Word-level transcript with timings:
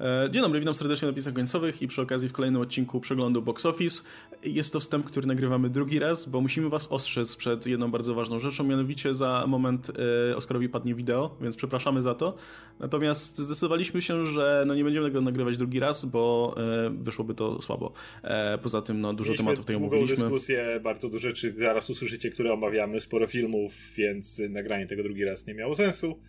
E, 0.00 0.28
dzień 0.30 0.42
dobry, 0.42 0.60
witam 0.60 0.74
serdecznie 0.74 1.06
na 1.06 1.12
napisach 1.12 1.34
końcowych 1.34 1.82
i 1.82 1.88
przy 1.88 2.02
okazji 2.02 2.28
w 2.28 2.32
kolejnym 2.32 2.62
odcinku 2.62 3.00
przeglądu 3.00 3.42
Box 3.42 3.66
Office. 3.66 4.02
Jest 4.42 4.72
to 4.72 4.80
wstęp, 4.80 5.06
który 5.06 5.26
nagrywamy 5.26 5.70
drugi 5.70 5.98
raz, 5.98 6.28
bo 6.28 6.40
musimy 6.40 6.68
was 6.68 6.92
ostrzec 6.92 7.36
przed 7.36 7.66
jedną 7.66 7.90
bardzo 7.90 8.14
ważną 8.14 8.38
rzeczą, 8.38 8.64
mianowicie 8.64 9.14
za 9.14 9.44
moment 9.48 9.92
e, 10.30 10.36
Oscarowi 10.36 10.68
padnie 10.68 10.94
wideo, 10.94 11.36
więc 11.40 11.56
przepraszamy 11.56 12.02
za 12.02 12.14
to. 12.14 12.36
Natomiast 12.78 13.38
zdecydowaliśmy 13.38 14.02
się, 14.02 14.24
że 14.24 14.64
no 14.66 14.74
nie 14.74 14.84
będziemy 14.84 15.06
tego 15.06 15.20
nagrywać 15.20 15.56
drugi 15.56 15.80
raz, 15.80 16.04
bo 16.04 16.54
e, 16.56 16.90
wyszłoby 16.90 17.34
to 17.34 17.62
słabo. 17.62 17.92
Poza 18.62 18.82
tym 18.82 19.00
no, 19.00 19.12
dużo 19.12 19.30
Mieliśmy 19.30 19.44
tematów 19.44 19.64
tutaj 19.64 19.76
omówiliśmy. 19.76 20.16
dyskusję, 20.16 20.80
bardzo 20.82 21.08
dużo 21.08 21.28
rzeczy 21.28 21.54
zaraz 21.56 21.90
usłyszycie, 21.90 22.30
które 22.30 22.52
omawiamy, 22.52 23.00
sporo 23.00 23.26
filmów, 23.26 23.72
więc 23.96 24.42
nagranie 24.50 24.86
tego 24.86 25.02
drugi 25.02 25.24
raz 25.24 25.46
nie 25.46 25.54
miało 25.54 25.74
sensu. 25.74 26.20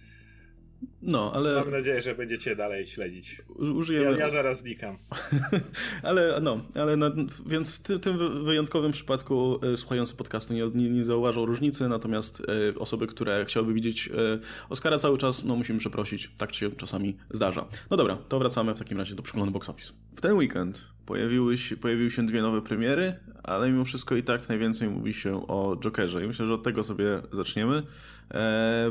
No, 1.07 1.31
ale... 1.35 1.55
Mam 1.55 1.71
nadzieję, 1.71 2.01
że 2.01 2.15
będziecie 2.15 2.55
dalej 2.55 2.87
śledzić. 2.87 3.41
Użyjemy... 3.49 4.11
Ja, 4.11 4.17
ja 4.17 4.29
zaraz 4.29 4.59
znikam. 4.59 4.97
ale 6.03 6.39
no, 6.41 6.61
ale 6.75 6.97
na, 6.97 7.11
więc 7.45 7.75
w 7.75 7.79
ty, 7.79 7.99
tym 7.99 8.45
wyjątkowym 8.45 8.91
przypadku 8.91 9.59
e, 9.73 9.77
słuchający 9.77 10.15
podcastu 10.15 10.53
nie, 10.53 10.69
nie, 10.75 10.89
nie 10.89 11.05
zauważą 11.05 11.45
różnicy, 11.45 11.89
natomiast 11.89 12.41
e, 12.41 12.79
osoby, 12.79 13.07
które 13.07 13.45
chciałyby 13.45 13.73
widzieć 13.73 14.07
e, 14.07 14.11
Oscara 14.69 14.97
cały 14.97 15.17
czas, 15.17 15.45
no 15.45 15.55
musimy 15.55 15.79
przeprosić, 15.79 16.31
tak 16.37 16.53
się 16.53 16.71
czasami 16.71 17.17
zdarza. 17.29 17.67
No 17.89 17.97
dobra, 17.97 18.17
to 18.29 18.39
wracamy 18.39 18.75
w 18.75 18.79
takim 18.79 18.97
razie 18.97 19.15
do 19.15 19.23
przeglądu 19.23 19.51
box 19.51 19.69
office. 19.69 19.93
W 20.15 20.21
ten 20.21 20.33
weekend 20.33 20.89
pojawiły 21.05 21.57
się, 21.57 21.77
pojawiły 21.77 22.11
się 22.11 22.25
dwie 22.25 22.41
nowe 22.41 22.61
premiery, 22.61 23.15
ale 23.43 23.71
mimo 23.71 23.85
wszystko 23.85 24.15
i 24.15 24.23
tak 24.23 24.49
najwięcej 24.49 24.89
mówi 24.89 25.13
się 25.13 25.47
o 25.47 25.77
Jokerze 25.79 26.23
i 26.23 26.27
myślę, 26.27 26.47
że 26.47 26.53
od 26.53 26.63
tego 26.63 26.83
sobie 26.83 27.21
zaczniemy, 27.31 27.83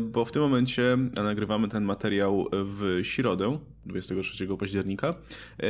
bo 0.01 0.25
w 0.25 0.33
tym 0.33 0.43
momencie 0.43 0.99
nagrywamy 1.15 1.69
ten 1.69 1.85
materiał 1.85 2.06
w 2.53 3.01
środę, 3.03 3.59
23 3.87 4.47
października. 4.59 5.09
E, 5.09 5.67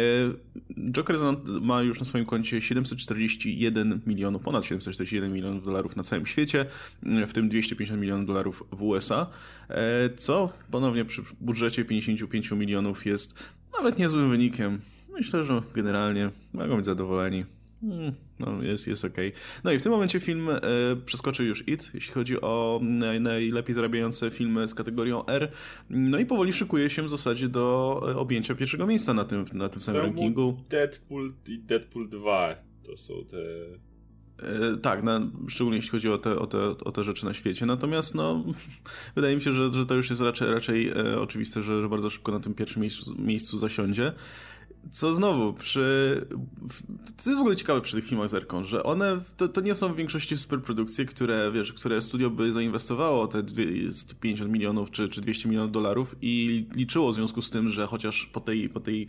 Joker 0.91 1.17
ma 1.61 1.83
już 1.83 1.99
na 1.99 2.05
swoim 2.05 2.27
koncie 2.27 2.61
741 2.61 4.01
milionów, 4.07 4.43
ponad 4.43 4.65
741 4.65 5.33
milionów 5.33 5.65
dolarów 5.65 5.97
na 5.97 6.03
całym 6.03 6.27
świecie, 6.27 6.67
w 7.03 7.33
tym 7.33 7.49
250 7.49 8.01
milionów 8.01 8.27
dolarów 8.27 8.63
w 8.73 8.83
USA, 8.83 9.27
e, 9.69 10.11
co 10.17 10.53
ponownie 10.71 11.05
przy 11.05 11.23
budżecie 11.41 11.85
55 11.85 12.51
milionów 12.51 13.07
jest 13.07 13.39
nawet 13.79 13.99
niezłym 13.99 14.31
wynikiem. 14.31 14.81
Myślę, 15.13 15.45
że 15.45 15.63
generalnie 15.75 16.31
mogą 16.53 16.77
być 16.77 16.85
zadowoleni. 16.85 17.45
Hmm, 17.89 18.13
no, 18.39 18.63
jest, 18.63 18.87
jest 18.87 19.05
okej. 19.05 19.29
Okay. 19.29 19.41
No 19.65 19.73
i 19.73 19.79
w 19.79 19.83
tym 19.83 19.93
momencie 19.93 20.21
film 20.21 20.49
e, 20.49 20.61
przeskoczył 21.07 21.47
już 21.47 21.69
IT, 21.69 21.91
jeśli 21.95 22.15
chodzi 22.15 22.41
o 22.41 22.81
naj, 22.83 23.21
najlepiej 23.21 23.75
zarabiające 23.75 24.31
filmy 24.31 24.69
z 24.69 24.75
kategorią 24.75 25.27
R. 25.27 25.51
No 25.91 26.19
i 26.19 26.27
powoli 26.27 26.53
szykuje 26.53 26.91
się 26.91 27.03
w 27.03 27.11
zasadzie 27.11 27.49
do 27.49 28.01
e, 28.11 28.17
objęcia 28.17 28.55
pierwszego 28.55 28.87
miejsca 28.87 29.15
na 29.15 29.25
tym, 29.25 29.45
na 29.53 29.69
tym 29.69 29.83
samym 29.83 30.03
rankingu. 30.03 30.57
Deadpool 30.69 31.31
i 31.49 31.59
Deadpool 31.59 32.09
2 32.09 32.55
to 32.83 32.97
są 32.97 33.15
te 33.25 33.37
E, 34.43 34.77
tak, 34.77 35.03
na, 35.03 35.21
szczególnie 35.49 35.77
jeśli 35.77 35.91
chodzi 35.91 36.09
o 36.09 36.19
te, 36.19 36.39
o, 36.39 36.47
te, 36.47 36.59
o 36.69 36.93
te 36.93 37.05
rzeczy 37.05 37.25
na 37.25 37.35
świecie. 37.35 37.67
Natomiast 37.67 38.15
no, 38.15 38.45
wydaje 39.17 39.35
mi 39.35 39.43
się, 39.43 39.53
że, 39.53 39.73
że 39.73 39.87
to 39.87 39.95
już 39.95 40.11
jest 40.11 40.23
raczej, 40.23 40.51
raczej 40.51 40.89
e, 40.89 41.21
oczywiste, 41.21 41.63
że, 41.63 41.83
że 41.83 41.89
bardzo 41.89 42.11
szybko 42.11 42.33
na 42.33 42.41
tym 42.41 42.55
pierwszym 42.55 42.83
miejscu, 42.83 43.15
miejscu 43.19 43.59
zasiądzie. 43.59 44.13
Co 44.91 45.15
znowu, 45.15 45.53
przy. 45.53 46.27
To 47.07 47.31
jest 47.31 47.37
w 47.37 47.41
ogóle 47.41 47.57
ciekawe 47.57 47.81
przy 47.81 47.97
tych 47.97 48.05
filmach 48.05 48.29
z 48.29 48.35
Erką, 48.35 48.65
że 48.65 48.83
one 48.83 49.21
to, 49.37 49.49
to 49.49 49.61
nie 49.61 49.75
są 49.75 49.93
w 49.93 49.97
większości 49.97 50.37
superprodukcje, 50.37 51.05
które, 51.05 51.53
wiesz, 51.53 51.73
które 51.73 52.01
studio 52.01 52.31
by 52.31 52.53
zainwestowało 52.53 53.27
te 53.29 53.43
150 53.91 54.53
milionów 54.53 54.91
czy, 54.91 55.09
czy 55.09 55.21
200 55.21 55.49
milionów 55.49 55.73
dolarów 55.73 56.17
i 56.23 56.67
liczyło 56.75 57.13
w 57.13 57.15
związku 57.15 57.43
z 57.43 57.51
tym, 57.51 57.71
że 57.71 57.87
chociaż 57.87 58.27
po 58.27 58.41
tej, 58.41 58.69
po 58.69 58.81
tej, 58.81 59.07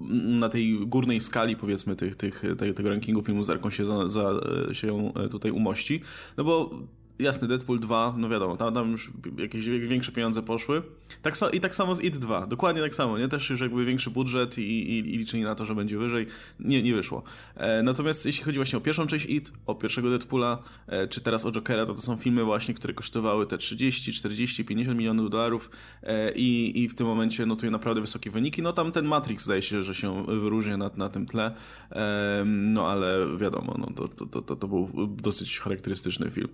na 0.00 0.48
tej 0.48 0.86
górnej 0.86 1.20
skali, 1.20 1.56
powiedzmy, 1.56 1.96
tych, 1.96 2.16
tych, 2.16 2.42
tego 2.76 2.88
rankingu 2.88 3.22
filmu 3.22 3.44
z 3.44 3.50
Erką 3.50 3.70
się, 3.70 3.86
za, 3.86 4.08
za, 4.08 4.40
się 4.72 5.12
tutaj 5.30 5.50
umości. 5.50 6.00
No 6.36 6.44
bo 6.44 6.70
jasny, 7.18 7.48
Deadpool 7.48 7.80
2, 7.80 8.14
no 8.16 8.28
wiadomo, 8.28 8.56
tam, 8.56 8.74
tam 8.74 8.90
już 8.90 9.10
jakieś 9.38 9.68
większe 9.68 10.12
pieniądze 10.12 10.42
poszły. 10.42 10.82
Tak 11.22 11.34
I 11.52 11.60
tak 11.60 11.74
samo 11.74 11.94
z 11.94 12.00
IT 12.00 12.16
2, 12.16 12.46
dokładnie 12.46 12.82
tak 12.82 12.94
samo, 12.94 13.18
nie? 13.18 13.28
Też 13.28 13.50
już 13.50 13.60
jakby 13.60 13.84
większy 13.84 14.10
budżet 14.10 14.58
i, 14.58 14.62
i, 14.62 14.98
i 14.98 15.18
liczenie 15.18 15.44
na 15.44 15.54
to, 15.54 15.64
że 15.64 15.74
będzie 15.74 15.98
wyżej, 15.98 16.26
nie, 16.60 16.82
nie 16.82 16.94
wyszło. 16.94 17.22
E, 17.56 17.82
natomiast 17.82 18.26
jeśli 18.26 18.44
chodzi 18.44 18.58
właśnie 18.58 18.78
o 18.78 18.80
pierwszą 18.80 19.06
część 19.06 19.26
IT, 19.26 19.52
o 19.66 19.74
pierwszego 19.74 20.10
Deadpoola, 20.10 20.62
e, 20.86 21.08
czy 21.08 21.20
teraz 21.20 21.46
o 21.46 21.52
Jokera, 21.52 21.86
to 21.86 21.94
to 21.94 22.02
są 22.02 22.16
filmy 22.16 22.44
właśnie, 22.44 22.74
które 22.74 22.94
kosztowały 22.94 23.46
te 23.46 23.58
30, 23.58 24.12
40, 24.12 24.64
50 24.64 24.98
milionów 24.98 25.30
dolarów 25.30 25.70
e, 26.02 26.32
i, 26.32 26.82
i 26.82 26.88
w 26.88 26.94
tym 26.94 27.06
momencie 27.06 27.46
notuje 27.46 27.70
naprawdę 27.70 28.00
wysokie 28.00 28.30
wyniki. 28.30 28.62
No 28.62 28.72
tam 28.72 28.92
ten 28.92 29.04
Matrix 29.04 29.44
zdaje 29.44 29.62
się, 29.62 29.82
że 29.82 29.94
się 29.94 30.24
wyróżnia 30.26 30.76
na, 30.76 30.90
na 30.96 31.08
tym 31.08 31.26
tle, 31.26 31.54
e, 31.90 32.44
no 32.46 32.88
ale 32.88 33.36
wiadomo, 33.36 33.74
no, 33.78 33.86
to, 33.96 34.26
to, 34.26 34.42
to, 34.42 34.56
to 34.56 34.68
był 34.68 35.08
dosyć 35.22 35.58
charakterystyczny 35.58 36.30
film. 36.30 36.48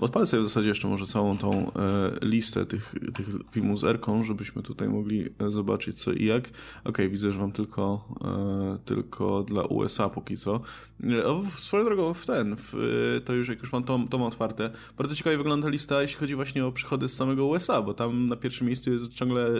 Odpalę 0.00 0.26
sobie 0.26 0.40
w 0.40 0.44
zasadzie 0.44 0.68
jeszcze 0.68 0.88
może 0.88 1.06
całą 1.06 1.38
tą 1.38 1.72
e, 1.72 1.72
listę 2.22 2.66
tych, 2.66 2.94
tych 3.14 3.26
filmów 3.50 3.80
z 3.80 3.84
Erką, 3.84 4.22
żebyśmy 4.22 4.62
tutaj 4.62 4.88
mogli 4.88 5.28
e, 5.38 5.50
zobaczyć 5.50 6.02
co 6.02 6.12
i 6.12 6.24
jak. 6.24 6.50
Ok, 6.84 6.98
widzę, 7.10 7.32
że 7.32 7.38
mam 7.38 7.52
tylko, 7.52 8.08
e, 8.24 8.78
tylko 8.84 9.42
dla 9.42 9.62
USA 9.62 10.08
póki 10.08 10.36
co. 10.36 10.60
O, 11.24 11.42
swoją 11.56 11.84
drogą 11.84 12.14
w 12.14 12.26
ten, 12.26 12.56
w, 12.58 12.74
to 13.24 13.32
już 13.32 13.48
jak 13.48 13.60
już 13.60 13.72
mam 13.72 13.84
tom 13.84 14.22
otwarte, 14.22 14.70
bardzo 14.98 15.14
ciekawie 15.14 15.36
wygląda 15.36 15.68
lista, 15.68 16.02
jeśli 16.02 16.16
chodzi 16.16 16.34
właśnie 16.34 16.66
o 16.66 16.72
przychody 16.72 17.08
z 17.08 17.16
samego 17.16 17.46
USA, 17.46 17.82
bo 17.82 17.94
tam 17.94 18.28
na 18.28 18.36
pierwszym 18.36 18.66
miejscu 18.66 18.92
jest 18.92 19.14
ciągle 19.14 19.50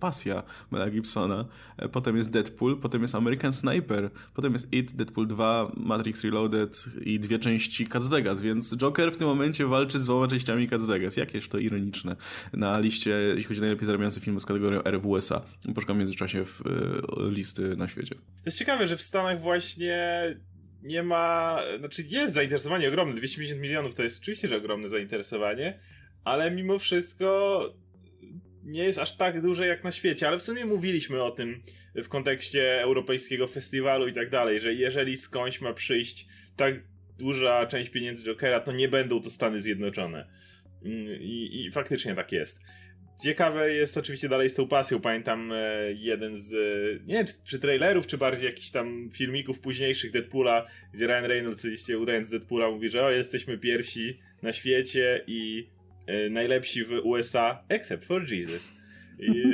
Pasja 0.00 0.42
Mela 0.70 0.90
Gibsona, 0.90 1.44
potem 1.92 2.16
jest 2.16 2.30
Deadpool, 2.30 2.76
potem 2.76 3.02
jest 3.02 3.14
American 3.14 3.52
Sniper, 3.52 4.10
potem 4.34 4.52
jest 4.52 4.72
It, 4.72 4.92
Deadpool 4.92 5.26
2, 5.26 5.72
Matrix 5.76 6.24
Reloaded 6.24 6.84
i 7.04 7.20
dwie 7.20 7.38
części 7.38 7.86
Cats 7.86 8.08
Vegas, 8.08 8.42
więc 8.42 8.76
Joker 8.76 9.12
w 9.12 9.16
tym 9.16 9.28
momencie 9.28 9.66
walczy 9.72 9.98
z 9.98 10.04
dwoma 10.04 10.28
częściami 10.28 10.68
Cats 10.68 10.84
Vegas. 10.84 11.16
Jakież 11.16 11.48
to 11.48 11.58
ironiczne. 11.58 12.16
Na 12.52 12.78
liście, 12.78 13.10
jeśli 13.10 13.44
chodzi 13.44 13.60
o 13.60 13.62
najlepiej 13.62 13.86
zarabiające 13.86 14.20
filmy 14.20 14.40
z 14.40 14.46
kategorią 14.46 14.82
R 14.82 15.00
w 15.00 15.06
USA. 15.06 15.42
Poszukam 15.74 15.96
w 15.96 15.98
międzyczasie 15.98 16.44
w 16.44 16.60
y, 16.60 17.30
listy 17.30 17.76
na 17.76 17.88
świecie. 17.88 18.14
To 18.14 18.46
jest 18.46 18.58
ciekawe, 18.58 18.86
że 18.86 18.96
w 18.96 19.02
Stanach 19.02 19.40
właśnie 19.40 20.22
nie 20.82 21.02
ma, 21.02 21.58
znaczy 21.78 22.04
jest 22.08 22.34
zainteresowanie 22.34 22.88
ogromne, 22.88 23.14
250 23.14 23.60
milionów 23.60 23.94
to 23.94 24.02
jest 24.02 24.22
oczywiście, 24.22 24.48
że 24.48 24.56
ogromne 24.56 24.88
zainteresowanie, 24.88 25.78
ale 26.24 26.50
mimo 26.50 26.78
wszystko 26.78 27.62
nie 28.64 28.84
jest 28.84 28.98
aż 28.98 29.16
tak 29.16 29.42
duże 29.42 29.66
jak 29.66 29.84
na 29.84 29.90
świecie, 29.90 30.28
ale 30.28 30.38
w 30.38 30.42
sumie 30.42 30.64
mówiliśmy 30.64 31.22
o 31.22 31.30
tym 31.30 31.62
w 31.94 32.08
kontekście 32.08 32.82
europejskiego 32.82 33.46
festiwalu 33.46 34.08
i 34.08 34.12
tak 34.12 34.30
dalej, 34.30 34.60
że 34.60 34.74
jeżeli 34.74 35.16
skądś 35.16 35.60
ma 35.60 35.72
przyjść 35.72 36.26
tak 36.56 36.74
duża 37.18 37.66
część 37.66 37.90
pieniędzy 37.90 38.24
Jokera, 38.24 38.60
to 38.60 38.72
nie 38.72 38.88
będą 38.88 39.22
to 39.22 39.30
Stany 39.30 39.62
Zjednoczone. 39.62 40.26
Mm, 40.84 41.20
I, 41.20 41.64
i 41.64 41.72
faktycznie 41.72 42.14
tak 42.14 42.32
jest. 42.32 42.60
Ciekawe 43.22 43.72
jest 43.72 43.96
oczywiście 43.96 44.28
dalej 44.28 44.50
z 44.50 44.54
tą 44.54 44.68
pasją. 44.68 45.00
Pamiętam 45.00 45.52
e, 45.52 45.92
jeden 45.92 46.36
z, 46.36 46.52
e, 46.54 47.04
nie 47.04 47.14
wiem, 47.14 47.26
czy, 47.26 47.34
czy 47.44 47.58
trailerów, 47.58 48.06
czy 48.06 48.18
bardziej 48.18 48.46
jakichś 48.46 48.70
tam 48.70 49.08
filmików 49.14 49.60
późniejszych 49.60 50.10
Deadpoola, 50.10 50.66
gdzie 50.94 51.06
Ryan 51.06 51.24
Reynolds 51.24 51.58
oczywiście 51.58 51.98
udając 51.98 52.30
Deadpoola 52.30 52.70
mówi, 52.70 52.88
że 52.88 53.04
o, 53.04 53.10
jesteśmy 53.10 53.58
pierwsi 53.58 54.18
na 54.42 54.52
świecie 54.52 55.24
i 55.26 55.68
e, 56.06 56.30
najlepsi 56.30 56.84
w 56.84 56.92
USA, 57.04 57.64
except 57.68 58.04
for 58.04 58.32
Jesus. 58.32 58.72
I 59.18 59.32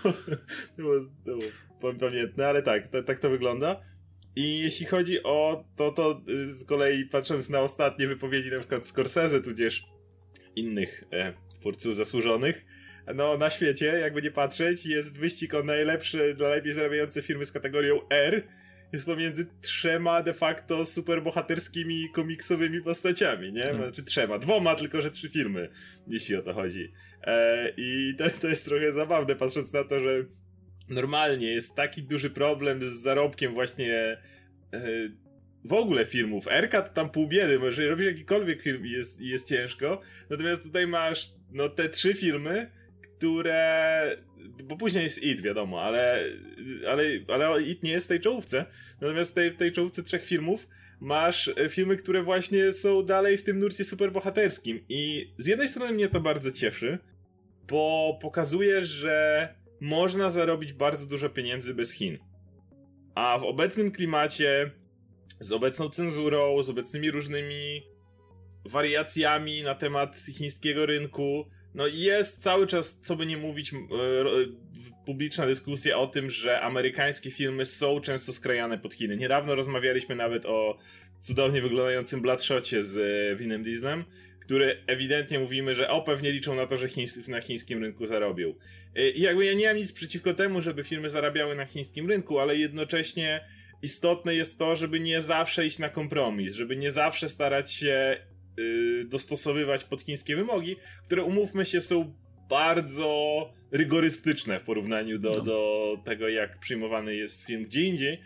to 0.76 0.82
było, 0.82 0.94
to 1.24 1.38
było 1.80 1.94
pamiętne, 1.94 2.46
ale 2.46 2.62
tak, 2.62 2.88
tak 3.06 3.18
to 3.18 3.30
wygląda. 3.30 3.89
I 4.36 4.58
jeśli 4.58 4.86
chodzi 4.86 5.22
o 5.22 5.64
to, 5.76 5.92
to 5.92 6.22
y, 6.28 6.54
z 6.54 6.64
kolei 6.64 7.04
patrząc 7.04 7.50
na 7.50 7.60
ostatnie 7.60 8.06
wypowiedzi 8.06 8.50
na 8.50 8.58
przykład 8.58 8.86
Scorsese, 8.86 9.40
tudzież 9.40 9.84
innych 10.56 11.04
e, 11.12 11.32
twórców 11.60 11.96
zasłużonych, 11.96 12.66
no 13.14 13.38
na 13.38 13.50
świecie, 13.50 13.86
jakby 13.86 14.22
nie 14.22 14.30
patrzeć, 14.30 14.86
jest 14.86 15.20
wyścig 15.20 15.54
o 15.54 15.62
najlepsze, 15.62 16.34
dla 16.34 16.48
najlepiej 16.48 16.72
zarabiające 16.72 17.22
firmy 17.22 17.44
z 17.44 17.52
kategorią 17.52 18.00
R, 18.10 18.42
jest 18.92 19.06
pomiędzy 19.06 19.46
trzema 19.60 20.22
de 20.22 20.32
facto 20.32 20.86
superbohaterskimi 20.86 22.10
komiksowymi 22.10 22.82
postaciami, 22.82 23.52
nie? 23.52 23.62
Hmm. 23.62 23.82
Znaczy 23.82 24.02
trzema, 24.02 24.38
dwoma, 24.38 24.74
tylko 24.74 25.02
że 25.02 25.10
trzy 25.10 25.28
firmy, 25.28 25.68
jeśli 26.06 26.36
o 26.36 26.42
to 26.42 26.54
chodzi. 26.54 26.92
E, 27.22 27.72
I 27.76 28.14
to, 28.18 28.24
to 28.40 28.48
jest 28.48 28.64
trochę 28.64 28.92
zabawne, 28.92 29.36
patrząc 29.36 29.72
na 29.72 29.84
to, 29.84 30.00
że 30.00 30.24
normalnie 30.90 31.54
jest 31.54 31.76
taki 31.76 32.02
duży 32.02 32.30
problem 32.30 32.84
z 32.84 32.92
zarobkiem 32.92 33.54
właśnie 33.54 33.94
e, 33.94 34.18
w 35.64 35.72
ogóle 35.72 36.06
filmów. 36.06 36.48
Erka 36.48 36.82
to 36.82 36.92
tam 36.92 37.10
pół 37.10 37.28
biedy, 37.28 37.58
może 37.58 37.88
robisz 37.88 38.06
jakikolwiek 38.06 38.62
film 38.62 38.86
jest, 38.86 39.20
jest 39.20 39.48
ciężko. 39.48 40.00
Natomiast 40.30 40.62
tutaj 40.62 40.86
masz 40.86 41.32
no 41.52 41.68
te 41.68 41.88
trzy 41.88 42.14
filmy, 42.14 42.70
które. 43.02 44.16
Bo 44.64 44.76
później 44.76 45.04
jest 45.04 45.22
It, 45.22 45.40
wiadomo, 45.40 45.82
ale, 45.82 46.24
ale, 46.88 47.04
ale 47.28 47.62
It 47.62 47.82
nie 47.82 47.90
jest 47.90 48.06
w 48.06 48.08
tej 48.08 48.20
czołówce. 48.20 48.64
Natomiast 49.00 49.30
w 49.30 49.34
tej, 49.34 49.52
tej 49.52 49.72
czołówce 49.72 50.02
trzech 50.02 50.24
filmów 50.24 50.68
masz 51.00 51.50
filmy, 51.68 51.96
które 51.96 52.22
właśnie 52.22 52.72
są 52.72 53.02
dalej 53.02 53.38
w 53.38 53.42
tym 53.42 53.58
nurcie 53.58 53.84
superbohaterskim. 53.84 54.84
I 54.88 55.32
z 55.36 55.46
jednej 55.46 55.68
strony 55.68 55.92
mnie 55.92 56.08
to 56.08 56.20
bardzo 56.20 56.50
cieszy, 56.50 56.98
bo 57.68 58.18
pokazuje, 58.22 58.84
że 58.84 59.48
można 59.80 60.30
zarobić 60.30 60.72
bardzo 60.72 61.06
dużo 61.06 61.30
pieniędzy 61.30 61.74
bez 61.74 61.92
Chin. 61.92 62.18
A 63.14 63.38
w 63.38 63.44
obecnym 63.44 63.92
klimacie, 63.92 64.70
z 65.40 65.52
obecną 65.52 65.88
cenzurą, 65.88 66.62
z 66.62 66.70
obecnymi 66.70 67.10
różnymi 67.10 67.82
wariacjami 68.64 69.62
na 69.62 69.74
temat 69.74 70.16
chińskiego 70.16 70.86
rynku, 70.86 71.46
no 71.74 71.86
jest 71.86 72.42
cały 72.42 72.66
czas, 72.66 73.00
co 73.00 73.16
by 73.16 73.26
nie 73.26 73.36
mówić, 73.36 73.72
publiczna 75.06 75.46
dyskusja 75.46 75.98
o 75.98 76.06
tym, 76.06 76.30
że 76.30 76.60
amerykańskie 76.60 77.30
filmy 77.30 77.66
są 77.66 78.00
często 78.00 78.32
skrajane 78.32 78.78
pod 78.78 78.94
Chiny. 78.94 79.16
Niedawno 79.16 79.54
rozmawialiśmy 79.54 80.14
nawet 80.14 80.46
o 80.46 80.78
cudownie 81.20 81.62
wyglądającym 81.62 82.20
Bloodshocie 82.20 82.84
z 82.84 82.96
e, 82.98 83.36
Winem 83.36 83.62
Dieslem, 83.62 84.04
który 84.50 84.82
ewidentnie 84.86 85.38
mówimy, 85.38 85.74
że 85.74 85.90
o 85.90 86.02
pewnie 86.02 86.32
liczą 86.32 86.54
na 86.54 86.66
to, 86.66 86.76
że 86.76 86.88
chińs 86.88 87.28
na 87.28 87.40
chińskim 87.40 87.82
rynku 87.82 88.06
zarobią. 88.06 88.54
E, 88.94 89.10
I 89.10 89.20
jakby 89.20 89.44
ja 89.44 89.52
nie 89.52 89.68
mam 89.68 89.76
nic 89.76 89.92
przeciwko 89.92 90.34
temu, 90.34 90.62
żeby 90.62 90.84
filmy 90.84 91.10
zarabiały 91.10 91.54
na 91.54 91.66
chińskim 91.66 92.08
rynku, 92.08 92.38
ale 92.38 92.56
jednocześnie 92.56 93.44
istotne 93.82 94.34
jest 94.34 94.58
to, 94.58 94.76
żeby 94.76 95.00
nie 95.00 95.22
zawsze 95.22 95.66
iść 95.66 95.78
na 95.78 95.88
kompromis, 95.88 96.54
żeby 96.54 96.76
nie 96.76 96.90
zawsze 96.90 97.28
starać 97.28 97.72
się 97.72 98.16
yy, 98.56 99.04
dostosowywać 99.04 99.84
pod 99.84 100.02
chińskie 100.02 100.36
wymogi, 100.36 100.76
które 101.04 101.22
umówmy 101.22 101.64
się 101.64 101.80
są 101.80 102.14
bardzo 102.48 103.52
rygorystyczne 103.72 104.60
w 104.60 104.62
porównaniu 104.62 105.18
do, 105.18 105.30
no. 105.30 105.40
do 105.40 105.96
tego, 106.04 106.28
jak 106.28 106.60
przyjmowany 106.60 107.14
jest 107.14 107.46
film 107.46 107.64
gdzie 107.64 107.82
indziej. 107.82 108.20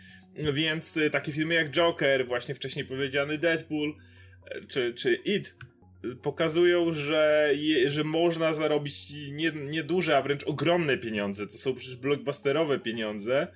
Więc 0.53 0.97
y, 0.97 1.09
takie 1.09 1.31
filmy 1.31 1.53
jak 1.53 1.71
Joker, 1.71 2.27
właśnie 2.27 2.55
wcześniej 2.55 2.85
powiedziany 2.85 3.37
Deadpool, 3.37 3.89
y, 3.89 4.67
czy, 4.67 4.93
czy 4.93 5.15
It, 5.15 5.47
y, 5.47 5.74
pokazują, 6.21 6.93
że, 6.93 7.51
je, 7.55 7.89
że 7.89 8.03
można 8.03 8.53
zarobić 8.53 9.13
nie, 9.31 9.51
nie 9.51 9.83
a 10.15 10.21
wręcz 10.21 10.43
ogromne 10.43 10.97
pieniądze. 10.97 11.47
To 11.47 11.57
są 11.57 11.75
przecież 11.75 11.95
blockbusterowe 11.95 12.79
pieniądze, 12.79 13.47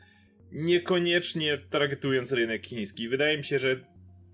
niekoniecznie 0.51 1.57
targetując 1.69 2.31
rynek 2.31 2.65
chiński. 2.65 3.09
Wydaje 3.09 3.37
mi 3.37 3.43
się, 3.43 3.59
że 3.59 3.79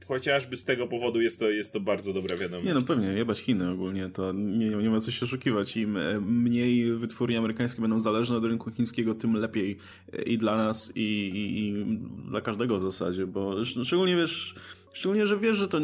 chociażby 0.08 0.58
z 0.58 0.66
tego 0.66 0.88
powodu 0.88 1.22
jest 1.22 1.40
to, 1.40 1.50
jest 1.50 1.74
to 1.74 1.80
bardzo 1.80 2.14
dobra 2.14 2.38
wiadomość. 2.38 2.68
Nie 2.68 2.74
no 2.74 2.82
pewnie, 2.82 3.08
jebać 3.08 3.40
Chiny 3.40 3.70
ogólnie, 3.70 4.10
to 4.10 4.32
nie, 4.34 4.70
nie 4.70 4.90
ma 4.90 5.00
co 5.00 5.12
się 5.12 5.26
oszukiwać. 5.26 5.78
Im 5.78 5.98
e, 5.98 6.20
mniej 6.20 6.94
wytwórnie 6.94 7.38
amerykańskie 7.38 7.82
będą 7.82 8.00
zależne 8.00 8.38
od 8.38 8.46
rynku 8.46 8.72
chińskiego, 8.72 9.16
tym 9.16 9.34
lepiej 9.34 9.78
i 10.26 10.38
dla 10.38 10.58
nas 10.58 10.92
i, 10.96 11.02
i, 11.02 11.60
i 11.60 11.86
dla 12.30 12.42
każdego 12.42 12.80
w 12.80 12.84
zasadzie, 12.84 13.28
bo 13.28 13.66
szczególnie 13.66 14.16
wiesz 14.16 14.56
Szczególnie, 14.96 15.28
że 15.28 15.38
wiesz, 15.38 15.58
że 15.58 15.68
to, 15.68 15.80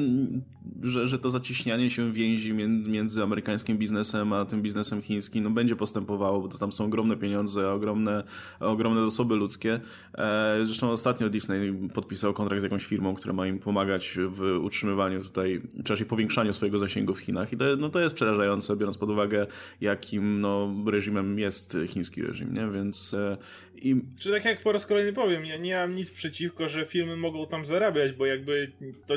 że, 0.83 1.07
że 1.07 1.19
to 1.19 1.29
zaciśnianie 1.29 1.89
się 1.89 2.13
więzi 2.13 2.53
między 2.87 3.23
amerykańskim 3.23 3.77
biznesem 3.77 4.33
a 4.33 4.45
tym 4.45 4.61
biznesem 4.61 5.01
chińskim 5.01 5.43
no, 5.43 5.49
będzie 5.49 5.75
postępowało, 5.75 6.41
bo 6.41 6.47
to 6.47 6.57
tam 6.57 6.71
są 6.71 6.85
ogromne 6.85 7.17
pieniądze, 7.17 7.71
ogromne, 7.71 8.23
ogromne 8.59 9.05
zasoby 9.05 9.35
ludzkie. 9.35 9.79
E, 10.13 10.59
zresztą 10.63 10.91
ostatnio 10.91 11.29
Disney 11.29 11.89
podpisał 11.93 12.33
kontrakt 12.33 12.61
z 12.61 12.63
jakąś 12.63 12.85
firmą, 12.85 13.15
która 13.15 13.33
ma 13.33 13.47
im 13.47 13.59
pomagać 13.59 14.17
w 14.27 14.41
utrzymywaniu 14.61 15.23
tutaj, 15.23 15.61
czy 15.83 15.93
raczej 15.93 16.05
powiększaniu 16.07 16.53
swojego 16.53 16.79
zasięgu 16.79 17.13
w 17.13 17.19
Chinach. 17.19 17.53
I 17.53 17.57
to, 17.57 17.65
no, 17.77 17.89
to 17.89 17.99
jest 17.99 18.15
przerażające, 18.15 18.75
biorąc 18.75 18.97
pod 18.97 19.09
uwagę, 19.09 19.47
jakim 19.81 20.41
no, 20.41 20.75
reżimem 20.85 21.39
jest 21.39 21.77
chiński 21.87 22.21
reżim, 22.21 22.53
nie? 22.53 22.67
Więc 22.71 23.13
e, 23.13 23.37
i... 23.81 23.95
Czy 24.19 24.31
tak 24.31 24.45
jak 24.45 24.61
po 24.61 24.71
raz 24.71 24.85
kolejny 24.85 25.13
powiem, 25.13 25.45
ja 25.45 25.57
nie 25.57 25.75
mam 25.75 25.95
nic 25.95 26.11
przeciwko, 26.11 26.69
że 26.69 26.85
filmy 26.85 27.17
mogą 27.17 27.47
tam 27.47 27.65
zarabiać, 27.65 28.13
bo 28.13 28.25
jakby 28.25 28.71
to, 29.07 29.13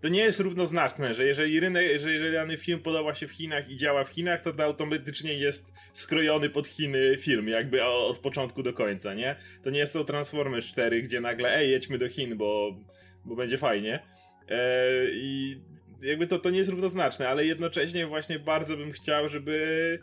to 0.00 0.08
nie 0.08 0.20
jest 0.20 0.40
równoznaczne, 0.40 1.14
że 1.14 1.24
jeżeli 1.24 1.60
rynek, 1.60 2.00
że 2.00 2.12
jeżeli 2.12 2.32
dany 2.32 2.56
film 2.56 2.80
podoba 2.80 3.14
się 3.14 3.28
w 3.28 3.30
Chinach 3.30 3.70
i 3.70 3.76
działa 3.76 4.04
w 4.04 4.08
Chinach, 4.08 4.42
to, 4.42 4.52
to 4.52 4.64
automatycznie 4.64 5.34
jest 5.34 5.72
skrojony 5.92 6.50
pod 6.50 6.66
Chiny 6.66 7.16
film, 7.18 7.48
jakby 7.48 7.84
od 7.84 8.18
początku 8.18 8.62
do 8.62 8.72
końca, 8.72 9.14
nie? 9.14 9.36
To 9.62 9.70
nie 9.70 9.86
są 9.86 10.04
Transformers 10.04 10.66
4, 10.66 11.02
gdzie 11.02 11.20
nagle 11.20 11.56
ej, 11.56 11.70
jedźmy 11.70 11.98
do 11.98 12.08
Chin, 12.08 12.36
bo, 12.36 12.80
bo 13.24 13.36
będzie 13.36 13.58
fajnie. 13.58 14.02
Eee, 14.48 15.10
I 15.12 15.56
jakby 16.02 16.26
to, 16.26 16.38
to 16.38 16.50
nie 16.50 16.58
jest 16.58 16.70
równoznaczne, 16.70 17.28
ale 17.28 17.46
jednocześnie 17.46 18.06
właśnie 18.06 18.38
bardzo 18.38 18.76
bym 18.76 18.92
chciał, 18.92 19.28
żeby 19.28 19.98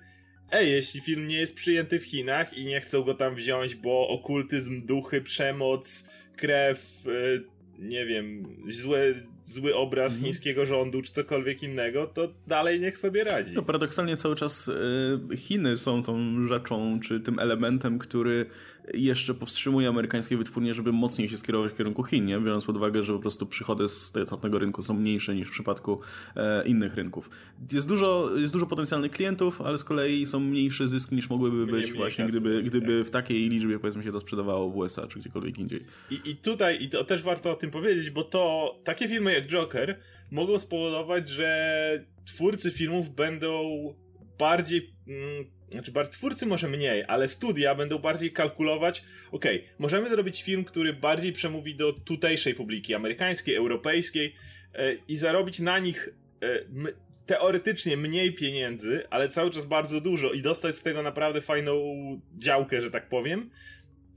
ej, 0.51 0.71
jeśli 0.71 1.01
film 1.01 1.27
nie 1.27 1.39
jest 1.39 1.55
przyjęty 1.55 1.99
w 1.99 2.05
Chinach 2.05 2.53
i 2.53 2.65
nie 2.65 2.81
chcą 2.81 3.03
go 3.03 3.13
tam 3.13 3.35
wziąć, 3.35 3.75
bo 3.75 4.07
okultyzm, 4.07 4.85
duchy, 4.85 5.21
przemoc, 5.21 6.09
krew, 6.37 7.07
y, 7.07 7.43
nie 7.81 8.05
wiem, 8.05 8.43
złe, 8.67 9.13
zły 9.45 9.75
obraz 9.75 10.13
mhm. 10.13 10.25
chińskiego 10.25 10.65
rządu 10.65 11.01
czy 11.01 11.11
cokolwiek 11.11 11.63
innego, 11.63 12.07
to 12.07 12.33
dalej 12.47 12.79
niech 12.79 12.97
sobie 12.97 13.23
radzi. 13.23 13.55
No 13.55 13.61
paradoksalnie 13.61 14.17
cały 14.17 14.35
czas 14.35 14.67
y, 14.67 15.37
Chiny 15.37 15.77
są 15.77 16.03
tą 16.03 16.45
rzeczą, 16.47 16.99
czy 16.99 17.19
tym 17.19 17.39
elementem, 17.39 17.99
który 17.99 18.45
jeszcze 18.93 19.33
powstrzymuje 19.33 19.87
amerykańskie 19.87 20.37
wytwórnie, 20.37 20.73
żeby 20.73 20.91
mocniej 20.91 21.29
się 21.29 21.37
skierować 21.37 21.71
w 21.71 21.77
kierunku 21.77 22.03
Chin, 22.03 22.25
nie? 22.25 22.39
biorąc 22.39 22.65
pod 22.65 22.77
uwagę, 22.77 23.03
że 23.03 23.13
po 23.13 23.19
prostu 23.19 23.45
przychody 23.45 23.87
z 23.87 24.11
tego 24.41 24.59
rynku 24.59 24.81
są 24.81 24.93
mniejsze 24.93 25.35
niż 25.35 25.47
w 25.47 25.51
przypadku 25.51 25.99
e, 26.35 26.67
innych 26.67 26.95
rynków. 26.95 27.29
Jest 27.71 27.87
dużo, 27.87 28.29
jest 28.37 28.53
dużo 28.53 28.65
potencjalnych 28.65 29.11
klientów, 29.11 29.61
ale 29.61 29.77
z 29.77 29.83
kolei 29.83 30.25
są 30.25 30.39
mniejsze 30.39 30.87
zyski 30.87 31.15
niż 31.15 31.29
mogłyby 31.29 31.65
być 31.65 31.83
mniej, 31.83 31.97
właśnie, 31.97 32.25
mniej 32.25 32.41
gdyby, 32.41 32.61
gdyby 32.63 32.97
tak. 32.99 33.07
w 33.07 33.09
takiej 33.09 33.49
liczbie 33.49 33.79
powiedzmy 33.79 34.03
się 34.03 34.11
to 34.11 34.19
sprzedawało 34.19 34.69
w 34.69 34.77
USA 34.77 35.07
czy 35.07 35.19
gdziekolwiek 35.19 35.59
indziej. 35.59 35.81
I, 36.11 36.29
I 36.29 36.35
tutaj, 36.35 36.83
i 36.83 36.89
to 36.89 37.03
też 37.03 37.23
warto 37.23 37.51
o 37.51 37.55
tym 37.55 37.71
powiedzieć, 37.71 38.09
bo 38.09 38.23
to 38.23 38.75
takie 38.83 39.07
jak 39.33 39.47
Joker 39.47 39.99
mogą 40.31 40.59
spowodować, 40.59 41.29
że 41.29 42.05
twórcy 42.25 42.71
filmów 42.71 43.15
będą 43.15 43.63
bardziej 44.37 44.93
mm, 45.07 45.45
znaczy, 45.71 45.91
twórcy 46.11 46.45
może 46.45 46.67
mniej, 46.67 47.03
ale 47.07 47.27
studia 47.27 47.75
będą 47.75 47.99
bardziej 47.99 48.31
kalkulować. 48.31 49.03
Okay, 49.31 49.63
możemy 49.79 50.09
zrobić 50.09 50.43
film, 50.43 50.63
który 50.63 50.93
bardziej 50.93 51.33
przemówi 51.33 51.75
do 51.75 51.93
tutejszej 51.93 52.55
publiki, 52.55 52.95
amerykańskiej, 52.95 53.55
europejskiej 53.55 54.35
e, 54.73 54.93
i 55.07 55.15
zarobić 55.15 55.59
na 55.59 55.79
nich 55.79 56.09
e, 56.43 56.59
teoretycznie 57.25 57.97
mniej 57.97 58.33
pieniędzy, 58.33 59.03
ale 59.09 59.29
cały 59.29 59.51
czas 59.51 59.65
bardzo 59.65 60.01
dużo 60.01 60.31
i 60.31 60.41
dostać 60.41 60.75
z 60.75 60.83
tego 60.83 61.01
naprawdę 61.01 61.41
fajną 61.41 61.75
działkę, 62.33 62.81
że 62.81 62.91
tak 62.91 63.09
powiem 63.09 63.49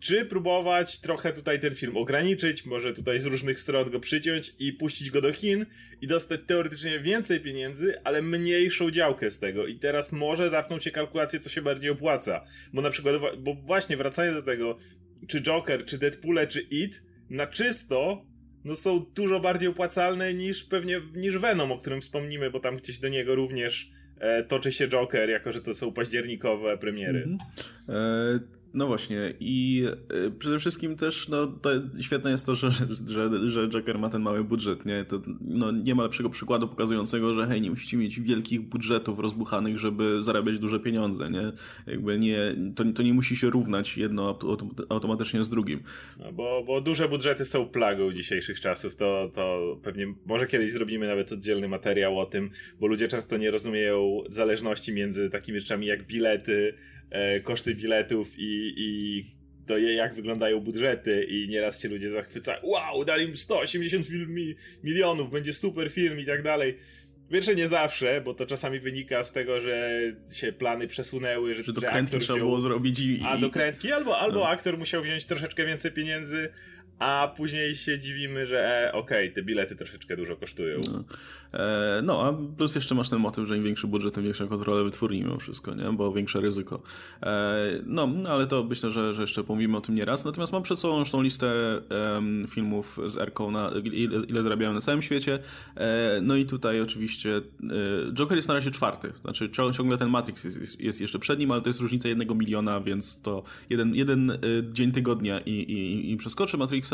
czy 0.05 0.25
próbować 0.25 0.99
trochę 0.99 1.33
tutaj 1.33 1.61
ten 1.61 1.75
film 1.75 1.97
ograniczyć, 1.97 2.67
może 2.67 2.95
tutaj 2.95 3.21
z 3.21 3.25
różnych 3.25 3.61
stron 3.61 3.91
go 3.91 4.01
przyciąć 4.01 4.53
i 4.59 4.73
puścić 4.73 5.11
go 5.11 5.21
do 5.21 5.33
Chin 5.33 5.67
i 6.01 6.07
dostać 6.07 6.41
teoretycznie 6.47 7.01
więcej 7.01 7.41
pieniędzy, 7.41 8.01
ale 8.05 8.23
mniejszą 8.23 8.91
działkę 8.91 9.31
z 9.31 9.39
tego. 9.39 9.67
I 9.67 9.79
teraz 9.79 10.13
może 10.13 10.51
zapną 10.51 10.79
się 10.79 10.91
kalkulacje, 10.91 11.39
co 11.39 11.49
się 11.49 11.63
bardziej 11.63 11.91
opłaca. 11.91 12.45
Bo 12.73 12.83
na 12.83 12.91
przykład, 12.91 13.17
bo 13.39 13.55
właśnie 13.55 13.97
wracając 13.97 14.37
do 14.37 14.43
tego, 14.43 14.79
czy 15.29 15.43
Joker, 15.43 15.85
czy 15.85 15.99
Deadpoole, 15.99 16.47
czy 16.47 16.61
It, 16.61 17.03
na 17.31 17.47
czysto 17.47 18.27
no 18.65 18.77
są 18.77 19.07
dużo 19.15 19.41
bardziej 19.41 19.69
opłacalne 19.69 20.35
niż 20.35 20.65
pewnie 20.65 21.01
niż 21.15 21.39
Venom, 21.39 21.73
o 21.73 21.79
którym 21.79 22.01
wspomnimy, 22.01 22.51
bo 22.51 22.61
tam 22.61 22.77
gdzieś 22.77 22.99
do 22.99 23.09
niego 23.09 23.35
również 23.35 23.91
e, 24.19 24.43
toczy 24.43 24.73
się 24.73 24.89
Joker, 24.89 25.31
jako 25.31 25.53
że 25.53 25.61
to 25.61 25.75
są 25.75 25.93
październikowe 25.93 26.79
premiery. 26.79 27.23
Mm 27.23 27.39
-hmm. 27.39 28.41
e 28.51 28.64
no 28.75 28.87
właśnie 28.87 29.35
i 29.41 29.85
y, 30.27 30.31
przede 30.31 30.59
wszystkim 30.59 30.97
też 30.97 31.29
no, 31.29 31.47
to 31.47 31.71
świetne 32.01 32.31
jest 32.31 32.47
to, 32.47 32.55
że, 32.55 32.71
że, 33.07 33.49
że 33.49 33.69
Joker 33.69 33.99
ma 33.99 34.09
ten 34.09 34.23
mały 34.23 34.45
budżet, 34.45 34.87
nie? 34.87 35.05
To, 35.05 35.23
no, 35.41 35.73
nie 35.73 35.95
ma 35.95 36.03
lepszego 36.03 36.31
przykładu 36.31 36.69
pokazującego, 36.69 37.35
że 37.35 37.47
hej, 37.47 37.61
nie 37.61 37.71
musicie 37.71 37.97
mieć 37.97 38.21
wielkich 38.21 38.61
budżetów 38.61 39.19
rozbuchanych, 39.19 39.79
żeby 39.79 40.23
zarabiać 40.23 40.59
duże 40.59 40.81
pieniądze, 40.81 41.31
nie? 41.31 41.53
Jakby 41.87 42.19
nie, 42.19 42.39
to, 42.75 42.85
to 42.95 43.03
nie 43.03 43.15
musi 43.15 43.37
się 43.37 43.51
równać 43.51 43.97
jedno 43.97 44.39
automatycznie 44.89 45.45
z 45.45 45.49
drugim. 45.49 45.83
No, 46.19 46.33
bo, 46.33 46.65
bo 46.67 46.81
duże 46.81 47.09
budżety 47.09 47.45
są 47.45 47.67
plagą 47.67 48.13
dzisiejszych 48.13 48.61
czasów, 48.61 48.97
to, 48.97 49.31
to 49.35 49.77
pewnie 49.83 50.15
może 50.27 50.47
kiedyś 50.47 50.73
zrobimy 50.73 51.07
nawet 51.07 51.33
oddzielny 51.33 51.69
materiał 51.69 52.19
o 52.19 52.27
tym, 52.27 52.51
bo 52.81 52.87
ludzie 52.87 53.09
często 53.09 53.37
nie 53.37 53.51
rozumieją 53.51 54.19
zależności 54.29 54.93
między 54.93 55.31
takimi 55.31 55.61
rzeczami 55.61 55.87
jak 55.87 56.07
bilety, 56.07 56.75
e, 57.11 57.41
koszty 57.41 57.75
biletów 57.75 58.35
i, 58.39 58.75
i 58.77 59.25
to 59.67 59.79
jak 59.79 60.15
wyglądają 60.15 60.61
budżety 60.61 61.27
i 61.29 61.49
nieraz 61.49 61.83
się 61.83 61.89
ludzie 61.89 62.11
zachwycają. 62.11 62.59
Wow, 62.63 63.05
dali 63.05 63.25
im 63.25 63.37
180 63.37 64.11
mi 64.11 64.55
milionów, 64.85 65.31
będzie 65.31 65.55
super 65.55 65.91
film 65.91 66.21
i 66.21 66.27
tak 66.27 66.43
dalej. 66.43 66.79
Pierwsze 67.31 67.55
nie 67.55 67.69
zawsze, 67.69 68.21
bo 68.21 68.35
to 68.35 68.47
czasami 68.47 68.81
wynika 68.81 69.25
z 69.25 69.33
tego, 69.33 69.61
że 69.61 70.01
się 70.33 70.53
plany 70.53 70.87
przesunęły, 70.87 71.55
że, 71.55 71.63
że 71.63 71.73
do 71.73 71.81
krętki 71.81 72.19
trzeba 72.19 72.35
wziął... 72.35 72.49
było 72.49 72.61
zrobić 72.61 73.01
i, 73.01 73.21
A 73.25 73.37
do 73.37 73.51
krętki, 73.51 73.93
albo, 73.93 74.19
albo 74.19 74.39
no. 74.39 74.49
aktor 74.49 74.79
musiał 74.79 75.03
wziąć 75.03 75.25
troszeczkę 75.25 75.67
więcej 75.67 75.93
pieniędzy, 75.93 76.49
a 76.99 77.35
później 77.37 77.75
się 77.75 77.99
dziwimy, 77.99 78.47
że 78.47 78.87
e, 78.89 78.93
okej, 78.93 79.25
okay, 79.25 79.35
te 79.35 79.43
bilety 79.43 79.77
troszeczkę 79.77 80.17
dużo 80.17 80.37
kosztują. 80.37 80.81
No. 80.93 81.05
E, 81.61 82.03
no, 82.03 82.23
a 82.23 82.57
plus 82.57 82.75
jeszcze 82.75 82.95
masz 82.95 83.11
ten 83.11 83.19
motyw, 83.19 83.49
że 83.49 83.57
im 83.57 83.65
większy 83.65 83.87
budżet, 83.87 84.15
tym 84.15 84.25
większa 84.25 84.47
kontrola 84.47 84.83
wytwórni 84.83 85.23
mimo 85.23 85.39
wszystko, 85.39 85.75
nie? 85.75 85.93
Bo 85.93 86.13
większe 86.13 86.41
ryzyko. 86.41 86.83
E, 87.23 87.57
no, 87.87 88.09
ale 88.29 88.47
to 88.47 88.65
myślę, 88.65 88.91
że, 88.91 89.15
że 89.15 89.23
jeszcze 89.23 89.45
pomówimy 89.45 89.77
o 89.77 89.81
tym 89.81 89.95
nieraz. 89.95 90.25
Natomiast 90.25 90.53
mam 90.53 90.63
przed 90.63 90.79
sobą 90.79 90.99
już 90.99 91.11
tą 91.11 91.23
listę 91.23 91.81
filmów 92.49 92.99
z 93.07 93.17
Erką, 93.17 93.51
na, 93.51 93.71
ile, 93.85 94.19
ile 94.29 94.43
zarabiają 94.43 94.73
na 94.73 94.81
całym 94.81 95.03
świecie. 95.03 95.39
E, 95.77 96.21
no 96.23 96.37
i 96.37 96.47
tutaj 96.47 96.81
oczywiście 96.81 97.37
e, 97.37 98.13
Joker 98.13 98.37
jest 98.37 98.49
na 98.49 98.55
razie 98.55 98.71
czwarty. 98.71 99.13
Znaczy 99.23 99.51
ciągle 99.51 99.99
ten 99.99 100.09
Matrix 100.09 100.45
jest, 100.45 100.81
jest, 100.81 101.01
jeszcze 101.01 101.19
przed 101.19 101.39
nim, 101.39 101.51
ale 101.51 101.61
to 101.61 101.69
jest 101.69 101.81
różnica 101.81 102.09
jednego 102.09 102.35
miliona, 102.35 102.81
więc 102.81 103.23
to 103.23 103.43
jeden, 103.71 103.95
jeden 103.95 104.31
e, 104.31 104.39
dzień 104.73 104.93
tygodnia 104.93 105.41
i, 105.41 105.51
i, 105.51 106.13
i 106.13 106.17
przeskoczy 106.17 106.59
Matrixa. 106.59 106.94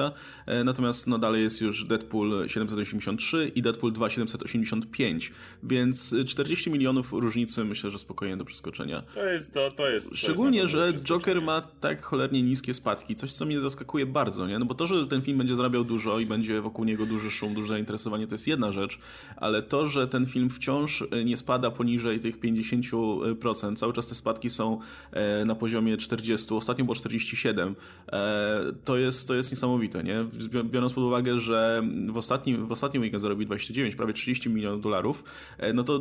Natomiast 0.64 1.06
no 1.06 1.18
dalej 1.18 1.42
jest 1.42 1.60
już 1.60 1.84
Deadpool 1.84 2.48
783 2.48 3.52
i 3.54 3.62
Deadpool 3.62 3.92
2 3.92 4.10
785, 4.10 5.32
więc 5.62 6.14
40 6.26 6.70
milionów 6.70 7.12
różnicy 7.12 7.64
myślę, 7.64 7.90
że 7.90 7.98
spokojnie 7.98 8.36
do 8.36 8.44
przeskoczenia. 8.44 9.02
To 9.14 9.24
jest 9.24 9.54
to, 9.54 9.70
to 9.70 9.90
jest. 9.90 10.16
Szczególnie, 10.16 10.58
to 10.58 10.62
jest 10.62 10.72
że 10.72 10.92
Joker 11.04 11.42
ma 11.42 11.60
tak 11.60 12.02
cholernie 12.02 12.42
niskie 12.42 12.74
spadki, 12.74 13.16
coś 13.16 13.32
co 13.32 13.46
mnie 13.46 13.60
zaskakuje 13.60 14.06
bardzo, 14.06 14.46
nie? 14.46 14.58
No 14.58 14.66
bo 14.66 14.74
to, 14.74 14.86
że 14.86 15.06
ten 15.06 15.22
film 15.22 15.38
będzie 15.38 15.56
zarabiał 15.56 15.84
dużo 15.84 16.18
i 16.18 16.26
będzie 16.26 16.60
wokół 16.60 16.84
niego 16.84 17.06
duży 17.06 17.30
szum, 17.30 17.54
duże 17.54 17.68
zainteresowanie, 17.68 18.26
to 18.26 18.34
jest 18.34 18.46
jedna 18.46 18.72
rzecz, 18.72 18.98
ale 19.36 19.62
to, 19.62 19.86
że 19.86 20.08
ten 20.08 20.26
film 20.26 20.50
wciąż 20.50 21.04
nie 21.24 21.36
spada 21.36 21.70
poniżej 21.70 22.20
tych 22.20 22.40
50%, 22.40 23.76
cały 23.76 23.92
czas 23.92 24.06
te 24.06 24.14
spadki 24.14 24.50
są 24.50 24.78
e, 25.12 25.44
na 25.44 25.54
poziomie 25.54 25.96
40, 25.96 26.54
ostatnio 26.54 26.84
było 26.84 26.94
47, 26.94 27.76
e, 28.12 28.72
to 28.84 28.96
jest, 28.96 29.28
to 29.28 29.34
jest 29.34 29.50
niesamowite, 29.50 29.79
nie? 30.02 30.26
Biorąc 30.64 30.92
pod 30.92 31.04
uwagę, 31.04 31.38
że 31.38 31.82
w 32.08 32.16
ostatnim, 32.16 32.66
w 32.66 32.72
ostatnim 32.72 33.02
weekend 33.02 33.22
zarobił 33.22 33.46
29, 33.46 33.96
prawie 33.96 34.12
30 34.12 34.50
milionów 34.50 34.80
dolarów, 34.80 35.24
e, 35.58 35.72
no 35.72 35.84
to 35.84 36.00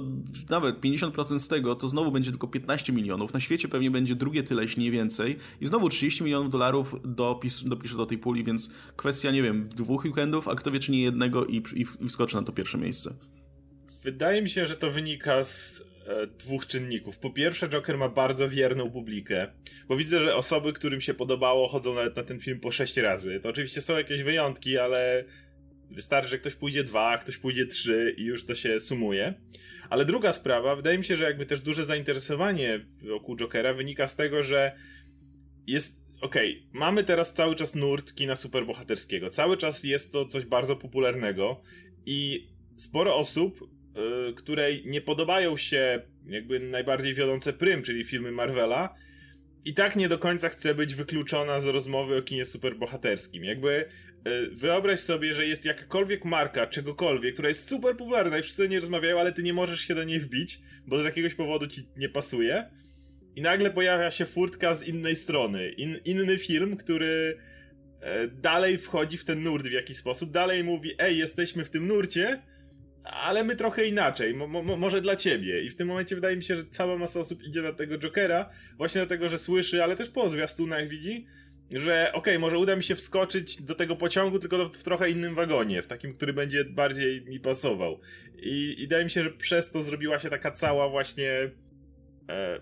nawet 0.49 0.81
50% 0.81 1.39
z 1.39 1.47
tego 1.47 1.75
to 1.75 1.87
znowu 1.87 2.11
będzie 2.11 2.31
tylko 2.31 2.47
15 2.47 2.93
milionów. 2.93 3.33
Na 3.33 3.39
świecie 3.39 3.67
pewnie 3.67 3.91
będzie 3.91 4.15
drugie 4.15 4.43
tyle, 4.43 4.61
jeśli 4.61 4.83
nie 4.83 4.91
więcej. 4.91 5.37
I 5.61 5.65
znowu 5.65 5.89
30 5.89 6.23
milionów 6.23 6.49
dolarów 6.49 6.95
dopis, 7.05 7.63
dopiszę 7.63 7.97
do 7.97 8.05
tej 8.05 8.17
puli, 8.17 8.43
więc 8.43 8.69
kwestia, 8.95 9.31
nie 9.31 9.43
wiem, 9.43 9.69
dwóch 9.75 10.05
weekendów, 10.05 10.47
a 10.47 10.55
kto 10.55 10.71
wie, 10.71 10.79
czy 10.79 10.91
nie 10.91 11.01
jednego 11.01 11.45
i, 11.45 11.63
i, 11.75 11.85
wskoczy 12.07 12.35
na 12.35 12.43
to 12.43 12.51
pierwsze 12.51 12.77
miejsce. 12.77 13.13
Wydaje 14.03 14.41
mi 14.41 14.49
się, 14.49 14.67
że 14.67 14.75
to 14.75 14.91
wynika 14.91 15.43
z 15.43 15.89
dwóch 16.39 16.67
czynników. 16.67 17.17
Po 17.17 17.29
pierwsze, 17.29 17.69
Joker 17.69 17.97
ma 17.97 18.09
bardzo 18.09 18.49
wierną 18.49 18.91
publikę, 18.91 19.47
bo 19.87 19.95
widzę, 19.95 20.21
że 20.21 20.35
osoby, 20.35 20.73
którym 20.73 21.01
się 21.01 21.13
podobało, 21.13 21.67
chodzą 21.67 21.95
nawet 21.95 22.15
na 22.15 22.23
ten 22.23 22.39
film 22.39 22.59
po 22.59 22.71
sześć 22.71 22.97
razy. 22.97 23.39
To 23.39 23.49
oczywiście 23.49 23.81
są 23.81 23.97
jakieś 23.97 24.23
wyjątki, 24.23 24.77
ale 24.77 25.25
wystarczy, 25.91 26.29
że 26.29 26.39
ktoś 26.39 26.55
pójdzie 26.55 26.83
dwa, 26.83 27.17
ktoś 27.17 27.37
pójdzie 27.37 27.65
trzy 27.65 28.15
i 28.17 28.23
już 28.23 28.45
to 28.45 28.55
się 28.55 28.79
sumuje. 28.79 29.33
Ale 29.89 30.05
druga 30.05 30.31
sprawa, 30.31 30.75
wydaje 30.75 30.97
mi 30.97 31.03
się, 31.03 31.17
że 31.17 31.23
jakby 31.23 31.45
też 31.45 31.61
duże 31.61 31.85
zainteresowanie 31.85 32.85
wokół 33.09 33.35
Jokera 33.37 33.73
wynika 33.73 34.07
z 34.07 34.15
tego, 34.15 34.43
że 34.43 34.75
jest 35.67 35.99
okej, 36.21 36.57
okay, 36.57 36.79
mamy 36.79 37.03
teraz 37.03 37.33
cały 37.33 37.55
czas 37.55 37.75
nurt 37.75 38.15
kina 38.15 38.35
superbohaterskiego. 38.35 39.29
Cały 39.29 39.57
czas 39.57 39.83
jest 39.83 40.11
to 40.11 40.25
coś 40.25 40.45
bardzo 40.45 40.75
popularnego 40.75 41.61
i 42.05 42.49
sporo 42.77 43.15
osób, 43.15 43.69
yy, 43.95 44.33
której 44.33 44.83
nie 44.85 45.01
podobają 45.01 45.57
się 45.57 46.01
jakby 46.27 46.59
najbardziej 46.59 47.13
wiodące 47.13 47.53
prym, 47.53 47.81
czyli 47.81 48.03
filmy 48.03 48.31
Marvela, 48.31 48.95
i 49.65 49.73
tak 49.73 49.95
nie 49.95 50.09
do 50.09 50.19
końca 50.19 50.49
chce 50.49 50.75
być 50.75 50.95
wykluczona 50.95 51.59
z 51.59 51.65
rozmowy 51.65 52.17
o 52.17 52.21
kinie 52.21 52.45
superbohaterskim. 52.45 53.43
Jakby 53.43 53.89
yy, 54.25 54.49
wyobraź 54.51 54.99
sobie, 54.99 55.33
że 55.33 55.45
jest 55.45 55.65
jakakolwiek 55.65 56.25
marka, 56.25 56.67
czegokolwiek, 56.67 57.33
która 57.33 57.49
jest 57.49 57.67
super 57.69 57.97
popularna 57.97 58.37
i 58.37 58.41
wszyscy 58.41 58.69
nie 58.69 58.79
rozmawiają, 58.79 59.19
ale 59.19 59.31
ty 59.31 59.43
nie 59.43 59.53
możesz 59.53 59.81
się 59.81 59.95
do 59.95 60.03
niej 60.03 60.19
wbić, 60.19 60.59
bo 60.87 61.01
z 61.01 61.05
jakiegoś 61.05 61.33
powodu 61.33 61.67
ci 61.67 61.81
nie 61.97 62.09
pasuje 62.09 62.69
i 63.35 63.41
nagle 63.41 63.71
pojawia 63.71 64.11
się 64.11 64.25
furtka 64.25 64.73
z 64.73 64.87
innej 64.87 65.15
strony. 65.15 65.69
In, 65.69 65.99
inny 66.05 66.37
film, 66.37 66.77
który 66.77 67.37
e, 68.01 68.27
dalej 68.27 68.77
wchodzi 68.77 69.17
w 69.17 69.25
ten 69.25 69.43
nurt 69.43 69.67
w 69.67 69.71
jakiś 69.71 69.97
sposób, 69.97 70.31
dalej 70.31 70.63
mówi, 70.63 70.91
ej, 70.99 71.17
jesteśmy 71.17 71.65
w 71.65 71.69
tym 71.69 71.87
nurcie, 71.87 72.41
ale 73.11 73.43
my 73.43 73.55
trochę 73.55 73.85
inaczej, 73.85 74.33
mo, 74.33 74.47
mo, 74.47 74.77
może 74.77 75.01
dla 75.01 75.15
ciebie. 75.15 75.63
I 75.63 75.69
w 75.69 75.75
tym 75.75 75.87
momencie 75.87 76.15
wydaje 76.15 76.37
mi 76.37 76.43
się, 76.43 76.55
że 76.55 76.63
cała 76.63 76.97
masa 76.97 77.19
osób 77.19 77.43
idzie 77.43 77.61
na 77.61 77.73
tego 77.73 77.97
Jokera, 77.97 78.49
właśnie 78.77 79.01
dlatego, 79.01 79.29
że 79.29 79.37
słyszy, 79.37 79.83
ale 79.83 79.95
też 79.95 80.09
po 80.09 80.29
zwiastunach 80.29 80.87
widzi, 80.87 81.25
że 81.71 82.07
okej, 82.09 82.19
okay, 82.19 82.39
może 82.39 82.57
uda 82.57 82.75
mi 82.75 82.83
się 82.83 82.95
wskoczyć 82.95 83.61
do 83.61 83.75
tego 83.75 83.95
pociągu, 83.95 84.39
tylko 84.39 84.65
w 84.65 84.83
trochę 84.83 85.09
innym 85.09 85.35
wagonie, 85.35 85.81
w 85.81 85.87
takim, 85.87 86.13
który 86.13 86.33
będzie 86.33 86.65
bardziej 86.65 87.25
mi 87.25 87.39
pasował. 87.39 87.99
I, 88.35 88.75
i 88.77 88.81
wydaje 88.81 89.03
mi 89.03 89.09
się, 89.09 89.23
że 89.23 89.31
przez 89.31 89.71
to 89.71 89.83
zrobiła 89.83 90.19
się 90.19 90.29
taka 90.29 90.51
cała 90.51 90.89
właśnie 90.89 91.31
e, 92.29 92.59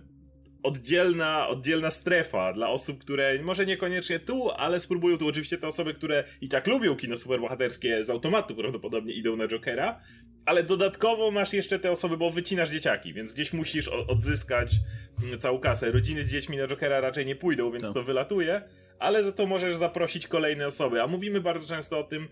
oddzielna, 0.68 1.48
oddzielna 1.48 1.92
strefa 1.92 2.54
dla 2.54 2.70
osób, 2.70 3.00
które 3.00 3.44
może 3.44 3.66
niekoniecznie 3.66 4.20
tu, 4.20 4.52
ale 4.52 4.80
spróbują 4.80 5.18
tu. 5.18 5.28
Oczywiście 5.28 5.58
te 5.58 5.68
osoby, 5.68 5.94
które 5.94 6.24
i 6.42 6.50
tak 6.50 6.68
lubią 6.68 6.96
kino 6.96 7.18
superbohaterskie 7.18 8.04
z 8.06 8.10
automatu 8.10 8.56
prawdopodobnie 8.56 9.14
idą 9.14 9.36
na 9.36 9.48
Jokera, 9.48 10.00
ale 10.46 10.64
dodatkowo 10.64 11.32
masz 11.32 11.54
jeszcze 11.54 11.80
te 11.80 11.92
osoby, 11.92 12.18
bo 12.18 12.32
wycinasz 12.32 12.70
dzieciaki, 12.70 13.14
więc 13.14 13.34
gdzieś 13.34 13.54
musisz 13.54 13.88
odzyskać 13.88 14.72
mm, 15.24 15.40
całą 15.40 15.60
kasę. 15.60 15.92
Rodziny 15.92 16.24
z 16.24 16.32
dziećmi 16.32 16.58
na 16.58 16.68
Jokera 16.68 17.02
raczej 17.02 17.26
nie 17.26 17.36
pójdą, 17.36 17.72
więc 17.72 17.84
no. 17.84 17.94
to 17.94 18.04
wylatuje, 18.04 18.62
ale 19.00 19.24
za 19.24 19.32
to 19.32 19.46
możesz 19.46 19.76
zaprosić 19.76 20.28
kolejne 20.28 20.68
osoby. 20.68 21.02
A 21.02 21.08
mówimy 21.08 21.42
bardzo 21.42 21.68
często 21.68 22.00
o 22.00 22.04
tym, 22.04 22.28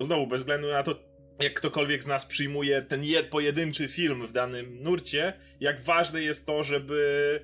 znowu 0.00 0.26
bez 0.26 0.40
względu 0.40 0.68
na 0.68 0.82
to, 0.82 0.94
jak 1.40 1.54
ktokolwiek 1.54 2.04
z 2.04 2.06
nas 2.06 2.26
przyjmuje 2.26 2.82
ten 2.82 3.04
jed, 3.04 3.26
pojedynczy 3.26 3.88
film 3.88 4.26
w 4.26 4.32
danym 4.32 4.82
nurcie, 4.82 5.32
jak 5.60 5.80
ważne 5.80 6.22
jest 6.22 6.46
to, 6.46 6.64
żeby 6.64 7.40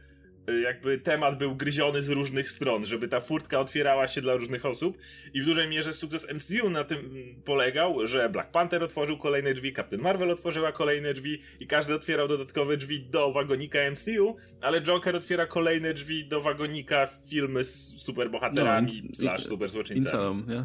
jakby 0.62 0.98
temat 0.98 1.38
był 1.38 1.56
gryziony 1.56 2.02
z 2.02 2.08
różnych 2.08 2.50
stron, 2.50 2.84
żeby 2.84 3.08
ta 3.08 3.20
furtka 3.20 3.60
otwierała 3.60 4.08
się 4.08 4.20
dla 4.20 4.34
różnych 4.34 4.66
osób 4.66 4.98
i 5.34 5.42
w 5.42 5.44
dużej 5.44 5.68
mierze 5.68 5.92
sukces 5.92 6.26
MCU 6.34 6.70
na 6.70 6.84
tym 6.84 7.24
polegał, 7.44 8.06
że 8.06 8.28
Black 8.28 8.50
Panther 8.50 8.84
otworzył 8.84 9.18
kolejne 9.18 9.54
drzwi, 9.54 9.72
Captain 9.72 10.02
Marvel 10.02 10.30
otworzyła 10.30 10.72
kolejne 10.72 11.14
drzwi 11.14 11.38
i 11.60 11.66
każdy 11.66 11.94
otwierał 11.94 12.28
dodatkowe 12.28 12.76
drzwi 12.76 13.00
do 13.00 13.32
wagonika 13.32 13.78
MCU, 13.90 14.36
ale 14.60 14.80
Joker 14.80 15.16
otwiera 15.16 15.46
kolejne 15.46 15.94
drzwi 15.94 16.24
do 16.24 16.40
wagonika 16.40 17.08
filmy 17.28 17.64
z 17.64 18.02
superbohaterami 18.02 19.02
no, 19.04 19.14
slash 19.14 19.44
super 19.44 19.68
złoczyńcami. 19.68 20.44
nie? 20.48 20.64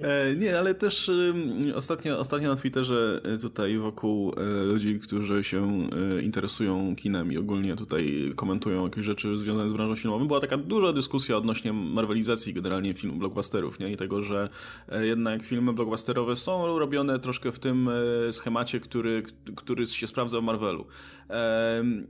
e, 0.08 0.36
nie, 0.36 0.58
ale 0.58 0.74
też 0.74 1.08
y, 1.08 1.34
ostatnio, 1.74 2.18
ostatnio 2.18 2.54
na 2.54 2.60
Twitterze 2.60 3.20
y, 3.34 3.38
tutaj 3.38 3.78
wokół 3.78 4.32
y, 4.32 4.64
ludzi, 4.64 5.00
którzy 5.02 5.44
się 5.44 5.88
y, 6.18 6.22
interesują 6.22 6.96
kinem 6.96 7.19
i 7.30 7.38
ogólnie 7.38 7.76
tutaj 7.76 8.32
komentują 8.36 8.84
jakieś 8.84 9.04
rzeczy 9.04 9.38
związane 9.38 9.70
z 9.70 9.72
branżą 9.72 9.96
filmową. 9.96 10.26
Była 10.26 10.40
taka 10.40 10.56
duża 10.56 10.92
dyskusja 10.92 11.36
odnośnie 11.36 11.72
marvelizacji 11.72 12.54
generalnie 12.54 12.94
filmu 12.94 13.18
blockbusterów, 13.18 13.80
nie? 13.80 13.92
I 13.92 13.96
tego, 13.96 14.22
że 14.22 14.48
e, 14.88 15.06
jednak 15.06 15.42
filmy 15.42 15.72
blockbusterowe 15.72 16.36
są 16.36 16.78
robione 16.78 17.18
troszkę 17.18 17.52
w 17.52 17.58
tym 17.58 17.88
e, 17.88 18.32
schemacie, 18.32 18.80
który, 18.80 19.22
który 19.56 19.86
się 19.86 20.06
sprawdza 20.06 20.40
w 20.40 20.42
Marvelu. 20.42 20.86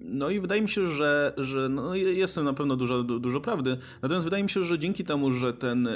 No 0.00 0.30
i 0.30 0.40
wydaje 0.40 0.62
mi 0.62 0.68
się, 0.68 0.86
że, 0.86 1.32
że 1.36 1.68
no 1.68 1.94
jest 1.94 2.36
na 2.36 2.52
pewno 2.52 2.76
dużo, 2.76 3.02
dużo 3.02 3.40
prawdy. 3.40 3.76
Natomiast 4.02 4.24
wydaje 4.24 4.42
mi 4.42 4.50
się, 4.50 4.62
że 4.62 4.78
dzięki 4.78 5.04
temu, 5.04 5.32
że 5.32 5.52
ten, 5.52 5.88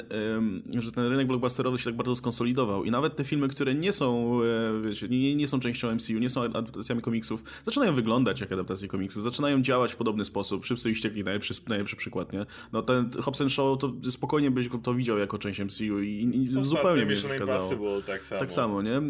że 0.79 0.91
ten 0.91 1.07
rynek 1.07 1.27
blockbusterowy 1.27 1.77
się 1.77 1.85
tak 1.85 1.95
bardzo 1.95 2.15
skonsolidował 2.15 2.83
i 2.83 2.91
nawet 2.91 3.15
te 3.15 3.23
filmy, 3.23 3.47
które 3.47 3.75
nie 3.75 3.93
są, 3.93 4.39
e, 4.41 4.81
wiecie, 4.81 5.07
nie, 5.09 5.35
nie 5.35 5.47
są 5.47 5.59
częścią 5.59 5.95
MCU, 5.95 6.13
nie 6.13 6.29
są 6.29 6.43
adaptacjami 6.43 7.01
komiksów, 7.01 7.43
zaczynają 7.63 7.93
wyglądać 7.93 8.41
jak 8.41 8.51
adaptacje 8.51 8.87
komiksów 8.87 9.04
komiksy 9.05 9.21
zaczynają 9.21 9.61
działać 9.61 9.93
w 9.93 9.95
podobny 9.95 10.25
sposób. 10.25 10.65
Szybcy 10.65 10.91
i 10.91 10.95
ściekli 10.95 11.23
najlepszy, 11.23 11.53
najlepszy 11.67 11.95
przykład, 11.95 12.33
nie? 12.33 12.45
No 12.73 12.81
ten 12.81 13.11
Hobson 13.21 13.49
Show 13.49 13.79
to 13.79 13.93
spokojnie 14.09 14.51
byś 14.51 14.69
to 14.83 14.93
widział 14.93 15.17
jako 15.17 15.37
część 15.37 15.59
MCU 15.59 16.01
i, 16.01 16.31
i 16.33 16.47
zupełnie 16.63 17.05
mi 17.05 17.09
nie 17.09 17.15
przeszkadzało. 17.15 18.01
Tak 18.01 18.25
samo. 18.25 18.39
Tak 18.39 18.51
samo, 18.51 18.81
nie? 18.81 18.97
E, 18.97 19.03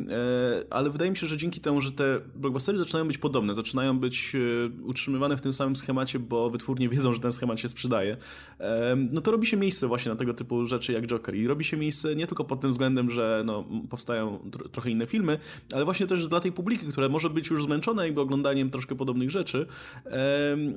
ale 0.70 0.90
wydaje 0.90 1.12
mi 1.12 1.18
się, 1.18 1.28
że 1.28 1.38
dzięki 1.38 1.60
temu, 1.60 1.82
że 1.82 1.92
te 1.92 2.22
blockbustery 2.36 2.78
zaczynają 2.78 3.08
być 3.08 3.18
podobne, 3.18 3.54
zaczynają 3.54 4.00
być 4.00 4.36
e, 4.36 4.84
utrzymywane 4.84 5.38
w 5.38 5.42
tym 5.42 5.54
samym 5.54 5.76
schemacie, 5.76 6.20
bo 6.20 6.50
wytwórnie 6.50 6.90
wiedzą, 6.90 7.14
że 7.14 7.20
ten 7.20 7.32
schemat 7.32 7.60
się 7.60 7.70
sprzedaje, 7.70 8.18
e, 8.60 8.96
no 9.12 9.22
to 9.22 9.32
robi 9.32 9.48
się 9.48 9.58
miejsce 9.58 9.88
właśnie 9.88 10.12
na 10.12 10.16
tego 10.16 10.34
typu 10.34 10.66
rzeczy 10.66 10.94
jak 10.94 11.08
Joker 11.08 11.36
i 11.36 11.48
robi 11.48 11.64
się 11.64 11.78
miejsce 11.78 12.16
nie 12.16 12.28
tylko 12.28 12.44
pod 12.44 12.62
tym 12.62 12.72
względem, 12.72 13.10
że 13.10 13.44
no, 13.46 13.66
powstają 13.90 14.50
tro 14.52 14.70
trochę 14.70 14.90
inne 14.90 15.08
filmy, 15.08 15.38
ale 15.74 15.86
właśnie 15.86 16.08
też 16.08 16.28
dla 16.28 16.40
tej 16.40 16.52
publiki, 16.52 16.86
która 16.86 17.10
może 17.10 17.30
być 17.30 17.50
już 17.50 17.64
zmęczona 17.64 18.06
jakby 18.06 18.22
oglądaniem 18.22 18.70
troszkę 18.70 18.96
podobnych 18.96 19.32
rzeczy, 19.32 19.66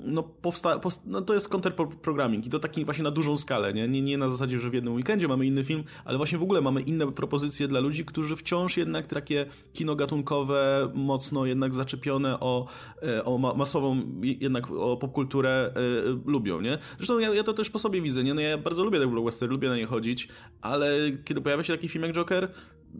no, 0.05 0.23
powsta, 0.23 0.81
no 1.07 1.23
to 1.23 1.35
jest 1.35 1.49
counterprogramming 1.49 2.47
i 2.47 2.51
to 2.51 2.59
taki 2.59 2.85
właśnie 2.85 3.05
na 3.05 3.11
dużą 3.11 3.37
skalę, 3.37 3.75
nie? 3.75 3.89
nie? 3.89 4.03
Nie 4.03 4.19
na 4.19 4.29
zasadzie, 4.29 4.61
że 4.61 4.71
w 4.71 4.75
jednym 4.75 4.95
weekendzie 4.95 5.29
mamy 5.29 5.47
inny 5.47 5.65
film, 5.65 5.85
ale 6.05 6.17
właśnie 6.17 6.39
w 6.39 6.43
ogóle 6.43 6.61
mamy 6.61 6.81
inne 6.81 7.13
propozycje 7.13 7.69
dla 7.69 7.81
ludzi, 7.81 8.05
którzy 8.05 8.37
wciąż 8.37 8.77
jednak 8.77 9.07
takie 9.07 9.47
kino 9.73 9.97
gatunkowe, 9.97 10.91
mocno 10.95 11.47
jednak 11.47 11.75
zaczepione 11.75 12.41
o, 12.41 12.67
e, 13.03 13.25
o 13.25 13.39
masową, 13.39 14.03
jednak 14.23 14.71
o 14.71 14.97
popkulturę 14.97 15.73
y, 15.77 16.31
lubią, 16.31 16.61
nie? 16.61 16.79
Zresztą 16.97 17.19
ja, 17.19 17.35
ja, 17.35 17.45
to 17.45 17.53
też 17.53 17.71
po 17.71 17.79
sobie 17.79 18.03
widzę, 18.03 18.25
nie? 18.25 18.35
No 18.35 18.41
ja 18.41 18.59
bardzo 18.59 18.85
lubię 18.85 18.99
te 19.01 19.07
blockbustery, 19.07 19.53
lubię 19.53 19.69
na 19.69 19.77
nie 19.77 19.87
chodzić, 19.87 20.29
ale 20.61 20.97
kiedy 21.25 21.41
pojawia 21.41 21.63
się 21.63 21.73
taki 21.73 21.89
film 21.89 22.05
jak 22.05 22.15
Joker, 22.15 22.49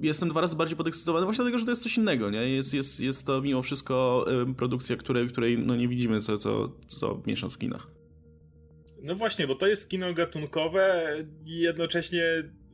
jestem 0.03 0.29
dwa 0.29 0.41
razy 0.41 0.57
bardziej 0.57 0.77
podekscytowany 0.77 1.25
właśnie 1.25 1.43
dlatego, 1.43 1.59
że 1.59 1.65
to 1.65 1.71
jest 1.73 1.83
coś 1.83 1.97
innego, 1.97 2.31
nie? 2.31 2.49
Jest, 2.49 2.75
jest, 2.75 3.01
jest 3.01 3.27
to 3.27 3.43
mimo 3.43 3.63
wszystko 3.63 4.27
produkcja, 4.57 4.97
której, 4.97 5.29
której 5.29 5.59
no 5.59 5.77
nie 5.77 5.89
widzimy 5.89 6.21
co, 6.21 6.39
co, 6.39 6.77
co 6.87 7.23
miesiąc 7.27 7.55
w 7.55 7.59
kinach. 7.59 7.87
No 9.03 9.15
właśnie, 9.15 9.47
bo 9.47 9.55
to 9.55 9.67
jest 9.67 9.91
kino 9.91 10.13
gatunkowe 10.13 11.17
i 11.47 11.59
jednocześnie 11.59 12.23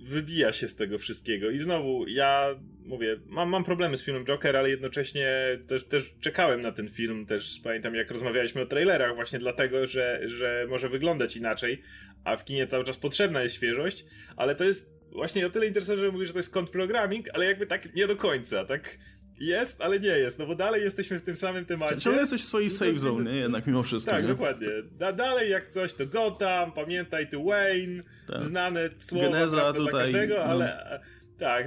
wybija 0.01 0.53
się 0.53 0.69
z 0.69 0.77
tego 0.77 0.99
wszystkiego. 0.99 1.51
I 1.51 1.59
znowu, 1.59 2.09
ja 2.09 2.61
mówię, 2.85 3.17
mam, 3.27 3.49
mam 3.49 3.65
problemy 3.65 3.97
z 3.97 4.03
filmem 4.03 4.25
Joker, 4.25 4.57
ale 4.57 4.71
jednocześnie 4.71 5.29
też, 5.67 5.85
też 5.85 6.15
czekałem 6.21 6.61
na 6.61 6.73
ten 6.73 6.89
film. 6.89 7.27
Też 7.27 7.61
pamiętam, 7.65 7.95
jak 7.95 8.11
rozmawialiśmy 8.11 8.61
o 8.61 8.67
trailerach, 8.67 9.15
właśnie 9.15 9.39
dlatego, 9.39 9.89
że, 9.89 10.21
że 10.27 10.67
może 10.71 10.89
wyglądać 10.89 11.37
inaczej, 11.37 11.83
a 12.25 12.37
w 12.37 12.45
kinie 12.45 12.67
cały 12.67 12.85
czas 12.85 12.97
potrzebna 12.97 13.43
jest 13.43 13.55
świeżość, 13.55 14.05
ale 14.37 14.55
to 14.55 14.65
jest 14.65 14.94
właśnie 15.15 15.47
o 15.47 15.51
tyle 15.51 15.67
interesujące, 15.67 16.07
że 16.07 16.13
mówię, 16.13 16.27
że 16.27 16.33
to 16.33 16.39
jest 16.39 16.51
kontrprogramming, 16.51 17.27
ale 17.35 17.45
jakby 17.45 17.67
tak 17.67 17.95
nie 17.95 18.07
do 18.07 18.17
końca, 18.17 18.65
tak 18.65 18.99
jest, 19.41 19.81
ale 19.81 20.01
nie 20.01 20.09
jest, 20.09 20.39
no 20.39 20.47
bo 20.47 20.55
dalej 20.55 20.83
jesteśmy 20.83 21.19
w 21.19 21.23
tym 21.23 21.37
samym 21.37 21.67
temacie. 21.67 21.97
Ciągle 21.97 22.21
jesteś 22.21 22.43
w 22.43 22.49
swojej 22.49 22.71
safe 22.71 22.99
zone, 22.99 23.33
nie? 23.33 23.39
Jednak 23.39 23.67
mimo 23.67 23.83
wszystko. 23.83 24.13
Tak, 24.13 24.23
nie? 24.23 24.29
dokładnie. 24.29 24.69
Da, 24.93 25.13
dalej 25.13 25.51
jak 25.51 25.69
coś 25.69 25.95
to 25.95 26.07
Gotham, 26.07 26.73
pamiętaj 26.73 27.31
tu 27.31 27.45
Wayne, 27.45 28.03
tak. 28.29 28.43
znane 28.43 28.91
słowa 28.99 29.25
Geneza 29.25 29.73
tutaj, 29.73 29.91
dla 29.91 30.01
każdego, 30.01 30.35
no. 30.35 30.43
ale 30.45 31.01
tak, 31.39 31.67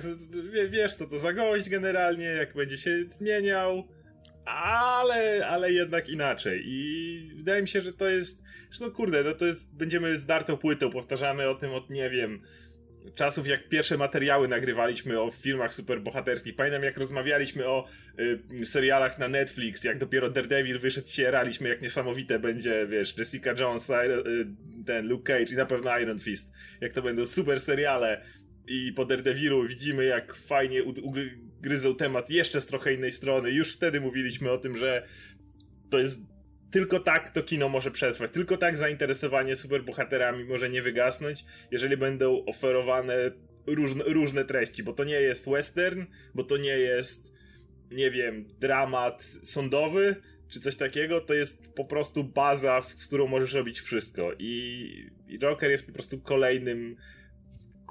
wiesz 0.70 0.96
co 0.96 1.08
to 1.08 1.20
za 1.20 1.34
gość 1.34 1.70
generalnie, 1.70 2.26
jak 2.26 2.54
będzie 2.54 2.78
się 2.78 3.04
zmieniał, 3.08 3.88
ale, 4.46 5.48
ale 5.48 5.72
jednak 5.72 6.10
inaczej. 6.10 6.62
I 6.66 7.32
wydaje 7.38 7.62
mi 7.62 7.68
się, 7.68 7.82
że 7.82 7.94
to 7.94 8.10
jest, 8.10 8.44
że 8.72 8.86
no 8.86 8.92
kurde, 8.92 9.24
no 9.24 9.34
to 9.34 9.46
jest, 9.46 9.76
będziemy 9.76 10.20
zdartą 10.20 10.58
płytą, 10.58 10.92
powtarzamy 10.92 11.50
o 11.50 11.56
tym 11.56 11.74
od, 11.74 11.90
nie 11.90 12.10
wiem, 12.10 12.42
czasów, 13.16 13.48
jak 13.48 13.70
pierwsze 13.70 13.98
materiały 13.98 14.48
nagrywaliśmy 14.48 15.22
o 15.22 15.32
filmach 15.32 15.74
superbohaterskich. 15.74 16.56
Pamiętam, 16.56 16.84
jak 16.84 16.98
rozmawialiśmy 16.98 17.68
o 17.68 17.86
y, 18.20 18.66
serialach 18.66 19.20
na 19.20 19.28
Netflix, 19.28 19.84
jak 19.84 19.98
dopiero 19.98 20.30
Daredevil 20.30 20.80
wyszedł 20.80 21.08
się 21.08 21.32
raliśmy, 21.32 21.70
jak 21.70 21.82
niesamowite 21.82 22.40
będzie, 22.40 22.88
wiesz, 22.88 23.18
Jessica 23.18 23.54
Jones, 23.60 23.90
y, 23.90 23.94
ten 24.86 25.08
Luke 25.08 25.34
Cage 25.34 25.54
i 25.54 25.56
na 25.56 25.66
pewno 25.66 26.00
Iron 26.00 26.20
Fist. 26.20 26.54
Jak 26.82 26.94
to 26.94 27.02
będą 27.02 27.26
super 27.26 27.60
seriale. 27.60 28.22
I 28.68 28.94
po 28.94 29.06
Daredevilu 29.06 29.68
widzimy, 29.68 30.06
jak 30.06 30.36
fajnie 30.36 30.84
ugryzą 30.84 31.96
temat 31.96 32.30
jeszcze 32.30 32.62
z 32.62 32.66
trochę 32.66 32.94
innej 32.94 33.12
strony. 33.12 33.52
Już 33.52 33.74
wtedy 33.74 34.02
mówiliśmy 34.02 34.52
o 34.52 34.58
tym, 34.58 34.78
że 34.78 35.08
to 35.90 36.00
jest 36.00 36.37
tylko 36.72 37.00
tak 37.00 37.30
to 37.30 37.44
kino 37.44 37.70
może 37.70 37.92
przetrwać, 37.92 38.32
tylko 38.32 38.58
tak 38.58 38.78
zainteresowanie 38.78 39.56
superbohaterami 39.56 40.44
może 40.44 40.70
nie 40.70 40.82
wygasnąć, 40.82 41.46
jeżeli 41.72 41.98
będą 41.98 42.46
oferowane 42.46 43.32
różne, 43.68 44.04
różne 44.04 44.46
treści, 44.46 44.84
bo 44.84 44.94
to 44.94 45.04
nie 45.04 45.22
jest 45.22 45.50
western, 45.50 46.06
bo 46.34 46.44
to 46.44 46.58
nie 46.58 46.78
jest, 46.78 47.34
nie 47.92 48.12
wiem, 48.12 48.46
dramat 48.60 49.24
sądowy, 49.44 50.16
czy 50.50 50.60
coś 50.60 50.76
takiego, 50.76 51.22
to 51.22 51.34
jest 51.34 51.74
po 51.74 51.86
prostu 51.86 52.24
baza, 52.24 52.82
z 52.96 53.08
którą 53.08 53.28
możesz 53.28 53.54
robić 53.54 53.80
wszystko. 53.80 54.32
I, 54.40 55.12
i 55.28 55.40
Joker 55.40 55.72
jest 55.72 55.86
po 55.86 55.92
prostu 55.92 56.22
kolejnym 56.22 56.98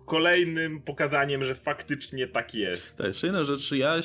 kolejnym 0.06 0.80
pokazaniem, 0.80 1.44
że 1.44 1.54
faktycznie 1.54 2.26
tak 2.26 2.54
jest. 2.54 2.96
Tak, 2.96 3.06
jeszcze 3.06 3.26
jedna 3.26 3.44
rzecz, 3.44 3.72
ja 3.72 3.96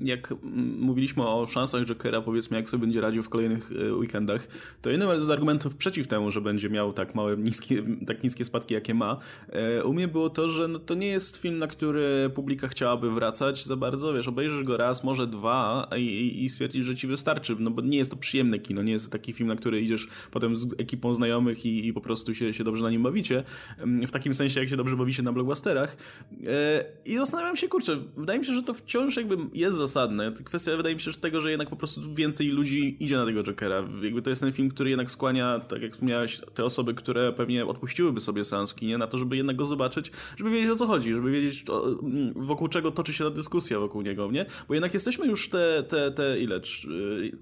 jak 0.00 0.34
mówiliśmy 0.78 1.28
o 1.28 1.46
szansach 1.46 1.84
Jokera, 1.84 2.20
powiedzmy 2.20 2.56
jak 2.56 2.70
sobie 2.70 2.80
będzie 2.80 3.00
radził 3.00 3.22
w 3.22 3.28
kolejnych 3.28 3.72
y, 3.72 3.94
weekendach, 3.94 4.48
to 4.82 4.90
jednym 4.90 5.24
z 5.24 5.30
argumentów 5.30 5.76
przeciw 5.76 6.06
temu, 6.06 6.30
że 6.30 6.40
będzie 6.40 6.70
miał 6.70 6.92
tak 6.92 7.14
małe, 7.14 7.36
niskie, 7.36 7.82
tak 8.06 8.22
niskie 8.22 8.44
spadki 8.44 8.74
jakie 8.74 8.94
ma, 8.94 9.18
e, 9.48 9.84
u 9.84 9.92
mnie 9.92 10.08
było 10.08 10.30
to, 10.30 10.48
że 10.48 10.68
no 10.68 10.78
to 10.78 10.94
nie 10.94 11.08
jest 11.08 11.36
film, 11.36 11.58
na 11.58 11.66
który 11.66 12.30
publika 12.34 12.68
chciałaby 12.68 13.10
wracać 13.10 13.64
za 13.64 13.76
bardzo, 13.76 14.14
wiesz, 14.14 14.28
obejrzysz 14.28 14.62
go 14.62 14.76
raz, 14.76 15.04
może 15.04 15.26
dwa 15.26 15.88
i, 15.96 16.44
i 16.44 16.48
stwierdzisz, 16.48 16.86
że 16.86 16.96
ci 16.96 17.06
wystarczy, 17.06 17.56
no 17.58 17.70
bo 17.70 17.82
nie 17.82 17.98
jest 17.98 18.10
to 18.10 18.16
przyjemne 18.16 18.58
kino, 18.58 18.82
nie 18.82 18.92
jest 18.92 19.04
to 19.06 19.12
taki 19.12 19.32
film, 19.32 19.48
na 19.48 19.56
który 19.56 19.80
idziesz 19.80 20.08
potem 20.30 20.56
z 20.56 20.66
ekipą 20.78 21.14
znajomych 21.14 21.66
i, 21.66 21.86
i 21.86 21.92
po 21.92 22.00
prostu 22.00 22.34
się, 22.34 22.54
się 22.54 22.64
dobrze 22.64 22.82
na 22.82 22.90
nim 22.90 23.02
bawicie, 23.02 23.44
w 24.06 24.10
takim 24.10 24.34
sensie 24.34 24.60
jak 24.60 24.68
się 24.68 24.76
dobrze 24.76 24.96
bawicie 24.96 25.15
na 25.22 25.32
blockbusterach. 25.32 25.96
E, 26.46 26.84
I 27.04 27.16
zastanawiam 27.16 27.56
się, 27.56 27.68
kurczę, 27.68 27.98
wydaje 28.16 28.38
mi 28.38 28.44
się, 28.44 28.54
że 28.54 28.62
to 28.62 28.74
wciąż 28.74 29.16
jakby 29.16 29.36
jest 29.54 29.76
zasadne. 29.76 30.32
Kwestia 30.44 30.76
wydaje 30.76 30.94
mi 30.94 31.00
się 31.00 31.10
że 31.10 31.18
tego, 31.18 31.40
że 31.40 31.50
jednak 31.50 31.70
po 31.70 31.76
prostu 31.76 32.14
więcej 32.14 32.48
ludzi 32.48 32.96
idzie 33.00 33.16
na 33.16 33.26
tego 33.26 33.42
Jokera. 33.42 33.84
Jakby 34.02 34.22
to 34.22 34.30
jest 34.30 34.42
ten 34.42 34.52
film, 34.52 34.68
który 34.68 34.90
jednak 34.90 35.10
skłania, 35.10 35.60
tak 35.60 35.82
jak 35.82 35.92
wspomniałeś, 35.92 36.40
te 36.54 36.64
osoby, 36.64 36.94
które 36.94 37.32
pewnie 37.32 37.66
odpuściłyby 37.66 38.20
sobie 38.20 38.44
seans 38.44 38.74
kinie 38.74 38.98
na 38.98 39.06
to, 39.06 39.18
żeby 39.18 39.36
jednak 39.36 39.56
go 39.56 39.64
zobaczyć, 39.64 40.10
żeby 40.36 40.50
wiedzieć 40.50 40.70
o 40.70 40.74
co 40.74 40.86
chodzi, 40.86 41.12
żeby 41.12 41.30
wiedzieć 41.30 41.64
wokół 42.36 42.68
czego 42.68 42.90
toczy 42.90 43.12
się 43.12 43.24
ta 43.24 43.30
dyskusja 43.30 43.80
wokół 43.80 44.02
niego, 44.02 44.30
nie? 44.30 44.46
Bo 44.68 44.74
jednak 44.74 44.94
jesteśmy 44.94 45.26
już 45.26 45.48
te, 45.48 45.82
te, 45.82 46.10
te 46.10 46.40
ile, 46.40 46.60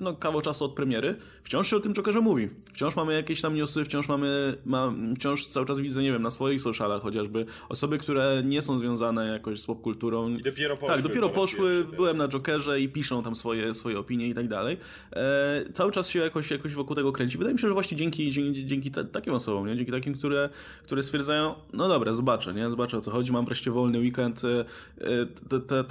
no 0.01 0.14
kawał 0.14 0.40
czasu 0.40 0.64
od 0.64 0.75
premiery, 0.75 1.16
wciąż 1.42 1.70
się 1.70 1.77
o 1.77 1.81
tym 1.81 1.94
Jokerze 1.94 2.20
mówi. 2.20 2.49
Wciąż 2.72 2.96
mamy 2.96 3.14
jakieś 3.14 3.40
tam 3.40 3.55
newsy, 3.55 3.85
wciąż 3.85 4.09
mamy, 4.09 4.59
ma, 4.64 4.92
wciąż 5.16 5.46
cały 5.46 5.66
czas 5.66 5.81
widzę, 5.81 6.03
nie 6.03 6.12
wiem, 6.12 6.22
na 6.22 6.31
swoich 6.31 6.61
socialach 6.61 7.03
chociażby 7.03 7.46
osoby, 7.68 7.98
które 7.98 8.42
nie 8.44 8.62
są 8.62 8.79
związane 8.79 9.29
jakoś 9.29 9.61
z 9.61 9.66
popkulturą. 9.66 10.29
I 10.29 10.42
dopiero 10.42 10.77
poszły. 10.77 10.94
Tak, 10.94 11.03
dopiero 11.03 11.29
poszły, 11.29 11.85
byłem 11.85 12.16
na 12.16 12.29
Jokerze 12.29 12.81
i 12.81 12.88
piszą 12.88 13.22
tam 13.22 13.37
swoje, 13.37 13.74
swoje 13.74 13.98
opinie 13.98 14.29
i 14.29 14.35
tak 14.35 14.48
dalej. 14.48 14.77
E, 15.12 15.64
cały 15.72 15.92
czas 15.92 16.09
się 16.09 16.18
jakoś, 16.18 16.50
jakoś 16.50 16.74
wokół 16.74 16.96
tego 16.96 17.12
kręci. 17.12 17.38
Wydaje 17.38 17.55
mi 17.55 17.61
się, 17.61 17.68
że 17.68 17.74
właśnie 17.74 17.96
dzięki, 17.96 18.33
dzięki, 18.33 18.66
dzięki 18.66 18.90
takim 18.90 19.35
osobom, 19.35 19.66
nie? 19.66 19.77
dzięki 19.77 19.92
takim, 19.92 20.14
które, 20.14 20.48
które 20.83 21.03
stwierdzają, 21.03 21.55
no 21.72 21.88
dobra, 21.88 22.14
zobaczę, 22.14 22.55
nie? 22.55 22.70
zobaczę 22.70 22.96
o 22.96 23.00
co 23.00 23.11
chodzi, 23.11 23.33
mam 23.33 23.44
wreszcie 23.44 23.70
wolny 23.70 23.98
weekend, 23.98 24.42
e, 24.44 24.64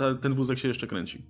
e, 0.09 0.15
ten 0.21 0.33
wózek 0.33 0.59
się 0.59 0.67
jeszcze 0.67 0.87
kręci. 0.87 1.23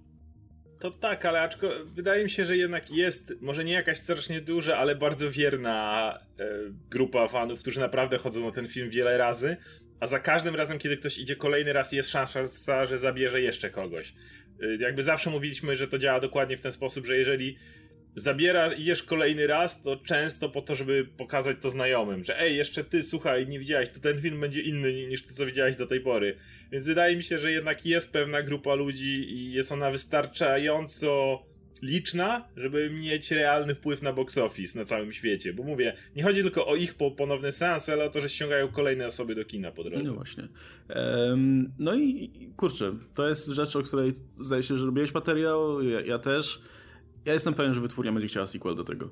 To 0.84 0.91
tak, 0.91 1.25
ale 1.25 1.41
aczko, 1.41 1.69
wydaje 1.86 2.23
mi 2.23 2.29
się, 2.29 2.45
że 2.45 2.58
jednak 2.58 2.91
jest, 2.91 3.34
może 3.41 3.63
nie 3.63 3.73
jakaś 3.73 3.97
strasznie 3.97 4.41
duża, 4.41 4.77
ale 4.77 4.95
bardzo 4.95 5.32
wierna 5.32 6.19
e, 6.39 6.45
grupa 6.89 7.27
fanów, 7.27 7.60
którzy 7.60 7.79
naprawdę 7.79 8.17
chodzą 8.17 8.45
na 8.45 8.51
ten 8.51 8.67
film 8.67 8.89
wiele 8.89 9.17
razy, 9.17 9.58
a 10.04 10.08
za 10.08 10.20
każdym 10.20 10.56
razem, 10.56 10.80
kiedy 10.80 10.98
ktoś 10.98 11.18
idzie 11.18 11.36
kolejny 11.36 11.74
raz, 11.74 11.92
jest 11.92 12.10
szansa, 12.10 12.86
że 12.86 12.98
zabierze 12.98 13.42
jeszcze 13.42 13.70
kogoś. 13.70 14.13
Y, 14.63 14.78
jakby 14.80 15.04
zawsze 15.04 15.30
mówiliśmy, 15.30 15.76
że 15.76 15.88
to 15.88 15.98
działa 15.98 16.20
dokładnie 16.20 16.58
w 16.58 16.62
ten 16.62 16.72
sposób, 16.72 17.06
że 17.06 17.18
jeżeli 17.18 17.58
zabiera, 18.16 18.74
idziesz 18.74 19.04
kolejny 19.04 19.48
raz, 19.48 19.82
to 19.82 19.98
często 19.98 20.50
po 20.50 20.62
to, 20.62 20.76
żeby 20.76 21.06
pokazać 21.18 21.58
to 21.62 21.70
znajomym, 21.70 22.24
że 22.24 22.39
ej, 22.39 22.58
jeszcze 22.58 22.84
ty, 22.84 23.04
słuchaj, 23.04 23.48
nie 23.48 23.60
widziałeś, 23.60 23.89
to 23.89 24.00
ten 24.00 24.22
film 24.22 24.42
będzie 24.42 24.62
inny 24.62 24.94
niż 24.94 25.26
to, 25.26 25.34
co 25.34 25.46
widziałeś 25.46 25.76
do 25.76 25.88
tej 25.88 26.02
pory. 26.02 26.38
Więc 26.72 26.88
wydaje 26.88 27.16
mi 27.16 27.24
się, 27.24 27.39
że 27.39 27.52
jednak 27.52 27.86
jest 27.86 28.13
pewna 28.13 28.42
grupa 28.42 28.76
ludzi 28.76 29.34
i 29.34 29.54
jest 29.54 29.72
ona 29.72 29.92
wystarczająco 29.92 31.39
liczna, 31.84 32.48
żeby 32.58 32.89
mieć 32.89 33.32
realny 33.32 33.76
wpływ 33.76 34.02
na 34.02 34.13
box 34.13 34.38
office 34.38 34.80
na 34.80 34.86
całym 34.86 35.12
świecie. 35.12 35.54
Bo 35.54 35.63
mówię, 35.63 35.93
nie 36.15 36.24
chodzi 36.24 36.41
tylko 36.41 36.67
o 36.67 36.76
ich 36.76 36.96
ponowny 37.17 37.52
sens, 37.52 37.89
ale 37.89 38.06
o 38.06 38.10
to, 38.10 38.22
że 38.22 38.30
ściągają 38.30 38.67
kolejne 38.67 39.08
osoby 39.08 39.36
do 39.36 39.46
kina 39.46 39.72
po 39.72 39.84
drodze. 39.84 40.06
No 40.06 40.13
właśnie. 40.13 40.48
Um, 40.96 41.74
no 41.80 41.96
i 41.96 42.32
kurczę, 42.56 42.96
to 43.13 43.30
jest 43.30 43.48
rzecz, 43.48 43.76
o 43.76 43.82
której 43.82 44.13
zdaje 44.39 44.63
się, 44.63 44.78
że 44.78 44.86
robiłeś 44.86 45.13
materiał, 45.13 45.84
ja, 45.84 46.02
ja 46.02 46.19
też. 46.19 46.62
Ja 47.26 47.34
jestem 47.34 47.54
pewien, 47.54 47.74
że 47.74 47.82
wytwórnia 47.82 48.12
będzie 48.12 48.28
chciała 48.28 48.48
sequel 48.48 48.76
do 48.76 48.84
tego. 48.84 49.10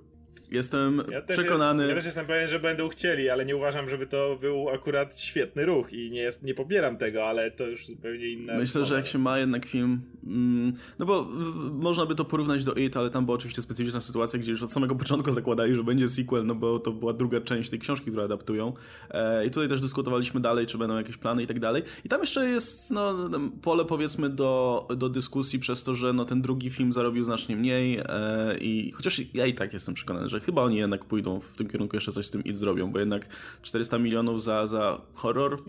Jestem 0.51 1.03
ja 1.11 1.21
przekonany. 1.21 1.87
ja 1.87 1.95
też 1.95 2.05
jestem 2.05 2.25
pewien, 2.25 2.47
że 2.47 2.59
będą 2.59 2.89
chcieli, 2.89 3.29
ale 3.29 3.45
nie 3.45 3.55
uważam, 3.55 3.89
żeby 3.89 4.07
to 4.07 4.37
był 4.41 4.69
akurat 4.69 5.19
świetny 5.19 5.65
ruch 5.65 5.93
i 5.93 6.11
nie, 6.11 6.21
jest, 6.21 6.43
nie 6.43 6.53
pobieram 6.53 6.97
tego, 6.97 7.27
ale 7.27 7.51
to 7.51 7.67
już 7.67 7.85
zupełnie 7.87 8.27
inne. 8.27 8.57
Myślę, 8.57 8.83
że 8.83 8.95
jak 8.95 9.07
się 9.07 9.19
ma 9.19 9.39
jednak 9.39 9.65
film. 9.65 10.01
Mm, 10.23 10.73
no 10.99 11.05
bo 11.05 11.23
w, 11.23 11.71
można 11.71 12.05
by 12.05 12.15
to 12.15 12.25
porównać 12.25 12.63
do 12.63 12.73
It, 12.73 12.97
ale 12.97 13.09
tam 13.09 13.25
była 13.25 13.35
oczywiście 13.35 13.61
specyficzna 13.61 14.01
sytuacja, 14.01 14.39
gdzie 14.39 14.51
już 14.51 14.63
od 14.63 14.73
samego 14.73 14.95
początku 14.95 15.31
zakładali, 15.31 15.75
że 15.75 15.83
będzie 15.83 16.07
sequel, 16.07 16.45
no 16.45 16.55
bo 16.55 16.79
to 16.79 16.91
była 16.91 17.13
druga 17.13 17.41
część 17.41 17.69
tej 17.69 17.79
książki, 17.79 18.11
którą 18.11 18.23
adaptują. 18.23 18.73
E, 19.09 19.45
I 19.45 19.51
tutaj 19.51 19.69
też 19.69 19.81
dyskutowaliśmy 19.81 20.39
dalej, 20.39 20.67
czy 20.67 20.77
będą 20.77 20.97
jakieś 20.97 21.17
plany 21.17 21.43
i 21.43 21.47
tak 21.47 21.59
dalej. 21.59 21.83
I 22.05 22.09
tam 22.09 22.21
jeszcze 22.21 22.49
jest 22.49 22.91
no, 22.91 23.29
pole 23.61 23.85
powiedzmy 23.85 24.29
do, 24.29 24.87
do 24.97 25.09
dyskusji 25.09 25.59
przez 25.59 25.83
to, 25.83 25.95
że 25.95 26.13
no, 26.13 26.25
ten 26.25 26.41
drugi 26.41 26.69
film 26.69 26.91
zarobił 26.91 27.23
znacznie 27.23 27.55
mniej 27.55 27.99
e, 27.99 28.57
i 28.57 28.91
chociaż 28.91 29.21
ja 29.33 29.45
i 29.45 29.53
tak 29.53 29.73
jestem 29.73 29.95
przekonany, 29.95 30.29
że 30.29 30.40
chyba 30.41 30.61
oni 30.61 30.77
jednak 30.77 31.05
pójdą 31.05 31.39
w 31.39 31.55
tym 31.55 31.69
kierunku, 31.69 31.95
jeszcze 31.95 32.11
coś 32.11 32.25
z 32.25 32.31
tym 32.31 32.43
i 32.43 32.55
zrobią, 32.55 32.91
bo 32.91 32.99
jednak 32.99 33.27
400 33.61 33.99
milionów 33.99 34.43
za, 34.43 34.67
za 34.67 35.01
horror 35.13 35.63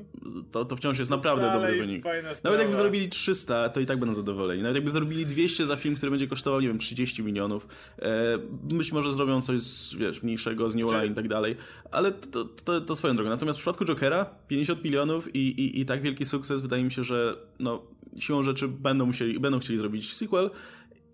to, 0.51 0.65
to 0.65 0.77
wciąż 0.77 0.99
jest 0.99 1.11
naprawdę 1.11 1.53
dobry 1.53 1.79
wynik. 1.79 2.05
Nawet 2.45 2.61
jakby 2.61 2.75
zrobili 2.75 3.09
300, 3.09 3.69
to 3.69 3.81
i 3.81 3.87
tak 3.87 3.99
będą 3.99 4.15
zadowoleni. 4.15 4.63
Nawet 4.63 4.75
jakby 4.75 4.91
zrobili 4.91 5.27
200 5.27 5.67
za 5.67 5.77
film, 5.77 5.97
który 5.97 6.11
będzie 6.11 6.27
kosztował, 6.27 6.61
nie 6.61 6.69
wiem, 6.69 6.79
30 6.79 7.23
milionów, 7.23 7.69
e, 7.99 8.39
być 8.63 8.93
może 8.93 9.13
zrobią 9.13 9.43
coś 9.43 9.61
z, 9.61 9.95
wiesz, 9.95 10.23
mniejszego, 10.23 10.71
z 10.71 10.77
New 10.77 10.93
Line 10.93 11.13
i 11.13 11.15
tak 11.15 11.29
dalej, 11.29 11.57
ale 11.91 12.13
to, 12.13 12.45
to, 12.45 12.81
to 12.81 12.95
swoją 12.95 13.17
drogą. 13.17 13.31
Natomiast 13.31 13.59
w 13.59 13.63
przypadku 13.63 13.85
Jokera 13.85 14.25
50 14.49 14.85
milionów 14.85 15.35
i, 15.35 15.39
i, 15.39 15.81
i 15.81 15.87
tak 15.87 16.03
wielki 16.03 16.27
sukces, 16.27 16.61
wydaje 16.61 16.85
mi 16.85 16.93
się, 16.93 17.05
że 17.05 17.37
no, 17.59 17.83
siłą 18.19 18.43
rzeczy 18.43 18.69
będą 18.69 19.07
musieli, 19.07 19.41
będą 19.41 19.59
chcieli 19.59 19.79
zrobić 19.79 20.17
sequel, 20.17 20.51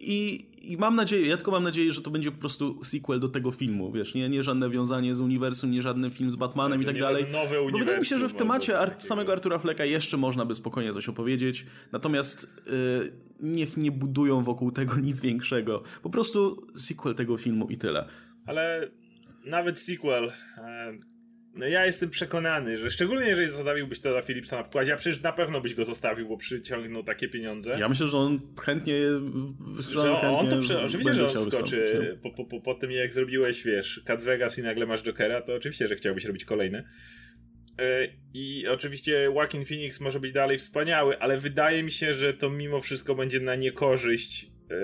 i, 0.01 0.47
I, 0.63 0.77
mam 0.77 0.97
nadzieję, 0.97 1.27
ja 1.27 1.37
tylko 1.37 1.51
mam 1.51 1.63
nadzieję, 1.63 1.93
że 1.93 2.03
to 2.03 2.11
będzie 2.11 2.33
po 2.33 2.39
prostu 2.39 2.85
sequel 2.85 3.21
do 3.21 3.29
tego 3.29 3.51
filmu, 3.51 3.93
wiesz, 3.93 4.15
nie, 4.15 4.29
nie 4.29 4.43
żadne 4.43 4.71
wiązanie 4.71 5.15
z 5.15 5.21
uniwersum, 5.21 5.71
nie 5.71 5.83
żadny 5.83 6.11
film 6.11 6.31
z 6.31 6.37
Batmanem 6.37 6.81
Jezu, 6.81 6.91
i 6.91 6.95
tak 6.95 7.03
dalej. 7.03 7.27
Nowe 7.33 7.73
Bo 7.73 7.79
wydaje 7.79 7.99
mi 7.99 8.07
się, 8.07 8.19
że 8.19 8.29
w 8.29 8.35
temacie 8.35 8.79
Ar 8.79 8.95
samego 8.99 9.33
Artura 9.33 9.59
Flecka 9.59 9.85
jeszcze 9.85 10.17
można 10.17 10.45
by 10.45 10.55
spokojnie 10.55 10.93
coś 10.93 11.09
opowiedzieć, 11.09 11.67
natomiast 11.93 12.63
yy, 12.67 13.13
niech 13.41 13.77
nie 13.77 13.93
budują 13.93 14.43
wokół 14.43 14.73
tego 14.73 15.01
nic 15.09 15.21
większego. 15.21 15.83
Po 16.03 16.11
prostu 16.11 16.67
sequel 16.77 17.15
tego 17.15 17.37
filmu 17.37 17.69
i 17.69 17.77
tyle. 17.77 18.09
Ale 18.47 18.91
nawet 19.45 19.79
sequel... 19.79 20.33
E, 20.59 21.09
no 21.59 21.67
ja 21.67 21.87
jestem 21.87 22.11
przekonany, 22.11 22.79
że 22.79 22.91
szczególnie 22.91 23.27
jeżeli 23.27 23.49
zostawiłbyś 23.49 24.01
to 24.01 24.11
dla 24.13 24.23
Philipsa 24.23 24.57
na 24.57 24.65
pokładzie, 24.65 24.95
a 24.95 24.97
przecież 24.97 25.23
na 25.23 25.33
pewno 25.33 25.61
byś 25.61 25.75
go 25.75 25.85
zostawił, 25.85 26.29
bo 26.29 26.37
przyciągnął 26.37 27.03
takie 27.03 27.29
pieniądze. 27.29 27.77
Ja 27.81 27.89
myślę, 27.89 28.09
że 28.09 28.19
on 28.19 28.41
chętnie 28.61 28.95
że 29.79 30.13
on, 30.13 30.35
on 30.35 30.49
to 30.49 30.59
przy, 30.59 30.79
Oczywiście, 30.81 31.15
że 31.15 31.23
on 31.27 31.51
skoczy 31.51 32.19
po, 32.23 32.31
po, 32.31 32.45
po, 32.45 32.61
po, 32.61 32.75
tym 32.75 32.91
jak 32.91 33.13
zrobiłeś, 33.13 33.63
wiesz, 33.63 34.03
Cats 34.05 34.25
Vegas 34.25 34.59
i 34.59 34.63
nagle 34.63 34.87
masz 34.87 35.03
Jokera, 35.03 35.41
to 35.41 35.55
oczywiście, 35.55 35.89
że 35.89 35.95
chciałbyś 35.95 36.25
robić 36.25 36.45
kolejne. 36.45 36.85
E, 37.79 38.09
I 38.35 38.67
oczywiście 38.69 39.13
Joaquin 39.13 39.65
Phoenix 39.65 40.01
może 40.01 40.21
być 40.21 40.33
dalej 40.33 40.59
wspaniały, 40.59 41.19
ale 41.19 41.39
wydaje 41.39 41.83
mi 41.83 41.93
się, 41.93 42.15
że 42.15 42.35
to 42.35 42.51
mimo 42.51 42.81
wszystko 42.81 43.15
będzie 43.15 43.41
na 43.41 43.57
niekorzyść, 43.57 44.51
e, 44.71 44.77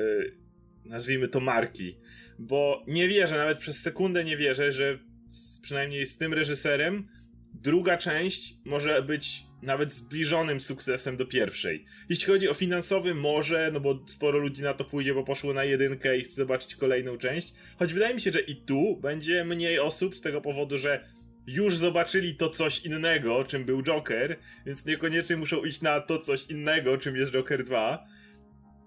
nazwijmy 0.85 1.29
to 1.29 1.41
marki. 1.41 1.99
Bo 2.39 2.85
nie 2.87 3.09
wierzę, 3.09 3.35
nawet 3.35 3.59
przez 3.59 3.81
sekundę 3.81 4.25
nie 4.25 4.37
wierzę, 4.37 4.73
że 4.73 4.99
z, 5.35 5.61
przynajmniej 5.61 6.07
z 6.07 6.19
tym 6.19 6.35
reżyserem, 6.35 7.09
druga 7.55 7.97
część 7.97 8.55
może 8.65 9.03
być 9.03 9.47
nawet 9.63 9.93
zbliżonym 9.93 10.61
sukcesem 10.61 11.17
do 11.17 11.27
pierwszej. 11.27 11.85
Jeśli 12.09 12.27
chodzi 12.27 12.49
o 12.49 12.55
finansowy, 12.55 13.15
może, 13.15 13.71
no 13.73 13.81
bo 13.81 14.05
sporo 14.07 14.39
ludzi 14.39 14.63
na 14.63 14.75
to 14.75 14.85
pójdzie, 14.85 15.15
bo 15.15 15.25
poszło 15.25 15.53
na 15.53 15.65
jedynkę 15.65 16.19
i 16.19 16.23
chce 16.23 16.35
zobaczyć 16.35 16.77
kolejną 16.77 17.19
część. 17.19 17.55
Choć 17.79 17.93
wydaje 17.93 18.15
mi 18.15 18.21
się, 18.21 18.31
że 18.31 18.41
i 18.41 18.57
tu 18.57 18.97
będzie 18.97 19.45
mniej 19.45 19.79
osób 19.79 20.17
z 20.17 20.21
tego 20.21 20.41
powodu, 20.41 20.79
że 20.79 21.09
już 21.47 21.77
zobaczyli 21.77 22.37
to 22.37 22.49
coś 22.49 22.85
innego, 22.85 23.45
czym 23.45 23.65
był 23.65 23.83
Joker, 23.83 24.39
więc 24.67 24.87
niekoniecznie 24.87 25.37
muszą 25.37 25.65
iść 25.65 25.81
na 25.81 26.01
to 26.01 26.19
coś 26.19 26.47
innego, 26.47 26.99
czym 26.99 27.17
jest 27.17 27.33
Joker 27.33 27.65
2. 27.65 28.05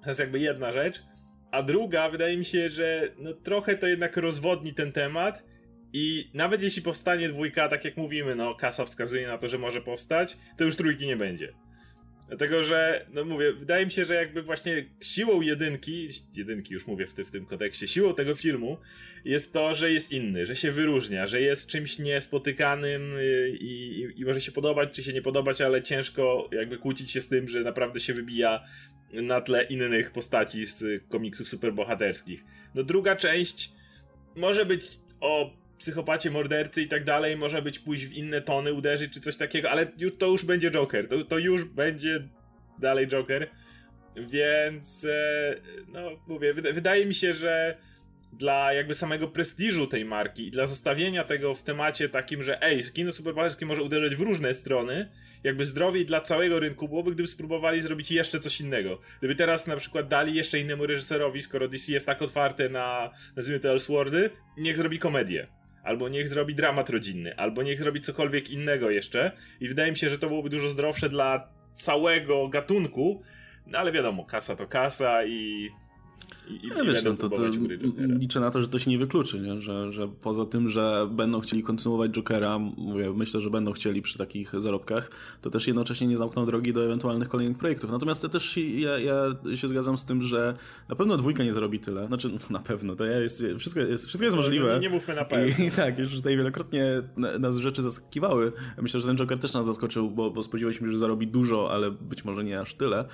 To 0.04 0.10
jest 0.10 0.20
jakby 0.20 0.40
jedna 0.40 0.72
rzecz. 0.72 1.04
A 1.52 1.64
druga, 1.64 2.10
wydaje 2.10 2.38
mi 2.38 2.46
się, 2.46 2.70
że 2.70 3.14
no 3.18 3.34
trochę 3.34 3.76
to 3.76 3.88
jednak 3.88 4.18
rozwodni 4.18 4.74
ten 4.74 4.92
temat 4.92 5.44
i 6.00 6.30
nawet 6.34 6.64
jeśli 6.64 6.82
powstanie 6.82 7.30
dwójka, 7.30 7.68
tak 7.68 7.86
jak 7.86 7.98
mówimy, 7.98 8.36
no 8.36 8.56
kasa 8.56 8.86
wskazuje 8.86 9.28
na 9.28 9.38
to, 9.38 9.48
że 9.48 9.58
może 9.58 9.82
powstać, 9.82 10.38
to 10.58 10.64
już 10.64 10.76
trójki 10.76 11.08
nie 11.08 11.18
będzie. 11.18 11.54
Dlatego, 12.28 12.64
że, 12.64 13.06
no 13.14 13.26
mówię, 13.26 13.54
wydaje 13.54 13.86
mi 13.86 13.92
się, 13.92 14.06
że 14.06 14.16
jakby 14.16 14.42
właśnie 14.42 14.86
siłą 15.02 15.42
jedynki, 15.42 16.10
jedynki 16.36 16.74
już 16.74 16.88
mówię 16.88 17.08
w, 17.08 17.14
ty, 17.14 17.26
w 17.26 17.32
tym 17.32 17.46
kontekście, 17.46 17.88
siłą 17.88 18.14
tego 18.14 18.36
filmu 18.36 18.78
jest 19.26 19.54
to, 19.54 19.76
że 19.76 19.92
jest 19.92 20.12
inny, 20.12 20.46
że 20.46 20.56
się 20.56 20.72
wyróżnia, 20.72 21.26
że 21.26 21.42
jest 21.42 21.70
czymś 21.70 22.00
niespotykanym 22.00 23.16
y, 23.18 23.50
i, 23.60 24.00
i, 24.00 24.22
i 24.22 24.26
może 24.26 24.42
się 24.42 24.52
podobać, 24.52 24.90
czy 24.92 25.04
się 25.04 25.14
nie 25.14 25.22
podobać, 25.22 25.62
ale 25.62 25.84
ciężko 25.84 26.50
jakby 26.52 26.78
kłócić 26.78 27.12
się 27.12 27.22
z 27.22 27.30
tym, 27.30 27.48
że 27.48 27.64
naprawdę 27.64 28.00
się 28.00 28.14
wybija 28.14 28.64
na 29.14 29.42
tle 29.42 29.64
innych 29.64 30.12
postaci 30.12 30.66
z 30.66 31.04
komiksów 31.10 31.48
superbohaterskich. 31.48 32.44
No 32.76 32.84
druga 32.84 33.16
część 33.16 33.72
może 34.36 34.66
być 34.66 35.00
o 35.20 35.67
psychopacie, 35.78 36.32
mordercy 36.32 36.82
i 36.82 36.88
tak 36.88 37.04
dalej, 37.04 37.38
może 37.38 37.62
być 37.62 37.80
pójść 37.80 38.06
w 38.06 38.14
inne 38.14 38.42
tony, 38.42 38.74
uderzyć 38.74 39.14
czy 39.14 39.20
coś 39.20 39.38
takiego, 39.38 39.72
ale 39.72 39.86
to 40.18 40.28
już 40.28 40.46
będzie 40.46 40.72
Joker, 40.72 41.08
to, 41.08 41.24
to 41.24 41.38
już 41.38 41.64
będzie 41.64 42.28
dalej 42.80 43.08
Joker, 43.08 43.50
więc 44.16 45.06
e, 45.06 45.56
no 45.88 46.10
mówię, 46.28 46.54
wydaje 46.54 47.06
mi 47.06 47.14
się, 47.14 47.34
że 47.34 47.78
dla 48.34 48.74
jakby 48.74 48.94
samego 48.94 49.28
prestiżu 49.28 49.88
tej 49.88 50.06
marki 50.06 50.48
i 50.48 50.52
dla 50.52 50.66
zostawienia 50.66 51.24
tego 51.24 51.56
w 51.56 51.64
temacie 51.64 52.10
takim, 52.10 52.44
że 52.44 52.62
ej, 52.62 52.84
kino 52.94 53.12
superbohaterskie 53.12 53.66
może 53.66 53.84
uderzać 53.84 54.16
w 54.16 54.22
różne 54.22 54.54
strony, 54.54 55.10
jakby 55.44 55.66
zdrowiej 55.66 56.06
dla 56.06 56.22
całego 56.22 56.60
rynku 56.60 56.88
byłoby, 56.90 57.12
gdyby 57.12 57.28
spróbowali 57.28 57.82
zrobić 57.82 58.12
jeszcze 58.12 58.40
coś 58.40 58.62
innego. 58.62 59.00
Gdyby 59.20 59.36
teraz 59.36 59.68
na 59.68 59.76
przykład 59.76 60.08
dali 60.08 60.36
jeszcze 60.36 60.60
innemu 60.60 60.86
reżyserowi, 60.86 61.42
skoro 61.42 61.68
DC 61.68 61.92
jest 61.92 62.06
tak 62.06 62.22
otwarte 62.22 62.70
na, 62.70 63.12
nazwijmy 63.36 63.60
to 63.60 63.70
Elseworldy, 63.70 64.30
niech 64.58 64.78
zrobi 64.78 65.00
komedię 65.00 65.48
albo 65.88 66.10
niech 66.10 66.28
zrobi 66.28 66.56
dramat 66.56 66.90
rodzinny, 66.90 67.38
albo 67.38 67.64
niech 67.64 67.80
zrobi 67.80 68.02
cokolwiek 68.02 68.52
innego 68.52 68.90
jeszcze. 68.90 69.32
I 69.60 69.68
wydaje 69.68 69.92
mi 69.92 69.98
się, 69.98 70.10
że 70.10 70.20
to 70.20 70.28
byłoby 70.28 70.50
dużo 70.50 70.70
zdrowsze 70.70 71.10
dla 71.10 71.50
całego 71.74 72.48
gatunku. 72.48 73.22
No 73.66 73.80
ale 73.80 73.92
wiadomo, 73.92 74.26
kasa 74.26 74.56
to 74.56 74.68
kasa 74.68 75.26
i 75.26 75.70
i, 76.50 76.68
ja 76.68 76.84
wiesz, 76.84 77.04
no, 77.04 77.16
to, 77.16 77.30
to 77.30 77.42
liczę 77.98 78.40
na 78.40 78.52
to, 78.52 78.62
że 78.62 78.68
to 78.68 78.80
się 78.80 78.92
nie 78.92 78.98
wykluczy, 78.98 79.40
nie? 79.40 79.62
Że, 79.62 79.92
że 79.92 80.08
poza 80.08 80.46
tym, 80.46 80.70
że 80.70 81.08
będą 81.12 81.40
chcieli 81.42 81.64
kontynuować 81.64 82.12
Jokera, 82.12 82.60
mówię, 82.60 83.14
myślę, 83.16 83.42
że 83.42 83.50
będą 83.50 83.72
chcieli 83.72 84.02
przy 84.02 84.18
takich 84.18 84.52
zarobkach, 84.60 85.12
to 85.42 85.50
też 85.50 85.68
jednocześnie 85.68 86.08
nie 86.08 86.18
zamkną 86.18 86.46
drogi 86.46 86.74
do 86.74 86.86
ewentualnych 86.86 87.30
kolejnych 87.30 87.58
projektów. 87.58 87.92
Natomiast 87.92 88.24
ja 88.24 88.30
też 88.30 88.58
ja, 88.58 89.00
ja 89.00 89.36
się 89.56 89.68
zgadzam 89.68 89.98
z 89.98 90.06
tym, 90.06 90.22
że 90.22 90.58
na 90.90 90.96
pewno 90.96 91.18
dwójka 91.18 91.44
nie 91.44 91.54
zarobi 91.54 91.80
tyle. 91.80 92.08
Znaczy, 92.08 92.30
no, 92.30 92.38
na 92.60 92.60
pewno, 92.60 92.96
to 92.96 93.06
ja 93.06 93.20
jest, 93.20 93.44
wszystko, 93.60 93.80
jest, 93.82 94.06
wszystko 94.06 94.26
jest 94.26 94.38
możliwe. 94.38 94.74
Nie, 94.74 94.80
nie 94.80 94.90
mówmy 94.90 95.16
na 95.16 95.26
pewno. 95.26 95.66
I, 95.66 95.68
i 95.68 95.72
tak, 95.72 96.00
już 96.00 96.16
tutaj 96.16 96.38
wielokrotnie 96.38 97.02
nas 97.40 97.58
rzeczy 97.58 97.82
zaskakiwały. 97.82 98.52
Myślę, 98.82 99.02
że 99.02 99.08
ten 99.08 99.18
Joker 99.18 99.40
też 99.40 99.54
nas 99.54 99.66
zaskoczył, 99.66 100.12
bo, 100.12 100.32
bo 100.32 100.44
spodziewaliśmy 100.44 100.88
się, 100.88 100.92
że 100.92 100.98
zarobi 100.98 101.28
dużo, 101.28 101.72
ale 101.72 101.92
być 101.92 102.26
może 102.26 102.44
nie 102.44 102.60
aż 102.60 102.74
tyle. 102.74 103.06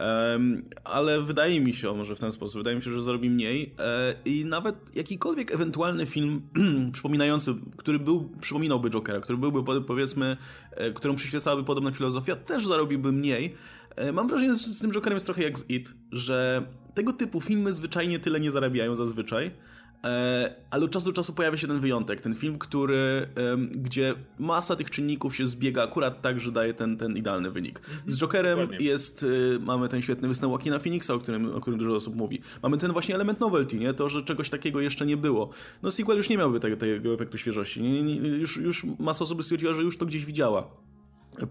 Um, 0.00 0.62
ale 0.84 1.20
wydaje 1.20 1.60
mi 1.60 1.74
się, 1.74 1.92
może 1.96 2.16
w 2.16 2.20
ten 2.20 2.32
sposób, 2.32 2.60
wydaje 2.60 2.76
mi 2.76 2.81
się, 2.84 2.90
że 2.90 3.02
zarobi 3.02 3.30
mniej 3.30 3.74
e, 3.78 4.14
i 4.24 4.44
nawet 4.44 4.96
jakikolwiek 4.96 5.54
ewentualny 5.54 6.06
film 6.06 6.42
przypominający, 6.92 7.54
który 7.76 7.98
był, 7.98 8.30
przypominałby 8.40 8.90
Jokera, 8.90 9.20
który 9.20 9.38
byłby 9.38 9.82
powiedzmy, 9.82 10.36
e, 10.70 10.92
którą 10.92 11.16
przyświecałaby 11.16 11.64
podobna 11.64 11.90
filozofia, 11.90 12.36
też 12.36 12.66
zarobiłby 12.66 13.12
mniej. 13.12 13.54
E, 13.96 14.12
mam 14.12 14.28
wrażenie, 14.28 14.54
że 14.54 14.56
z 14.56 14.80
tym 14.80 14.92
Jokerem 14.92 15.16
jest 15.16 15.26
trochę 15.26 15.42
jak 15.42 15.58
z 15.58 15.70
It, 15.70 15.94
że 16.12 16.66
tego 16.94 17.12
typu 17.12 17.40
filmy 17.40 17.72
zwyczajnie 17.72 18.18
tyle 18.18 18.40
nie 18.40 18.50
zarabiają 18.50 18.96
zazwyczaj, 18.96 19.50
ale 20.70 20.84
od 20.84 20.90
czasu 20.90 21.06
do 21.06 21.12
czasu 21.12 21.32
pojawia 21.32 21.56
się 21.56 21.66
ten 21.66 21.80
wyjątek, 21.80 22.20
ten 22.20 22.34
film, 22.34 22.58
który, 22.58 23.26
gdzie 23.70 24.14
masa 24.38 24.76
tych 24.76 24.90
czynników 24.90 25.36
się 25.36 25.46
zbiega 25.46 25.82
akurat 25.82 26.22
tak, 26.22 26.40
że 26.40 26.52
daje 26.52 26.74
ten, 26.74 26.96
ten 26.96 27.16
idealny 27.16 27.50
wynik. 27.50 27.80
Z 28.06 28.18
Jokerem 28.18 28.58
Dokładnie. 28.58 28.86
jest, 28.86 29.22
y, 29.22 29.58
mamy 29.60 29.88
ten 29.88 30.02
świetny 30.02 30.28
występ 30.28 30.50
Joaquina 30.52 30.78
Phoenixa, 30.78 31.10
o 31.10 31.18
którym, 31.18 31.54
o 31.54 31.60
którym 31.60 31.78
dużo 31.78 31.96
osób 31.96 32.16
mówi. 32.16 32.40
Mamy 32.62 32.78
ten 32.78 32.92
właśnie 32.92 33.14
element 33.14 33.40
novelty, 33.40 33.76
nie? 33.76 33.94
To, 33.94 34.08
że 34.08 34.22
czegoś 34.22 34.50
takiego 34.50 34.80
jeszcze 34.80 35.06
nie 35.06 35.16
było. 35.16 35.50
No 35.82 35.90
sequel 35.90 36.16
już 36.16 36.28
nie 36.28 36.38
miałby 36.38 36.60
tego, 36.60 36.76
tego 36.76 37.14
efektu 37.14 37.38
świeżości. 37.38 37.82
Nie, 37.82 38.02
nie, 38.02 38.16
już, 38.16 38.56
już 38.56 38.84
masa 38.98 39.24
osób 39.24 39.42
stwierdziła, 39.42 39.74
że 39.74 39.82
już 39.82 39.98
to 39.98 40.06
gdzieś 40.06 40.24
widziała. 40.24 40.91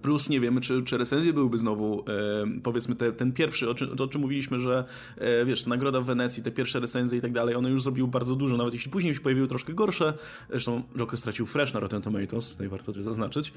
Plus 0.01 0.29
nie 0.29 0.39
wiemy, 0.39 0.61
czy, 0.61 0.83
czy 0.83 0.97
recenzje 0.97 1.33
byłyby 1.33 1.57
znowu, 1.57 2.03
e, 2.07 2.61
powiedzmy, 2.63 2.95
te, 2.95 3.11
ten 3.11 3.31
pierwszy, 3.31 3.69
o, 3.69 3.75
o 3.99 4.07
czym 4.07 4.21
mówiliśmy, 4.21 4.59
że 4.59 4.85
e, 5.17 5.45
wiesz, 5.45 5.65
nagroda 5.65 6.01
w 6.01 6.05
Wenecji, 6.05 6.43
te 6.43 6.51
pierwsze 6.51 6.79
recenzje 6.79 7.17
i 7.17 7.21
tak 7.21 7.31
dalej, 7.31 7.55
one 7.55 7.69
już 7.69 7.83
zrobiły 7.83 8.07
bardzo 8.07 8.35
dużo, 8.35 8.57
nawet 8.57 8.73
jeśli 8.73 8.91
później 8.91 9.15
się 9.15 9.21
pojawiły 9.21 9.47
troszkę 9.47 9.73
gorsze. 9.73 10.13
Zresztą 10.49 10.83
Joker 10.97 11.19
stracił 11.19 11.45
fresh 11.45 11.73
na 11.73 11.79
Rotten 11.79 12.01
Tomatoes, 12.01 12.49
tutaj 12.49 12.67
warto 12.67 12.93
to 12.93 13.03
zaznaczyć. 13.03 13.53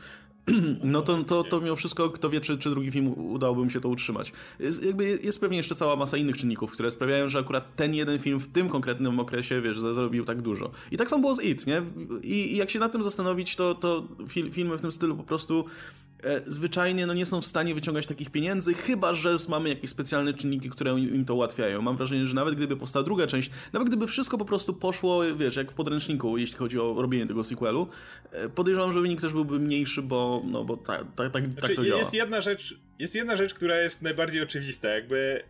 no 0.84 1.02
to, 1.02 1.24
to, 1.24 1.44
to 1.44 1.60
mimo 1.60 1.76
wszystko, 1.76 2.10
kto 2.10 2.30
wie, 2.30 2.40
czy, 2.40 2.58
czy 2.58 2.70
drugi 2.70 2.90
film 2.90 3.14
udałoby 3.18 3.64
mu 3.64 3.70
się 3.70 3.80
to 3.80 3.88
utrzymać. 3.88 4.32
Jest, 4.58 4.84
jakby 4.84 5.18
jest 5.22 5.40
pewnie 5.40 5.56
jeszcze 5.56 5.74
cała 5.74 5.96
masa 5.96 6.16
innych 6.16 6.36
czynników, 6.36 6.72
które 6.72 6.90
sprawiają, 6.90 7.28
że 7.28 7.38
akurat 7.38 7.76
ten 7.76 7.94
jeden 7.94 8.18
film 8.18 8.40
w 8.40 8.48
tym 8.48 8.68
konkretnym 8.68 9.20
okresie, 9.20 9.60
wiesz, 9.60 9.78
zarobił 9.78 10.24
tak 10.24 10.42
dużo. 10.42 10.70
I 10.90 10.96
tak 10.96 11.10
samo 11.10 11.20
było 11.20 11.34
z 11.34 11.42
It, 11.42 11.66
nie? 11.66 11.82
I, 12.22 12.52
i 12.52 12.56
jak 12.56 12.70
się 12.70 12.78
nad 12.78 12.92
tym 12.92 13.02
zastanowić, 13.02 13.56
to, 13.56 13.74
to 13.74 14.08
filmy 14.50 14.76
w 14.76 14.80
tym 14.80 14.92
stylu 14.92 15.16
po 15.16 15.24
prostu 15.24 15.64
zwyczajnie 16.46 17.06
no, 17.06 17.14
nie 17.14 17.26
są 17.26 17.40
w 17.40 17.46
stanie 17.46 17.74
wyciągać 17.74 18.06
takich 18.06 18.30
pieniędzy, 18.30 18.74
chyba 18.74 19.14
że 19.14 19.36
mamy 19.48 19.68
jakieś 19.68 19.90
specjalne 19.90 20.34
czynniki, 20.34 20.70
które 20.70 21.00
im 21.00 21.24
to 21.24 21.34
ułatwiają. 21.34 21.82
Mam 21.82 21.96
wrażenie, 21.96 22.26
że 22.26 22.34
nawet 22.34 22.54
gdyby 22.54 22.76
powstała 22.76 23.04
druga 23.04 23.26
część, 23.26 23.50
nawet 23.72 23.88
gdyby 23.88 24.06
wszystko 24.06 24.38
po 24.38 24.44
prostu 24.44 24.74
poszło, 24.74 25.36
wiesz, 25.36 25.56
jak 25.56 25.72
w 25.72 25.74
podręczniku, 25.74 26.38
jeśli 26.38 26.56
chodzi 26.56 26.80
o 26.80 26.94
robienie 27.02 27.26
tego 27.26 27.44
sequelu, 27.44 27.88
e, 28.30 28.48
podejrzewam, 28.48 28.92
że 28.92 29.00
wynik 29.00 29.20
też 29.20 29.32
byłby 29.32 29.58
mniejszy, 29.58 30.02
bo, 30.02 30.42
no, 30.44 30.64
bo 30.64 30.76
tak, 30.76 31.04
tak, 31.16 31.32
tak, 31.32 31.44
znaczy, 31.44 31.60
tak 31.60 31.76
to 31.76 31.84
działa. 31.84 32.00
Jest 32.00 32.14
jedna 32.14 32.40
rzecz, 32.40 32.78
jest 32.98 33.14
jedna 33.14 33.36
rzecz, 33.36 33.54
która 33.54 33.80
jest 33.80 34.02
najbardziej 34.02 34.42
oczywista. 34.42 34.88
Jakby 34.88 35.42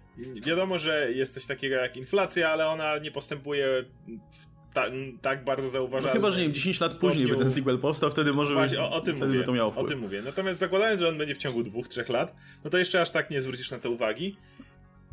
wiadomo, 0.46 0.78
że 0.78 1.12
jest 1.12 1.34
coś 1.34 1.46
takiego 1.46 1.76
jak 1.76 1.96
inflacja, 1.96 2.48
ale 2.48 2.68
ona 2.68 2.98
nie 2.98 3.10
postępuje 3.10 3.84
w 4.08 4.54
ta, 4.74 4.86
tak 5.22 5.44
bardzo 5.44 5.68
zauważalny. 5.68 6.08
No 6.08 6.12
chyba, 6.12 6.30
że 6.30 6.38
nie 6.38 6.44
wiem, 6.44 6.54
10 6.54 6.80
lat 6.80 6.96
później 6.96 7.26
by 7.26 7.36
ten 7.36 7.50
sequel 7.50 7.78
powstał, 7.78 8.10
wtedy 8.10 8.32
może 8.32 8.54
Właśnie, 8.54 8.80
o, 8.80 8.90
o, 8.90 9.00
tym 9.00 9.16
wtedy 9.16 9.28
mówię, 9.28 9.40
by 9.40 9.46
to 9.46 9.52
miało 9.52 9.70
wpływ. 9.70 9.86
O 9.86 9.88
tym 9.88 9.98
mówię. 9.98 10.22
Natomiast 10.22 10.60
zakładając, 10.60 11.00
że 11.00 11.08
on 11.08 11.18
będzie 11.18 11.34
w 11.34 11.38
ciągu 11.38 11.62
dwóch, 11.62 11.88
trzech 11.88 12.08
lat, 12.08 12.34
no 12.64 12.70
to 12.70 12.78
jeszcze 12.78 13.00
aż 13.00 13.10
tak 13.10 13.30
nie 13.30 13.40
zwrócisz 13.40 13.70
na 13.70 13.78
to 13.78 13.90
uwagi. 13.90 14.36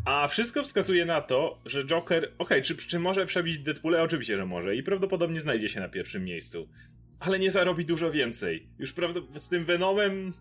A 0.05 0.27
wszystko 0.27 0.63
wskazuje 0.63 1.05
na 1.05 1.21
to, 1.21 1.59
że 1.65 1.83
Joker, 1.83 2.23
okej, 2.23 2.35
okay, 2.37 2.61
czy, 2.61 2.75
czy 2.75 2.99
może 2.99 3.25
przebić 3.25 3.59
Deadpoola? 3.59 4.01
Oczywiście, 4.01 4.37
że 4.37 4.45
może 4.45 4.75
i 4.75 4.83
prawdopodobnie 4.83 5.41
znajdzie 5.41 5.69
się 5.69 5.79
na 5.79 5.89
pierwszym 5.89 6.25
miejscu. 6.25 6.69
Ale 7.19 7.39
nie 7.39 7.51
zarobi 7.51 7.85
dużo 7.85 8.11
więcej. 8.11 8.67
Już 8.79 8.93
prawdopodobnie 8.93 9.41
z 9.41 9.49
tym 9.49 9.65
Venomem 9.65 10.33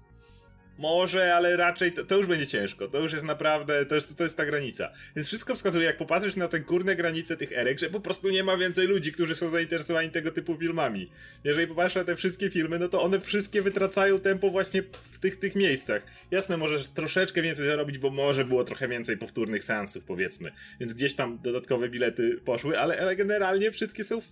może, 0.81 1.35
ale 1.35 1.57
raczej 1.57 1.93
to, 1.93 2.05
to, 2.05 2.17
już 2.17 2.27
będzie 2.27 2.47
ciężko. 2.47 2.89
To 2.89 2.99
już 3.01 3.13
jest 3.13 3.25
naprawdę, 3.25 3.87
to 3.87 3.95
jest, 3.95 4.17
to 4.17 4.25
jest 4.25 4.37
ta 4.37 4.47
granica. 4.47 4.93
Więc 5.17 5.29
wszystko 5.29 5.55
wskazuje, 5.55 5.87
jak 5.87 5.97
popatrzysz 5.97 6.37
na 6.37 6.49
te 6.49 6.61
górne 6.61 6.97
granice 6.97 7.37
tych 7.37 7.53
erek, 7.53 7.79
że 7.79 7.91
po 7.91 8.01
prostu 8.01 8.31
nie 8.31 8.45
ma 8.45 8.57
więcej 8.57 8.87
ludzi, 8.87 9.13
którzy 9.13 9.35
są 9.35 9.49
zainteresowani 9.49 10.11
tego 10.11 10.31
typu 10.31 10.57
filmami. 10.57 11.11
Jeżeli 11.45 11.67
popatrzysz 11.67 11.97
na 11.97 12.05
te 12.05 12.17
wszystkie 12.17 12.51
filmy, 12.51 12.79
no 12.79 12.89
to 12.89 13.03
one 13.03 13.21
wszystkie 13.21 13.63
wytracają 13.63 14.19
tempo 14.19 14.51
właśnie 14.51 14.83
w 15.11 15.19
tych, 15.19 15.37
tych 15.37 15.55
miejscach. 15.55 16.03
Jasne, 16.31 16.57
możesz 16.57 16.89
troszeczkę 16.89 17.43
więcej 17.43 17.67
zarobić, 17.67 17.99
bo 17.99 18.11
może 18.11 18.45
było 18.45 18.65
trochę 18.65 18.89
więcej 18.89 19.17
powtórnych 19.17 19.65
seansów, 19.65 20.05
powiedzmy. 20.05 20.53
Więc 20.81 20.95
gdzieś 20.95 21.15
tam 21.15 21.39
dodatkowe 21.43 21.89
bilety 21.89 22.41
poszły, 22.45 22.79
ale, 22.79 23.01
ale 23.01 23.17
generalnie 23.17 23.71
wszystkie 23.71 24.05
są, 24.05 24.23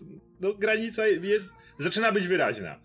no 0.40 0.54
granica 0.54 1.06
jest, 1.08 1.52
zaczyna 1.78 2.12
być 2.12 2.28
wyraźna. 2.28 2.80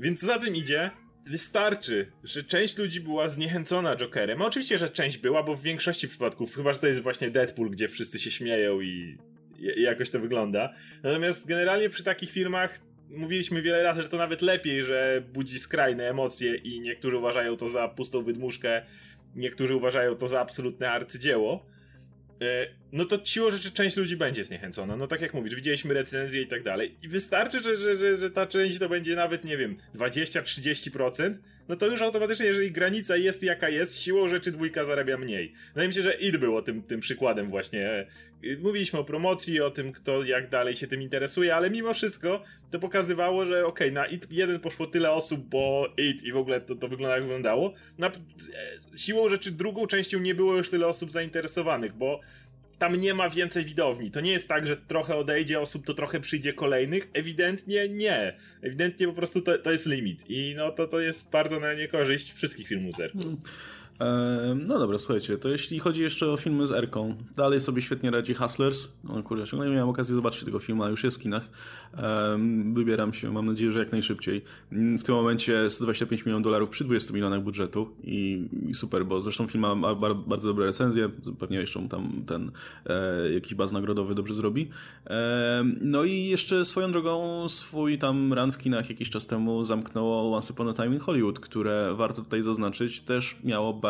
Więc 0.00 0.20
za 0.20 0.38
tym 0.38 0.56
idzie, 0.56 0.90
wystarczy, 1.30 2.12
że 2.24 2.42
część 2.42 2.78
ludzi 2.78 3.00
była 3.00 3.28
zniechęcona 3.28 3.96
Jokerem. 3.96 4.42
Oczywiście, 4.42 4.78
że 4.78 4.88
część 4.88 5.18
była, 5.18 5.42
bo 5.42 5.56
w 5.56 5.62
większości 5.62 6.08
przypadków, 6.08 6.54
chyba 6.54 6.72
że 6.72 6.78
to 6.78 6.86
jest 6.86 7.00
właśnie 7.00 7.30
Deadpool, 7.30 7.70
gdzie 7.70 7.88
wszyscy 7.88 8.18
się 8.18 8.30
śmieją 8.30 8.80
i, 8.80 9.18
i 9.58 9.82
jakoś 9.82 10.10
to 10.10 10.20
wygląda. 10.20 10.72
Natomiast 11.02 11.48
generalnie 11.48 11.88
przy 11.88 12.04
takich 12.04 12.30
filmach 12.30 12.80
mówiliśmy 13.10 13.62
wiele 13.62 13.82
razy, 13.82 14.02
że 14.02 14.08
to 14.08 14.16
nawet 14.16 14.42
lepiej, 14.42 14.84
że 14.84 15.22
budzi 15.32 15.58
skrajne 15.58 16.08
emocje 16.08 16.54
i 16.54 16.80
niektórzy 16.80 17.16
uważają 17.16 17.56
to 17.56 17.68
za 17.68 17.88
pustą 17.88 18.22
wydmuszkę, 18.22 18.82
niektórzy 19.36 19.74
uważają 19.74 20.14
to 20.14 20.28
za 20.28 20.40
absolutne 20.40 20.90
arcydzieło. 20.90 21.66
E, 22.42 22.66
no 22.92 23.04
to 23.04 23.24
siłą 23.24 23.50
rzeczy 23.50 23.70
część 23.70 23.96
ludzi 23.96 24.16
będzie 24.16 24.44
zniechęcona. 24.44 24.96
No 24.96 25.06
tak 25.06 25.20
jak 25.20 25.34
mówisz, 25.34 25.54
widzieliśmy 25.54 25.94
recenzje 25.94 26.42
i 26.42 26.46
tak 26.46 26.62
dalej. 26.62 26.94
I 27.02 27.08
wystarczy, 27.08 27.60
że, 27.60 27.76
że, 27.76 27.96
że, 27.96 28.16
że 28.16 28.30
ta 28.30 28.46
część 28.46 28.78
to 28.78 28.88
będzie 28.88 29.16
nawet, 29.16 29.44
nie 29.44 29.56
wiem, 29.56 29.76
20-30%, 29.94 31.34
no 31.68 31.76
to 31.76 31.86
już 31.86 32.02
automatycznie, 32.02 32.46
jeżeli 32.46 32.72
granica 32.72 33.16
jest 33.16 33.42
jaka 33.42 33.68
jest, 33.68 34.00
siłą 34.00 34.28
rzeczy 34.28 34.50
dwójka 34.50 34.84
zarabia 34.84 35.16
mniej. 35.16 35.52
Wydaje 35.68 35.88
mi 35.88 35.94
się, 35.94 36.02
że 36.02 36.12
ID 36.12 36.36
było 36.36 36.62
tym, 36.62 36.82
tym 36.82 37.00
przykładem 37.00 37.50
właśnie. 37.50 38.06
Mówiliśmy 38.62 38.98
o 38.98 39.04
promocji, 39.04 39.60
o 39.60 39.70
tym, 39.70 39.92
kto 39.92 40.24
jak 40.24 40.48
dalej 40.48 40.76
się 40.76 40.86
tym 40.86 41.02
interesuje, 41.02 41.54
ale 41.54 41.70
mimo 41.70 41.94
wszystko 41.94 42.42
to 42.70 42.78
pokazywało, 42.78 43.46
że 43.46 43.66
okay, 43.66 43.92
na 43.92 44.06
IT 44.06 44.26
1 44.30 44.60
poszło 44.60 44.86
tyle 44.86 45.10
osób, 45.10 45.48
bo 45.48 45.88
IT 45.96 46.22
i 46.22 46.32
w 46.32 46.36
ogóle 46.36 46.60
to, 46.60 46.76
to 46.76 46.88
wygląda 46.88 47.14
jak 47.14 47.22
wyglądało. 47.22 47.74
Na, 47.98 48.06
e, 48.06 48.12
siłą 48.98 49.28
rzeczy 49.28 49.50
drugą 49.50 49.86
częścią 49.86 50.18
nie 50.18 50.34
było 50.34 50.56
już 50.56 50.70
tyle 50.70 50.86
osób 50.86 51.10
zainteresowanych, 51.10 51.94
bo 51.94 52.20
tam 52.78 52.96
nie 52.96 53.14
ma 53.14 53.30
więcej 53.30 53.64
widowni. 53.64 54.10
To 54.10 54.20
nie 54.20 54.32
jest 54.32 54.48
tak, 54.48 54.66
że 54.66 54.76
trochę 54.76 55.16
odejdzie 55.16 55.60
osób, 55.60 55.86
to 55.86 55.94
trochę 55.94 56.20
przyjdzie 56.20 56.52
kolejnych. 56.52 57.08
Ewidentnie 57.12 57.88
nie. 57.88 58.36
Ewidentnie 58.62 59.06
po 59.06 59.12
prostu 59.12 59.40
to, 59.40 59.58
to 59.58 59.72
jest 59.72 59.86
limit. 59.86 60.24
I 60.28 60.54
no 60.56 60.70
to, 60.70 60.86
to 60.86 61.00
jest 61.00 61.30
bardzo 61.30 61.60
na 61.60 61.74
niekorzyść 61.74 62.32
wszystkich 62.32 62.68
filmuzerów. 62.68 63.22
Hmm. 63.22 63.40
No 64.66 64.78
dobra, 64.78 64.98
słuchajcie, 64.98 65.38
to 65.38 65.48
jeśli 65.48 65.78
chodzi 65.78 66.02
jeszcze 66.02 66.30
o 66.30 66.36
filmy 66.36 66.66
z 66.66 66.72
Erką, 66.72 67.14
dalej 67.36 67.60
sobie 67.60 67.82
świetnie 67.82 68.10
radzi 68.10 68.34
Hustlers. 68.34 68.88
No 69.04 69.22
kurde, 69.22 69.46
ciągle 69.46 69.68
nie 69.68 69.74
miałem 69.74 69.88
okazji 69.88 70.14
zobaczyć 70.14 70.44
tego 70.44 70.58
filmu, 70.58 70.82
a 70.82 70.88
już 70.88 71.04
jest 71.04 71.16
w 71.16 71.20
kinach. 71.20 71.48
Wybieram 72.72 73.12
się, 73.12 73.32
mam 73.32 73.46
nadzieję, 73.46 73.72
że 73.72 73.78
jak 73.78 73.92
najszybciej. 73.92 74.42
W 74.72 75.02
tym 75.02 75.14
momencie 75.14 75.70
125 75.70 76.26
milionów 76.26 76.44
dolarów 76.44 76.70
przy 76.70 76.84
20 76.84 77.14
milionach 77.14 77.42
budżetu 77.42 77.90
i, 78.04 78.48
i 78.68 78.74
super, 78.74 79.06
bo 79.06 79.20
zresztą 79.20 79.46
film 79.46 79.78
ma 79.78 79.94
bardzo 80.14 80.48
dobre 80.48 80.66
recenzje, 80.66 81.08
pewnie 81.38 81.58
jeszcze 81.58 81.88
tam 81.88 82.22
ten 82.26 82.50
e, 82.86 83.32
jakiś 83.32 83.54
baz 83.54 83.72
nagrodowy 83.72 84.14
dobrze 84.14 84.34
zrobi. 84.34 84.68
No 85.80 86.04
i 86.04 86.24
jeszcze 86.24 86.64
swoją 86.64 86.92
drogą 86.92 87.48
swój 87.48 87.98
tam 87.98 88.32
run 88.32 88.52
w 88.52 88.58
kinach 88.58 88.90
jakiś 88.90 89.10
czas 89.10 89.26
temu 89.26 89.64
zamknęło 89.64 90.36
Once 90.36 90.52
Upon 90.52 90.68
a 90.68 90.72
Time 90.72 90.94
in 90.94 91.00
Hollywood, 91.00 91.40
które 91.40 91.94
warto 91.96 92.22
tutaj 92.22 92.42
zaznaczyć, 92.42 93.00
też 93.00 93.36
miało 93.44 93.74
bardzo 93.74 93.87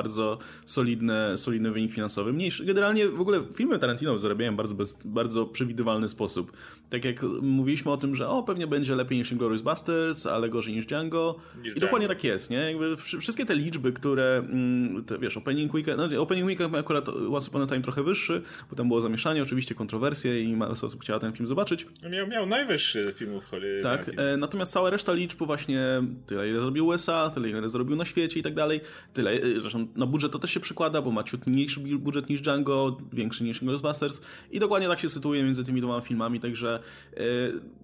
solidne, 0.67 1.39
solidny 1.39 1.71
wynik 1.71 1.93
finansowy. 1.93 2.33
Mniejszy. 2.33 2.65
Generalnie 2.65 3.09
w 3.09 3.21
ogóle 3.21 3.41
filmy 3.55 3.79
Tarantino 3.79 4.19
zarabiają 4.19 4.57
bardzo, 4.57 4.75
bez, 4.75 4.97
bardzo 5.05 5.47
przewidywalny 5.47 6.09
sposób. 6.09 6.53
Tak 6.91 7.05
jak 7.05 7.23
mówiliśmy 7.43 7.91
o 7.91 7.97
tym, 7.97 8.17
że 8.17 8.29
o, 8.29 8.43
pewnie 8.43 8.67
będzie 8.67 8.95
lepiej 8.95 9.19
niż 9.19 9.35
Glorious 9.35 9.63
Bastards, 9.63 10.27
ale 10.27 10.49
gorzej 10.49 10.75
niż 10.75 10.87
Django. 10.87 11.37
Niż 11.63 11.77
I 11.77 11.81
dokładnie 11.81 12.09
tak 12.09 12.25
jest, 12.25 12.51
nie? 12.51 12.57
Jakby 12.57 12.97
wszystkie 12.97 13.45
te 13.45 13.55
liczby, 13.55 13.93
które, 13.93 14.37
mm, 14.37 15.05
te, 15.05 15.19
wiesz, 15.19 15.37
Opening 15.37 15.75
Weekend, 15.75 16.13
no 16.13 16.23
opening 16.23 16.47
weekend 16.47 16.75
akurat 16.77 17.09
Once 17.09 17.49
Upon 17.49 17.63
a 17.63 17.67
Time 17.67 17.81
trochę 17.81 18.03
wyższy, 18.03 18.43
bo 18.71 18.77
tam 18.77 18.89
było 18.89 19.01
zamieszanie, 19.01 19.43
oczywiście 19.43 19.75
kontrowersje 19.75 20.43
i 20.43 20.57
masa 20.57 20.87
osób 20.87 21.01
chciała 21.01 21.19
ten 21.19 21.33
film 21.33 21.47
zobaczyć. 21.47 21.87
Miał, 22.11 22.27
miał 22.27 22.47
najwyższy 22.47 23.13
film 23.17 23.41
w 23.41 23.45
Hollywood. 23.45 23.83
Tak, 23.83 24.11
e, 24.17 24.37
natomiast 24.37 24.73
cała 24.73 24.91
reszta 24.91 25.13
liczb 25.13 25.43
właśnie 25.43 26.03
tyle, 26.27 26.49
ile 26.49 26.61
zrobił 26.61 26.87
USA, 26.87 27.31
tyle, 27.35 27.49
ile 27.49 27.69
zrobił 27.69 27.97
na 27.97 28.05
świecie 28.05 28.41
i 28.41 28.43
tak 28.43 28.55
dalej, 28.55 28.81
tyle, 29.15 29.31
e, 29.31 29.61
zresztą 29.61 29.88
na 29.97 30.07
budżet 30.07 30.33
to 30.33 30.39
też 30.39 30.51
się 30.51 30.61
przekłada, 30.61 31.03
bo 31.03 31.11
ma 31.11 31.25
ciut 31.25 31.47
mniejszy 31.47 31.81
budżet 31.81 32.29
niż 32.29 32.41
Django, 32.41 32.99
większy 33.13 33.45
niż 33.45 33.65
Ghostbusters 33.65 34.21
i 34.51 34.59
dokładnie 34.59 34.89
tak 34.89 35.01
się 35.01 35.09
sytuuje 35.09 35.45
między 35.45 35.65
tymi 35.65 35.81
dwoma 35.81 36.01
filmami, 36.01 36.41
także 36.41 36.81
yy, 37.17 37.23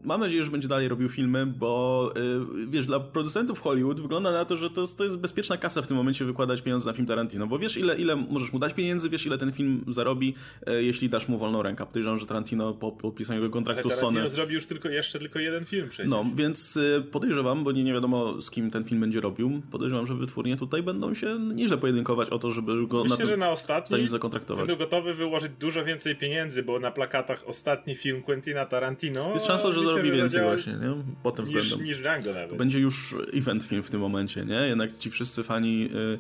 mam 0.05 0.21
nadzieję, 0.21 0.45
że 0.45 0.51
będzie 0.51 0.69
dalej 0.69 0.89
robił 0.89 1.09
filmy, 1.09 1.47
bo 1.47 2.13
yy, 2.57 2.67
wiesz, 2.67 2.87
dla 2.87 3.01
producentów 3.01 3.61
Hollywood 3.61 4.01
wygląda 4.01 4.33
na 4.33 4.45
to, 4.45 4.57
że 4.57 4.71
to, 4.71 4.87
to 4.87 5.05
jest 5.05 5.21
bezpieczna 5.21 5.57
kasa 5.57 5.83
w 5.83 5.87
tym 5.87 5.97
momencie 5.97 6.25
wykładać 6.25 6.63
pieniądze 6.63 6.91
na 6.91 6.93
film 6.93 7.07
Tarantino, 7.07 7.47
bo 7.47 7.59
wiesz 7.59 7.77
ile, 7.77 7.97
ile 7.97 8.17
możesz 8.17 8.53
mu 8.53 8.59
dać 8.59 8.75
pieniędzy, 8.75 9.09
wiesz 9.11 9.27
ile 9.27 9.39
ten 9.39 9.53
film 9.53 9.85
zarobi, 9.89 10.35
yy, 10.67 10.85
jeśli 10.85 11.09
dasz 11.09 11.29
mu 11.29 11.39
wolną 11.39 11.63
rękę. 11.63 11.87
Podejrzewam, 11.87 12.19
że 12.19 12.27
Tarantino 12.27 12.75
po 12.75 12.93
podpisaniu 12.93 13.41
tego 13.41 13.53
kontraktu 13.53 13.91
z 13.91 13.95
Sony... 13.95 14.29
zrobił 14.29 14.55
już 14.55 14.67
tylko, 14.67 14.89
jeszcze 14.89 15.19
tylko 15.19 15.39
jeden 15.39 15.65
film 15.65 15.89
przecież. 15.89 16.11
No, 16.11 16.25
więc 16.35 16.79
podejrzewam, 17.11 17.65
bo 17.65 17.73
nie, 17.73 17.85
nie 17.85 17.93
wiadomo 17.93 18.41
z 18.41 18.51
kim 18.51 18.71
ten 18.71 18.85
film 18.85 19.01
będzie 19.01 19.21
robił, 19.21 19.63
podejrzewam, 19.71 20.07
że 20.07 20.15
wytwórnie 20.15 20.57
tutaj 20.57 20.83
będą 20.83 21.15
się 21.15 21.39
nieźle 21.55 21.79
pojedynkować 21.95 22.31
o 22.31 22.39
to, 22.39 22.51
żeby 22.51 22.87
go 22.87 23.03
Myślę, 23.03 23.19
na 23.19 23.27
że 23.27 23.37
na 23.37 23.51
ostatni 23.51 24.09
zakontraktować. 24.09 24.67
Będą 24.67 24.85
gotowy 24.85 25.15
wyłożyć 25.15 25.53
dużo 25.59 25.85
więcej 25.85 26.17
pieniędzy, 26.17 26.63
bo 26.63 26.81
na 26.81 26.91
plakatach 26.91 27.49
ostatni 27.49 27.95
film 27.95 28.23
Quentina 28.23 28.67
Tarantino. 28.67 29.33
Jest 29.35 29.47
szansa, 29.47 29.71
że 29.71 29.83
zarobi 29.83 30.13
więcej 30.13 30.43
właśnie, 30.43 30.73
nie? 30.73 30.95
Po 31.23 31.31
tym 31.31 31.45
niż, 31.45 31.55
względem. 31.55 31.87
Niż 31.87 32.03
Django 32.03 32.33
nawet. 32.33 32.51
To 32.51 32.57
będzie 32.57 32.79
już 32.79 33.15
event 33.35 33.65
film 33.65 33.83
w 33.83 33.91
tym 33.91 34.01
momencie, 34.01 34.45
nie? 34.45 34.55
Jednak 34.55 34.99
ci 34.99 35.11
wszyscy 35.11 35.43
fani 35.43 35.91
y, 35.95 35.97
y, 35.97 36.19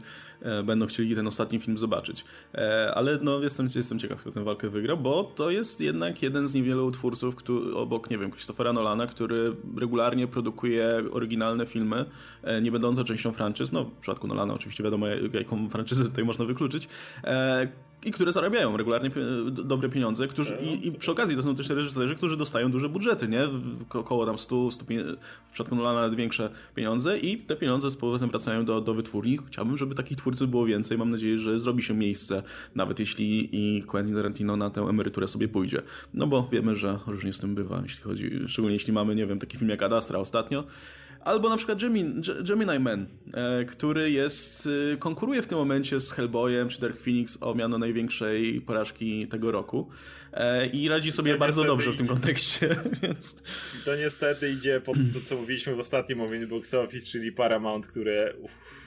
będą 0.64 0.87
chcieli 0.87 1.14
ten 1.14 1.26
ostatni 1.26 1.61
film 1.61 1.78
zobaczyć. 1.78 2.24
E, 2.54 2.94
ale 2.94 3.18
no 3.22 3.40
jestem, 3.40 3.68
jestem 3.74 3.98
ciekaw, 3.98 4.20
kto 4.20 4.30
tę 4.30 4.44
walkę 4.44 4.68
wygra, 4.68 4.96
bo 4.96 5.24
to 5.24 5.50
jest 5.50 5.80
jednak 5.80 6.22
jeden 6.22 6.48
z 6.48 6.54
niewielu 6.54 6.90
twórców, 6.90 7.37
który, 7.37 7.74
obok, 7.74 8.11
nie 8.11 8.18
wiem, 8.18 8.30
Christophera 8.30 8.72
Nolana, 8.72 9.07
który 9.07 9.57
regularnie 9.76 10.26
produkuje 10.26 11.04
oryginalne 11.12 11.66
filmy, 11.66 12.04
e, 12.42 12.62
nie 12.62 12.72
będące 12.72 13.04
częścią 13.04 13.33
franczyz. 13.33 13.72
No, 13.72 13.85
w 13.85 14.00
przypadku 14.00 14.26
Nolana 14.26 14.54
oczywiście 14.54 14.85
wiadomo, 14.85 15.07
jaką 15.33 15.68
franczyzę 15.68 16.04
tutaj 16.04 16.24
można 16.24 16.44
wykluczyć, 16.44 16.88
e, 17.24 17.68
i 18.05 18.11
które 18.11 18.33
zarabiają 18.33 18.77
regularnie 18.77 19.11
dobre 19.51 19.88
pieniądze, 19.88 20.27
którzy, 20.27 20.57
i, 20.57 20.87
i, 20.87 20.93
przy 20.93 21.11
okazji 21.11 21.37
to 21.37 21.43
są 21.43 21.55
też 21.55 21.69
reżyserzy, 21.69 22.14
którzy 22.14 22.37
dostają 22.37 22.71
duże 22.71 22.88
budżety, 22.88 23.29
nie? 23.29 23.49
Około 23.88 24.27
tam 24.27 24.38
100, 24.38 24.71
100 24.71 24.85
w 25.49 25.53
przypadku 25.53 25.77
Nolana 25.77 26.17
większe 26.17 26.51
pieniądze 26.75 27.19
i 27.19 27.37
te 27.37 27.57
pieniądze 27.57 27.90
z 27.90 27.97
powrotem 27.97 28.31
wracają 28.31 28.64
do, 28.64 28.81
do 28.81 28.95
wytwórni. 28.95 29.38
Chciałbym, 29.47 29.77
żeby 29.77 29.95
takich 29.95 30.19
twórców 30.19 30.51
było 30.51 30.67
więcej. 30.67 30.99
Mam 30.99 31.11
nadzieję, 31.11 31.38
że 31.38 31.61
zrobi 31.61 31.83
się 31.83 31.95
miejsce, 31.95 32.43
nawet 32.75 33.01
jeśli 33.01 33.49
i 33.53 33.83
Quentin 33.83 34.14
Tarantino 34.14 34.57
na 34.57 34.71
tę 34.71 34.81
emeryturę 34.81 35.29
sobie 35.29 35.49
pójdzie. 35.49 35.83
No 36.14 36.27
bo 36.27 36.49
wiemy, 36.53 36.77
że 36.77 36.99
różnie 37.07 37.33
z 37.33 37.38
tym 37.38 37.55
bywa, 37.55 37.81
jeśli 37.83 38.03
chodzi, 38.03 38.31
szczególnie 38.47 38.75
jeśli 38.75 38.93
mamy, 38.93 39.14
nie 39.14 39.27
wiem, 39.27 39.38
taki 39.38 39.59
film 39.59 39.71
jak 39.71 39.83
Adastra 39.83 40.19
ostatnio, 40.19 40.64
Albo 41.24 41.48
na 41.48 41.56
przykład 41.56 41.80
Gemini, 41.80 42.22
Gemini 42.48 42.78
Man, 42.78 43.06
e, 43.34 43.64
który 43.64 44.10
jest, 44.10 44.68
e, 44.92 44.96
konkuruje 44.96 45.42
w 45.42 45.46
tym 45.46 45.58
momencie 45.58 46.00
z 46.00 46.12
Hellboyem 46.12 46.68
czy 46.68 46.80
Dark 46.80 47.00
Phoenix 47.00 47.38
o 47.40 47.54
miano 47.54 47.78
największej 47.78 48.60
porażki 48.60 49.28
tego 49.28 49.52
roku 49.52 49.90
e, 50.32 50.66
i 50.66 50.88
radzi 50.88 51.12
sobie 51.12 51.32
to 51.32 51.38
bardzo 51.38 51.64
dobrze 51.64 51.90
idzie. 51.90 51.94
w 51.94 51.98
tym 51.98 52.06
kontekście, 52.06 52.76
więc... 53.02 53.42
To 53.84 53.96
niestety 53.96 54.50
idzie 54.50 54.80
pod 54.80 54.96
to, 55.14 55.20
co 55.20 55.37
mówiliśmy 55.37 55.74
w 55.74 55.78
ostatnim 55.78 56.18
mówieniu 56.18 56.48
Box 56.48 56.74
Office, 56.74 57.10
czyli 57.10 57.32
Paramount, 57.32 57.87
które... 57.87 58.34
Uff. 58.40 58.84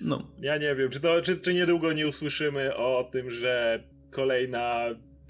No. 0.00 0.28
Ja 0.40 0.56
nie 0.56 0.74
wiem, 0.74 0.90
czy, 0.90 1.00
to, 1.00 1.22
czy, 1.22 1.36
czy 1.36 1.54
niedługo 1.54 1.92
nie 1.92 2.08
usłyszymy 2.08 2.76
o 2.76 3.08
tym, 3.12 3.30
że 3.30 3.84
kolejna 4.10 4.84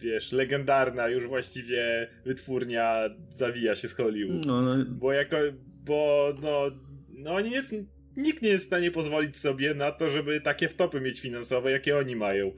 wiesz, 0.05 0.33
legendarna 0.33 1.09
już 1.09 1.27
właściwie 1.27 2.09
wytwórnia 2.25 3.11
zawija 3.29 3.75
się 3.75 3.89
z 3.89 3.95
Hollywood. 3.95 4.47
No, 4.47 4.63
no. 4.63 4.85
Bo 4.89 5.13
jako, 5.13 5.37
bo 5.85 6.33
no, 6.43 6.71
no 7.19 7.35
oni 7.35 7.51
nie, 7.51 7.63
nikt 8.17 8.43
nie 8.43 8.49
jest 8.49 8.65
w 8.65 8.67
stanie 8.67 8.91
pozwolić 8.91 9.37
sobie 9.37 9.75
na 9.75 9.93
to, 9.93 10.09
żeby 10.09 10.41
takie 10.41 10.69
wtopy 10.69 11.01
mieć 11.01 11.21
finansowe, 11.21 11.71
jakie 11.71 11.99
oni 11.99 12.17
mają. 12.17 12.53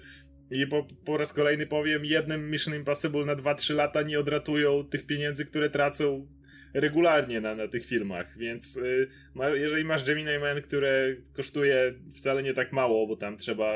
i 0.51 0.67
po, 0.67 0.87
po 1.05 1.17
raz 1.17 1.33
kolejny 1.33 1.67
powiem, 1.67 2.05
jednym 2.05 2.51
Mission 2.51 2.75
Impossible 2.75 3.25
na 3.25 3.37
2-3 3.37 3.75
lata 3.75 4.03
nie 4.03 4.21
odratują 4.21 4.85
tych 4.85 5.07
pieniędzy, 5.07 5.45
które 5.45 5.71
tracą 5.71 6.27
regularnie 6.75 7.41
na, 7.41 7.55
na 7.55 7.69
tych 7.69 7.87
filmach, 7.87 8.39
więc 8.39 8.77
y, 8.77 9.09
ma, 9.35 9.49
jeżeli 9.49 9.85
masz 9.85 10.05
Gemini 10.05 10.39
Man, 10.41 10.63
które 10.63 11.17
kosztuje 11.33 11.95
wcale 12.17 12.43
nie 12.43 12.55
tak 12.55 12.73
mało, 12.73 13.07
bo 13.07 13.17
tam 13.17 13.37
trzeba, 13.37 13.75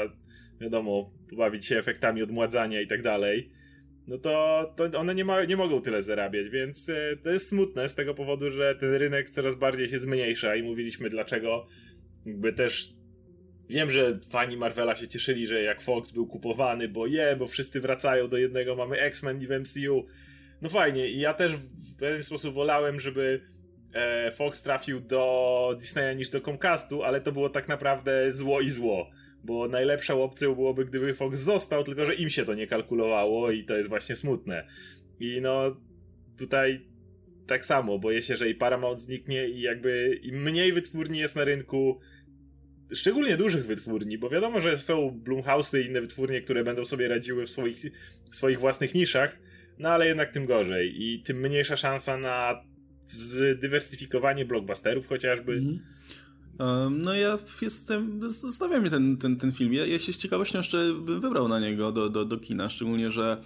wiadomo, 0.60 1.10
pobawić 1.30 1.66
się 1.66 1.78
efektami 1.78 2.22
odmładzania 2.22 2.80
i 2.80 2.86
tak 2.86 3.02
dalej, 3.02 3.50
no 4.10 4.18
to, 4.18 4.74
to 4.76 4.98
one 4.98 5.14
nie, 5.14 5.24
ma, 5.24 5.44
nie 5.44 5.56
mogą 5.56 5.82
tyle 5.82 6.02
zarabiać, 6.02 6.48
więc 6.48 6.88
y, 6.88 7.18
to 7.22 7.30
jest 7.30 7.48
smutne 7.48 7.88
z 7.88 7.94
tego 7.94 8.14
powodu, 8.14 8.50
że 8.50 8.74
ten 8.74 8.94
rynek 8.94 9.30
coraz 9.30 9.54
bardziej 9.54 9.88
się 9.88 10.00
zmniejsza 10.00 10.56
i 10.56 10.62
mówiliśmy 10.62 11.10
dlaczego 11.10 11.66
jakby 12.26 12.52
też 12.52 12.92
Wiem, 13.70 13.90
że 13.90 14.18
fani 14.30 14.56
Marvela 14.56 14.94
się 14.94 15.08
cieszyli, 15.08 15.46
że 15.46 15.62
jak 15.62 15.82
Fox 15.82 16.10
był 16.10 16.26
kupowany, 16.26 16.88
bo 16.88 17.06
je, 17.06 17.36
bo 17.38 17.46
wszyscy 17.46 17.80
wracają 17.80 18.28
do 18.28 18.36
jednego, 18.36 18.76
mamy 18.76 19.00
X-Men 19.00 19.42
i 19.42 19.46
w 19.46 19.50
MCU. 19.50 20.06
No 20.62 20.68
fajnie, 20.68 21.08
i 21.08 21.20
ja 21.20 21.34
też 21.34 21.52
w 21.56 21.96
pewien 21.98 22.22
sposób 22.22 22.54
wolałem, 22.54 23.00
żeby 23.00 23.40
e, 23.92 24.32
Fox 24.32 24.62
trafił 24.62 25.00
do 25.00 25.76
Disneya 25.80 26.16
niż 26.16 26.28
do 26.28 26.40
Comcastu, 26.40 27.02
ale 27.02 27.20
to 27.20 27.32
było 27.32 27.48
tak 27.48 27.68
naprawdę 27.68 28.32
zło 28.32 28.60
i 28.60 28.70
zło. 28.70 29.10
Bo 29.44 29.68
najlepszą 29.68 30.22
opcją 30.22 30.54
byłoby, 30.54 30.84
gdyby 30.84 31.14
Fox 31.14 31.38
został, 31.38 31.84
tylko 31.84 32.06
że 32.06 32.14
im 32.14 32.30
się 32.30 32.44
to 32.44 32.54
nie 32.54 32.66
kalkulowało 32.66 33.50
i 33.50 33.64
to 33.64 33.76
jest 33.76 33.88
właśnie 33.88 34.16
smutne. 34.16 34.66
I 35.20 35.40
no, 35.40 35.76
tutaj 36.38 36.90
tak 37.46 37.66
samo, 37.66 37.98
boję 37.98 38.22
się, 38.22 38.36
że 38.36 38.48
i 38.48 38.54
Paramount 38.54 39.00
zniknie 39.00 39.48
i 39.48 39.60
jakby 39.60 40.18
im 40.22 40.42
mniej 40.42 40.72
wytwórni 40.72 41.18
jest 41.18 41.36
na 41.36 41.44
rynku, 41.44 42.00
szczególnie 42.92 43.36
dużych 43.36 43.66
wytwórni, 43.66 44.18
bo 44.18 44.30
wiadomo, 44.30 44.60
że 44.60 44.78
są 44.78 45.20
Blumhouse'y 45.24 45.80
i 45.80 45.86
inne 45.86 46.00
wytwórnie, 46.00 46.40
które 46.40 46.64
będą 46.64 46.84
sobie 46.84 47.08
radziły 47.08 47.46
w 47.46 47.50
swoich, 47.50 47.76
w 48.32 48.36
swoich 48.36 48.60
własnych 48.60 48.94
niszach, 48.94 49.38
no 49.78 49.88
ale 49.88 50.06
jednak 50.06 50.30
tym 50.30 50.46
gorzej 50.46 51.02
i 51.02 51.22
tym 51.22 51.40
mniejsza 51.40 51.76
szansa 51.76 52.16
na 52.16 52.64
zdywersyfikowanie 53.06 54.44
blockbusterów 54.44 55.06
chociażby. 55.06 55.52
Mm. 55.52 55.78
No 56.90 57.14
ja 57.14 57.38
jestem, 57.62 58.28
zastanawia 58.28 58.80
mnie 58.80 58.90
ten, 58.90 59.16
ten, 59.16 59.36
ten 59.36 59.52
film. 59.52 59.72
Ja, 59.72 59.86
ja 59.86 59.98
się 59.98 60.12
z 60.12 60.18
ciekawością 60.18 60.58
jeszcze 60.58 60.92
wybrał 61.04 61.48
na 61.48 61.60
niego 61.60 61.92
do, 61.92 62.08
do, 62.08 62.24
do 62.24 62.38
kina, 62.38 62.68
szczególnie, 62.68 63.10
że 63.10 63.42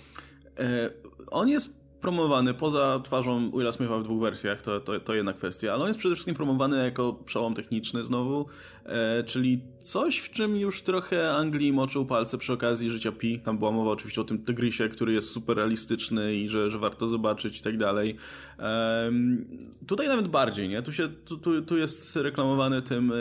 e, 0.59 0.91
on 1.31 1.49
jest 1.49 1.85
promowany 2.01 2.55
poza 2.55 3.01
twarzą 3.05 3.51
Willa 3.51 3.73
Smitha 3.73 3.99
w 3.99 4.03
dwóch 4.03 4.21
wersjach, 4.21 4.63
to, 4.63 4.81
to, 4.81 5.01
to 5.01 5.15
jedna 5.15 5.33
kwestia, 5.33 5.73
ale 5.73 5.83
on 5.83 5.89
jest 5.89 5.99
przede 5.99 6.15
wszystkim 6.15 6.35
promowany 6.35 6.85
jako 6.85 7.13
przełom 7.13 7.55
techniczny 7.55 8.05
znowu, 8.05 8.47
e, 8.85 9.25
czyli 9.25 9.61
coś, 9.79 10.19
w 10.19 10.31
czym 10.31 10.57
już 10.57 10.83
trochę 10.83 11.33
Anglii 11.33 11.73
moczył 11.73 12.07
palce 12.07 12.39
przy 12.39 12.53
okazji 12.53 12.91
życia 12.91 13.13
Pi. 13.13 13.41
Tam 13.41 13.59
była 13.59 13.71
mowa 13.71 13.91
oczywiście 13.91 14.21
o 14.21 14.25
tym 14.25 14.45
tygrysie, 14.45 14.89
który 14.89 15.13
jest 15.13 15.31
super 15.31 15.57
realistyczny 15.57 16.35
i 16.35 16.49
że, 16.49 16.71
że 16.71 16.79
warto 16.79 17.09
zobaczyć 17.09 17.59
i 17.59 17.63
tak 17.63 17.77
dalej. 17.77 18.17
Tutaj 19.87 20.09
nawet 20.09 20.29
bardziej, 20.29 20.69
nie? 20.69 20.83
Tu, 20.83 20.93
się, 20.93 21.09
tu, 21.09 21.63
tu, 21.63 21.77
jest 21.77 22.17
reklamowany 22.17 22.83
tym 22.83 23.13
e, 23.13 23.15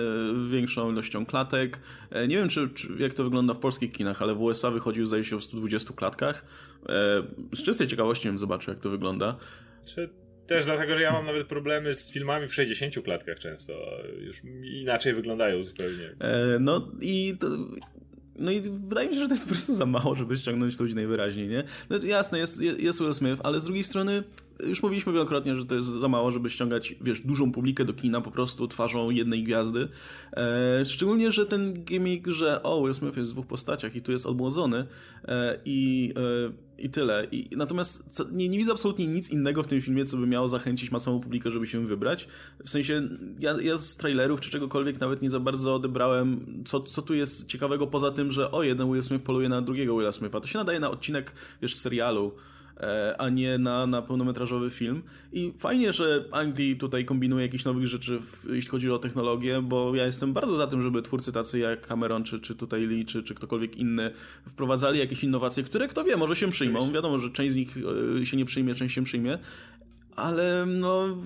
większą 0.49 0.91
ilością 0.91 1.26
klatek. 1.26 1.80
E, 2.10 2.28
nie 2.28 2.36
wiem, 2.36 2.49
czy, 2.49 2.69
czy, 2.69 2.88
jak 2.99 3.13
to 3.13 3.23
wygląda 3.23 3.54
w 3.54 3.60
polskich 3.60 3.91
kinach, 3.91 4.21
ale 4.21 4.36
w 4.36 4.41
USA 4.41 4.71
wychodził 4.71 5.06
zdaje 5.06 5.23
się 5.23 5.39
w 5.39 5.43
120 5.43 5.93
klatkach. 5.93 6.45
Z 7.54 7.63
czystej 7.63 7.88
ciekawości 7.88 8.28
bym 8.28 8.39
zobaczył, 8.39 8.73
jak 8.73 8.84
to 8.84 8.89
wygląda. 8.89 9.36
Czy 9.86 10.10
też 10.54 10.66
dlatego, 10.66 10.96
że 10.96 11.02
ja 11.02 11.12
mam 11.12 11.26
nawet 11.26 11.48
problemy 11.48 11.94
z 11.94 12.12
filmami 12.12 12.48
w 12.48 12.54
60 12.54 13.04
klatkach 13.04 13.39
często. 13.39 13.74
Już 14.22 14.42
inaczej 14.63 15.13
wyglądają 15.13 15.63
zupełnie. 15.63 16.16
E, 16.20 16.60
no 16.60 16.88
i 17.02 17.34
to, 17.39 17.48
no 18.36 18.52
i 18.52 18.62
wydaje 18.62 19.10
mi 19.10 19.16
się, 19.16 19.22
że 19.22 19.28
to 19.28 19.34
jest 19.34 19.46
po 19.46 19.52
prostu 19.52 19.74
za 19.74 19.86
mało, 19.86 20.16
żeby 20.16 20.38
ściągnąć 20.38 20.80
ludzi 20.80 20.96
najwyraźniej, 20.96 21.48
nie? 21.48 21.63
No 21.89 21.98
jasne, 21.98 22.39
jest, 22.39 22.62
jest 22.62 23.00
Will 23.00 23.13
Smith, 23.13 23.42
ale 23.44 23.60
z 23.60 23.66
drugiej 23.66 23.84
strony 23.84 24.24
już 24.68 24.84
mówiliśmy 24.84 25.13
wielokrotnie, 25.13 25.56
że 25.56 25.66
to 25.66 25.76
jest 25.76 25.88
za 25.88 26.08
mało, 26.08 26.32
żeby 26.32 26.50
ściągać, 26.50 26.96
wiesz, 27.02 27.22
dużą 27.22 27.52
publikę 27.52 27.86
do 27.86 27.94
kina 27.94 28.22
po 28.22 28.32
prostu 28.32 28.68
twarzą 28.68 29.10
jednej 29.10 29.44
gwiazdy. 29.44 29.88
E, 30.38 30.86
szczególnie, 30.86 31.32
że 31.32 31.46
ten 31.46 31.84
gimmick, 31.84 32.28
że 32.28 32.63
o, 32.63 32.82
Will 32.84 32.94
Smith 32.94 33.18
jest 33.18 33.32
w 33.32 33.34
dwóch 33.34 33.48
postaciach 33.48 33.96
i 33.96 34.02
tu 34.02 34.12
jest 34.12 34.26
odmłodzony 34.26 34.86
e, 35.28 35.60
i, 35.66 36.13
e, 36.48 36.54
i 36.84 36.89
tyle. 36.89 37.28
I, 37.32 37.50
natomiast 37.58 38.04
co, 38.12 38.26
nie, 38.32 38.50
nie 38.50 38.58
widzę 38.58 38.72
absolutnie 38.72 39.08
nic 39.08 39.30
innego 39.30 39.63
w 39.63 39.67
tym 39.67 39.82
filmie, 39.82 40.06
co 40.06 40.17
by 40.17 40.28
miało 40.28 40.48
zachęcić 40.48 40.91
masową 40.91 41.19
publikę, 41.19 41.52
żeby 41.52 41.67
się 41.67 41.86
wybrać. 41.86 42.28
W 42.65 42.69
sensie, 42.69 43.02
ja, 43.39 43.56
ja 43.62 43.78
z 43.78 43.98
trailerów 43.98 44.41
czy 44.41 44.50
czegokolwiek 44.50 45.00
nawet 45.00 45.22
nie 45.22 45.30
za 45.30 45.39
bardzo 45.39 45.76
odebrałem, 45.76 46.46
co, 46.65 46.80
co 46.80 47.02
tu 47.02 47.13
jest 47.13 47.48
ciekawego 47.48 47.88
poza 47.88 48.12
tym, 48.12 48.32
że 48.32 48.52
o, 48.52 48.63
jeden 48.63 48.91
Will 48.91 49.04
Smith 49.04 49.24
poluje 49.24 49.50
na 49.50 49.62
drugiego 49.62 49.98
Willa 49.98 50.12
Smitha. 50.12 50.39
To 50.39 50.48
się 50.48 50.58
nadaje 50.58 50.80
na 50.80 50.91
odcinek, 50.91 51.34
wiesz, 51.62 51.76
serialu 51.76 52.32
a 53.18 53.30
nie 53.30 53.58
na, 53.58 53.88
na 53.88 54.02
pełnometrażowy 54.02 54.70
film. 54.70 55.04
I 55.34 55.54
fajnie, 55.60 55.94
że 55.94 56.26
Anglii 56.32 56.78
tutaj 56.78 57.06
kombinuje 57.06 57.46
jakieś 57.46 57.66
nowych 57.66 57.88
rzeczy, 57.88 58.20
w, 58.20 58.46
jeśli 58.50 58.70
chodzi 58.70 58.92
o 58.92 59.00
technologię, 59.00 59.62
bo 59.62 59.96
ja 59.96 60.06
jestem 60.06 60.34
bardzo 60.34 60.56
za 60.56 60.68
tym, 60.68 60.82
żeby 60.82 61.02
twórcy 61.02 61.32
tacy 61.32 61.60
jak 61.60 61.88
Cameron, 61.88 62.24
czy, 62.24 62.40
czy 62.40 62.56
tutaj 62.56 62.88
Lee, 62.88 63.06
czy, 63.06 63.24
czy 63.24 63.34
ktokolwiek 63.34 63.78
inny 63.78 64.12
wprowadzali 64.48 65.00
jakieś 65.00 65.24
innowacje, 65.24 65.64
które 65.64 65.88
kto 65.88 66.04
wie, 66.04 66.18
może 66.18 66.36
się 66.36 66.52
przyjmą. 66.52 66.92
Wiadomo, 66.92 67.18
że 67.18 67.30
część 67.30 67.54
z 67.54 67.56
nich 67.56 67.78
e, 68.22 68.26
się 68.26 68.38
nie 68.38 68.46
przyjmie, 68.46 68.76
część 68.76 68.96
się 68.96 69.04
przyjmie, 69.04 69.38
ale 70.15 70.65
no 70.67 71.17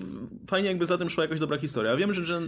fajnie 0.46 0.68
jakby 0.68 0.86
za 0.86 0.98
tym 0.98 1.10
szła 1.10 1.24
jakaś 1.24 1.40
dobra 1.40 1.58
historia. 1.58 1.96
Wiem, 1.96 2.12
że 2.12 2.42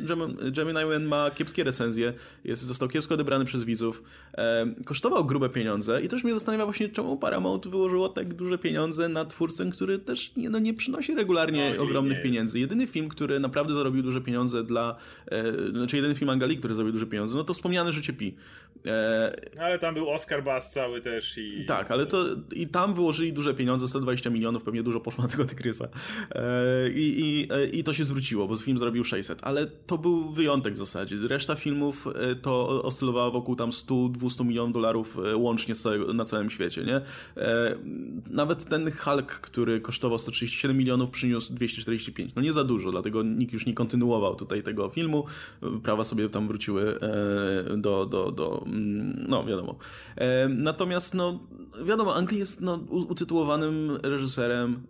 Gemini 0.52 0.84
Man 0.84 1.04
ma 1.04 1.30
kiepskie 1.30 1.64
recenzje, 1.64 2.12
jest, 2.44 2.62
został 2.62 2.88
kiepsko 2.88 3.14
odebrany 3.14 3.44
przez 3.44 3.64
widzów, 3.64 4.02
e, 4.34 4.74
kosztował 4.84 5.24
grube 5.24 5.48
pieniądze 5.48 6.02
i 6.02 6.08
też 6.08 6.24
mnie 6.24 6.34
zastanawia 6.34 6.64
właśnie, 6.64 6.88
czemu 6.88 7.16
Paramount 7.16 7.68
wyłożyło 7.68 8.08
tak 8.08 8.34
duże 8.34 8.58
pieniądze 8.58 9.08
na 9.08 9.24
twórcę, 9.24 9.70
który 9.70 9.98
też 9.98 10.36
nie, 10.36 10.50
no, 10.50 10.58
nie 10.58 10.74
przynosi 10.74 11.14
regularnie 11.14 11.74
no, 11.76 11.82
ogromnych 11.82 12.22
pieniędzy. 12.22 12.60
Jedyny 12.60 12.86
film, 12.86 13.08
który 13.08 13.40
naprawdę 13.40 13.74
zarobił 13.74 14.02
duże 14.02 14.20
pieniądze 14.20 14.64
dla, 14.64 14.96
e, 15.26 15.70
znaczy 15.70 15.96
jedyny 15.96 16.14
film 16.14 16.30
Angali, 16.30 16.56
który 16.56 16.74
zarobił 16.74 16.92
duże 16.92 17.06
pieniądze, 17.06 17.36
no 17.36 17.44
to 17.44 17.54
wspomniane 17.54 17.92
Życie 17.92 18.12
Pi. 18.12 18.34
E, 18.86 19.60
ale 19.60 19.78
tam 19.78 19.94
był 19.94 20.10
Oscar 20.10 20.44
Bass 20.44 20.72
cały 20.72 21.00
też 21.00 21.38
i... 21.38 21.64
Tak, 21.64 21.90
ale 21.90 22.06
to 22.06 22.24
i 22.52 22.66
tam 22.66 22.94
wyłożyli 22.94 23.32
duże 23.32 23.54
pieniądze, 23.54 23.88
120 23.88 24.30
milionów, 24.30 24.62
pewnie 24.62 24.82
dużo 24.82 25.00
poszło 25.00 25.24
na 25.24 25.30
tego 25.30 25.44
Tygrysa. 25.44 25.88
E, 26.30 26.90
I, 26.90 27.20
i, 27.20 27.48
e, 27.52 27.66
I 27.66 27.84
to 27.84 27.92
się 27.92 28.04
zwróciło, 28.04 28.48
bo 28.48 28.56
film 28.56 28.78
zrobił 28.78 29.04
600, 29.04 29.38
ale 29.42 29.66
to 29.66 29.98
był 29.98 30.30
wyjątek 30.30 30.74
w 30.74 30.78
zasadzie. 30.78 31.16
Reszta 31.28 31.54
filmów 31.54 32.08
e, 32.14 32.34
to 32.34 32.82
oscylowała 32.82 33.30
wokół 33.30 33.56
tam 33.56 33.70
100-200 33.70 34.44
milionów 34.44 34.72
dolarów 34.72 35.18
łącznie 35.34 35.74
na 36.14 36.24
całym 36.24 36.50
świecie, 36.50 36.84
nie? 36.84 37.00
Nawet 38.30 38.64
ten 38.64 38.92
Hulk, 38.92 39.26
który 39.26 39.80
kosztował 39.80 40.18
137 40.18 40.76
milionów, 40.76 41.10
przyniósł 41.10 41.54
245. 41.54 42.34
No 42.34 42.42
nie 42.42 42.52
za 42.52 42.64
dużo, 42.64 42.90
dlatego 42.90 43.22
nikt 43.22 43.52
już 43.52 43.66
nie 43.66 43.74
kontynuował 43.74 44.36
tutaj 44.36 44.62
tego 44.62 44.88
filmu. 44.88 45.24
Prawa 45.82 46.04
sobie 46.04 46.28
tam 46.28 46.48
wróciły 46.48 46.98
do, 47.76 48.06
do, 48.06 48.30
do 48.30 48.64
no 49.28 49.44
wiadomo. 49.44 49.74
Natomiast 50.48 51.14
no 51.14 51.40
wiadomo, 51.84 52.16
Angli 52.16 52.38
jest 52.38 52.60
no, 52.60 52.76
utytułowanym 52.90 53.98
reżyserem. 54.02 54.82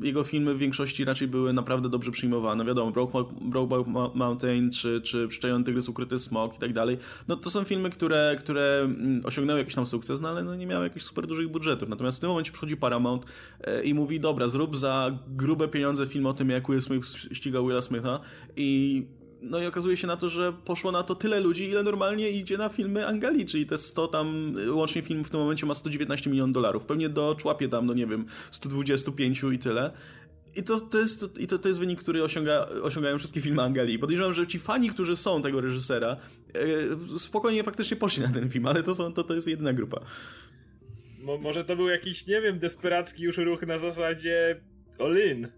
Jego 0.00 0.24
filmy 0.24 0.54
w 0.54 0.58
większości 0.58 1.04
raczej 1.04 1.28
były 1.28 1.52
naprawdę 1.52 1.88
dobrze 1.88 2.10
przyjmowane. 2.10 2.64
Wiadomo, 2.64 2.92
Brokeback 3.40 4.14
Mountain 4.14 4.70
czy, 4.70 5.00
czy 5.00 5.28
Przyczajony 5.28 5.64
Tygrys, 5.64 5.88
Ukryty 5.88 6.18
Smok 6.18 6.56
i 6.56 6.58
tak 6.58 6.72
dalej. 6.72 6.98
No 7.28 7.36
to 7.36 7.50
są 7.50 7.64
filmy, 7.64 7.90
które, 7.90 8.36
które 8.38 8.80
mm, 8.84 9.20
osiągnęły 9.24 9.58
jakiś 9.58 9.74
tam 9.74 9.86
sukces, 9.86 10.20
no 10.20 10.28
ale 10.28 10.42
no, 10.42 10.54
nie 10.54 10.66
miały 10.66 10.84
jakichś 10.84 11.04
super 11.04 11.26
dużych 11.26 11.48
budżetów. 11.48 11.88
Natomiast 11.88 12.18
w 12.18 12.20
tym 12.20 12.30
momencie 12.30 12.52
przychodzi 12.52 12.76
Paramount 12.76 13.24
e, 13.60 13.84
i 13.84 13.94
mówi, 13.94 14.20
dobra, 14.20 14.48
zrób 14.48 14.76
za 14.76 15.18
grube 15.28 15.68
pieniądze 15.68 16.06
film 16.06 16.26
o 16.26 16.34
tym, 16.34 16.50
jak 16.50 16.68
Will 16.68 16.82
Smith 16.82 17.06
ścigał 17.32 17.66
Willa 17.66 17.82
Smitha 17.82 18.20
i 18.56 19.06
no 19.44 19.60
i 19.60 19.66
okazuje 19.66 19.96
się 19.96 20.06
na 20.06 20.16
to, 20.16 20.28
że 20.28 20.52
poszło 20.64 20.92
na 20.92 21.02
to 21.02 21.14
tyle 21.14 21.40
ludzi, 21.40 21.68
ile 21.68 21.82
normalnie 21.82 22.30
idzie 22.30 22.58
na 22.58 22.68
filmy 22.68 23.06
Angali, 23.06 23.46
czyli 23.46 23.66
te 23.66 23.78
100 23.78 24.08
tam, 24.08 24.54
łącznie 24.68 25.02
film 25.02 25.24
w 25.24 25.30
tym 25.30 25.40
momencie 25.40 25.66
ma 25.66 25.74
119 25.74 26.30
milionów 26.30 26.54
dolarów. 26.54 26.86
Pewnie 26.86 27.08
do 27.08 27.34
człapie 27.38 27.68
tam, 27.68 27.86
no 27.86 27.94
nie 27.94 28.06
wiem, 28.06 28.26
125 28.50 29.42
i 29.54 29.58
tyle. 29.58 29.92
I 30.56 30.62
to, 30.62 30.80
to, 30.80 30.98
jest, 30.98 31.38
i 31.38 31.46
to, 31.46 31.58
to 31.58 31.68
jest 31.68 31.80
wynik, 31.80 32.02
który 32.02 32.22
osiąga, 32.22 32.66
osiągają 32.82 33.18
wszystkie 33.18 33.40
filmy 33.40 33.62
Angeli. 33.62 33.98
Podejrzewam, 33.98 34.32
że 34.32 34.46
ci 34.46 34.58
fani, 34.58 34.90
którzy 34.90 35.16
są 35.16 35.42
tego 35.42 35.60
reżysera, 35.60 36.16
e, 37.14 37.18
spokojnie 37.18 37.64
faktycznie 37.64 37.96
poszli 37.96 38.22
na 38.22 38.28
ten 38.28 38.50
film, 38.50 38.66
ale 38.66 38.82
to, 38.82 38.94
są, 38.94 39.12
to, 39.12 39.24
to 39.24 39.34
jest 39.34 39.48
jedyna 39.48 39.72
grupa. 39.72 40.00
Mo, 41.18 41.38
może 41.38 41.64
to 41.64 41.76
był 41.76 41.88
jakiś, 41.88 42.26
nie 42.26 42.40
wiem, 42.40 42.58
desperacki 42.58 43.22
już 43.22 43.38
ruch 43.38 43.66
na 43.66 43.78
zasadzie 43.78 44.60
all-in. 44.98 45.48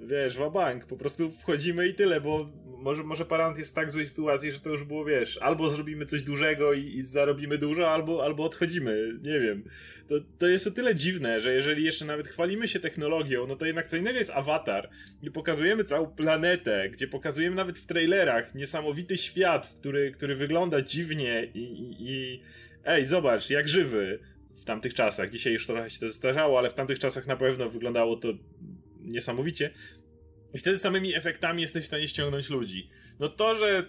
Wiesz, 0.00 0.38
bank, 0.54 0.86
po 0.86 0.96
prostu 0.96 1.30
wchodzimy 1.30 1.88
i 1.88 1.94
tyle, 1.94 2.20
bo 2.20 2.48
może, 2.78 3.04
może 3.04 3.24
Paramount 3.24 3.58
jest 3.58 3.70
w 3.70 3.74
tak 3.74 3.92
złej 3.92 4.06
sytuacji, 4.06 4.52
że 4.52 4.60
to 4.60 4.70
już 4.70 4.84
było, 4.84 5.04
wiesz, 5.04 5.38
albo 5.38 5.70
zrobimy 5.70 6.06
coś 6.06 6.22
dużego 6.22 6.72
i, 6.72 6.80
i 6.80 7.04
zarobimy 7.04 7.58
dużo, 7.58 7.90
albo, 7.90 8.24
albo 8.24 8.44
odchodzimy, 8.44 9.18
nie 9.22 9.40
wiem. 9.40 9.64
To, 10.08 10.14
to 10.38 10.48
jest 10.48 10.66
o 10.66 10.70
tyle 10.70 10.94
dziwne, 10.94 11.40
że 11.40 11.54
jeżeli 11.54 11.84
jeszcze 11.84 12.04
nawet 12.04 12.28
chwalimy 12.28 12.68
się 12.68 12.80
technologią, 12.80 13.46
no 13.46 13.56
to 13.56 13.66
jednak 13.66 13.88
co 13.88 13.96
innego 13.96 14.18
jest 14.18 14.30
awatar, 14.30 14.88
gdzie 15.22 15.30
pokazujemy 15.30 15.84
całą 15.84 16.06
planetę, 16.06 16.88
gdzie 16.90 17.08
pokazujemy 17.08 17.56
nawet 17.56 17.78
w 17.78 17.86
trailerach 17.86 18.54
niesamowity 18.54 19.16
świat, 19.16 19.74
który, 19.76 20.12
który 20.12 20.34
wygląda 20.36 20.82
dziwnie 20.82 21.48
i, 21.54 21.58
i, 21.58 21.96
i 22.00 22.40
ej, 22.84 23.06
zobacz, 23.06 23.50
jak 23.50 23.68
żywy 23.68 24.18
w 24.50 24.64
tamtych 24.64 24.94
czasach. 24.94 25.30
Dzisiaj 25.30 25.52
już 25.52 25.66
trochę 25.66 25.90
się 25.90 26.00
to 26.00 26.08
zestarzało, 26.08 26.58
ale 26.58 26.70
w 26.70 26.74
tamtych 26.74 26.98
czasach 26.98 27.26
na 27.26 27.36
pewno 27.36 27.70
wyglądało 27.70 28.16
to 28.16 28.28
niesamowicie. 29.00 29.70
I 30.54 30.58
wtedy 30.58 30.78
samymi 30.78 31.14
efektami 31.14 31.62
jesteś 31.62 31.84
w 31.84 31.86
stanie 31.86 32.08
ściągnąć 32.08 32.50
ludzi. 32.50 32.90
No 33.20 33.28
to, 33.28 33.54
że 33.54 33.84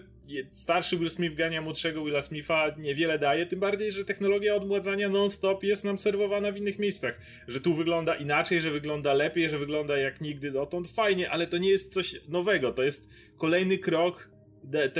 starszy 0.52 0.98
Will 0.98 1.10
Smith 1.10 1.34
gania 1.34 1.62
młodszego 1.62 2.04
Willa 2.04 2.22
Smitha 2.22 2.74
niewiele 2.78 3.18
daje, 3.18 3.46
tym 3.46 3.60
bardziej, 3.60 3.92
że 3.92 4.04
technologia 4.04 4.54
odmładzania 4.54 5.08
non-stop 5.08 5.62
jest 5.62 5.84
nam 5.84 5.98
serwowana 5.98 6.52
w 6.52 6.56
innych 6.56 6.78
miejscach. 6.78 7.20
Że 7.48 7.60
tu 7.60 7.74
wygląda 7.74 8.14
inaczej, 8.14 8.60
że 8.60 8.70
wygląda 8.70 9.14
lepiej, 9.14 9.50
że 9.50 9.58
wygląda 9.58 9.98
jak 9.98 10.20
nigdy 10.20 10.50
dotąd. 10.50 10.90
Fajnie, 10.90 11.30
ale 11.30 11.46
to 11.46 11.58
nie 11.58 11.70
jest 11.70 11.92
coś 11.92 12.20
nowego. 12.28 12.72
To 12.72 12.82
jest 12.82 13.08
kolejny 13.36 13.78
krok 13.78 14.30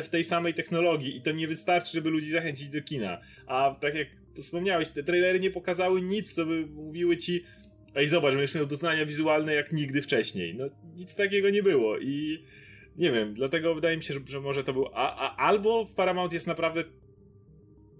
w 0.03 0.09
tej 0.09 0.25
samej 0.25 0.55
technologii 0.55 1.17
i 1.17 1.23
to 1.23 1.33
nie 1.33 1.49
wystarczy, 1.49 1.93
żeby 1.93 2.11
ludzi 2.11 2.31
zachęcić 2.31 2.69
do 2.69 2.83
kina. 2.83 3.21
A 3.47 3.77
tak 3.81 3.95
jak 3.95 4.09
wspomniałeś, 4.41 4.89
te 4.89 5.03
trailery 5.03 5.41
nie 5.41 5.51
pokazały 5.51 6.03
nic, 6.03 6.35
co 6.35 6.47
by 6.47 6.67
mówiły 6.67 7.17
ci 7.17 7.45
ej 7.95 8.09
zobacz, 8.09 8.35
będziesz 8.35 8.55
miał 8.55 8.67
doznania 8.67 9.07
wizualne 9.07 9.55
jak 9.55 9.73
nigdy 9.73 10.03
wcześniej. 10.03 10.55
No 10.55 10.65
nic 10.97 11.15
takiego 11.15 11.51
nie 11.51 11.63
było 11.63 11.99
i 11.99 12.43
nie 12.97 13.13
wiem, 13.13 13.35
dlatego 13.35 13.75
wydaje 13.75 13.97
mi 13.97 14.03
się, 14.03 14.15
że, 14.15 14.21
że 14.27 14.41
może 14.41 14.65
to 14.65 14.73
był 14.73 14.87
a, 14.87 15.17
a, 15.17 15.37
albo 15.37 15.87
Paramount 15.97 16.33
jest 16.33 16.47
naprawdę 16.47 16.85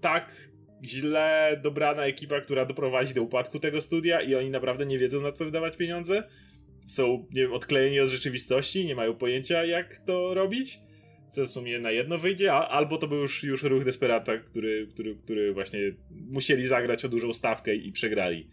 tak 0.01 0.51
źle 0.83 1.59
dobrana 1.63 2.05
ekipa, 2.05 2.41
która 2.41 2.65
doprowadzi 2.65 3.13
do 3.13 3.21
upadku 3.21 3.59
tego 3.59 3.81
studia 3.81 4.21
i 4.21 4.35
oni 4.35 4.49
naprawdę 4.49 4.85
nie 4.85 4.97
wiedzą 4.97 5.21
na 5.21 5.31
co 5.31 5.45
wydawać 5.45 5.77
pieniądze. 5.77 6.23
Są, 6.87 7.27
nie 7.31 7.41
wiem, 7.41 7.53
odklejeni 7.53 7.99
od 7.99 8.09
rzeczywistości, 8.09 8.85
nie 8.85 8.95
mają 8.95 9.13
pojęcia 9.15 9.65
jak 9.65 9.97
to 9.97 10.33
robić 10.33 10.79
co 11.31 11.45
w 11.45 11.49
sumie 11.49 11.79
na 11.79 11.91
jedno 11.91 12.17
wyjdzie, 12.17 12.53
a, 12.53 12.67
albo 12.67 12.97
to 12.97 13.07
był 13.07 13.17
już, 13.17 13.43
już 13.43 13.63
ruch 13.63 13.83
Desperata, 13.83 14.37
który, 14.37 14.87
który, 14.87 15.15
który 15.15 15.53
właśnie 15.53 15.79
musieli 16.09 16.67
zagrać 16.67 17.05
o 17.05 17.09
dużą 17.09 17.33
stawkę 17.33 17.75
i 17.75 17.91
przegrali. 17.91 18.49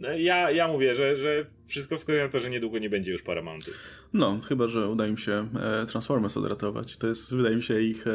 No, 0.00 0.12
ja, 0.12 0.50
ja 0.50 0.68
mówię, 0.68 0.94
że, 0.94 1.16
że 1.16 1.44
wszystko 1.66 1.96
wskazuje 1.96 2.24
na 2.24 2.28
to, 2.28 2.40
że 2.40 2.50
niedługo 2.50 2.78
nie 2.78 2.90
będzie 2.90 3.12
już 3.12 3.22
Paramountu. 3.22 3.70
No, 4.12 4.40
chyba, 4.48 4.68
że 4.68 4.88
uda 4.88 5.06
im 5.06 5.16
się 5.16 5.48
e, 5.82 5.86
Transformers 5.86 6.36
odratować. 6.36 6.96
To 6.96 7.06
jest, 7.06 7.34
wydaje 7.34 7.56
mi 7.56 7.62
się, 7.62 7.80
ich 7.80 8.06
e, 8.06 8.10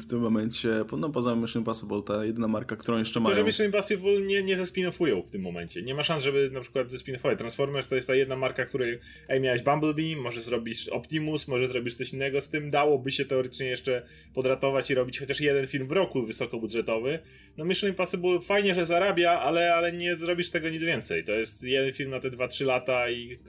w 0.00 0.06
tym 0.06 0.20
momencie, 0.20 0.84
no 0.98 1.10
poza 1.10 1.36
Mission 1.36 1.60
Impossible, 1.60 2.02
ta 2.02 2.24
jedyna 2.24 2.48
marka, 2.48 2.76
którą 2.76 2.98
jeszcze 2.98 3.20
mają. 3.20 3.34
To, 3.34 3.40
że 3.40 3.46
Mission 3.46 3.66
Impossible 3.66 4.20
nie, 4.20 4.42
nie 4.42 4.56
zespinofują 4.56 5.22
w 5.22 5.30
tym 5.30 5.42
momencie. 5.42 5.82
Nie 5.82 5.94
ma 5.94 6.02
szans, 6.02 6.22
żeby 6.22 6.50
na 6.52 6.60
przykład 6.60 6.90
zespinofować. 6.90 7.38
Transformers 7.38 7.88
to 7.88 7.94
jest 7.94 8.06
ta 8.06 8.14
jedna 8.14 8.36
marka, 8.36 8.64
której, 8.64 8.98
ej, 9.28 9.40
miałeś 9.40 9.62
Bumblebee, 9.62 10.16
może 10.16 10.42
zrobisz 10.42 10.88
Optimus, 10.88 11.48
może 11.48 11.68
zrobisz 11.68 11.94
coś 11.94 12.12
innego 12.12 12.40
z 12.40 12.50
tym. 12.50 12.70
Dałoby 12.70 13.12
się 13.12 13.24
teoretycznie 13.24 13.66
jeszcze 13.66 14.02
podratować 14.34 14.90
i 14.90 14.94
robić 14.94 15.18
chociaż 15.18 15.40
jeden 15.40 15.66
film 15.66 15.88
w 15.88 15.92
roku 15.92 16.26
wysokobudżetowy. 16.26 17.18
No 17.56 17.64
Mission 17.64 17.90
Impossible 17.90 18.40
fajnie, 18.40 18.74
że 18.74 18.86
zarabia, 18.86 19.30
ale, 19.30 19.74
ale 19.74 19.92
nie 19.92 20.16
zrobisz 20.16 20.50
tego 20.50 20.68
nic 20.68 20.82
więcej. 20.82 21.24
To 21.24 21.32
jest 21.32 21.62
jeden 21.62 21.92
film 21.92 22.10
na 22.10 22.20
te 22.20 22.30
2-3 22.30 22.66
lata 22.66 22.77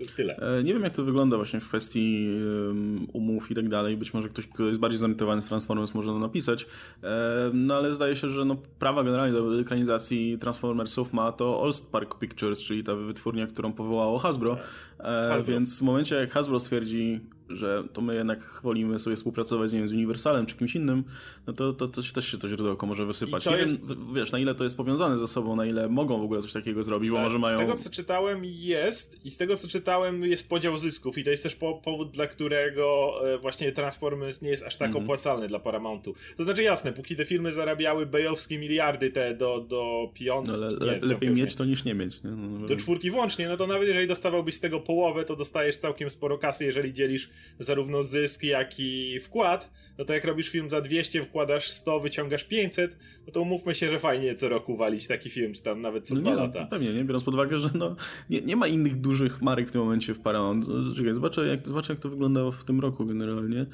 i 0.01 0.07
tyle. 0.15 0.37
E, 0.37 0.63
nie 0.63 0.73
wiem, 0.73 0.83
jak 0.83 0.93
to 0.93 1.03
wygląda 1.03 1.37
właśnie 1.37 1.59
w 1.59 1.67
kwestii 1.67 2.29
um, 2.67 3.07
umów 3.13 3.51
i 3.51 3.55
tak 3.55 3.69
dalej. 3.69 3.97
Być 3.97 4.13
może 4.13 4.29
ktoś, 4.29 4.47
kto 4.47 4.63
jest 4.63 4.79
bardziej 4.79 4.97
zorientowany 4.97 5.41
z 5.41 5.47
Transformers 5.47 5.93
może 5.93 6.09
to 6.09 6.19
napisać. 6.19 6.65
E, 7.03 7.51
no 7.53 7.75
ale 7.75 7.93
zdaje 7.93 8.15
się, 8.15 8.29
że 8.29 8.45
no, 8.45 8.55
prawa 8.79 9.03
generalnie 9.03 9.33
do 9.33 9.59
ekranizacji 9.59 10.37
Transformersów 10.39 11.13
ma 11.13 11.31
to 11.31 11.63
All 11.63 11.71
Park 11.91 12.19
Pictures, 12.19 12.59
czyli 12.59 12.83
ta 12.83 12.95
wytwórnia, 12.95 13.47
którą 13.47 13.73
powołało 13.73 14.17
Hasbro. 14.17 14.55
Tak. 14.55 14.65
E, 14.99 15.29
Hasbro. 15.29 15.53
Więc 15.53 15.79
w 15.79 15.81
momencie, 15.81 16.15
jak 16.15 16.31
Hasbro 16.31 16.59
stwierdzi, 16.59 17.19
że 17.49 17.83
to 17.93 18.01
my 18.01 18.15
jednak 18.15 18.59
wolimy 18.63 18.99
sobie 18.99 19.15
współpracować 19.15 19.73
nie 19.73 19.79
wiem, 19.79 19.87
z 19.87 19.93
Uniwersalem 19.93 20.45
czy 20.45 20.55
kimś 20.55 20.75
innym, 20.75 21.03
no 21.47 21.53
to, 21.53 21.73
to, 21.73 21.87
to 21.87 22.01
też 22.13 22.31
się 22.31 22.37
to 22.37 22.49
źródełko 22.49 22.87
może 22.87 23.05
wysypać. 23.05 23.45
I 23.45 23.49
to 23.49 23.57
jest... 23.57 23.87
Wiem, 23.87 24.13
wiesz, 24.13 24.31
na 24.31 24.39
ile 24.39 24.55
to 24.55 24.63
jest 24.63 24.77
powiązane 24.77 25.17
ze 25.17 25.27
sobą, 25.27 25.55
na 25.55 25.65
ile 25.65 25.89
mogą 25.89 26.19
w 26.19 26.23
ogóle 26.23 26.41
coś 26.41 26.53
takiego 26.53 26.83
zrobić, 26.83 27.09
bo 27.09 27.15
tak, 27.15 27.23
może 27.23 27.39
mają... 27.39 27.57
Z 27.57 27.59
tego, 27.59 27.75
co 27.75 27.89
czytałem 27.89 28.41
jest 28.45 29.25
i 29.25 29.31
z 29.31 29.37
tego, 29.37 29.55
co 29.55 29.67
czytałem 29.67 30.23
jest 30.23 30.49
podział 30.49 30.77
zysków 30.77 31.17
i 31.17 31.23
to 31.23 31.29
jest 31.29 31.43
też 31.43 31.55
po, 31.55 31.73
powód, 31.73 32.11
dla 32.11 32.27
którego 32.27 33.13
e, 33.33 33.37
właśnie 33.37 33.71
Transformers 33.71 34.41
nie 34.41 34.49
jest 34.49 34.63
aż 34.63 34.77
tak 34.77 34.91
-hmm. 34.91 35.03
opłacalny 35.03 35.47
dla 35.47 35.59
Paramountu. 35.59 36.15
To 36.37 36.43
znaczy 36.43 36.63
jasne, 36.63 36.93
póki 36.93 37.15
te 37.15 37.25
filmy 37.25 37.51
zarabiały 37.51 38.05
bejowskie 38.05 38.59
miliardy 38.59 39.09
te 39.09 39.35
do, 39.35 39.59
do 39.59 40.11
piątki... 40.13 40.51
No, 40.51 40.57
le, 40.57 40.71
le, 40.71 40.99
lepiej 41.01 41.29
mieć 41.29 41.55
to 41.55 41.65
niż 41.65 41.85
nie 41.85 41.93
mieć. 41.93 42.23
Nie? 42.23 42.31
No, 42.31 42.59
no, 42.59 42.67
do 42.67 42.75
czwórki 42.75 43.11
włącznie, 43.11 43.47
no 43.47 43.57
to 43.57 43.67
nawet 43.67 43.87
jeżeli 43.87 44.07
dostawałbyś 44.07 44.55
z 44.55 44.59
tego 44.59 44.79
połowę, 44.79 45.25
to 45.25 45.35
dostajesz 45.35 45.77
całkiem 45.77 46.09
sporo 46.09 46.37
kasy, 46.37 46.65
jeżeli 46.65 46.93
dzielisz 46.93 47.29
zarówno 47.59 48.03
zysk, 48.03 48.43
jak 48.43 48.79
i 48.79 49.19
wkład, 49.19 49.71
no 49.97 50.05
to 50.05 50.13
jak 50.13 50.25
robisz 50.25 50.49
film 50.49 50.69
za 50.69 50.81
200, 50.81 51.23
wkładasz 51.23 51.69
100, 51.69 51.99
wyciągasz 51.99 52.43
500, 52.43 52.97
no 53.27 53.33
to 53.33 53.41
umówmy 53.41 53.75
się, 53.75 53.89
że 53.89 53.99
fajnie 53.99 54.35
co 54.35 54.49
roku 54.49 54.77
walić 54.77 55.07
taki 55.07 55.29
film, 55.29 55.53
czy 55.53 55.63
tam 55.63 55.81
nawet 55.81 56.07
co 56.07 56.15
no 56.15 56.21
dwa 56.21 56.29
nie, 56.29 56.35
no, 56.35 56.41
lata. 56.41 56.59
No, 56.61 56.67
pewnie, 56.67 56.93
nie? 56.93 57.03
Biorąc 57.03 57.23
pod 57.23 57.33
uwagę, 57.33 57.59
że 57.59 57.69
no, 57.73 57.95
nie, 58.29 58.41
nie 58.41 58.55
ma 58.55 58.67
innych 58.67 59.01
dużych 59.01 59.41
marek 59.41 59.67
w 59.67 59.71
tym 59.71 59.81
momencie 59.81 60.13
w 60.13 60.19
Paramount. 60.19 60.65
Czekaj, 60.97 61.13
zobaczę 61.13 61.47
jak, 61.47 61.67
zobaczę 61.67 61.93
jak 61.93 61.99
to 61.99 62.09
wyglądało 62.09 62.51
w 62.51 62.63
tym 62.63 62.79
roku 62.79 63.05
generalnie. 63.05 63.65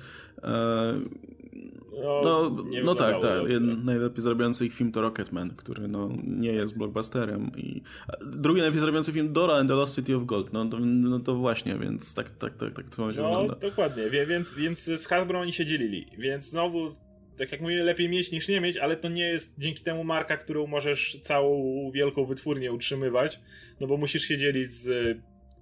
E, 0.43 0.97
no, 2.03 2.21
no, 2.23 2.65
no 2.83 2.95
tak, 2.95 3.21
tak. 3.21 3.43
najlepiej 3.83 4.21
zarabiający 4.21 4.65
ich 4.65 4.73
film 4.73 4.91
to 4.91 5.01
Rocketman, 5.01 5.49
który 5.55 5.87
no, 5.87 6.09
nie 6.23 6.51
jest 6.51 6.77
blockbusterem. 6.77 7.51
I 7.57 7.81
drugi 8.25 8.59
najlepiej 8.59 8.79
zarabiający 8.79 9.11
film 9.11 9.33
Dora 9.33 9.53
and 9.53 9.69
the 9.69 9.75
Lost 9.75 9.95
City 9.95 10.15
of 10.15 10.25
Gold. 10.25 10.53
No 10.53 10.65
to, 10.65 10.79
no 10.79 11.19
to 11.19 11.35
właśnie, 11.35 11.77
więc 11.79 12.13
tak, 12.13 12.29
tak, 12.29 12.53
tak, 12.57 12.73
tak 12.73 12.89
to 12.89 13.01
no, 13.01 13.07
wygląda. 13.07 13.55
dokładnie, 13.55 14.03
więc, 14.27 14.53
więc 14.53 14.83
z 14.83 15.07
Hasbro 15.07 15.39
oni 15.39 15.53
się 15.53 15.65
dzielili. 15.65 16.05
Więc 16.17 16.49
znowu 16.49 17.05
tak 17.37 17.51
jak 17.51 17.61
mówię, 17.61 17.83
lepiej 17.83 18.09
mieć 18.09 18.31
niż 18.31 18.47
nie 18.47 18.61
mieć, 18.61 18.77
ale 18.77 18.97
to 18.97 19.09
nie 19.09 19.27
jest 19.27 19.59
dzięki 19.59 19.83
temu 19.83 20.03
marka, 20.03 20.37
którą 20.37 20.67
możesz 20.67 21.19
całą 21.21 21.91
wielką 21.91 22.25
wytwórnię 22.25 22.71
utrzymywać, 22.71 23.39
no 23.79 23.87
bo 23.87 23.97
musisz 23.97 24.23
się 24.23 24.37
dzielić 24.37 24.73
z 24.73 25.17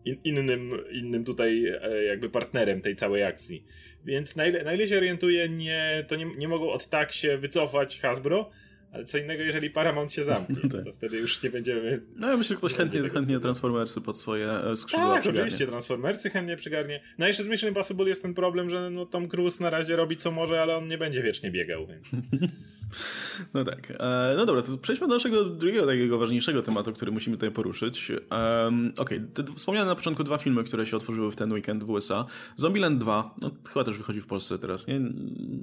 in, 0.05 0.17
innym, 0.23 0.71
innym 0.91 1.25
tutaj 1.25 1.65
e, 1.81 2.03
jakby 2.03 2.29
partnerem 2.29 2.81
tej 2.81 2.95
całej 2.95 3.23
akcji. 3.23 3.63
Więc 4.05 4.35
na 4.35 4.45
ile, 4.45 4.63
na 4.63 4.73
ile 4.73 4.87
się 4.87 4.97
orientuję, 4.97 5.49
nie, 5.49 6.05
to 6.07 6.15
nie, 6.15 6.25
nie 6.37 6.47
mogą 6.47 6.71
od 6.71 6.87
tak 6.87 7.11
się 7.11 7.37
wycofać 7.37 7.99
Hasbro, 7.99 8.49
ale 8.93 9.05
co 9.05 9.17
innego, 9.17 9.43
jeżeli 9.43 9.69
Paramount 9.69 10.11
się 10.11 10.23
zamknie, 10.23 10.55
no 10.63 10.69
tak. 10.77 10.85
to 10.85 10.93
wtedy 10.93 11.17
już 11.17 11.43
nie 11.43 11.49
będziemy... 11.49 12.01
No 12.15 12.29
ja 12.29 12.37
myślę, 12.37 12.53
że 12.53 12.57
ktoś 12.57 12.73
chętnie, 12.73 13.09
chętnie 13.09 13.39
Transformersy 13.39 14.01
pod 14.01 14.17
swoje 14.17 14.49
e, 14.51 14.75
skrzydła 14.75 15.13
Tak, 15.13 15.21
przygarnie. 15.21 15.41
oczywiście, 15.41 15.67
Transformersy 15.67 16.29
chętnie 16.29 16.55
przygarnie. 16.57 17.01
No 17.17 17.27
jeszcze 17.27 17.43
z 17.43 17.47
Mission 17.47 17.69
Impossible 17.69 18.09
jest 18.09 18.21
ten 18.21 18.33
problem, 18.33 18.69
że 18.69 18.89
no, 18.89 19.05
Tom 19.05 19.27
Cruise 19.27 19.63
na 19.63 19.69
razie 19.69 19.95
robi 19.95 20.17
co 20.17 20.31
może, 20.31 20.61
ale 20.61 20.77
on 20.77 20.87
nie 20.87 20.97
będzie 20.97 21.23
wiecznie 21.23 21.51
biegał, 21.51 21.87
więc... 21.87 22.11
No 23.53 23.63
tak. 23.63 23.91
E, 23.91 24.33
no 24.37 24.45
dobra, 24.45 24.61
to 24.61 24.77
przejdźmy 24.77 25.07
do 25.07 25.13
naszego 25.13 25.43
drugiego 25.43 25.85
takiego 25.85 26.17
ważniejszego 26.17 26.61
tematu, 26.61 26.93
który 26.93 27.11
musimy 27.11 27.37
tutaj 27.37 27.51
poruszyć. 27.51 28.11
Um, 28.11 28.93
Okej, 28.97 29.21
okay. 29.39 29.55
wspomniałem 29.55 29.87
na 29.87 29.95
początku 29.95 30.23
dwa 30.23 30.37
filmy, 30.37 30.63
które 30.63 30.85
się 30.85 30.97
otworzyły 30.97 31.31
w 31.31 31.35
ten 31.35 31.51
weekend 31.51 31.83
w 31.83 31.89
USA. 31.89 32.25
Zombieland 32.55 32.99
2, 32.99 33.35
no 33.41 33.51
chyba 33.69 33.83
też 33.83 33.97
wychodzi 33.97 34.21
w 34.21 34.27
Polsce 34.27 34.57
teraz, 34.57 34.87
nie? 34.87 34.99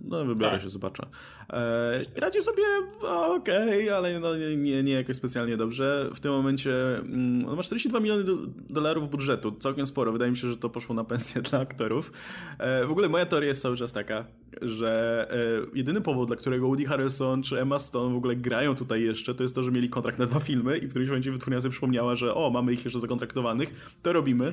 No 0.05 0.25
wybiorę 0.25 0.53
tak. 0.53 0.63
się, 0.63 0.69
zobaczę. 0.69 1.07
E, 1.53 2.05
radzi 2.17 2.43
sobie 2.43 2.63
okej, 3.11 3.85
okay, 3.85 3.97
ale 3.97 4.21
no, 4.21 4.37
nie, 4.37 4.57
nie, 4.57 4.83
nie 4.83 4.93
jakoś 4.93 5.17
specjalnie 5.17 5.57
dobrze. 5.57 6.11
W 6.15 6.21
tym 6.21 6.33
momencie 6.33 6.99
mm, 6.99 7.49
on 7.49 7.57
ma 7.57 7.63
42 7.63 8.01
miliony 8.01 8.25
do, 8.25 8.37
dolarów 8.71 9.11
budżetu, 9.11 9.53
całkiem 9.53 9.87
sporo. 9.87 10.13
Wydaje 10.13 10.31
mi 10.31 10.37
się, 10.37 10.49
że 10.49 10.57
to 10.57 10.69
poszło 10.69 10.95
na 10.95 11.05
pensję 11.05 11.43
dla 11.51 11.61
aktorów. 11.61 12.13
E, 12.59 12.87
w 12.87 12.91
ogóle 12.91 13.09
moja 13.09 13.27
teoria 13.27 13.49
jest 13.49 13.63
cały 13.63 13.77
czas 13.77 13.93
taka, 13.93 14.25
że 14.63 15.27
e, 15.31 15.77
jedyny 15.79 16.01
powód, 16.01 16.29
dla 16.29 16.37
którego 16.37 16.67
Woody 16.67 16.85
Harrelson 16.85 17.20
czy 17.45 17.61
Emma 17.61 17.79
Stone 17.79 18.15
w 18.15 18.17
ogóle 18.17 18.37
grają 18.37 18.75
tutaj 18.75 19.03
jeszcze, 19.03 19.35
to 19.35 19.43
jest 19.43 19.55
to, 19.55 19.63
że 19.63 19.71
mieli 19.71 19.89
kontrakt 19.89 20.19
na 20.19 20.27
dwa 20.27 20.41
filmy 20.41 20.79
i 20.79 20.87
w 20.87 20.91
którymś 20.91 21.09
momencie 21.09 21.33
wytwórnia 21.33 21.61
sobie 21.61 21.73
przypomniała, 21.73 22.15
że 22.15 22.35
o, 22.35 22.51
mamy 22.51 22.73
ich 22.73 22.85
jeszcze 22.85 23.01
zakontraktowanych, 23.01 23.95
to 24.03 24.13
robimy. 24.13 24.53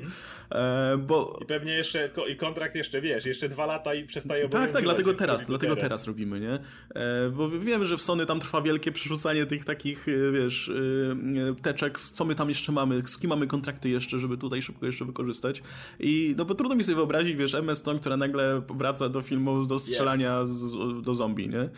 E, 0.51 0.97
bo... 0.97 1.39
I 1.41 1.45
pewnie 1.45 1.73
jeszcze, 1.73 2.09
i 2.31 2.35
kontrakt 2.35 2.75
jeszcze, 2.75 3.01
wiesz, 3.01 3.25
jeszcze 3.25 3.49
dwa 3.49 3.65
lata 3.65 3.93
i 3.93 4.03
przestaje 4.03 4.49
Tak, 4.49 4.71
tak, 4.71 4.83
dlatego 4.83 5.13
teraz, 5.13 5.45
dlatego 5.45 5.75
teraz. 5.75 5.89
teraz 5.89 6.07
robimy, 6.07 6.39
nie? 6.39 6.59
E, 6.95 7.29
bo 7.29 7.49
wiemy, 7.49 7.85
że 7.85 7.97
w 7.97 8.01
Sony 8.01 8.25
tam 8.25 8.39
trwa 8.39 8.61
wielkie 8.61 8.91
przerzucanie 8.91 9.45
tych 9.45 9.65
takich, 9.65 10.07
e, 10.07 10.31
wiesz, 10.31 10.69
e, 10.69 11.55
teczek, 11.61 11.99
co 11.99 12.25
my 12.25 12.35
tam 12.35 12.49
jeszcze 12.49 12.71
mamy, 12.71 13.01
z 13.05 13.17
kim 13.17 13.29
mamy 13.29 13.47
kontrakty 13.47 13.89
jeszcze, 13.89 14.19
żeby 14.19 14.37
tutaj 14.37 14.61
szybko 14.61 14.85
jeszcze 14.85 15.05
wykorzystać. 15.05 15.63
I 15.99 16.35
no 16.37 16.45
bo 16.45 16.55
trudno 16.55 16.75
mi 16.75 16.83
sobie 16.83 16.95
wyobrazić, 16.95 17.35
wiesz, 17.35 17.53
Emma 17.53 17.75
Stone, 17.75 17.99
która 17.99 18.17
nagle 18.17 18.61
wraca 18.69 19.09
do 19.09 19.21
filmu 19.21 19.65
do 19.65 19.79
strzelania 19.79 20.41
yes. 20.41 20.49
z, 20.49 21.01
do 21.01 21.15
zombie, 21.15 21.49
nie? 21.49 21.69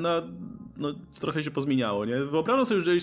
No, 0.00 0.22
no, 0.78 0.94
trochę 1.20 1.42
się 1.42 1.50
pozmieniało, 1.50 2.04
nie? 2.04 2.24
Wyobrażam 2.24 2.66
sobie, 2.66 2.80
że 2.80 2.94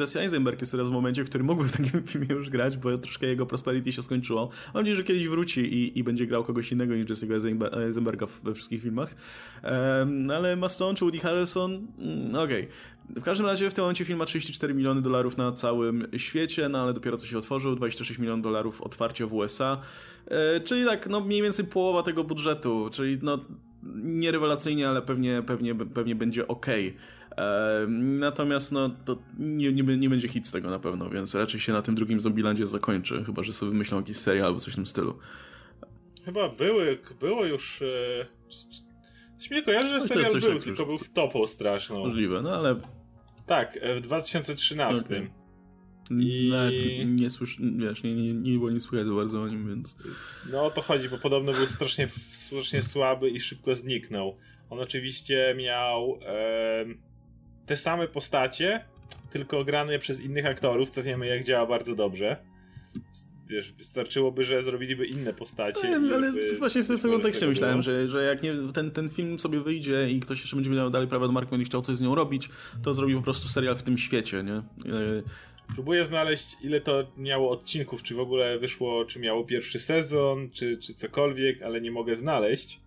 Jesse 0.00 0.20
Eisenberg 0.20 0.60
jest 0.60 0.72
teraz 0.72 0.88
w 0.88 0.92
momencie, 0.92 1.24
w 1.24 1.28
którym 1.28 1.46
mógłby 1.46 1.68
w 1.68 1.72
takim 1.72 2.02
filmie 2.12 2.28
już 2.30 2.50
grać, 2.50 2.76
bo 2.76 2.98
troszkę 2.98 3.26
jego 3.26 3.46
prosperity 3.46 3.92
się 3.92 4.02
skończyło. 4.02 4.48
Mam 4.74 4.82
nadzieję, 4.82 4.96
że 4.96 5.04
kiedyś 5.04 5.28
wróci 5.28 5.60
i, 5.60 5.98
i 5.98 6.04
będzie 6.04 6.26
grał 6.26 6.44
kogoś 6.44 6.72
innego 6.72 6.94
niż 6.94 7.06
Jesse'ego 7.06 7.78
Eisenberga 7.78 8.26
we 8.44 8.54
wszystkich 8.54 8.82
filmach. 8.82 9.14
Um, 9.62 10.30
ale 10.30 10.56
Maston 10.56 10.96
czy 10.96 11.04
Woody 11.04 11.18
Harrelson? 11.18 11.86
Mm, 11.98 12.34
okej. 12.34 12.62
Okay. 12.62 12.72
W 13.08 13.22
każdym 13.22 13.46
razie 13.46 13.70
w 13.70 13.74
tym 13.74 13.82
momencie 13.82 14.04
film 14.04 14.18
ma 14.18 14.24
34 14.24 14.74
miliony 14.74 15.02
dolarów 15.02 15.36
na 15.36 15.52
całym 15.52 16.06
świecie, 16.16 16.68
no 16.68 16.82
ale 16.82 16.94
dopiero 16.94 17.16
co 17.16 17.26
się 17.26 17.38
otworzył, 17.38 17.76
26 17.76 18.20
milionów 18.20 18.42
dolarów 18.44 18.82
otwarcie 18.82 19.26
w 19.26 19.34
USA, 19.34 19.80
e, 20.26 20.60
czyli 20.60 20.84
tak, 20.84 21.08
no 21.08 21.20
mniej 21.20 21.42
więcej 21.42 21.64
połowa 21.64 22.02
tego 22.02 22.24
budżetu, 22.24 22.88
czyli 22.92 23.18
no 23.22 23.38
nie 23.94 24.30
rewelacyjnie, 24.30 24.88
ale 24.88 25.02
pewnie, 25.02 25.42
pewnie, 25.46 25.74
pewnie 25.74 26.14
będzie 26.14 26.48
ok. 26.48 26.66
Natomiast 27.98 28.72
no, 28.72 28.90
to 29.04 29.18
nie, 29.38 29.72
nie, 29.72 29.82
nie, 29.96 30.10
będzie 30.10 30.28
hit 30.28 30.46
z 30.46 30.50
tego 30.50 30.70
na 30.70 30.78
pewno, 30.78 31.10
więc 31.10 31.34
raczej 31.34 31.60
się 31.60 31.72
na 31.72 31.82
tym 31.82 31.94
drugim 31.94 32.20
Zombielandzie 32.20 32.66
zakończy, 32.66 33.24
chyba 33.24 33.42
że 33.42 33.52
sobie 33.52 33.72
myślą 33.72 33.98
jakiś 33.98 34.16
serial 34.16 34.46
albo 34.46 34.60
coś 34.60 34.72
w 34.72 34.76
tym 34.76 34.86
stylu. 34.86 35.18
Chyba 36.24 36.48
były, 36.48 36.98
było 37.20 37.44
już... 37.44 37.82
E... 37.82 38.26
Śmie 39.40 39.62
kojarzę, 39.62 39.88
że 39.88 39.98
no 39.98 40.06
serial 40.06 40.32
był, 40.40 40.58
tylko 40.58 40.86
był 40.86 40.98
w 40.98 41.12
topu 41.12 41.46
straszną. 41.46 41.98
Możliwe, 41.98 42.40
no 42.42 42.50
ale... 42.50 42.80
Tak, 43.46 43.78
e, 43.80 43.94
w 43.94 44.00
2013. 44.00 45.06
Okay. 45.06 45.43
I... 46.10 46.52
nie 47.06 47.30
słysz, 47.30 47.58
wiesz, 47.76 48.02
nie, 48.02 48.14
nie, 48.14 48.34
nie 48.34 48.58
było 48.58 48.70
nic 48.70 48.82
słychać 48.82 49.08
bardzo 49.08 49.42
o 49.42 49.48
nim, 49.48 49.68
więc... 49.68 49.94
No 50.52 50.64
o 50.64 50.70
to 50.70 50.82
chodzi, 50.82 51.08
bo 51.08 51.18
podobno 51.18 51.52
był 51.52 51.66
strasznie, 51.66 52.08
strasznie 52.32 52.82
słaby 52.82 53.30
i 53.30 53.40
szybko 53.40 53.74
zniknął. 53.74 54.36
On 54.70 54.80
oczywiście 54.80 55.54
miał 55.58 56.18
e, 56.26 56.84
te 57.66 57.76
same 57.76 58.08
postacie, 58.08 58.84
tylko 59.30 59.64
grane 59.64 59.98
przez 59.98 60.20
innych 60.20 60.46
aktorów, 60.46 60.90
co 60.90 61.02
wiemy 61.02 61.26
jak 61.26 61.44
działa 61.44 61.66
bardzo 61.66 61.94
dobrze. 61.94 62.36
Wiesz, 63.48 63.72
wystarczyłoby, 63.72 64.44
że 64.44 64.62
zrobiliby 64.62 65.06
inne 65.06 65.32
postacie. 65.32 65.98
No, 65.98 66.16
ale 66.16 66.32
właśnie 66.58 66.82
w, 66.82 66.86
tym 66.86 66.98
kontekście 66.98 67.46
myślałem, 67.46 67.82
że, 67.82 68.08
że 68.08 68.24
jak 68.24 68.42
nie, 68.42 68.52
ten, 68.74 68.90
ten 68.90 69.08
film 69.08 69.38
sobie 69.38 69.60
wyjdzie 69.60 70.10
i 70.10 70.20
ktoś 70.20 70.40
jeszcze 70.40 70.56
będzie 70.56 70.70
miał 70.70 70.90
dalej 70.90 71.08
prawa 71.08 71.26
do 71.26 71.32
marki 71.32 71.56
i 71.56 71.64
chciał 71.64 71.82
coś 71.82 71.96
z 71.96 72.00
nią 72.00 72.14
robić, 72.14 72.50
to 72.82 72.94
zrobi 72.94 73.14
po 73.14 73.22
prostu 73.22 73.48
serial 73.48 73.76
w 73.76 73.82
tym 73.82 73.98
świecie, 73.98 74.42
nie? 74.42 74.52
E, 74.52 74.62
Próbuję 75.74 76.04
znaleźć, 76.04 76.56
ile 76.62 76.80
to 76.80 77.06
miało 77.16 77.50
odcinków, 77.50 78.02
czy 78.02 78.14
w 78.14 78.20
ogóle 78.20 78.58
wyszło, 78.58 79.04
czy 79.04 79.20
miało 79.20 79.44
pierwszy 79.44 79.78
sezon, 79.78 80.50
czy, 80.50 80.78
czy 80.78 80.94
cokolwiek, 80.94 81.62
ale 81.62 81.80
nie 81.80 81.90
mogę 81.90 82.16
znaleźć. 82.16 82.80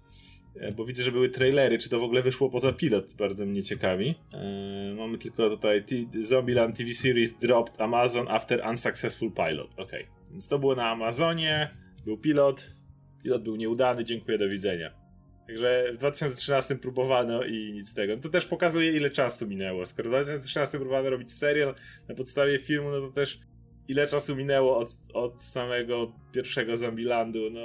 E, 0.59 0.71
bo 0.71 0.85
widzę, 0.85 1.03
że 1.03 1.11
były 1.11 1.29
trailery, 1.29 1.77
czy 1.77 1.89
to 1.89 1.99
w 1.99 2.03
ogóle 2.03 2.21
wyszło 2.21 2.49
poza 2.49 2.73
pilot, 2.73 3.13
bardzo 3.13 3.45
mnie 3.45 3.63
ciekawi. 3.63 4.15
Eee, 4.33 4.95
mamy 4.95 5.17
tylko 5.17 5.49
tutaj 5.49 5.83
Zombieland 6.21 6.77
TV 6.77 6.93
Series 6.93 7.37
dropped 7.37 7.81
Amazon 7.81 8.27
after 8.27 8.63
unsuccessful 8.69 9.31
pilot. 9.31 9.79
Ok, 9.79 9.91
więc 10.31 10.47
to 10.47 10.59
było 10.59 10.75
na 10.75 10.89
Amazonie, 10.89 11.69
był 12.05 12.17
pilot, 12.17 12.73
pilot 13.23 13.43
był 13.43 13.55
nieudany, 13.55 14.05
dziękuję, 14.05 14.37
do 14.37 14.49
widzenia. 14.49 15.06
Także 15.47 15.91
w 15.93 15.97
2013 15.97 16.75
próbowano 16.75 17.43
i 17.43 17.71
nic 17.73 17.89
z 17.89 17.93
tego. 17.93 18.17
To 18.17 18.29
też 18.29 18.45
pokazuje, 18.45 18.91
ile 18.91 19.09
czasu 19.09 19.47
minęło. 19.47 19.85
Skoro 19.85 20.09
w 20.09 20.11
2013 20.11 20.77
próbowano 20.77 21.09
robić 21.09 21.33
serial 21.33 21.75
na 22.09 22.15
podstawie 22.15 22.59
filmu, 22.59 22.89
no 22.89 23.01
to 23.01 23.11
też 23.11 23.39
ile 23.87 24.07
czasu 24.07 24.35
minęło 24.35 24.77
od, 24.77 24.89
od 25.13 25.43
samego 25.43 26.11
pierwszego 26.31 26.77
Zombielandu. 26.77 27.49
No, 27.51 27.61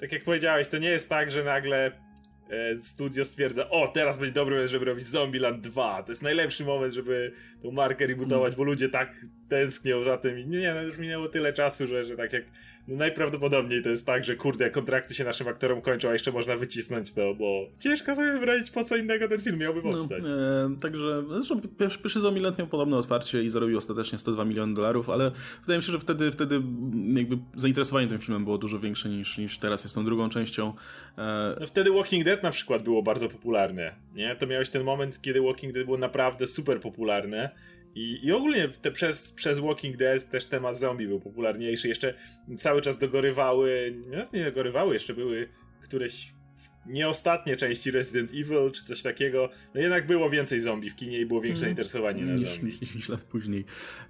tak 0.00 0.12
jak 0.12 0.24
powiedziałeś, 0.24 0.68
to 0.68 0.78
nie 0.78 0.88
jest 0.88 1.08
tak, 1.08 1.30
że 1.30 1.44
nagle 1.44 1.92
E, 2.52 2.78
studio 2.78 3.24
stwierdza, 3.24 3.70
o 3.70 3.88
teraz 3.88 4.18
będzie 4.18 4.32
dobry 4.32 4.54
moment, 4.54 4.70
żeby 4.70 4.84
robić 4.84 5.06
Zombieland 5.06 5.60
2, 5.60 6.02
to 6.02 6.12
jest 6.12 6.22
najlepszy 6.22 6.64
moment, 6.64 6.94
żeby 6.94 7.32
tą 7.62 7.70
markę 7.70 8.06
rebootować, 8.06 8.56
bo 8.56 8.62
ludzie 8.62 8.88
tak 8.88 9.26
tęsknią 9.48 10.00
za 10.00 10.16
tym 10.16 10.38
i 10.38 10.46
nie, 10.46 10.60
nie, 10.60 10.74
no 10.74 10.82
już 10.82 10.98
minęło 10.98 11.28
tyle 11.28 11.52
czasu, 11.52 11.86
że, 11.86 12.04
że 12.04 12.16
tak 12.16 12.32
jak 12.32 12.44
no 12.88 12.96
najprawdopodobniej 12.96 13.82
to 13.82 13.88
jest 13.88 14.06
tak, 14.06 14.24
że 14.24 14.36
kurde, 14.36 14.70
kontrakty 14.70 15.14
się 15.14 15.24
naszym 15.24 15.48
aktorom 15.48 15.80
kończą, 15.80 16.08
a 16.08 16.12
jeszcze 16.12 16.32
można 16.32 16.56
wycisnąć 16.56 17.12
to, 17.12 17.34
bo 17.34 17.66
ciężko 17.78 18.16
sobie 18.16 18.38
wyrazić 18.38 18.70
po 18.70 18.84
co 18.84 18.96
innego 18.96 19.28
ten 19.28 19.40
film 19.40 19.58
miałby 19.58 19.82
no, 19.84 19.90
powstać. 19.90 20.22
No, 20.22 20.66
e, 20.66 20.76
także, 20.80 21.24
zresztą 21.28 21.60
Zombieland 22.20 22.58
miał 22.58 22.66
podobne 22.66 22.96
otwarcie 22.96 23.42
i 23.42 23.48
zarobił 23.48 23.78
ostatecznie 23.78 24.18
102 24.18 24.44
miliony 24.44 24.74
dolarów, 24.74 25.10
ale 25.10 25.32
wydaje 25.60 25.78
mi 25.78 25.84
się, 25.84 25.92
że 25.92 26.00
wtedy, 26.00 26.30
wtedy 26.30 26.62
jakby 27.14 27.38
zainteresowanie 27.54 28.08
tym 28.08 28.18
filmem 28.18 28.44
było 28.44 28.58
dużo 28.58 28.78
większe 28.78 29.08
niż, 29.08 29.38
niż 29.38 29.58
teraz 29.58 29.84
jest 29.84 29.94
tą 29.94 30.04
drugą 30.04 30.28
częścią. 30.28 30.74
E... 31.18 31.56
No 31.60 31.66
wtedy 31.66 31.90
Walking 31.92 32.24
Dead 32.24 32.42
na 32.42 32.50
przykład 32.50 32.82
było 32.82 33.02
bardzo 33.02 33.28
popularne, 33.28 33.94
nie? 34.14 34.36
To 34.36 34.46
miałeś 34.46 34.68
ten 34.68 34.84
moment, 34.84 35.20
kiedy 35.22 35.42
Walking 35.42 35.72
Dead 35.72 35.84
było 35.84 35.98
naprawdę 35.98 36.46
super 36.46 36.80
popularne 36.80 37.50
i, 37.94 38.26
I 38.26 38.32
ogólnie 38.32 38.68
te, 38.68 38.90
przez, 38.90 39.32
przez 39.32 39.58
Walking 39.58 39.96
Dead 39.96 40.30
też 40.30 40.44
temat 40.44 40.78
zombie 40.78 41.06
był 41.06 41.20
popularniejszy. 41.20 41.88
Jeszcze 41.88 42.14
cały 42.56 42.82
czas 42.82 42.98
dogorywały, 42.98 43.94
nie, 44.06 44.26
nie 44.32 44.44
dogorywały, 44.44 44.94
jeszcze 44.94 45.14
były 45.14 45.48
któreś 45.82 46.34
nie 46.86 47.08
ostatnie 47.08 47.56
części 47.56 47.90
Resident 47.90 48.30
Evil 48.30 48.70
czy 48.72 48.84
coś 48.84 49.02
takiego, 49.02 49.48
no 49.74 49.80
jednak 49.80 50.06
było 50.06 50.30
więcej 50.30 50.60
zombie 50.60 50.90
w 50.90 50.96
kinie 50.96 51.20
i 51.20 51.26
było 51.26 51.40
większe 51.40 51.64
zainteresowanie 51.64 52.24
na 52.24 52.34
niż, 52.34 52.48
zombie. 52.48 52.78
Niż, 52.80 52.94
niż 52.94 53.08
lat 53.08 53.22
później. 53.22 53.64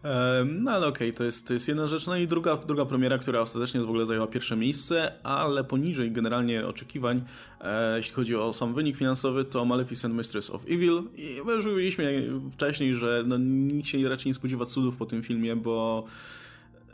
Um, 0.05 0.63
no 0.63 0.71
ale 0.71 0.87
okej, 0.87 1.09
okay, 1.09 1.19
to, 1.19 1.25
jest, 1.25 1.47
to 1.47 1.55
jest 1.55 1.69
jedna 1.69 1.87
rzecz. 1.87 2.07
No 2.07 2.17
i 2.17 2.27
druga, 2.27 2.57
druga 2.57 2.85
premiera, 2.85 3.19
która 3.19 3.41
ostatecznie 3.41 3.81
w 3.81 3.85
ogóle 3.85 4.07
zajęła 4.07 4.27
pierwsze 4.27 4.57
miejsce, 4.57 5.13
ale 5.23 5.65
poniżej 5.65 6.13
generalnie 6.13 6.67
oczekiwań, 6.67 7.23
e, 7.61 7.97
jeśli 7.97 8.15
chodzi 8.15 8.37
o 8.37 8.53
sam 8.53 8.75
wynik 8.75 8.97
finansowy, 8.97 9.45
to 9.45 9.65
Maleficent 9.65 10.15
Mistress 10.15 10.51
of 10.51 10.65
Evil. 10.65 11.03
I 11.17 11.41
my 11.47 11.53
już 11.53 11.67
mówiliśmy 11.67 12.31
wcześniej, 12.51 12.95
że 12.95 13.25
no, 13.27 13.39
nikt 13.39 13.89
się 13.89 14.09
raczej 14.09 14.31
nie 14.31 14.35
spodziewa 14.35 14.67
cudów 14.67 14.97
po 14.97 15.07
tym 15.07 15.23
filmie, 15.23 15.57
bo 15.57 16.07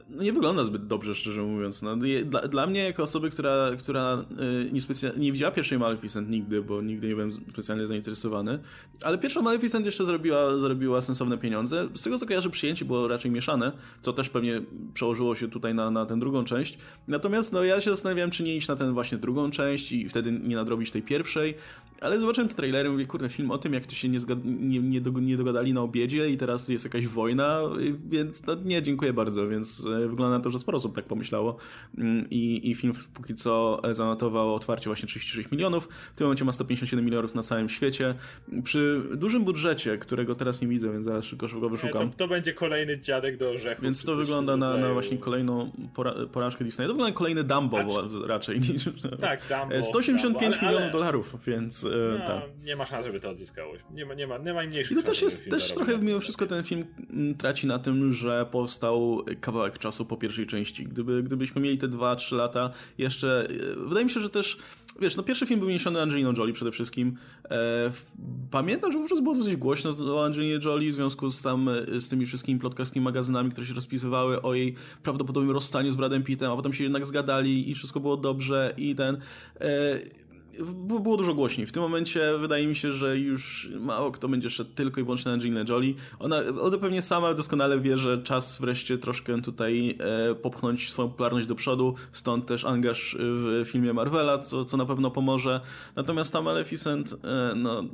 nie 0.08 0.32
wygląda 0.32 0.64
zbyt 0.64 0.86
dobrze, 0.86 1.14
szczerze 1.14 1.42
mówiąc. 1.42 1.82
No, 1.82 1.96
dla, 2.24 2.40
dla 2.40 2.66
mnie, 2.66 2.84
jako 2.84 3.02
osoby, 3.02 3.30
która, 3.30 3.70
która 3.78 4.24
y, 4.68 4.72
nie, 4.72 4.80
nie 5.16 5.32
widziała 5.32 5.52
pierwszej 5.52 5.78
Maleficent 5.78 6.30
nigdy, 6.30 6.62
bo 6.62 6.82
nigdy 6.82 7.08
nie 7.08 7.14
byłem 7.14 7.32
specjalnie 7.32 7.86
zainteresowany, 7.86 8.58
ale 9.02 9.18
pierwsza 9.18 9.42
Maleficent 9.42 9.86
jeszcze 9.86 10.04
zrobiła, 10.04 10.58
zrobiła 10.58 11.00
sensowne 11.00 11.38
pieniądze. 11.38 11.88
Z 11.94 12.02
tego 12.02 12.18
co 12.18 12.26
kojarzę, 12.26 12.50
przyjęcie 12.50 12.84
było 12.84 13.08
raczej 13.08 13.30
mieszane, 13.30 13.72
co 14.00 14.12
też 14.12 14.28
pewnie 14.28 14.62
przełożyło 14.94 15.34
się 15.34 15.48
tutaj 15.48 15.74
na, 15.74 15.90
na 15.90 16.06
tę 16.06 16.18
drugą 16.18 16.44
część. 16.44 16.78
Natomiast 17.08 17.52
no, 17.52 17.64
ja 17.64 17.80
się 17.80 17.90
zastanawiałem, 17.90 18.30
czy 18.30 18.42
nie 18.42 18.56
iść 18.56 18.68
na 18.68 18.76
tę 18.76 18.92
właśnie 18.92 19.18
drugą 19.18 19.50
część 19.50 19.92
i 19.92 20.08
wtedy 20.08 20.32
nie 20.32 20.56
nadrobić 20.56 20.90
tej 20.90 21.02
pierwszej, 21.02 21.54
ale 22.00 22.20
zobaczyłem 22.20 22.48
te 22.48 22.54
trailery 22.54 22.88
i 22.88 22.92
mówię, 22.92 23.06
kurde, 23.06 23.28
film 23.28 23.50
o 23.50 23.58
tym, 23.58 23.72
jak 23.72 23.86
to 23.86 23.94
się 23.94 24.08
nie, 24.08 24.18
nie, 24.44 24.80
nie, 24.80 25.00
nie 25.10 25.36
dogadali 25.36 25.72
na 25.72 25.80
obiedzie 25.80 26.30
i 26.30 26.36
teraz 26.36 26.68
jest 26.68 26.84
jakaś 26.84 27.06
wojna, 27.06 27.60
więc 28.08 28.46
no, 28.46 28.56
nie, 28.64 28.82
dziękuję 28.82 29.12
bardzo, 29.12 29.48
więc 29.48 29.86
e, 29.86 29.97
wygląda 29.98 30.38
na 30.38 30.44
to, 30.44 30.50
że 30.50 30.58
sporo 30.58 30.76
osób 30.76 30.94
tak 30.94 31.04
pomyślało 31.04 31.56
mm, 31.98 32.30
i, 32.30 32.70
i 32.70 32.74
film 32.74 32.92
póki 33.14 33.34
co 33.34 33.80
zanotował 33.90 34.54
otwarcie 34.54 34.86
właśnie 34.86 35.08
36 35.08 35.50
milionów, 35.50 35.88
w 36.12 36.16
tym 36.16 36.24
momencie 36.24 36.44
ma 36.44 36.52
157 36.52 37.04
milionów 37.04 37.34
na 37.34 37.42
całym 37.42 37.68
świecie, 37.68 38.14
przy 38.64 39.02
dużym 39.16 39.44
budżecie, 39.44 39.98
którego 39.98 40.34
teraz 40.34 40.60
nie 40.62 40.68
widzę, 40.68 40.92
więc 40.92 41.04
zaraz 41.04 41.24
szybko 41.24 41.48
go 41.60 41.68
wyszukam. 41.68 42.06
Nie, 42.06 42.10
to, 42.10 42.16
to, 42.16 42.28
będzie 42.28 42.52
kolejny 42.52 43.00
dziadek 43.00 43.36
do 43.36 43.50
orzechów. 43.50 43.84
Więc 43.84 44.04
to 44.04 44.14
wygląda 44.14 44.56
na, 44.56 44.76
na, 44.76 44.92
właśnie 44.92 45.18
kolejną 45.18 45.70
pora, 45.94 46.14
porażkę 46.32 46.64
Disneya, 46.64 46.86
to 46.86 46.92
wygląda 46.92 47.12
na 47.12 47.18
kolejny 47.18 47.44
Dumbo 47.44 47.78
raczej 48.26 48.60
niż... 48.60 48.84
Tak, 49.20 49.40
Dumbo. 49.48 49.82
185 49.90 50.22
Dumbo, 50.22 50.38
ale, 50.38 50.68
milionów 50.68 50.82
ale... 50.82 50.92
dolarów, 50.92 51.36
więc 51.46 51.88
E, 51.94 52.18
no, 52.18 52.26
tak. 52.26 52.42
Nie 52.64 52.76
ma 52.76 52.86
szans, 52.86 53.06
żeby 53.06 53.20
to 53.20 53.30
odzyskało. 53.30 53.74
Nie 53.90 54.06
ma, 54.06 54.14
nie 54.14 54.26
ma, 54.26 54.38
nie 54.38 54.54
ma 54.54 54.62
mniejszych 54.62 54.92
I 54.92 55.00
to 55.00 55.06
też 55.06 55.22
jest, 55.22 55.50
też 55.50 55.74
trochę 55.74 55.98
mimo 55.98 56.20
wszystko 56.20 56.46
ten 56.46 56.64
film 56.64 56.84
mm, 57.10 57.34
traci 57.34 57.66
na 57.66 57.78
tym, 57.78 58.12
że 58.12 58.46
powstał 58.50 59.24
kawałek 59.40 59.78
czasu 59.78 59.87
po 60.04 60.16
pierwszej 60.16 60.46
części. 60.46 60.84
Gdyby, 60.84 61.22
gdybyśmy 61.22 61.60
mieli 61.60 61.78
te 61.78 61.88
2-3 61.88 62.36
lata 62.36 62.70
jeszcze, 62.98 63.48
e, 63.50 63.88
wydaje 63.88 64.04
mi 64.04 64.10
się, 64.10 64.20
że 64.20 64.30
też 64.30 64.58
wiesz, 65.00 65.16
no 65.16 65.22
pierwszy 65.22 65.46
film 65.46 65.60
był 65.60 65.68
niesiony 65.68 66.02
Angeliną 66.02 66.32
Jolie 66.38 66.52
przede 66.52 66.70
wszystkim. 66.70 67.16
E, 67.50 67.90
pamiętam, 68.50 68.92
że 68.92 68.98
wówczas 68.98 69.20
było 69.20 69.34
dosyć 69.34 69.56
głośno 69.56 69.90
o 70.14 70.24
Angelinie 70.24 70.58
Jolie 70.64 70.90
w 70.90 70.94
związku 70.94 71.30
z, 71.30 71.42
tam, 71.42 71.70
z 71.98 72.08
tymi 72.08 72.26
wszystkimi 72.26 72.60
plotkarskimi 72.60 73.04
magazynami, 73.04 73.50
które 73.50 73.66
się 73.66 73.74
rozpisywały 73.74 74.42
o 74.42 74.54
jej 74.54 74.74
prawdopodobnym 75.02 75.54
rozstaniu 75.54 75.90
z 75.90 75.96
Bradem 75.96 76.22
Pittem, 76.22 76.52
a 76.52 76.56
potem 76.56 76.72
się 76.72 76.84
jednak 76.84 77.06
zgadali 77.06 77.70
i 77.70 77.74
wszystko 77.74 78.00
było 78.00 78.16
dobrze 78.16 78.74
i 78.76 78.94
ten... 78.94 79.20
Było 80.74 81.16
dużo 81.16 81.34
głośniej. 81.34 81.66
W 81.66 81.72
tym 81.72 81.82
momencie 81.82 82.38
wydaje 82.38 82.66
mi 82.66 82.76
się, 82.76 82.92
że 82.92 83.18
już 83.18 83.70
mało 83.80 84.10
kto 84.10 84.28
będzie 84.28 84.50
szedł 84.50 84.70
tylko 84.74 85.00
i 85.00 85.04
wyłącznie 85.04 85.28
na 85.28 85.34
Angelina 85.34 85.64
Jolie. 85.68 85.94
Ona, 86.18 86.36
ona 86.60 86.78
pewnie 86.78 87.02
sama 87.02 87.34
doskonale 87.34 87.80
wie, 87.80 87.98
że 87.98 88.22
czas 88.22 88.60
wreszcie 88.60 88.98
troszkę 88.98 89.42
tutaj 89.42 89.98
e, 90.30 90.34
popchnąć 90.34 90.92
swoją 90.92 91.08
popularność 91.08 91.46
do 91.46 91.54
przodu, 91.54 91.94
stąd 92.12 92.46
też 92.46 92.64
angaż 92.64 93.16
w 93.18 93.62
filmie 93.66 93.92
Marvela, 93.92 94.38
co, 94.38 94.64
co 94.64 94.76
na 94.76 94.86
pewno 94.86 95.10
pomoże. 95.10 95.60
Natomiast 95.96 96.32
ta 96.32 96.42
Maleficent, 96.42 97.14
e, 97.24 97.52
no... 97.56 97.84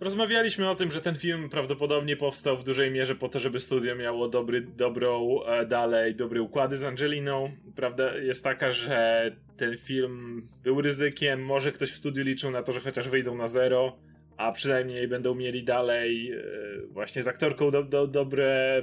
Rozmawialiśmy 0.00 0.70
o 0.70 0.74
tym, 0.74 0.90
że 0.90 1.00
ten 1.00 1.14
film 1.14 1.48
prawdopodobnie 1.48 2.16
powstał 2.16 2.56
w 2.56 2.64
dużej 2.64 2.90
mierze 2.90 3.14
po 3.14 3.28
to, 3.28 3.40
żeby 3.40 3.60
studio 3.60 3.96
miało 3.96 4.28
dobry, 4.28 4.60
dobrą 4.60 5.42
e, 5.42 5.66
dalej, 5.66 6.14
dobre 6.14 6.42
układy 6.42 6.76
z 6.76 6.84
Angeliną. 6.84 7.50
Prawda 7.76 8.16
jest 8.16 8.44
taka, 8.44 8.72
że 8.72 9.30
ten 9.56 9.76
film 9.76 10.42
był 10.62 10.80
ryzykiem, 10.80 11.44
może 11.44 11.72
ktoś 11.72 11.90
w 11.90 11.96
studiu 11.96 12.24
liczył 12.24 12.50
na 12.50 12.62
to, 12.62 12.72
że 12.72 12.80
chociaż 12.80 13.08
wyjdą 13.08 13.36
na 13.36 13.48
zero, 13.48 13.96
a 14.36 14.52
przynajmniej 14.52 15.08
będą 15.08 15.34
mieli 15.34 15.64
dalej 15.64 16.32
e, 16.32 16.42
właśnie 16.90 17.22
z 17.22 17.28
aktorką 17.28 17.70
do, 17.70 17.82
do, 17.82 18.06
dobre 18.06 18.82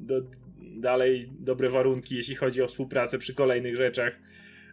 do, 0.00 0.14
dalej 0.60 1.30
dobre 1.40 1.70
warunki, 1.70 2.16
jeśli 2.16 2.34
chodzi 2.34 2.62
o 2.62 2.66
współpracę 2.66 3.18
przy 3.18 3.34
kolejnych 3.34 3.76
rzeczach. 3.76 4.18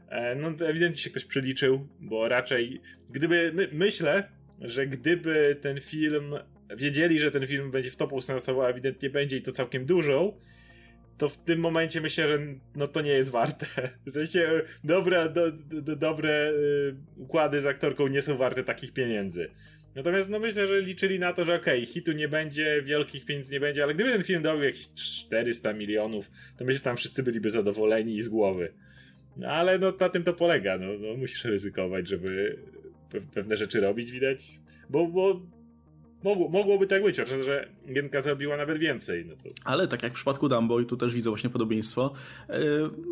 E, 0.10 0.36
no 0.36 0.54
to 0.54 0.68
ewidentnie 0.68 1.02
się 1.02 1.10
ktoś 1.10 1.26
przeliczył, 1.26 1.88
bo 2.00 2.28
raczej 2.28 2.82
gdyby, 3.14 3.52
my, 3.54 3.70
myślę, 3.72 4.30
że 4.62 4.88
gdyby 4.88 5.58
ten 5.62 5.82
film 5.82 6.36
wiedzieli, 6.76 7.20
że 7.20 7.32
ten 7.32 7.48
film 7.48 7.72
będzie 7.72 7.92
w 7.92 7.96
topu 7.96 8.22
sensował, 8.22 8.66
a 8.66 8.70
ewidentnie 8.70 9.10
będzie 9.10 9.38
i 9.38 9.42
to 9.42 9.52
całkiem 9.52 9.86
dużo, 9.86 10.38
to 11.18 11.30
w 11.30 11.38
tym 11.38 11.60
momencie 11.60 12.02
myślę, 12.02 12.28
że 12.28 12.40
no 12.76 12.88
to 12.88 13.02
nie 13.02 13.12
jest 13.12 13.32
warte. 13.32 13.66
W 14.06 14.12
sensie 14.12 14.62
dobre, 14.84 15.30
do, 15.30 15.52
do, 15.52 15.96
dobre 15.96 16.52
y, 16.52 16.96
układy 17.18 17.62
z 17.62 17.66
aktorką 17.66 18.08
nie 18.08 18.22
są 18.22 18.38
warte 18.38 18.64
takich 18.64 18.94
pieniędzy. 18.94 19.50
Natomiast 19.96 20.30
no 20.30 20.40
myślę, 20.40 20.68
że 20.68 20.82
liczyli 20.82 21.20
na 21.20 21.34
to, 21.34 21.46
że 21.46 21.56
okej, 21.56 21.80
okay, 21.80 21.86
hitu 21.86 22.12
nie 22.12 22.28
będzie, 22.28 22.82
wielkich 22.86 23.26
pieniędzy 23.26 23.54
nie 23.54 23.60
będzie, 23.60 23.84
ale 23.84 23.94
gdyby 23.94 24.12
ten 24.12 24.24
film 24.24 24.44
dał 24.44 24.64
jakieś 24.64 24.94
400 24.94 25.74
milionów, 25.74 26.32
to 26.58 26.66
myślę, 26.66 26.78
że 26.78 26.84
tam 26.84 26.98
wszyscy 26.98 27.24
byliby 27.24 27.50
zadowoleni 27.50 28.16
i 28.16 28.22
z 28.22 28.30
głowy. 28.30 28.74
No 29.38 29.48
ale 29.48 29.80
no 29.80 29.94
na 30.00 30.10
tym 30.10 30.24
to 30.24 30.34
polega, 30.34 30.78
no, 30.78 30.88
no 31.00 31.14
musisz 31.18 31.46
ryzykować, 31.46 32.08
żeby 32.08 32.60
pewne 33.22 33.58
rzeczy 33.58 33.82
robić, 33.82 34.12
widać. 34.12 34.60
Bo, 34.90 35.08
bo 35.08 35.42
Mogło, 36.24 36.50
mogłoby 36.50 36.88
tak 36.88 37.04
być, 37.04 37.20
oczywiście, 37.20 37.44
że 37.44 37.68
Gienka 37.94 38.22
zrobiła 38.22 38.58
nawet 38.58 38.78
więcej. 38.78 39.26
No 39.26 39.36
to... 39.36 39.50
Ale 39.64 39.88
tak 39.88 40.04
jak 40.04 40.12
w 40.12 40.16
przypadku 40.16 40.50
Dumbo 40.50 40.80
i 40.80 40.86
tu 40.86 40.98
też 40.98 41.14
widzę 41.14 41.30
właśnie 41.30 41.50
podobieństwo, 41.50 42.14
yy, 42.50 42.56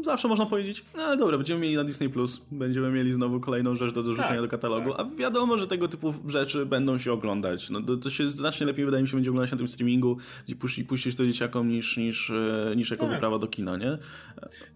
zawsze 0.04 0.28
można 0.28 0.46
powiedzieć, 0.46 0.84
no 0.98 1.18
dobra, 1.18 1.38
będziemy 1.38 1.60
mieli 1.60 1.76
na 1.76 1.84
Disney+, 1.84 2.10
Plus, 2.10 2.46
będziemy 2.52 2.92
mieli 2.92 3.14
znowu 3.14 3.40
kolejną 3.40 3.76
rzecz 3.76 3.94
do 3.94 4.04
dorzucenia 4.04 4.30
tak, 4.30 4.42
do 4.42 4.48
katalogu, 4.48 4.92
tak. 4.92 5.00
a 5.00 5.16
wiadomo, 5.16 5.58
że 5.58 5.68
tego 5.68 5.88
typu 5.88 6.14
rzeczy 6.28 6.66
będą 6.66 6.98
się 6.98 7.12
oglądać. 7.12 7.70
No, 7.70 7.82
to, 7.82 7.98
to, 7.98 8.10
się 8.10 8.30
znacznie 8.30 8.66
lepiej, 8.66 8.86
wydaje 8.86 9.04
mi 9.04 9.10
się, 9.10 9.18
będzie 9.18 9.30
oglądać 9.30 9.52
na 9.52 9.58
tym 9.58 9.68
streamingu, 9.68 10.18
gdzie 10.46 10.56
puści, 10.56 10.86
puścić 10.86 11.16
to 11.16 11.26
dzieciakom 11.26 11.70
niż, 11.70 11.98
niż, 11.98 12.30
e, 12.30 12.76
niż 12.76 12.92
jako 12.92 13.04
tak. 13.04 13.14
wyprawa 13.14 13.40
do 13.40 13.48
kina, 13.48 13.78
nie? 13.78 13.98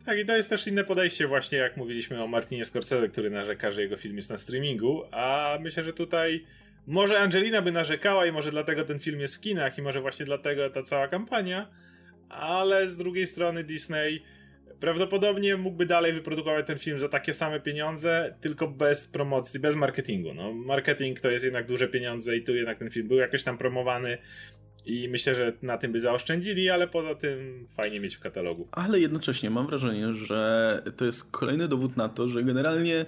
Tak, 0.06 0.20
i 0.20 0.26
to 0.26 0.36
jest 0.38 0.50
też 0.50 0.68
inne 0.68 0.84
podejście 0.84 1.28
właśnie, 1.28 1.58
jak 1.58 1.78
mówiliśmy 1.78 2.24
o 2.24 2.28
Martinie 2.28 2.66
Scorsese, 2.66 3.10
który 3.10 3.30
narzeka, 3.30 3.72
że 3.72 3.82
jego 3.82 3.98
film 3.98 4.16
jest 4.16 4.30
na 4.30 4.38
streamingu, 4.38 5.04
a 5.12 5.58
myślę, 5.62 5.84
że 5.84 5.94
tutaj 5.94 6.46
może 6.88 7.20
Angelina 7.20 7.62
by 7.62 7.72
narzekała 7.72 8.26
i 8.26 8.32
może 8.32 8.52
dlatego 8.52 8.84
ten 8.84 9.00
film 9.00 9.20
jest 9.20 9.36
w 9.36 9.40
kinach 9.40 9.78
i 9.78 9.82
może 9.82 10.02
właśnie 10.02 10.26
dlatego 10.26 10.70
ta 10.70 10.84
cała 10.84 11.08
kampania, 11.08 11.70
ale 12.30 12.88
z 12.88 12.98
drugiej 12.98 13.28
strony 13.28 13.64
Disney 13.64 14.24
prawdopodobnie 14.80 15.58
mógłby 15.58 15.86
dalej 15.86 16.14
wyprodukować 16.14 16.68
ten 16.68 16.80
film 16.80 17.00
za 17.00 17.10
takie 17.10 17.34
same 17.34 17.60
pieniądze, 17.60 18.36
tylko 18.42 18.68
bez 18.68 19.08
promocji, 19.08 19.60
bez 19.60 19.76
marketingu. 19.76 20.34
No, 20.34 20.54
marketing 20.54 21.20
to 21.20 21.30
jest 21.30 21.46
jednak 21.46 21.68
duże 21.68 21.88
pieniądze 21.88 22.38
i 22.38 22.44
tu 22.44 22.56
jednak 22.56 22.80
ten 22.80 22.90
film 22.90 23.08
był 23.08 23.18
jakoś 23.18 23.44
tam 23.44 23.58
promowany. 23.58 24.18
I 24.86 25.10
myślę, 25.10 25.36
że 25.36 25.54
na 25.62 25.78
tym 25.78 25.92
by 25.92 26.00
zaoszczędzili, 26.00 26.70
ale 26.70 26.88
poza 26.88 27.16
tym 27.16 27.66
fajnie 27.76 28.00
mieć 28.00 28.16
w 28.16 28.20
katalogu. 28.20 28.68
Ale 28.72 29.00
jednocześnie 29.00 29.50
mam 29.50 29.68
wrażenie, 29.68 30.14
że 30.14 30.82
to 30.98 31.06
jest 31.06 31.32
kolejny 31.32 31.68
dowód 31.68 31.98
na 31.98 32.10
to, 32.10 32.28
że 32.28 32.44
generalnie 32.44 33.06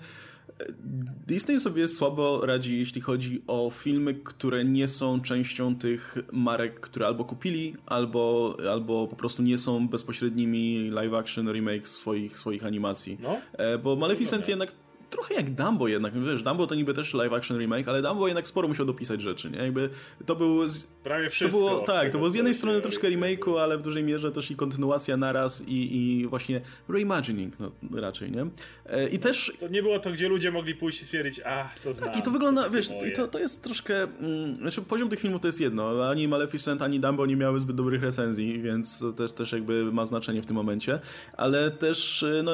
Disney 1.27 1.59
sobie 1.59 1.87
słabo 1.87 2.45
radzi, 2.45 2.79
jeśli 2.79 3.01
chodzi 3.01 3.43
o 3.47 3.69
filmy, 3.69 4.13
które 4.13 4.65
nie 4.65 4.87
są 4.87 5.21
częścią 5.21 5.75
tych 5.75 6.17
marek, 6.31 6.79
które 6.79 7.07
albo 7.07 7.25
kupili, 7.25 7.75
albo, 7.85 8.57
albo 8.71 9.07
po 9.07 9.15
prostu 9.15 9.43
nie 9.43 9.57
są 9.57 9.87
bezpośrednimi 9.87 10.89
live 10.89 11.13
action 11.13 11.47
remakes 11.49 11.95
swoich, 11.95 12.39
swoich 12.39 12.65
animacji. 12.65 13.17
No? 13.23 13.37
E, 13.53 13.77
bo 13.77 13.95
Maleficent 13.95 14.43
no, 14.43 14.49
jednak 14.49 14.71
trochę 15.09 15.33
jak 15.33 15.53
Dumbo 15.53 15.87
jednak, 15.87 16.23
wiesz, 16.23 16.43
Dumbo 16.43 16.67
to 16.67 16.75
niby 16.75 16.93
też 16.93 17.13
live 17.13 17.33
action 17.33 17.59
remake, 17.59 17.87
ale 17.87 18.01
Dumbo 18.01 18.27
jednak 18.27 18.47
sporo 18.47 18.67
musiał 18.67 18.85
dopisać 18.85 19.21
rzeczy, 19.21 19.51
nie? 19.51 19.57
Jakby 19.57 19.89
to 20.25 20.35
był... 20.35 20.67
Z... 20.67 20.83
Prawie 21.03 21.29
wszystko. 21.29 21.61
To 21.61 21.67
było, 21.69 21.79
tak, 21.79 22.11
to 22.11 22.17
było 22.17 22.29
z 22.29 22.35
jednej 22.35 22.55
strony 22.55 22.81
troszkę 22.81 23.07
remake'u, 23.07 23.59
ale 23.59 23.77
w 23.77 23.81
dużej 23.81 24.03
mierze 24.03 24.31
też 24.31 24.51
i 24.51 24.55
kontynuacja 24.55 25.17
naraz 25.17 25.67
i, 25.67 25.97
i 25.97 26.27
właśnie 26.27 26.61
reimagining, 26.89 27.59
no 27.59 27.71
raczej, 27.93 28.31
nie? 28.31 28.47
E, 28.85 29.09
I 29.09 29.19
też... 29.19 29.53
To 29.59 29.67
nie 29.67 29.83
było 29.83 29.99
to, 29.99 30.11
gdzie 30.11 30.29
ludzie 30.29 30.51
mogli 30.51 30.75
pójść 30.75 31.01
i 31.01 31.05
stwierdzić, 31.05 31.41
a 31.45 31.69
to 31.83 31.93
znam. 31.93 32.09
Tak, 32.09 32.19
i 32.19 32.21
to 32.21 32.31
wygląda, 32.31 32.63
to 32.63 32.71
wiesz, 32.71 32.89
i 33.07 33.11
to, 33.11 33.27
to 33.27 33.39
jest 33.39 33.63
troszkę... 33.63 34.03
Mm, 34.03 34.55
znaczy 34.55 34.81
poziom 34.81 35.09
tych 35.09 35.19
filmów 35.19 35.41
to 35.41 35.47
jest 35.47 35.61
jedno, 35.61 36.09
ani 36.09 36.27
Maleficent, 36.27 36.81
ani 36.81 36.99
Dumbo 36.99 37.25
nie 37.25 37.35
miały 37.35 37.59
zbyt 37.59 37.75
dobrych 37.75 38.03
recenzji, 38.03 38.61
więc 38.61 38.99
to 38.99 39.13
też, 39.13 39.33
też 39.33 39.51
jakby 39.51 39.91
ma 39.91 40.05
znaczenie 40.05 40.41
w 40.41 40.45
tym 40.45 40.55
momencie, 40.55 40.99
ale 41.37 41.71
też, 41.71 42.23
e, 42.23 42.43
no, 42.43 42.53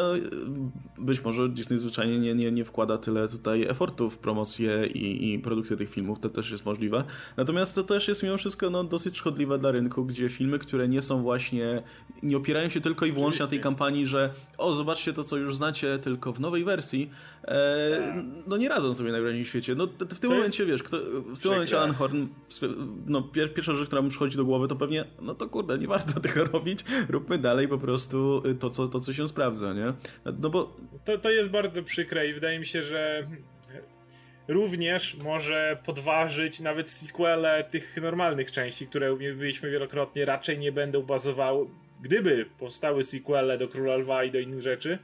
być 0.97 1.23
może 1.23 1.49
Disney 1.49 1.77
zwyczajnie 1.77 2.19
nie, 2.19 2.35
nie 2.35 2.42
nie, 2.43 2.51
nie 2.51 2.63
wkłada 2.65 2.97
tyle 2.97 3.27
tutaj 3.27 3.63
efortu 3.63 4.09
w 4.09 4.17
promocję 4.17 4.87
i, 4.87 5.33
i 5.33 5.39
produkcję 5.39 5.77
tych 5.77 5.89
filmów, 5.89 6.19
to 6.19 6.29
też 6.29 6.51
jest 6.51 6.65
możliwe. 6.65 7.03
Natomiast 7.37 7.75
to 7.75 7.83
też 7.83 8.07
jest 8.07 8.23
mimo 8.23 8.37
wszystko 8.37 8.69
no, 8.69 8.83
dosyć 8.83 9.17
szkodliwe 9.17 9.57
dla 9.57 9.71
rynku, 9.71 10.05
gdzie 10.05 10.29
filmy, 10.29 10.59
które 10.59 10.87
nie 10.87 11.01
są 11.01 11.21
właśnie, 11.21 11.83
nie 12.23 12.37
opierają 12.37 12.69
się 12.69 12.81
tylko 12.81 13.05
i 13.05 13.11
wyłącznie 13.11 13.43
na 13.43 13.49
tej 13.49 13.59
kampanii, 13.59 14.05
że 14.05 14.29
o, 14.57 14.73
zobaczcie 14.73 15.13
to, 15.13 15.23
co 15.23 15.37
już 15.37 15.55
znacie, 15.55 15.99
tylko 15.99 16.33
w 16.33 16.39
nowej 16.39 16.63
wersji, 16.63 17.09
e, 17.45 18.23
no 18.47 18.57
nie 18.57 18.69
radzą 18.69 18.95
sobie 18.95 19.11
najwyraźniej 19.11 19.45
w 19.45 19.47
świecie. 19.47 19.75
No 19.75 19.87
w 20.09 20.19
tym 20.19 20.31
momencie, 20.31 20.65
wiesz, 20.65 20.83
kto, 20.83 20.97
w 21.35 21.39
tym 21.39 21.51
momencie 21.51 21.77
Alan 21.77 21.93
Horn, 21.93 22.27
no 23.05 23.21
pierwsza 23.55 23.75
rzecz, 23.75 23.87
która 23.87 24.01
mi 24.01 24.09
przychodzi 24.09 24.37
do 24.37 24.45
głowy, 24.45 24.67
to 24.67 24.75
pewnie, 24.75 25.05
no 25.21 25.35
to 25.35 25.49
kurde, 25.49 25.77
nie 25.77 25.87
warto 25.87 26.19
tego 26.19 26.43
robić, 26.53 26.79
róbmy 27.09 27.37
dalej 27.37 27.67
po 27.67 27.77
prostu 27.77 28.43
to, 28.59 28.69
co, 28.69 28.87
to, 28.87 28.99
co 28.99 29.13
się 29.13 29.27
sprawdza, 29.27 29.73
nie? 29.73 29.93
No 30.39 30.49
bo... 30.49 30.77
To, 31.05 31.17
to 31.17 31.29
jest 31.29 31.49
bardzo 31.49 31.83
przykre 31.83 32.27
i 32.27 32.32
wydaje 32.33 32.59
mi 32.59 32.65
się, 32.65 32.83
że 32.83 33.23
również 34.47 35.15
może 35.15 35.77
podważyć 35.85 36.59
nawet 36.59 36.91
sequele 36.91 37.63
tych 37.63 37.97
normalnych 38.01 38.51
części, 38.51 38.87
które 38.87 39.11
mówiliśmy 39.11 39.71
wielokrotnie, 39.71 40.25
raczej 40.25 40.57
nie 40.57 40.71
będą 40.71 41.01
bazowały, 41.01 41.67
gdyby 42.01 42.45
powstały 42.59 43.03
sequele 43.03 43.57
do 43.57 43.67
Króla 43.67 43.95
Lwa 43.95 44.23
i 44.23 44.31
do 44.31 44.39
innych 44.39 44.61
rzeczy, 44.61 44.99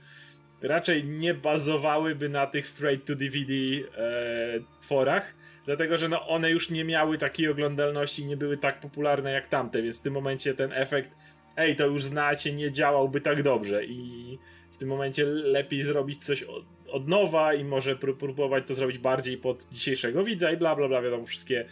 raczej 0.62 1.04
nie 1.04 1.34
bazowałyby 1.34 2.30
na 2.30 2.48
tych 2.48 2.68
straight 2.68 3.08
to 3.08 3.16
DVD 3.16 3.54
e, 3.54 4.82
tworach, 4.82 5.36
dlatego 5.66 5.98
że 5.98 6.10
no 6.10 6.28
one 6.28 6.52
już 6.52 6.70
nie 6.70 6.86
miały 6.86 7.18
takiej 7.18 7.48
oglądalności, 7.48 8.26
nie 8.26 8.38
były 8.38 8.58
tak 8.58 8.80
popularne 8.80 9.32
jak 9.32 9.48
tamte, 9.48 9.82
więc 9.82 10.00
w 10.00 10.04
tym 10.04 10.14
momencie 10.14 10.54
ten 10.54 10.74
efekt 10.74 11.12
ej, 11.60 11.76
to 11.76 11.86
już 11.86 12.04
znacie, 12.04 12.54
nie 12.54 12.72
działałby 12.72 13.22
tak 13.22 13.44
dobrze 13.44 13.86
i 13.86 14.38
w 14.72 14.78
tym 14.78 14.90
momencie 14.90 15.26
lepiej 15.26 15.84
zrobić 15.84 16.26
coś 16.26 16.46
od, 16.92 17.08
nowa 17.08 17.54
i 17.54 17.64
może 17.64 17.96
próbować 17.96 18.68
to 18.68 18.76
zrobić 18.76 18.98
bardziej 18.98 19.38
pod 19.38 19.68
dzisiejszego 19.72 20.24
widza 20.24 20.52
i 20.52 20.58
bla 20.58 20.76
bla 20.76 20.88
bla, 20.88 21.02
wiadomo, 21.02 21.26
wszystkie 21.26 21.66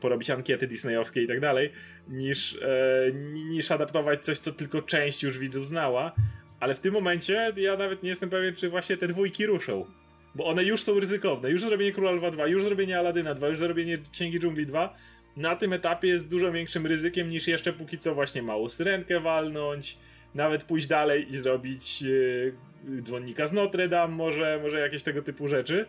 porobić 0.00 0.30
ankiety 0.30 0.66
disneyowskie 0.66 1.22
i 1.22 1.26
tak 1.26 1.40
dalej, 1.40 1.70
niż, 2.08 2.54
e, 2.62 3.12
niż 3.48 3.70
adaptować 3.70 4.24
coś, 4.24 4.38
co 4.38 4.52
tylko 4.52 4.82
część 4.82 5.22
już 5.22 5.38
widzów 5.38 5.66
znała. 5.66 6.12
Ale 6.60 6.74
w 6.74 6.80
tym 6.80 6.94
momencie 6.94 7.52
ja 7.56 7.76
nawet 7.76 8.02
nie 8.02 8.08
jestem 8.08 8.30
pewien, 8.30 8.54
czy 8.54 8.70
właśnie 8.70 8.96
te 8.96 9.08
dwójki 9.08 9.46
ruszą. 9.46 9.86
Bo 10.34 10.46
one 10.46 10.64
już 10.64 10.82
są 10.82 11.00
ryzykowne. 11.00 11.50
Już 11.50 11.62
zrobienie 11.62 11.92
Króla 11.92 12.10
Lwa 12.10 12.30
2, 12.30 12.46
już 12.46 12.64
zrobienie 12.64 12.98
Aladyna 12.98 13.34
2, 13.34 13.48
już 13.48 13.58
zrobienie 13.58 13.98
Księgi 14.12 14.40
Dżungli 14.40 14.66
2 14.66 14.94
na 15.36 15.56
tym 15.56 15.72
etapie 15.72 16.08
jest 16.08 16.30
dużo 16.30 16.52
większym 16.52 16.86
ryzykiem 16.86 17.28
niż 17.28 17.48
jeszcze 17.48 17.72
póki 17.72 17.98
co 17.98 18.14
właśnie 18.14 18.42
małą 18.42 18.68
syrenkę 18.68 19.20
walnąć, 19.20 19.98
nawet 20.34 20.64
pójść 20.64 20.86
dalej 20.86 21.32
i 21.32 21.36
zrobić 21.36 22.02
yy, 22.02 22.54
dzwonnika 23.02 23.46
z 23.46 23.52
Notre 23.52 23.88
Dame, 23.88 24.14
może, 24.14 24.58
może 24.62 24.80
jakieś 24.80 25.02
tego 25.02 25.22
typu 25.22 25.48
rzeczy. 25.48 25.86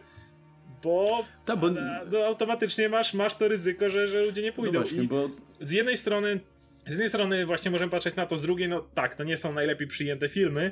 Bo, 0.83 1.25
Ta, 1.45 1.55
bo... 1.55 1.69
No, 2.11 2.25
automatycznie 2.25 2.89
masz, 2.89 3.13
masz 3.13 3.35
to 3.35 3.47
ryzyko, 3.47 3.89
że, 3.89 4.07
że 4.07 4.23
ludzie 4.23 4.41
nie 4.41 4.51
pójdą. 4.51 4.73
No 4.73 4.79
właśnie, 4.79 5.03
bo... 5.03 5.29
Z 5.61 5.71
jednej 5.71 5.97
strony 5.97 6.39
z 6.87 6.89
jednej 6.89 7.09
strony 7.09 7.45
właśnie 7.45 7.71
możemy 7.71 7.91
patrzeć 7.91 8.15
na 8.15 8.25
to, 8.25 8.37
z 8.37 8.41
drugiej, 8.41 8.69
no 8.69 8.87
tak, 8.93 9.15
to 9.15 9.23
nie 9.23 9.37
są 9.37 9.53
najlepiej 9.53 9.87
przyjęte 9.87 10.29
filmy, 10.29 10.71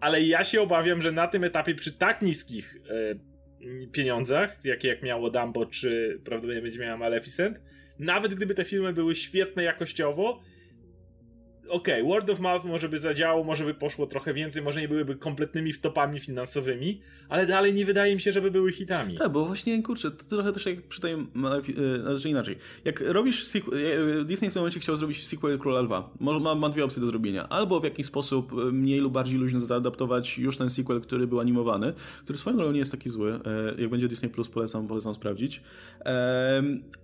ale 0.00 0.22
ja 0.22 0.44
się 0.44 0.62
obawiam, 0.62 1.02
że 1.02 1.12
na 1.12 1.26
tym 1.26 1.44
etapie 1.44 1.74
przy 1.74 1.92
tak 1.92 2.22
niskich 2.22 2.76
e, 2.88 3.88
pieniądzach, 3.92 4.64
jakie 4.64 4.88
jak 4.88 5.02
miało 5.02 5.30
Dumbo, 5.30 5.66
czy 5.66 6.20
prawdopodobnie 6.24 6.62
będzie 6.62 6.78
miała 6.78 6.96
Maleficent, 6.96 7.60
nawet 7.98 8.34
gdyby 8.34 8.54
te 8.54 8.64
filmy 8.64 8.92
były 8.92 9.14
świetne 9.14 9.62
jakościowo, 9.62 10.40
okej, 11.68 12.02
okay, 12.02 12.12
word 12.12 12.30
of 12.30 12.40
mouth 12.40 12.64
może 12.64 12.88
by 12.88 12.98
zadziałał, 12.98 13.44
może 13.44 13.64
by 13.64 13.74
poszło 13.74 14.06
trochę 14.06 14.34
więcej, 14.34 14.62
może 14.62 14.80
nie 14.80 14.88
byłyby 14.88 15.16
kompletnymi 15.16 15.72
wtopami 15.72 16.20
finansowymi, 16.20 17.00
ale 17.28 17.46
dalej 17.46 17.74
nie 17.74 17.84
wydaje 17.84 18.14
mi 18.14 18.20
się, 18.20 18.32
żeby 18.32 18.50
były 18.50 18.72
hitami. 18.72 19.14
Tak, 19.14 19.32
bo 19.32 19.44
właśnie, 19.44 19.82
kurczę, 19.82 20.10
to 20.10 20.24
trochę 20.24 20.52
też 20.52 20.66
jak 20.66 20.82
przy 20.82 21.00
tej, 21.00 21.26
znaczy 22.00 22.28
inaczej, 22.28 22.56
jak 22.84 23.00
robisz 23.00 23.46
sequel, 23.46 23.78
e, 24.20 24.24
Disney 24.24 24.50
w 24.50 24.52
tym 24.52 24.60
momencie 24.60 24.80
chciał 24.80 24.96
zrobić 24.96 25.26
sequel 25.26 25.58
Króla 25.58 25.80
Lwa, 25.80 26.10
ma, 26.20 26.54
ma 26.54 26.68
dwie 26.68 26.84
opcje 26.84 27.00
do 27.00 27.06
zrobienia, 27.06 27.48
albo 27.48 27.80
w 27.80 27.84
jakiś 27.84 28.06
sposób 28.06 28.52
mniej 28.72 29.00
lub 29.00 29.12
bardziej 29.12 29.38
luźno 29.38 29.60
zaadaptować 29.60 30.38
już 30.38 30.56
ten 30.56 30.70
sequel, 30.70 31.00
który 31.00 31.26
był 31.26 31.40
animowany, 31.40 31.92
który 32.24 32.38
swoją 32.38 32.56
drogą 32.56 32.72
nie 32.72 32.78
jest 32.78 32.90
taki 32.90 33.10
zły, 33.10 33.40
jak 33.78 33.90
będzie 33.90 34.08
Disney 34.08 34.30
Plus 34.30 34.48
polecam, 34.48 34.86
polecam 34.86 35.14
sprawdzić, 35.14 35.62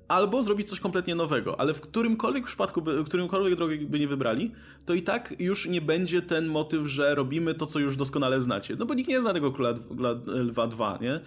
albo 0.08 0.42
zrobić 0.42 0.68
coś 0.68 0.80
kompletnie 0.80 1.14
nowego, 1.14 1.60
ale 1.60 1.74
w 1.74 1.80
którymkolwiek 1.80 2.46
przypadku, 2.46 2.82
którymkolwiek 3.06 3.54
drogę 3.54 3.76
by 3.76 4.00
nie 4.00 4.08
wybrali, 4.08 4.49
to 4.84 4.94
i 4.94 5.02
tak 5.02 5.34
już 5.38 5.68
nie 5.68 5.80
będzie 5.80 6.22
ten 6.22 6.46
motyw, 6.46 6.86
że 6.86 7.14
robimy 7.14 7.54
to, 7.54 7.66
co 7.66 7.78
już 7.78 7.96
doskonale 7.96 8.40
znacie. 8.40 8.76
No 8.78 8.86
bo 8.86 8.94
nikt 8.94 9.08
nie 9.08 9.20
zna 9.20 9.32
tego 9.32 9.52
Króla 9.52 9.74
Lwa 10.26 10.66
2, 10.66 10.98
nie? 11.00 11.20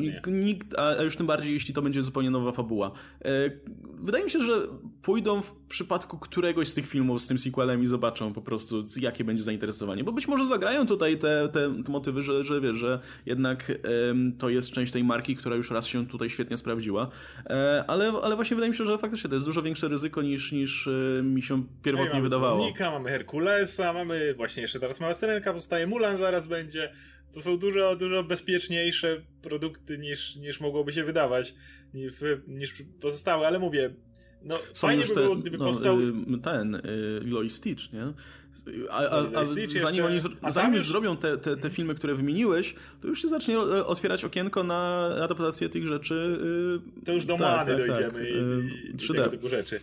Nikt, 0.00 0.26
nikt, 0.26 0.78
a 0.78 1.02
już 1.02 1.16
tym 1.16 1.26
bardziej, 1.26 1.52
jeśli 1.52 1.74
to 1.74 1.82
będzie 1.82 2.02
zupełnie 2.02 2.30
nowa 2.30 2.52
fabuła. 2.52 2.90
E, 3.24 3.50
wydaje 3.94 4.24
mi 4.24 4.30
się, 4.30 4.40
że 4.40 4.60
pójdą 5.02 5.42
w 5.42 5.54
przypadku 5.68 6.18
któregoś 6.18 6.68
z 6.68 6.74
tych 6.74 6.86
filmów 6.86 7.22
z 7.22 7.26
tym 7.26 7.38
sequelem 7.38 7.82
i 7.82 7.86
zobaczą 7.86 8.32
po 8.32 8.42
prostu, 8.42 8.84
jakie 9.00 9.24
będzie 9.24 9.44
zainteresowanie. 9.44 10.04
Bo 10.04 10.12
być 10.12 10.28
może 10.28 10.46
zagrają 10.46 10.86
tutaj 10.86 11.18
te, 11.18 11.48
te, 11.48 11.82
te 11.84 11.92
motywy, 11.92 12.22
że, 12.22 12.44
że 12.44 12.60
wiesz, 12.60 12.76
że 12.76 13.00
jednak 13.26 13.72
to 14.38 14.48
jest 14.48 14.70
część 14.70 14.92
tej 14.92 15.04
marki, 15.04 15.36
która 15.36 15.56
już 15.56 15.70
raz 15.70 15.86
się 15.86 16.06
tutaj 16.06 16.30
świetnie 16.30 16.56
sprawdziła. 16.56 17.08
E, 17.46 17.84
ale, 17.88 18.12
ale 18.22 18.36
właśnie 18.36 18.54
wydaje 18.54 18.70
mi 18.70 18.76
się, 18.76 18.84
że 18.84 18.98
faktycznie 18.98 19.30
to 19.30 19.36
jest 19.36 19.46
dużo 19.46 19.62
większe 19.62 19.88
ryzyko 19.88 20.22
niż, 20.22 20.52
niż 20.52 20.88
e, 20.88 21.22
mi 21.22 21.42
się 21.42 21.64
pierwotnie 21.82 22.15
nie 22.16 22.22
wydawało. 22.22 22.72
mamy 22.80 23.10
Herkulesa, 23.10 23.92
mamy 23.92 24.34
właśnie 24.34 24.62
jeszcze 24.62 24.80
teraz 24.80 25.00
Mała 25.00 25.14
Syrenka, 25.14 25.52
powstaje 25.52 25.86
Mulan 25.86 26.16
zaraz 26.16 26.46
będzie. 26.46 26.92
To 27.34 27.40
są 27.40 27.58
dużo, 27.58 27.96
dużo 27.96 28.24
bezpieczniejsze 28.24 29.22
produkty 29.42 29.98
niż, 29.98 30.36
niż 30.36 30.60
mogłoby 30.60 30.92
się 30.92 31.04
wydawać 31.04 31.54
niż, 32.46 32.74
pozostałe, 33.00 33.46
ale 33.46 33.58
mówię, 33.58 33.90
no, 34.42 34.58
Są 34.72 34.86
fajnie 34.86 35.02
by 35.02 35.08
te, 35.08 35.20
było, 35.20 35.36
gdyby 35.36 35.58
no, 35.58 35.64
powstał... 35.64 36.00
Y, 36.00 36.12
ten, 36.42 36.74
y, 36.74 36.80
Lilo 37.22 37.48
Stitch, 37.48 37.92
nie? 37.92 38.12
A, 38.90 38.98
a, 38.98 39.40
a 39.40 39.44
zanim 39.44 40.04
oni 40.04 40.18
a 40.42 40.50
zanim 40.50 40.74
już 40.74 40.88
zrobią 40.88 41.16
te, 41.16 41.38
te, 41.38 41.56
te 41.56 41.70
filmy, 41.70 41.94
które 41.94 42.14
wymieniłeś, 42.14 42.74
to 43.00 43.08
już 43.08 43.22
się 43.22 43.28
zacznie 43.28 43.56
e, 43.56 43.86
otwierać 43.86 44.24
okienko 44.24 44.64
na 44.64 45.10
adaptację 45.24 45.68
tych 45.68 45.86
rzeczy. 45.86 46.38
Y, 47.00 47.04
to 47.04 47.12
już 47.12 47.24
do 47.24 47.38
tak, 47.38 47.66
tak, 47.66 47.76
dojdziemy 47.76 48.12
tak, 48.12 48.28
i, 48.28 49.02
i, 49.02 49.04
i 49.04 49.14
tego 49.14 49.28
typu 49.28 49.48
rzeczy. 49.48 49.80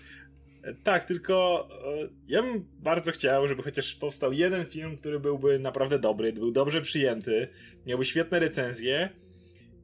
Tak, 0.83 1.03
tylko 1.03 1.67
e, 2.03 2.09
ja 2.27 2.41
bym 2.41 2.65
bardzo 2.79 3.11
chciał, 3.11 3.47
żeby 3.47 3.63
chociaż 3.63 3.95
powstał 3.95 4.33
jeden 4.33 4.65
film, 4.65 4.97
który 4.97 5.19
byłby 5.19 5.59
naprawdę 5.59 5.99
dobry, 5.99 6.33
był 6.33 6.51
dobrze 6.51 6.81
przyjęty, 6.81 7.47
miałby 7.85 8.05
świetne 8.05 8.39
recenzje 8.39 9.09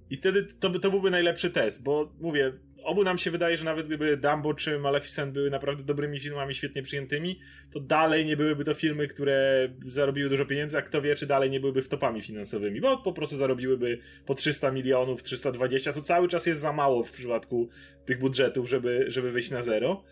i 0.09 0.15
wtedy 0.15 0.43
to, 0.59 0.79
to 0.79 0.91
byłby 0.91 1.11
najlepszy 1.11 1.49
test, 1.49 1.83
bo 1.83 2.11
mówię, 2.19 2.53
obu 2.83 3.03
nam 3.03 3.17
się 3.17 3.31
wydaje, 3.31 3.57
że 3.57 3.65
nawet 3.65 3.87
gdyby 3.87 4.17
Dumbo 4.17 4.53
czy 4.53 4.79
Maleficent 4.79 5.33
były 5.33 5.49
naprawdę 5.49 5.83
dobrymi 5.83 6.19
filmami, 6.19 6.55
świetnie 6.55 6.83
przyjętymi, 6.83 7.39
to 7.71 7.79
dalej 7.79 8.25
nie 8.25 8.37
byłyby 8.37 8.63
to 8.63 8.73
filmy, 8.73 9.07
które 9.07 9.69
zarobiły 9.85 10.29
dużo 10.29 10.45
pieniędzy, 10.45 10.77
a 10.77 10.81
kto 10.81 11.01
wie, 11.01 11.15
czy 11.15 11.27
dalej 11.27 11.49
nie 11.49 11.59
byłyby 11.59 11.81
wtopami 11.81 12.21
finansowymi, 12.21 12.81
bo 12.81 12.97
po 12.97 13.13
prostu 13.13 13.35
zarobiłyby 13.35 13.97
po 14.25 14.35
300 14.35 14.71
milionów, 14.71 15.23
320, 15.23 15.93
co 15.93 16.01
cały 16.01 16.27
czas 16.27 16.45
jest 16.45 16.61
za 16.61 16.73
mało 16.73 17.03
w 17.03 17.11
przypadku 17.11 17.69
tych 18.05 18.19
budżetów, 18.19 18.69
żeby, 18.69 19.05
żeby 19.07 19.31
wyjść 19.31 19.51
na 19.51 19.61
zero. 19.61 20.03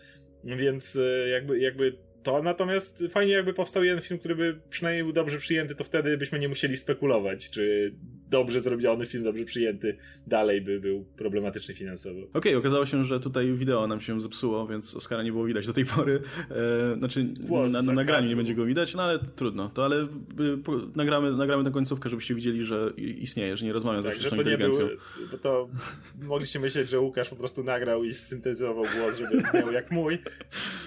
Więc 0.44 0.96
e, 0.96 1.28
jakby, 1.28 1.58
jakby 1.58 1.92
to, 2.22 2.42
natomiast 2.42 3.04
fajnie 3.10 3.32
jakby 3.32 3.54
powstał 3.54 3.84
jeden 3.84 4.02
film, 4.02 4.20
który 4.20 4.36
by 4.36 4.60
przynajmniej 4.70 5.04
był 5.04 5.12
dobrze 5.12 5.38
przyjęty, 5.38 5.74
to 5.74 5.84
wtedy 5.84 6.18
byśmy 6.18 6.38
nie 6.38 6.48
musieli 6.48 6.76
spekulować, 6.76 7.50
czy 7.50 7.94
dobrze 8.30 8.60
zrobiony 8.60 9.06
film, 9.06 9.24
dobrze 9.24 9.44
przyjęty, 9.44 9.96
dalej 10.26 10.60
by 10.60 10.80
był 10.80 11.04
problematyczny 11.16 11.74
finansowo. 11.74 12.20
Okej, 12.20 12.34
okay, 12.34 12.56
okazało 12.56 12.86
się, 12.86 13.04
że 13.04 13.20
tutaj 13.20 13.52
wideo 13.52 13.86
nam 13.86 14.00
się 14.00 14.20
zepsuło, 14.20 14.66
więc 14.66 14.94
Oscara 14.94 15.22
nie 15.22 15.32
było 15.32 15.44
widać 15.44 15.66
do 15.66 15.72
tej 15.72 15.84
pory. 15.84 16.22
E, 16.50 16.98
znaczy, 16.98 17.24
Głos 17.40 17.72
na, 17.72 17.82
na 17.82 17.92
nagraniu 17.92 18.28
nie 18.28 18.36
będzie 18.36 18.54
go 18.54 18.64
widać, 18.64 18.94
no 18.94 19.02
ale 19.02 19.18
trudno. 19.18 19.68
To 19.68 19.84
ale 19.84 20.08
po, 20.64 20.76
nagramy, 20.94 21.32
nagramy 21.32 21.64
tę 21.64 21.70
końcówkę, 21.70 22.08
żebyście 22.08 22.34
widzieli, 22.34 22.62
że 22.62 22.92
istnieje, 22.96 23.56
że 23.56 23.66
nie 23.66 23.72
rozmawiam 23.72 24.02
tak, 24.02 24.14
ze 24.14 24.20
sztuczną 24.20 24.38
inteligencją. 24.38 24.86
Był, 24.86 24.98
bo 25.30 25.38
to 25.38 25.68
mogliście 26.28 26.60
myśleć, 26.60 26.88
że 26.88 27.00
Łukasz 27.00 27.28
po 27.28 27.36
prostu 27.36 27.64
nagrał 27.64 28.04
i 28.04 28.14
syntetyzował 28.14 28.84
głos, 28.96 29.18
żeby 29.18 29.42
miał 29.54 29.72
jak 29.72 29.90
mój 29.90 30.18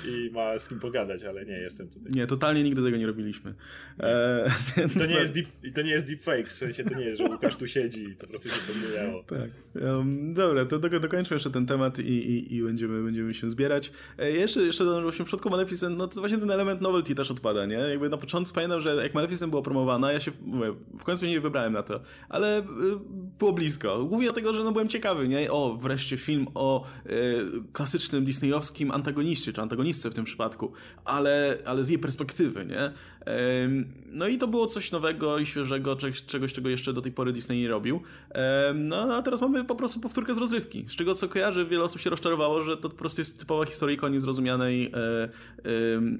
i 0.07 0.29
ma 0.31 0.59
z 0.59 0.69
kim 0.69 0.79
pogadać, 0.79 1.23
ale 1.23 1.45
nie, 1.45 1.53
jestem 1.53 1.89
tutaj. 1.89 2.11
Nie, 2.11 2.27
totalnie 2.27 2.63
nigdy 2.63 2.83
tego 2.83 2.97
nie 2.97 3.07
robiliśmy. 3.07 3.53
E, 3.99 4.51
to, 4.99 5.05
nie 5.05 5.15
jest 5.15 5.33
deep, 5.33 5.47
to 5.75 5.81
nie 5.81 5.91
jest 5.91 6.07
deepfake, 6.07 6.47
w 6.47 6.51
sensie 6.51 6.83
to 6.83 6.99
nie 6.99 7.05
jest, 7.05 7.17
że 7.17 7.30
Łukasz 7.31 7.57
tu 7.57 7.67
siedzi 7.67 8.03
i 8.03 8.15
po 8.15 8.27
prostu 8.27 8.49
się 8.49 8.73
pomyliło. 8.73 9.23
Tak. 9.23 9.49
Um, 9.83 10.33
dobra, 10.33 10.65
to 10.65 10.79
do, 10.79 10.99
dokończmy 10.99 11.35
jeszcze 11.35 11.49
ten 11.49 11.65
temat 11.65 11.99
i, 11.99 12.03
i, 12.03 12.55
i 12.55 12.63
będziemy, 12.63 13.03
będziemy 13.03 13.33
się 13.33 13.49
zbierać. 13.49 13.91
E, 14.17 14.31
jeszcze, 14.31 14.61
jeszcze 14.61 15.01
właśnie 15.01 15.25
w 15.25 15.27
przypadku 15.27 15.49
Maleficent, 15.49 15.97
no 15.97 16.07
to 16.07 16.19
właśnie 16.19 16.37
ten 16.37 16.51
element 16.51 16.81
novelty 16.81 17.15
też 17.15 17.31
odpada, 17.31 17.65
nie? 17.65 17.75
Jakby 17.75 18.09
na 18.09 18.17
początku 18.17 18.55
pamiętam, 18.55 18.81
że 18.81 18.95
jak 18.95 19.13
Maleficent 19.13 19.49
była 19.49 19.61
promowana, 19.61 20.11
ja 20.11 20.19
się, 20.19 20.31
mówię, 20.41 20.73
w 20.99 21.03
końcu 21.03 21.25
nie 21.25 21.41
wybrałem 21.41 21.73
na 21.73 21.83
to, 21.83 21.99
ale 22.29 22.59
y, 22.59 22.63
było 23.39 23.53
blisko. 23.53 24.05
Głównie 24.05 24.27
dlatego, 24.27 24.53
że 24.53 24.63
no 24.63 24.71
byłem 24.71 24.87
ciekawy, 24.87 25.27
nie? 25.27 25.51
O, 25.51 25.77
wreszcie 25.81 26.17
film 26.17 26.47
o 26.53 26.85
y, 27.05 27.11
klasycznym 27.73 28.25
disneyowskim 28.25 28.91
antagoniście, 28.91 29.53
czy 29.53 29.61
antagonistce 29.61 30.09
w 30.09 30.13
tym 30.13 30.25
przypadku, 30.25 30.71
ale, 31.05 31.57
ale 31.65 31.83
z 31.83 31.89
jej 31.89 31.99
perspektywy, 31.99 32.65
nie? 32.65 32.91
No 34.11 34.27
i 34.27 34.37
to 34.37 34.47
było 34.47 34.67
coś 34.67 34.91
nowego 34.91 35.37
i 35.37 35.45
świeżego, 35.45 35.95
czegoś, 36.27 36.53
czego 36.53 36.69
jeszcze 36.69 36.93
do 36.93 37.01
tej 37.01 37.11
pory 37.11 37.33
Disney 37.33 37.61
nie 37.61 37.69
robił. 37.69 38.01
No 38.75 39.15
a 39.15 39.21
teraz 39.21 39.41
mamy 39.41 39.65
po 39.65 39.75
prostu 39.75 39.99
powtórkę 39.99 40.33
z 40.33 40.37
rozrywki. 40.37 40.85
Z 40.87 40.95
czego 40.95 41.15
co 41.15 41.27
kojarzy, 41.27 41.65
wiele 41.65 41.83
osób 41.83 42.01
się 42.01 42.09
rozczarowało, 42.09 42.61
że 42.61 42.77
to 42.77 42.89
po 42.89 42.95
prostu 42.95 43.21
jest 43.21 43.39
typowa 43.39 43.65
historyjka 43.65 44.09
niezrozumianej 44.09 44.85
e, 44.85 44.93
e, 44.93 45.29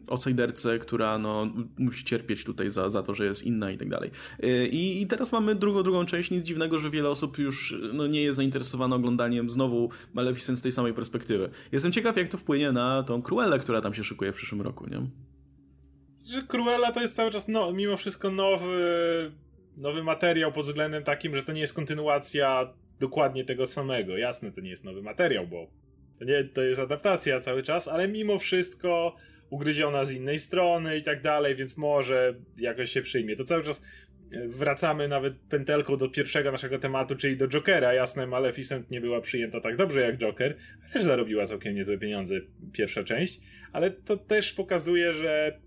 outsiderce, 0.08 0.80
która 0.80 1.18
no, 1.18 1.47
musi 1.78 2.06
cierpieć 2.06 2.43
tutaj 2.43 2.70
za, 2.70 2.89
za 2.89 3.04
to, 3.04 3.14
że 3.14 3.26
jest 3.26 3.43
inna 3.43 3.72
i 3.72 3.78
tak 3.78 3.89
dalej. 3.89 4.12
E, 4.43 4.68
I, 4.68 5.02
I 5.02 5.08
teraz 5.08 5.32
mamy 5.32 5.56
drugą, 5.56 5.84
drugą 5.84 6.06
część. 6.06 6.32
Nic 6.32 6.43
dziwnego, 6.43 6.78
że 6.78 6.89
wiele 6.89 7.10
osób 7.10 7.38
już 7.38 7.76
no, 7.93 8.08
nie 8.08 8.22
jest 8.24 8.36
zainteresowane 8.36 8.95
oglądaniem 8.95 9.49
znowu 9.49 9.89
Maleficent 10.14 10.58
z 10.58 10.62
tej 10.62 10.72
samej 10.72 10.93
perspektywy. 10.93 11.49
Jestem 11.72 11.91
ciekaw, 11.91 12.18
jak 12.18 12.28
to 12.28 12.38
wpłynie 12.38 12.72
na 12.72 13.04
tą 13.04 13.22
Cruellę, 13.22 13.60
która 13.60 13.82
tam 13.82 13.93
się 13.93 14.04
szykuje 14.04 14.32
w 14.32 14.36
przyszłym 14.36 14.62
roku, 14.62 14.89
nie? 14.89 15.30
Że 16.32 16.41
Cruella 16.41 16.91
to 16.91 17.01
jest 17.01 17.15
cały 17.15 17.32
czas 17.32 17.47
no, 17.47 17.73
mimo 17.73 17.97
wszystko 17.97 18.32
nowy 18.32 19.32
nowy 19.77 20.03
materiał 20.03 20.51
pod 20.51 20.65
względem 20.65 21.03
takim, 21.03 21.36
że 21.36 21.43
to 21.43 21.53
nie 21.53 21.61
jest 21.61 21.73
kontynuacja 21.73 22.73
dokładnie 22.99 23.45
tego 23.45 23.67
samego. 23.67 24.17
Jasne, 24.17 24.51
to 24.51 24.61
nie 24.61 24.69
jest 24.69 24.84
nowy 24.84 25.01
materiał, 25.01 25.47
bo 25.47 25.67
to, 26.19 26.25
nie, 26.25 26.43
to 26.43 26.61
jest 26.61 26.79
adaptacja 26.79 27.39
cały 27.39 27.63
czas, 27.63 27.88
ale 27.88 28.07
mimo 28.07 28.39
wszystko 28.39 29.15
ugryziona 29.49 30.05
z 30.05 30.11
innej 30.11 30.39
strony 30.39 30.97
i 30.97 31.03
tak 31.03 31.21
dalej, 31.21 31.55
więc 31.55 31.77
może 31.77 32.36
jakoś 32.57 32.91
się 32.91 33.01
przyjmie. 33.01 33.36
To 33.36 33.43
cały 33.43 33.63
czas 33.63 33.82
e, 34.32 34.47
wracamy 34.47 35.07
nawet 35.07 35.34
pętelką 35.49 35.97
do 35.97 36.09
pierwszego 36.09 36.51
naszego 36.51 36.79
tematu, 36.79 37.15
czyli 37.15 37.38
do 37.38 37.47
Jokera. 37.47 37.93
Jasne, 37.93 38.27
Maleficent 38.27 38.91
nie 38.91 39.01
była 39.01 39.21
przyjęta 39.21 39.61
tak 39.61 39.77
dobrze 39.77 40.01
jak 40.01 40.17
Joker, 40.17 40.57
też 40.93 41.03
zarobiła 41.03 41.45
całkiem 41.45 41.75
niezłe 41.75 41.97
pieniądze 41.97 42.36
pierwsza 42.73 43.03
część, 43.03 43.39
ale 43.73 43.91
to 43.91 44.17
też 44.17 44.53
pokazuje, 44.53 45.13
że 45.13 45.59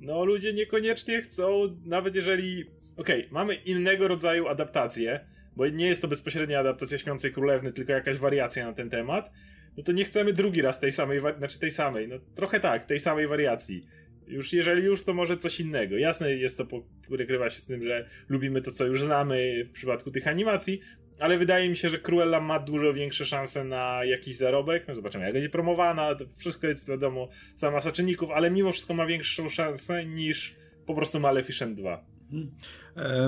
no 0.00 0.24
ludzie 0.24 0.52
niekoniecznie 0.52 1.22
chcą, 1.22 1.76
nawet 1.84 2.14
jeżeli 2.14 2.64
okej, 2.96 3.20
okay, 3.20 3.32
mamy 3.32 3.54
innego 3.54 4.08
rodzaju 4.08 4.48
adaptację, 4.48 5.20
bo 5.56 5.68
nie 5.68 5.86
jest 5.86 6.02
to 6.02 6.08
bezpośrednia 6.08 6.60
adaptacja 6.60 6.98
Śpiącej 6.98 7.32
Królewny, 7.32 7.72
tylko 7.72 7.92
jakaś 7.92 8.16
wariacja 8.16 8.66
na 8.66 8.72
ten 8.72 8.90
temat, 8.90 9.30
no 9.76 9.82
to 9.82 9.92
nie 9.92 10.04
chcemy 10.04 10.32
drugi 10.32 10.62
raz 10.62 10.80
tej 10.80 10.92
samej, 10.92 11.20
znaczy 11.38 11.58
tej 11.58 11.70
samej, 11.70 12.08
no 12.08 12.16
trochę 12.34 12.60
tak, 12.60 12.84
tej 12.84 13.00
samej 13.00 13.28
wariacji. 13.28 13.86
Już 14.26 14.52
jeżeli 14.52 14.82
już, 14.82 15.04
to 15.04 15.14
może 15.14 15.36
coś 15.36 15.60
innego. 15.60 15.96
Jasne 15.96 16.34
jest 16.34 16.58
to, 16.58 16.66
pokrywa 17.08 17.50
się 17.50 17.60
z 17.60 17.64
tym, 17.64 17.82
że 17.82 18.08
lubimy 18.28 18.62
to, 18.62 18.70
co 18.70 18.86
już 18.86 19.02
znamy 19.02 19.64
w 19.68 19.72
przypadku 19.72 20.10
tych 20.10 20.26
animacji, 20.26 20.80
ale 21.20 21.38
wydaje 21.38 21.68
mi 21.68 21.76
się, 21.76 21.90
że 21.90 21.98
Cruella 21.98 22.40
ma 22.40 22.58
dużo 22.58 22.94
większe 22.94 23.26
szanse 23.26 23.64
na 23.64 24.04
jakiś 24.04 24.36
zarobek. 24.36 24.88
No 24.88 24.94
zobaczymy, 24.94 25.24
jak 25.24 25.32
będzie 25.32 25.48
promowana, 25.48 26.16
wszystko 26.36 26.66
jest 26.66 26.88
wiadomo, 26.88 27.28
masa 27.62 27.92
czynników, 27.92 28.30
ale 28.30 28.50
mimo 28.50 28.72
wszystko 28.72 28.94
ma 28.94 29.06
większą 29.06 29.48
szansę 29.48 30.06
niż 30.06 30.54
po 30.86 30.94
prostu 30.94 31.20
Maleficent 31.20 31.76
2. 31.76 32.04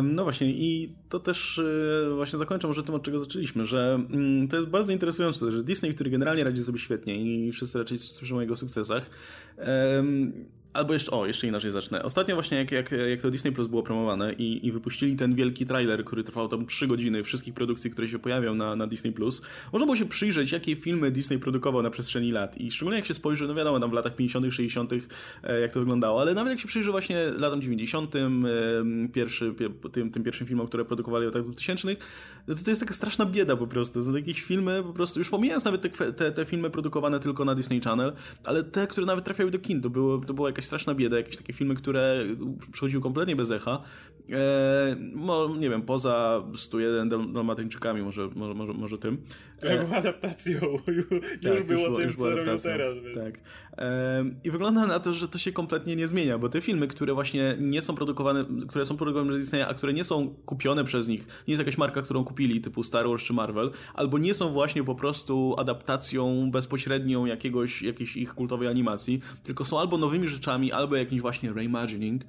No 0.03 0.25
właśnie 0.25 0.51
i 0.51 0.95
to 1.09 1.21
też 1.21 1.59
e, 1.59 2.15
właśnie 2.15 2.39
zakończę 2.39 2.69
może 2.69 2.83
tym, 2.83 2.95
od 2.95 3.03
czego 3.03 3.19
zaczęliśmy, 3.19 3.65
że 3.65 3.95
mm, 4.11 4.49
to 4.49 4.57
jest 4.57 4.69
bardzo 4.69 4.93
interesujące, 4.93 5.51
że 5.51 5.63
Disney, 5.63 5.95
który 5.95 6.11
generalnie 6.11 6.45
radzi 6.45 6.65
sobie 6.65 6.79
świetnie 6.79 7.17
i 7.17 7.53
wszyscy 7.53 7.79
raczej 7.79 7.99
słyszą 7.99 8.37
o 8.37 8.41
jego 8.41 8.57
sukcesach, 8.57 9.11
Albo 10.73 10.93
jeszcze, 10.93 11.11
o, 11.13 11.27
jeszcze 11.27 11.47
inaczej 11.47 11.71
zacznę. 11.71 12.03
Ostatnio 12.03 12.35
właśnie 12.35 12.59
jak, 12.59 12.73
jak, 12.73 12.91
jak 13.11 13.21
to 13.21 13.31
Disney 13.31 13.53
Plus 13.53 13.69
było 13.69 13.83
promowane 13.83 14.33
i, 14.33 14.67
i 14.67 14.73
wypuścili 14.73 15.17
ten 15.17 15.35
wielki 15.35 15.67
trailer, 15.67 16.05
który 16.05 16.25
trwał 16.25 16.49
tam 16.49 16.67
3 16.67 16.87
godziny 16.87 17.25
wszystkich 17.25 17.55
produkcji, 17.55 17.91
które 17.91 18.09
się 18.09 18.19
pojawią 18.19 18.55
na, 18.55 18.77
na 18.77 18.87
Disney 18.87 19.13
Plus, 19.13 19.43
można 19.73 19.87
było 19.87 19.97
się 19.97 20.07
przyjrzeć, 20.07 20.53
jakie 20.53 20.77
filmy 20.77 21.11
Disney 21.11 21.39
produkował 21.39 21.83
na 21.83 21.91
przestrzeni 21.91 22.31
lat. 22.31 22.59
I 22.59 22.71
szczególnie 22.71 22.99
jak 22.99 23.07
się 23.07 23.15
spojrzy, 23.15 23.49
no 23.49 23.55
wiadomo, 23.55 23.81
tam 23.81 23.91
w 23.91 23.93
latach 23.93 24.17
50., 24.17 24.55
60., 24.55 24.93
e, 25.43 25.61
jak 25.61 25.71
to 25.71 25.81
wyglądało, 25.81 26.21
ale 26.21 26.35
nawet 26.35 26.51
jak 26.51 26.61
się 26.61 26.69
przyjrzy 26.69 26.91
właśnie 26.91 27.17
latom 27.39 27.63
90., 27.63 28.15
pierwszy, 29.13 29.55
tym, 29.93 30.11
tym 30.11 30.23
pierwszym 30.25 30.47
filmom, 30.47 30.67
które 30.67 30.85
produkowali 30.85 31.25
w 31.25 31.27
latach 31.27 31.43
2000, 31.43 31.89
no 32.49 32.55
to, 32.55 32.65
to 32.65 32.71
jest 32.71 32.81
taka 32.81 32.95
straszna 32.95 33.27
bieda 33.27 33.57
po 33.57 33.67
prostu. 33.67 34.03
Za 34.03 34.13
jakieś 34.13 34.43
filmy 34.43 34.83
po 34.83 34.93
prostu, 34.93 35.21
już 35.21 35.31
pomijając 35.31 35.65
nawet 35.65 35.83
te, 35.83 36.13
te, 36.13 36.33
te 36.33 36.45
filmy 36.45 36.71
produkowane 36.71 37.21
tylko 37.21 37.45
na 37.45 37.55
Disney 37.55 37.81
Channel, 37.81 38.13
ale 38.45 38.63
te, 38.63 38.87
które 38.87 39.07
nawet 39.07 39.25
trafiały 39.25 39.51
do 39.51 39.59
kin, 39.59 39.81
to 39.81 39.91
było, 39.91 40.19
to 40.19 40.35
było 40.35 40.49
jakaś 40.49 40.62
jakaś 40.63 40.67
straszna 40.67 40.95
bieda, 40.95 41.17
jakieś 41.17 41.37
takie 41.37 41.53
filmy, 41.53 41.75
które 41.75 42.25
przychodziły 42.73 43.03
kompletnie 43.03 43.37
bez 43.37 43.51
echa. 43.51 43.83
E, 44.31 44.97
no, 45.15 45.57
nie 45.57 45.71
wiem, 45.71 45.83
poza 45.83 46.45
101 46.57 47.09
Dalmatyńczykami, 47.09 48.03
może, 48.03 48.29
może, 48.35 48.55
może, 48.55 48.73
może 48.73 48.99
tym. 48.99 49.19
Które 49.57 49.73
e, 49.81 49.85
było 49.85 49.97
adaptacją, 49.97 50.61
już 50.97 51.07
tak, 51.43 51.67
było 51.67 51.89
już, 51.89 51.99
tym, 51.99 52.07
już 52.07 52.17
co 52.17 52.31
robią 52.31 52.59
teraz. 52.59 52.95
Więc... 53.01 53.17
Tak. 53.17 53.41
I 54.45 54.51
wygląda 54.51 54.87
na 54.87 55.01
to, 55.01 55.13
że 55.13 55.29
to 55.29 55.39
się 55.39 55.53
kompletnie 55.53 55.97
nie 55.97 56.09
zmienia, 56.09 56.39
bo 56.39 56.49
te 56.49 56.61
filmy, 56.61 56.89
które 56.89 57.15
właśnie 57.15 57.57
nie 57.59 57.83
są 57.83 57.95
produkowane, 57.95 58.45
które 58.69 58.85
są 58.87 58.97
produkowane 58.97 59.31
przez 59.31 59.41
Disneya, 59.41 59.63
a 59.63 59.75
które 59.75 59.93
nie 59.93 60.05
są 60.05 60.35
kupione 60.47 60.85
przez 60.85 61.09
nich, 61.09 61.21
nie 61.21 61.53
jest 61.53 61.61
jakaś 61.61 61.79
marka, 61.79 62.03
którą 62.03 62.25
kupili, 62.25 62.61
typu 62.61 62.83
Star 62.83 63.09
Wars 63.09 63.23
czy 63.23 63.33
Marvel, 63.33 63.71
albo 63.95 64.19
nie 64.19 64.35
są 64.35 64.53
właśnie 64.53 64.85
po 64.85 64.95
prostu 64.95 65.55
adaptacją 65.59 66.51
bezpośrednią 66.51 67.27
jakiegoś, 67.27 67.83
jakiejś 67.83 68.17
ich 68.17 68.35
kultowej 68.35 68.69
animacji, 68.69 69.21
tylko 69.43 69.65
są 69.65 69.81
albo 69.81 69.99
nowymi 69.99 70.29
rzeczami, 70.29 70.73
albo 70.73 70.97
jakimś 70.97 71.21
właśnie 71.21 71.53
reimagining, 71.53 72.23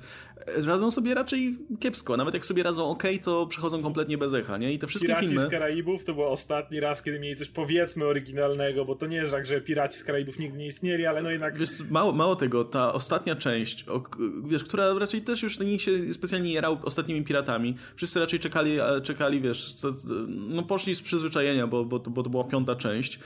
radzą 0.47 0.91
sobie 0.91 1.13
raczej 1.13 1.57
kiepsko. 1.79 2.17
Nawet 2.17 2.33
jak 2.33 2.45
sobie 2.45 2.63
radzą 2.63 2.89
ok, 2.89 3.03
to 3.23 3.47
przechodzą 3.47 3.83
kompletnie 3.83 4.17
bez 4.17 4.33
echa, 4.33 4.57
nie? 4.57 4.73
I 4.73 4.79
te 4.79 4.87
wszystkie 4.87 5.07
Piraci 5.07 5.27
filmy... 5.27 5.41
z 5.41 5.49
Karaibów 5.49 6.03
to 6.03 6.13
był 6.13 6.23
ostatni 6.23 6.79
raz, 6.79 7.03
kiedy 7.03 7.19
mieli 7.19 7.35
coś 7.35 7.47
powiedzmy 7.47 8.05
oryginalnego, 8.05 8.85
bo 8.85 8.95
to 8.95 9.07
nie 9.07 9.17
jest 9.17 9.31
tak, 9.31 9.45
że 9.45 9.61
Piraci 9.61 9.97
z 9.97 10.03
Karaibów 10.03 10.39
nigdy 10.39 10.57
nie 10.57 10.67
istnieli, 10.67 11.05
ale 11.05 11.23
no 11.23 11.31
jednak... 11.31 11.57
Wiesz, 11.57 11.69
mało, 11.89 12.11
mało 12.11 12.35
tego, 12.35 12.63
ta 12.63 12.93
ostatnia 12.93 13.35
część, 13.35 13.85
o, 13.89 14.03
wiesz, 14.45 14.63
która 14.63 14.93
raczej 14.93 15.21
też 15.21 15.43
już 15.43 15.59
nikt 15.59 15.83
się 15.83 16.13
specjalnie 16.13 16.49
nie 16.49 16.55
jarał 16.55 16.77
ostatnimi 16.83 17.23
piratami. 17.23 17.75
Wszyscy 17.95 18.19
raczej 18.19 18.39
czekali, 18.39 18.77
czekali 19.03 19.41
wiesz, 19.41 19.73
co, 19.73 19.91
no 20.27 20.63
poszli 20.63 20.95
z 20.95 21.01
przyzwyczajenia, 21.01 21.67
bo, 21.67 21.85
bo, 21.85 21.99
bo 21.99 22.23
to 22.23 22.29
była 22.29 22.43
piąta 22.43 22.75
część. 22.75 23.19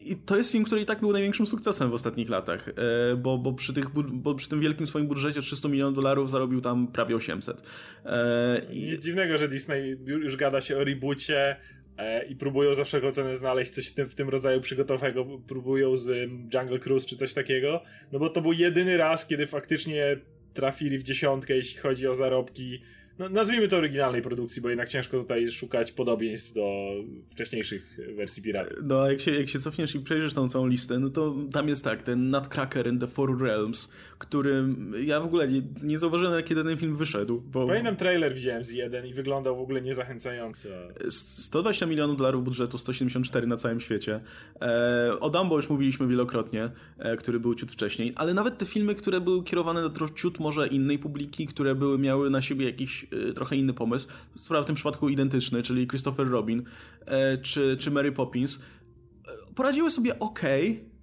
I 0.00 0.16
to 0.16 0.36
jest 0.36 0.52
film, 0.52 0.64
który 0.64 0.80
i 0.80 0.84
tak 0.84 1.00
był 1.00 1.12
największym 1.12 1.46
sukcesem 1.46 1.90
w 1.90 1.94
ostatnich 1.94 2.28
latach, 2.28 2.68
e, 2.68 3.16
bo, 3.16 3.38
bo, 3.38 3.52
przy, 3.52 3.72
tych, 3.72 3.90
bo 4.12 4.34
przy 4.34 4.48
tym 4.48 4.60
wielkim 4.60 4.86
swoim 4.86 5.06
budżecie 5.06 5.40
300 5.40 5.68
milionów 5.68 5.94
dolarów 5.94 6.30
zarobił 6.30 6.60
tam 6.60 6.86
prawie 6.86 7.16
800. 7.16 7.62
E, 8.04 8.62
I... 8.70 8.86
Nic 8.86 9.04
dziwnego, 9.04 9.38
że 9.38 9.48
Disney 9.48 9.96
już 10.06 10.36
gada 10.36 10.60
się 10.60 10.76
o 10.76 10.84
reboocie 10.84 11.56
e, 11.96 12.24
i 12.26 12.36
próbują 12.36 12.74
za 12.74 12.84
wszelką 12.84 13.12
cenę 13.12 13.36
znaleźć 13.36 13.72
coś 13.72 13.88
w 13.88 13.94
tym, 13.94 14.08
w 14.08 14.14
tym 14.14 14.28
rodzaju 14.28 14.60
przygotowego, 14.60 15.24
próbują 15.46 15.96
z 15.96 16.30
Jungle 16.54 16.78
Cruise 16.78 17.06
czy 17.06 17.16
coś 17.16 17.34
takiego, 17.34 17.82
no 18.12 18.18
bo 18.18 18.28
to 18.28 18.40
był 18.40 18.52
jedyny 18.52 18.96
raz, 18.96 19.26
kiedy 19.26 19.46
faktycznie 19.46 20.16
trafili 20.54 20.98
w 20.98 21.02
dziesiątkę, 21.02 21.56
jeśli 21.56 21.80
chodzi 21.80 22.06
o 22.06 22.14
zarobki 22.14 22.80
no, 23.18 23.28
nazwijmy 23.28 23.68
to 23.68 23.76
oryginalnej 23.76 24.22
produkcji, 24.22 24.62
bo 24.62 24.68
jednak 24.68 24.88
ciężko 24.88 25.18
tutaj 25.18 25.50
szukać 25.50 25.92
podobieństw 25.92 26.54
do 26.54 26.90
wcześniejszych 27.28 27.98
wersji 28.16 28.42
Piratów. 28.42 28.78
No, 28.82 29.02
a 29.02 29.10
jak 29.10 29.20
się, 29.20 29.34
jak 29.34 29.48
się 29.48 29.58
cofniesz 29.58 29.94
i 29.94 30.00
przejrzysz 30.00 30.34
tą 30.34 30.48
całą 30.48 30.66
listę, 30.66 30.98
no 30.98 31.08
to 31.08 31.34
tam 31.52 31.68
jest 31.68 31.84
tak, 31.84 32.02
ten 32.02 32.30
Nutcracker 32.30 32.86
in 32.86 32.98
the 32.98 33.06
Four 33.06 33.42
Realms, 33.42 33.88
który 34.18 34.64
ja 35.04 35.20
w 35.20 35.24
ogóle 35.24 35.48
nie, 35.48 35.62
nie 35.82 35.98
zauważyłem, 35.98 36.44
kiedy 36.44 36.64
ten 36.64 36.76
film 36.76 36.96
wyszedł. 36.96 37.40
Bo... 37.40 37.66
Pamiętam 37.66 37.96
trailer 37.96 38.34
widziałem 38.34 38.64
z 38.64 38.70
jeden 38.70 39.06
i 39.06 39.14
wyglądał 39.14 39.56
w 39.56 39.60
ogóle 39.60 39.80
niezachęcająco. 39.80 40.68
120 41.10 41.86
milionów 41.86 42.16
dolarów 42.16 42.44
budżetu, 42.44 42.78
174 42.78 43.46
na 43.46 43.56
całym 43.56 43.80
świecie. 43.80 44.20
E, 44.60 45.20
o 45.20 45.30
Dumbo 45.30 45.56
już 45.56 45.70
mówiliśmy 45.70 46.06
wielokrotnie, 46.06 46.70
e, 46.98 47.16
który 47.16 47.40
był 47.40 47.54
ciut 47.54 47.72
wcześniej, 47.72 48.12
ale 48.16 48.34
nawet 48.34 48.58
te 48.58 48.66
filmy, 48.66 48.94
które 48.94 49.20
były 49.20 49.44
kierowane 49.44 49.82
do 49.82 50.08
ciut 50.08 50.40
może 50.40 50.66
innej 50.66 50.98
publiki, 50.98 51.46
które 51.46 51.74
były, 51.74 51.98
miały 51.98 52.30
na 52.30 52.42
siebie 52.42 52.66
jakiś 52.66 53.03
Y, 53.12 53.34
trochę 53.34 53.56
inny 53.56 53.72
pomysł, 53.72 54.08
sprawa 54.36 54.62
w 54.62 54.66
tym 54.66 54.74
przypadku 54.74 55.08
identyczny, 55.08 55.62
czyli 55.62 55.86
Christopher 55.86 56.28
Robin 56.28 56.62
e, 57.06 57.38
czy, 57.38 57.76
czy 57.80 57.90
Mary 57.90 58.12
Poppins, 58.12 58.58
e, 58.58 59.54
poradziły 59.54 59.90
sobie 59.90 60.18
ok, 60.18 60.40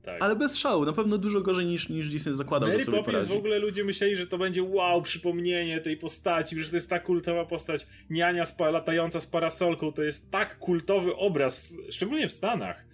tak. 0.04 0.24
Ale 0.24 0.36
bez 0.36 0.58
szału, 0.58 0.86
na 0.86 0.94
pewno 0.94 1.18
dużo 1.18 1.42
gorzej 1.42 1.66
niż, 1.66 1.90
niż 1.90 2.10
Disney 2.10 2.36
zakładał, 2.36 2.70
Mary 2.70 2.80
że 2.80 2.86
sobie 2.86 2.98
Poppins 2.98 3.16
poradzi. 3.16 3.34
w 3.34 3.38
ogóle 3.38 3.60
ludzie 3.60 3.84
myśleli, 3.84 4.16
że 4.16 4.28
to 4.28 4.38
będzie 4.38 4.64
wow, 4.64 5.02
przypomnienie 5.02 5.82
tej 5.82 5.98
postaci, 5.98 6.64
że 6.64 6.70
to 6.70 6.76
jest 6.76 6.90
tak 6.90 7.04
kultowa 7.04 7.46
postać. 7.46 7.88
Niania 8.10 8.46
spa, 8.46 8.70
latająca 8.70 9.22
z 9.22 9.28
parasolką, 9.28 9.92
to 9.92 10.04
jest 10.04 10.32
tak 10.32 10.60
kultowy 10.60 11.16
obraz, 11.16 11.76
szczególnie 11.90 12.28
w 12.28 12.32
Stanach. 12.32 12.91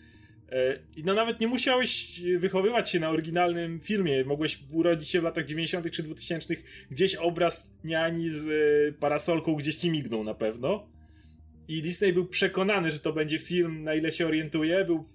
E, 0.52 0.80
I 0.98 1.04
no 1.04 1.14
nawet 1.14 1.40
nie 1.40 1.48
musiałeś 1.48 2.22
wychowywać 2.38 2.90
się 2.90 3.00
na 3.00 3.10
oryginalnym 3.10 3.80
filmie. 3.80 4.24
Mogłeś 4.26 4.60
urodzić 4.74 5.10
się 5.10 5.22
w 5.22 5.24
latach 5.24 5.46
90. 5.46 5.92
czy 5.92 6.04
2000. 6.04 6.56
Gdzieś 6.92 7.16
obraz 7.16 7.72
niani 7.84 8.30
z 8.30 8.48
e, 8.48 8.92
parasolką 9.00 9.56
gdzieś 9.56 9.76
ci 9.76 9.92
mignął 9.92 10.24
na 10.24 10.34
pewno. 10.34 10.97
I 11.68 11.82
Disney 11.82 12.14
był 12.14 12.26
przekonany, 12.26 12.92
że 12.92 13.00
to 13.00 13.14
będzie 13.14 13.40
film, 13.40 13.84
na 13.84 13.94
ile 13.96 14.12
się 14.12 14.28
orientuje. 14.28 14.86
Był, 14.86 15.06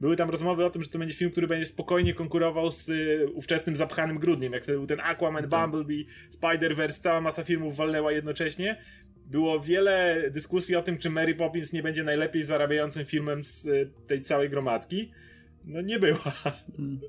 były 0.00 0.16
tam 0.16 0.30
rozmowy 0.30 0.64
o 0.64 0.70
tym, 0.70 0.82
że 0.82 0.88
to 0.88 0.98
będzie 0.98 1.14
film, 1.14 1.30
który 1.30 1.46
będzie 1.46 1.66
spokojnie 1.66 2.14
konkurował 2.14 2.70
z 2.70 2.90
e, 2.90 3.26
ówczesnym 3.26 3.76
zapchanym 3.76 4.18
grudniem. 4.18 4.52
Jak 4.52 4.62
wtedy 4.62 4.78
był 4.78 4.86
ten 4.86 5.00
Aquaman, 5.00 5.48
tak. 5.48 5.70
Bumblebee, 5.70 6.06
Spider-Verse, 6.30 7.00
cała 7.02 7.20
masa 7.20 7.44
filmów 7.44 7.76
walnęła 7.76 8.12
jednocześnie 8.12 8.76
było 9.26 9.60
wiele 9.60 10.22
dyskusji 10.30 10.76
o 10.76 10.82
tym, 10.82 10.98
czy 10.98 11.10
Mary 11.10 11.34
Poppins 11.34 11.72
nie 11.72 11.82
będzie 11.82 12.04
najlepiej 12.04 12.42
zarabiającym 12.42 13.04
filmem 13.04 13.42
z 13.42 13.66
y, 13.66 13.90
tej 14.06 14.22
całej 14.22 14.50
gromadki. 14.50 15.12
No 15.64 15.80
nie 15.80 15.98
była. 15.98 16.32
Hmm. 16.76 17.00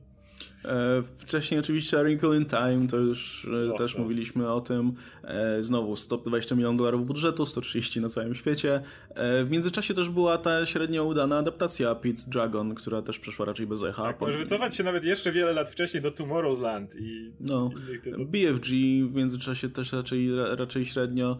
E, 0.67 1.03
wcześniej 1.17 1.59
oczywiście 1.59 1.97
Wrinkle 2.03 2.37
in 2.37 2.45
Time, 2.45 2.87
to 2.87 2.97
już 2.97 3.47
e, 3.73 3.77
też 3.77 3.97
mówiliśmy 3.97 4.51
o 4.51 4.61
tym. 4.61 4.93
E, 5.23 5.63
znowu 5.63 5.95
120 5.95 6.55
milionów 6.55 6.77
dolarów 6.77 7.05
budżetu, 7.05 7.45
130 7.45 8.01
na 8.01 8.09
całym 8.09 8.35
świecie. 8.35 8.81
W 9.17 9.47
międzyczasie 9.49 9.93
też 9.93 10.09
była 10.09 10.37
ta 10.37 10.65
średnio 10.65 11.03
udana 11.03 11.37
adaptacja 11.37 11.93
Pete's 11.93 12.29
Dragon, 12.29 12.75
która 12.75 13.01
też 13.01 13.19
przeszła 13.19 13.45
raczej 13.45 13.67
bez 13.67 13.83
echa. 13.83 14.03
Tak, 14.03 14.21
może 14.21 14.37
wycofać 14.37 14.75
się 14.75 14.83
nawet 14.83 15.03
jeszcze 15.03 15.31
wiele 15.31 15.53
lat 15.53 15.69
wcześniej 15.69 16.03
do 16.03 16.11
Tomorrowland 16.11 16.95
i 16.99 17.31
no, 17.39 17.69
to... 18.03 18.25
BFG 18.25 18.69
w 19.07 19.13
międzyczasie 19.13 19.69
też 19.69 19.93
raczej, 19.93 20.29
raczej 20.55 20.85
średnio. 20.85 21.37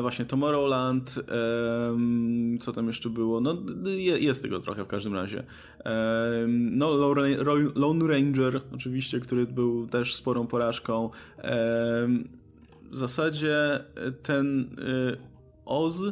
właśnie 0.00 0.24
Tomorrowland, 0.24 1.14
co 2.60 2.72
tam 2.72 2.86
jeszcze 2.86 3.10
było? 3.10 3.40
No 3.40 3.56
jest 4.18 4.42
tego 4.42 4.60
trochę 4.60 4.84
w 4.84 4.88
każdym 4.88 5.14
razie. 5.14 5.44
no 6.50 7.14
Lone 7.74 8.04
Ranger 8.12 8.60
oczywiście, 8.74 9.20
który 9.20 9.46
był 9.46 9.86
też 9.86 10.14
sporą 10.14 10.46
porażką. 10.46 11.10
W 12.90 12.96
zasadzie 12.96 13.84
ten 14.22 14.60
y, 14.60 15.16
Oz, 15.64 16.02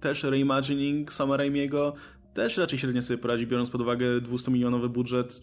też 0.00 0.22
reimagining 0.22 1.12
Sama 1.12 1.36
Raimiego, 1.36 1.94
też 2.34 2.56
raczej 2.56 2.78
średnio 2.78 3.02
sobie 3.02 3.18
poradzi, 3.18 3.46
biorąc 3.46 3.70
pod 3.70 3.80
uwagę 3.80 4.20
200-milionowy 4.20 4.88
budżet, 4.88 5.42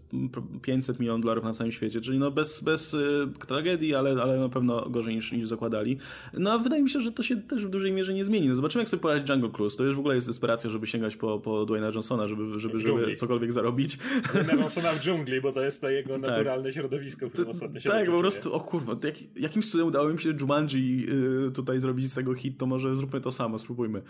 500 0.61 0.99
milionów 0.99 1.21
dolarów 1.21 1.43
na 1.43 1.53
całym 1.53 1.71
świecie, 1.71 2.01
czyli 2.01 2.19
no 2.19 2.31
bez, 2.31 2.63
bez 2.63 2.93
y, 2.93 3.27
tragedii, 3.47 3.95
ale, 3.95 4.21
ale 4.21 4.39
na 4.39 4.49
pewno 4.49 4.89
gorzej 4.89 5.15
niż, 5.15 5.31
niż 5.31 5.47
zakładali. 5.47 5.97
No 6.33 6.51
a 6.51 6.57
wydaje 6.57 6.83
mi 6.83 6.89
się, 6.89 6.99
że 6.99 7.11
to 7.11 7.23
się 7.23 7.37
też 7.37 7.65
w 7.65 7.69
dużej 7.69 7.91
mierze 7.91 8.13
nie 8.13 8.25
zmieni. 8.25 8.47
No 8.47 8.55
zobaczymy, 8.55 8.81
jak 8.81 8.89
sobie 8.89 9.01
poradzi 9.01 9.33
Jungle 9.33 9.49
Cruise. 9.49 9.77
To 9.77 9.83
już 9.83 9.95
w 9.95 9.99
ogóle 9.99 10.15
jest 10.15 10.27
desperacja, 10.27 10.69
żeby 10.69 10.87
sięgać 10.87 11.15
po, 11.15 11.39
po 11.39 11.65
Dwayna 11.65 11.87
Johnsona, 11.87 12.27
żeby, 12.27 12.59
żeby, 12.59 12.79
żeby 12.79 13.15
cokolwiek 13.15 13.51
zarobić. 13.51 13.97
Dwayna 14.23 14.53
Johnsona 14.61 14.91
w 14.91 14.99
dżungli, 14.99 15.41
bo 15.41 15.51
to 15.51 15.61
jest 15.61 15.81
to 15.81 15.89
jego 15.89 16.09
tak. 16.09 16.21
naturalne 16.21 16.73
środowisko, 16.73 17.27
w 17.27 17.31
którym 17.31 17.49
ostatnio 17.49 17.79
się 17.79 17.89
Tak, 17.89 18.05
po 18.11 18.19
prostu, 18.19 18.53
o 18.53 18.59
kurwa, 18.59 18.95
jak, 19.03 19.15
jakimś 19.35 19.71
cudem 19.71 19.87
udało 19.87 20.09
mi 20.09 20.19
się 20.19 20.33
Jumanji 20.39 21.05
y, 21.47 21.51
tutaj 21.51 21.79
zrobić 21.79 22.11
z 22.11 22.15
tego 22.15 22.33
hit, 22.33 22.57
to 22.57 22.65
może 22.65 22.95
zróbmy 22.95 23.21
to 23.21 23.31
samo, 23.31 23.59
spróbujmy. 23.59 24.01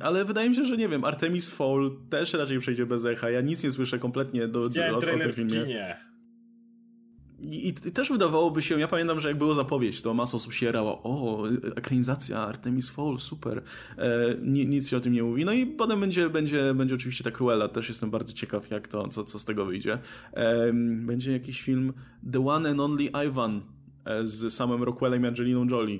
ale 0.00 0.24
wydaje 0.24 0.50
mi 0.50 0.56
się, 0.56 0.64
że 0.64 0.76
nie 0.76 0.88
wiem, 0.88 1.04
Artemis 1.04 1.50
Fall 1.50 1.71
Fall 1.72 1.90
też 2.10 2.34
raczej 2.34 2.58
przejdzie 2.58 2.86
bez 2.86 3.04
echa. 3.04 3.30
Ja 3.30 3.40
nic 3.40 3.64
nie 3.64 3.70
słyszę 3.70 3.98
kompletnie 3.98 4.48
do, 4.48 4.68
do, 4.68 4.80
o, 4.92 4.96
o 4.96 5.00
tym 5.00 5.32
filmie. 5.32 5.66
I, 7.42 7.68
I, 7.68 7.72
też 7.72 8.12
wydawałoby 8.12 8.62
się, 8.62 8.80
ja 8.80 8.88
pamiętam, 8.88 9.20
że 9.20 9.28
jak 9.28 9.38
było 9.38 9.54
zapowiedź, 9.54 10.02
to 10.02 10.14
masa 10.14 10.36
osób 10.36 10.52
się 10.52 10.66
jarało, 10.66 11.02
o, 11.02 11.48
ekranizacja 11.76 12.38
Artemis 12.38 12.88
Fall, 12.88 13.18
super. 13.18 13.62
E, 13.98 14.36
nic 14.40 14.88
się 14.88 14.96
o 14.96 15.00
tym 15.00 15.12
nie 15.12 15.22
mówi. 15.22 15.44
No 15.44 15.52
i 15.52 15.66
potem 15.66 16.00
będzie, 16.00 16.30
będzie, 16.30 16.74
będzie 16.74 16.94
oczywiście 16.94 17.24
ta 17.24 17.30
Cruella, 17.30 17.68
też 17.68 17.88
jestem 17.88 18.10
bardzo 18.10 18.32
ciekaw, 18.32 18.70
jak 18.70 18.88
to, 18.88 19.08
co, 19.08 19.24
co 19.24 19.38
z 19.38 19.44
tego 19.44 19.64
wyjdzie. 19.64 19.98
E, 20.32 20.72
będzie 21.06 21.32
jakiś 21.32 21.62
film 21.62 21.92
The 22.32 22.46
One 22.46 22.70
and 22.70 22.80
Only 22.80 23.10
Ivan 23.26 23.62
e, 24.04 24.26
z 24.26 24.54
samym 24.54 24.82
Rockwellem 24.82 25.24
i 25.24 25.26
Angeliną 25.26 25.66
Jolie. 25.70 25.98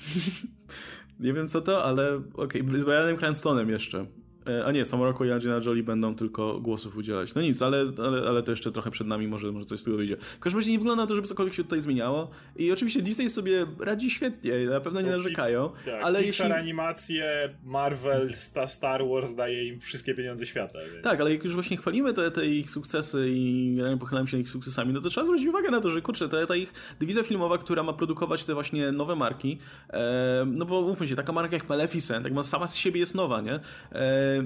nie 1.20 1.32
wiem 1.32 1.48
co 1.48 1.60
to, 1.60 1.84
ale 1.84 2.16
okej, 2.34 2.62
okay. 2.62 2.80
z 2.80 2.84
Brianem 2.84 3.16
Cranstonem 3.16 3.70
jeszcze. 3.70 4.06
E, 4.48 4.64
a 4.64 4.72
nie, 4.72 4.84
Samoroko 4.84 5.24
i 5.24 5.30
Angelina 5.30 5.60
Jolie 5.66 5.82
będą 5.82 6.14
tylko 6.14 6.60
głosów 6.60 6.96
udzielać. 6.96 7.34
No 7.34 7.42
nic, 7.42 7.62
ale, 7.62 7.92
ale, 8.06 8.28
ale 8.28 8.42
to 8.42 8.50
jeszcze 8.52 8.72
trochę 8.72 8.90
przed 8.90 9.06
nami, 9.06 9.28
może, 9.28 9.52
może 9.52 9.64
coś 9.64 9.80
z 9.80 9.84
tego 9.84 9.96
wyjdzie. 9.96 10.16
W 10.16 10.38
każdym 10.38 10.60
razie 10.60 10.70
nie 10.70 10.78
wygląda 10.78 11.02
na 11.02 11.06
to, 11.06 11.14
żeby 11.14 11.28
cokolwiek 11.28 11.54
się 11.54 11.64
tutaj 11.64 11.80
zmieniało. 11.80 12.30
I 12.56 12.72
oczywiście 12.72 13.02
Disney 13.02 13.30
sobie 13.30 13.66
radzi 13.80 14.10
świetnie, 14.10 14.52
na 14.70 14.80
pewno 14.80 15.00
nie 15.00 15.10
narzekają. 15.10 15.70
Tak, 15.84 16.02
ale 16.02 16.22
jeśli... 16.22 16.44
animacje, 16.44 17.54
Marvel, 17.64 18.32
Star 18.68 19.08
Wars 19.08 19.34
daje 19.34 19.68
im 19.68 19.80
wszystkie 19.80 20.14
pieniądze 20.14 20.46
świata. 20.46 20.78
Więc... 20.92 21.04
Tak, 21.04 21.20
ale 21.20 21.32
jak 21.32 21.44
już 21.44 21.54
właśnie 21.54 21.76
chwalimy 21.76 22.12
te, 22.12 22.30
te 22.30 22.46
ich 22.46 22.70
sukcesy 22.70 23.26
i 23.30 23.76
pochylamy 24.00 24.28
się 24.28 24.38
ich 24.38 24.48
sukcesami, 24.48 24.92
no 24.92 25.00
to 25.00 25.10
trzeba 25.10 25.24
zwrócić 25.24 25.48
uwagę 25.48 25.70
na 25.70 25.80
to, 25.80 25.90
że 25.90 26.02
kurczę, 26.02 26.28
ta, 26.28 26.46
ta 26.46 26.56
ich 26.56 26.72
dywizja 27.00 27.22
filmowa, 27.22 27.58
która 27.58 27.82
ma 27.82 27.92
produkować 27.92 28.44
te 28.44 28.54
właśnie 28.54 28.92
nowe 28.92 29.16
marki, 29.16 29.58
e, 29.90 30.46
no 30.46 30.64
bo 30.64 30.82
mówmy 30.82 31.08
się, 31.08 31.16
taka 31.16 31.32
marka 31.32 31.56
jak 31.56 31.68
Maleficent, 31.68 32.24
tak 32.24 32.44
sama 32.44 32.68
z 32.68 32.76
siebie 32.76 33.00
jest 33.00 33.14
nowa, 33.14 33.40
nie? 33.40 33.60
E, 33.92 34.37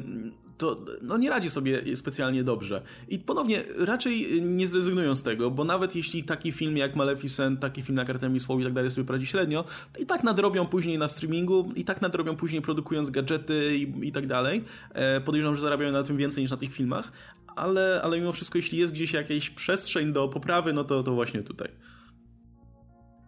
to 0.58 0.76
no 1.02 1.18
nie 1.18 1.30
radzi 1.30 1.50
sobie 1.50 1.96
specjalnie 1.96 2.44
dobrze. 2.44 2.82
I 3.08 3.18
ponownie, 3.18 3.62
raczej 3.78 4.42
nie 4.42 4.68
zrezygnują 4.68 5.14
z 5.14 5.22
tego, 5.22 5.50
bo 5.50 5.64
nawet 5.64 5.96
jeśli 5.96 6.24
taki 6.24 6.52
film 6.52 6.76
jak 6.76 6.96
Maleficent, 6.96 7.60
taki 7.60 7.82
film 7.82 7.98
jak 7.98 8.10
Artemis 8.10 8.44
Fowl 8.44 8.60
i 8.60 8.64
tak 8.64 8.72
dalej 8.72 8.90
sobie 8.90 9.06
poradzi 9.06 9.26
średnio, 9.26 9.64
to 9.92 10.00
i 10.00 10.06
tak 10.06 10.24
nadrobią 10.24 10.66
później 10.66 10.98
na 10.98 11.08
streamingu, 11.08 11.72
i 11.76 11.84
tak 11.84 12.02
nadrobią 12.02 12.36
później 12.36 12.62
produkując 12.62 13.10
gadżety 13.10 13.76
i, 13.76 14.08
i 14.08 14.12
tak 14.12 14.26
dalej. 14.26 14.64
E, 14.94 15.20
podejrzewam, 15.20 15.54
że 15.54 15.62
zarabiają 15.62 15.92
na 15.92 16.02
tym 16.02 16.16
więcej 16.16 16.44
niż 16.44 16.50
na 16.50 16.56
tych 16.56 16.72
filmach, 16.72 17.12
ale, 17.56 18.00
ale 18.04 18.18
mimo 18.18 18.32
wszystko, 18.32 18.58
jeśli 18.58 18.78
jest 18.78 18.92
gdzieś 18.92 19.12
jakaś 19.12 19.50
przestrzeń 19.50 20.12
do 20.12 20.28
poprawy, 20.28 20.72
no 20.72 20.84
to, 20.84 21.02
to 21.02 21.12
właśnie 21.12 21.42
tutaj. 21.42 21.68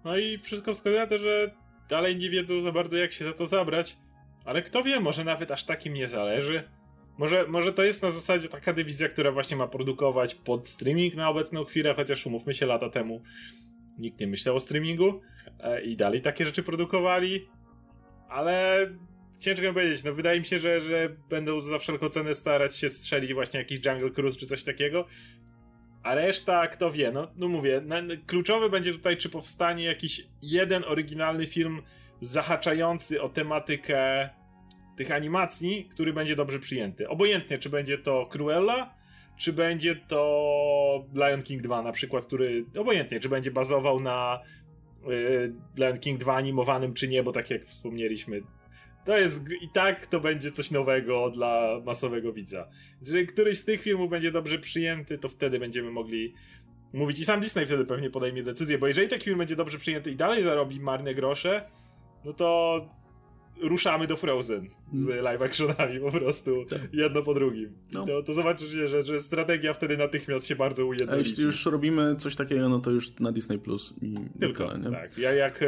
No 0.04 0.16
i 0.16 0.38
wszystko 0.38 0.74
wskazuje 0.74 1.00
na 1.00 1.06
to, 1.06 1.18
że 1.18 1.50
dalej 1.88 2.16
nie 2.16 2.30
wiedzą 2.30 2.62
za 2.62 2.72
bardzo 2.72 2.96
jak 2.96 3.12
się 3.12 3.24
za 3.24 3.32
to 3.32 3.46
zabrać, 3.46 3.96
ale 4.44 4.62
kto 4.62 4.82
wie, 4.82 5.00
może 5.00 5.24
nawet 5.24 5.50
aż 5.50 5.64
takim 5.64 5.94
nie 5.94 6.08
zależy. 6.08 6.62
Może, 7.18 7.46
może 7.48 7.72
to 7.72 7.84
jest 7.84 8.02
na 8.02 8.10
zasadzie 8.10 8.48
taka 8.48 8.72
dywizja, 8.72 9.08
która 9.08 9.32
właśnie 9.32 9.56
ma 9.56 9.68
produkować 9.68 10.34
pod 10.34 10.68
streaming 10.68 11.14
na 11.14 11.28
obecną 11.28 11.64
chwilę, 11.64 11.94
chociaż 11.94 12.26
umówmy 12.26 12.54
się 12.54 12.66
lata 12.66 12.90
temu 12.90 13.22
nikt 13.98 14.20
nie 14.20 14.26
myślał 14.26 14.56
o 14.56 14.60
streamingu 14.60 15.20
e, 15.60 15.82
i 15.82 15.96
dalej 15.96 16.22
takie 16.22 16.44
rzeczy 16.44 16.62
produkowali, 16.62 17.48
ale 18.28 18.86
ciężko 19.40 19.72
powiedzieć, 19.72 20.04
no 20.04 20.14
wydaje 20.14 20.40
mi 20.40 20.46
się, 20.46 20.58
że, 20.58 20.80
że 20.80 21.16
będą 21.30 21.60
za 21.60 21.78
wszelką 21.78 22.08
cenę 22.08 22.34
starać 22.34 22.76
się 22.76 22.90
strzelić 22.90 23.34
właśnie 23.34 23.58
jakiś 23.58 23.86
Jungle 23.86 24.10
Cruise 24.10 24.38
czy 24.38 24.46
coś 24.46 24.64
takiego, 24.64 25.06
a 26.02 26.14
reszta, 26.14 26.68
kto 26.68 26.90
wie, 26.90 27.12
no, 27.12 27.32
no 27.36 27.48
mówię, 27.48 27.82
na, 27.84 28.02
kluczowy 28.26 28.70
będzie 28.70 28.92
tutaj, 28.92 29.16
czy 29.16 29.28
powstanie 29.28 29.84
jakiś 29.84 30.26
jeden 30.42 30.84
oryginalny 30.86 31.46
film 31.46 31.82
zahaczający 32.20 33.22
o 33.22 33.28
tematykę 33.28 34.30
tych 34.96 35.10
animacji, 35.10 35.88
który 35.90 36.12
będzie 36.12 36.36
dobrze 36.36 36.58
przyjęty. 36.58 37.08
Obojętnie, 37.08 37.58
czy 37.58 37.70
będzie 37.70 37.98
to 37.98 38.26
Cruella, 38.26 38.94
czy 39.36 39.52
będzie 39.52 39.96
to 39.96 41.06
Lion 41.14 41.42
King 41.42 41.62
2 41.62 41.82
na 41.82 41.92
przykład, 41.92 42.24
który 42.24 42.64
obojętnie, 42.78 43.20
czy 43.20 43.28
będzie 43.28 43.50
bazował 43.50 44.00
na 44.00 44.40
y, 45.10 45.52
Lion 45.76 45.98
King 45.98 46.20
2 46.20 46.34
animowanym, 46.34 46.94
czy 46.94 47.08
nie, 47.08 47.22
bo 47.22 47.32
tak 47.32 47.50
jak 47.50 47.64
wspomnieliśmy, 47.66 48.42
to 49.04 49.18
jest 49.18 49.44
i 49.62 49.68
tak 49.68 50.06
to 50.06 50.20
będzie 50.20 50.50
coś 50.50 50.70
nowego 50.70 51.30
dla 51.30 51.80
masowego 51.86 52.32
widza. 52.32 52.68
Jeżeli 53.00 53.26
któryś 53.26 53.58
z 53.58 53.64
tych 53.64 53.82
filmów 53.82 54.10
będzie 54.10 54.32
dobrze 54.32 54.58
przyjęty, 54.58 55.18
to 55.18 55.28
wtedy 55.28 55.58
będziemy 55.58 55.90
mogli 55.90 56.34
mówić 56.92 57.18
i 57.18 57.24
sam 57.24 57.40
Disney 57.40 57.66
wtedy 57.66 57.84
pewnie 57.84 58.10
podejmie 58.10 58.42
decyzję, 58.42 58.78
bo 58.78 58.86
jeżeli 58.86 59.08
taki 59.08 59.24
film 59.24 59.38
będzie 59.38 59.56
dobrze 59.56 59.78
przyjęty 59.78 60.10
i 60.10 60.16
dalej 60.16 60.42
zarobi 60.42 60.80
marne 60.80 61.14
grosze, 61.14 61.70
no 62.24 62.32
to 62.32 62.80
ruszamy 63.62 64.06
do 64.06 64.16
Frozen 64.16 64.68
z 64.92 65.08
mm. 65.08 65.24
live 65.24 65.42
actionami 65.42 66.00
po 66.00 66.12
prostu, 66.12 66.64
tak. 66.70 66.80
jedno 66.92 67.22
po 67.22 67.34
drugim. 67.34 67.72
No. 67.92 68.06
To, 68.06 68.22
to 68.22 68.34
zobaczycie, 68.34 68.88
że, 68.88 69.04
że 69.04 69.18
strategia 69.18 69.72
wtedy 69.72 69.96
natychmiast 69.96 70.46
się 70.46 70.56
bardzo 70.56 70.86
ujednolici. 70.86 71.14
A 71.14 71.30
jeśli 71.30 71.44
już 71.44 71.66
robimy 71.66 72.16
coś 72.16 72.36
takiego, 72.36 72.68
no 72.68 72.80
to 72.80 72.90
już 72.90 73.20
na 73.20 73.32
Disney 73.32 73.58
Plus 73.58 73.94
i 74.02 74.14
Tylko, 74.40 74.76
nie? 74.76 74.90
tak. 74.90 75.18
Ja 75.18 75.32
jak 75.32 75.60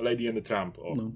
Lady 0.00 0.28
and 0.28 0.36
the 0.36 0.42
Trump. 0.42 0.78
O. 0.78 0.94
No. 0.96 1.10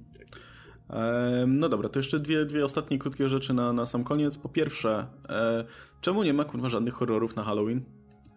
no 1.47 1.69
dobra, 1.69 1.89
to 1.89 1.99
jeszcze 1.99 2.21
dwie, 2.21 2.45
dwie 2.45 2.65
ostatnie 2.65 2.99
krótkie 2.99 3.29
rzeczy 3.29 3.55
na, 3.55 3.73
na 3.73 3.87
sam 3.87 4.05
koniec. 4.05 4.39
Po 4.39 4.49
pierwsze, 4.49 5.07
e, 5.29 5.65
czemu 6.01 6.23
nie 6.23 6.35
ma 6.35 6.45
kurwa 6.45 6.69
żadnych 6.69 6.95
horrorów 6.95 7.37
na 7.37 7.43
Halloween? 7.43 7.85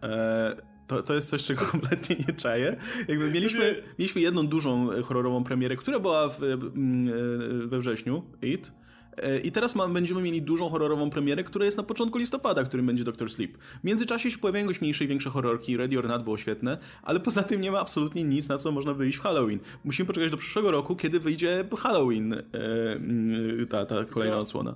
E, 0.02 0.56
to, 0.86 1.02
to 1.02 1.14
jest 1.14 1.28
coś, 1.28 1.44
czego 1.44 1.64
kompletnie 1.72 2.16
nie 2.28 2.34
czaję. 2.34 2.76
Jakby 3.08 3.30
mieliśmy, 3.30 3.82
mieliśmy 3.98 4.20
jedną 4.20 4.46
dużą 4.46 4.92
e, 4.92 5.02
horrorową 5.02 5.44
premierę, 5.44 5.76
która 5.76 5.98
była 5.98 6.28
w, 6.28 6.42
e, 6.42 6.52
e, 6.52 6.58
we 7.66 7.78
wrześniu, 7.78 8.22
It. 8.42 8.72
I 9.44 9.52
teraz 9.52 9.74
ma, 9.74 9.88
będziemy 9.88 10.22
mieli 10.22 10.42
dużą 10.42 10.68
horrorową 10.68 11.10
premierę, 11.10 11.44
która 11.44 11.64
jest 11.64 11.76
na 11.76 11.82
początku 11.82 12.18
listopada, 12.18 12.64
którym 12.64 12.86
będzie 12.86 13.04
Doctor 13.04 13.30
Sleep. 13.30 13.58
W 13.58 13.84
międzyczasie 13.84 14.30
się 14.30 14.38
pojawiają 14.38 14.66
już 14.66 14.80
mniejsze 14.80 15.04
i 15.04 15.08
większe 15.08 15.30
horrorki, 15.30 15.76
Ready 15.76 15.98
or 15.98 16.08
Not 16.08 16.24
było 16.24 16.36
świetne, 16.36 16.78
ale 17.02 17.20
poza 17.20 17.42
tym 17.42 17.60
nie 17.60 17.72
ma 17.72 17.80
absolutnie 17.80 18.24
nic, 18.24 18.48
na 18.48 18.58
co 18.58 18.72
można 18.72 18.94
wyjść 18.94 19.18
w 19.18 19.20
Halloween. 19.20 19.58
Musimy 19.84 20.06
poczekać 20.06 20.30
do 20.30 20.36
przyszłego 20.36 20.70
roku, 20.70 20.96
kiedy 20.96 21.20
wyjdzie 21.20 21.64
Halloween, 21.78 22.42
ta, 23.68 23.86
ta 23.86 24.04
kolejna 24.04 24.38
odsłona. 24.38 24.74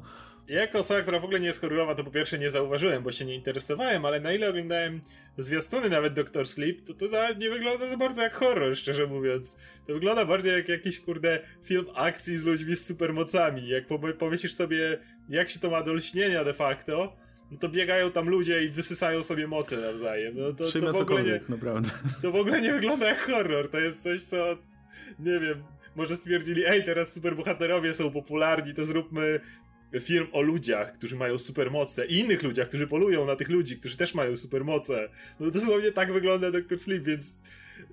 Ja 0.51 0.61
jako 0.61 0.79
osoba, 0.79 1.03
która 1.03 1.19
w 1.19 1.25
ogóle 1.25 1.41
nie 1.41 1.47
jest 1.47 1.61
horrorowa, 1.61 1.95
to 1.95 2.05
po 2.05 2.11
pierwsze 2.11 2.39
nie 2.39 2.51
zauważyłem, 2.51 3.03
bo 3.03 3.13
się 3.13 3.25
nie 3.25 3.35
interesowałem, 3.35 4.05
ale 4.05 4.21
na 4.21 4.33
ile 4.33 4.51
oglądałem 4.51 5.01
zwiastuny 5.37 5.89
nawet 5.89 6.15
Doctor 6.15 6.49
Sleep, 6.49 6.87
to 6.87 6.95
to 6.95 7.35
nie 7.39 7.51
wygląda 7.51 7.87
za 7.87 7.97
bardzo 7.97 8.23
jak 8.23 8.35
horror, 8.35 8.77
szczerze 8.77 9.07
mówiąc. 9.07 9.57
To 9.87 9.95
wygląda 9.95 10.25
bardziej 10.25 10.53
jak 10.53 10.69
jakiś, 10.69 11.01
kurde, 11.01 11.39
film 11.65 11.87
akcji 11.95 12.37
z 12.37 12.45
ludźmi 12.45 12.77
z 12.77 12.87
supermocami. 12.87 13.69
Jak 13.69 13.85
pomyślisz 14.19 14.55
sobie, 14.55 14.99
jak 15.29 15.49
się 15.49 15.61
to 15.61 15.71
ma 15.71 15.83
do 15.83 15.93
lśnienia 15.93 16.45
de 16.45 16.55
facto, 16.55 17.17
no 17.51 17.59
to 17.59 17.69
biegają 17.69 18.11
tam 18.11 18.29
ludzie 18.29 18.63
i 18.63 18.69
wysysają 18.69 19.23
sobie 19.23 19.47
moce 19.47 19.77
nawzajem. 19.77 20.35
No 20.37 20.53
to, 20.53 20.65
to 20.73 20.93
w 20.93 20.97
ogóle 20.97 21.23
nie, 21.23 21.41
naprawdę. 21.49 21.91
To 22.23 22.33
w 22.33 22.37
ogóle 22.37 22.61
nie 22.61 22.73
wygląda 22.73 23.09
jak 23.09 23.21
horror. 23.21 23.71
To 23.71 23.81
jest 23.81 24.03
coś, 24.03 24.23
co, 24.23 24.59
nie 25.19 25.41
wiem, 25.41 25.65
może 25.97 26.17
stwierdzili, 26.17 26.67
ej, 26.67 26.85
teraz 26.85 27.13
superbohaterowie 27.13 27.95
są 27.95 28.11
popularni, 28.11 28.75
to 28.75 28.85
zróbmy 28.85 29.41
film 30.01 30.27
o 30.33 30.41
ludziach, 30.41 30.93
którzy 30.93 31.17
mają 31.17 31.39
supermoce 31.39 32.07
i 32.07 32.19
innych 32.19 32.43
ludziach, 32.43 32.69
którzy 32.69 32.87
polują 32.87 33.27
na 33.27 33.37
tych 33.37 33.51
ludzi, 33.51 33.77
którzy 33.77 33.97
też 33.97 34.15
mają 34.15 34.37
supermoce. 34.37 35.09
No 35.41 35.51
dosłownie 35.51 35.93
tak 35.93 36.13
wygląda 36.13 36.51
Doctor 36.51 36.79
Sleep, 36.79 37.05
więc 37.05 37.43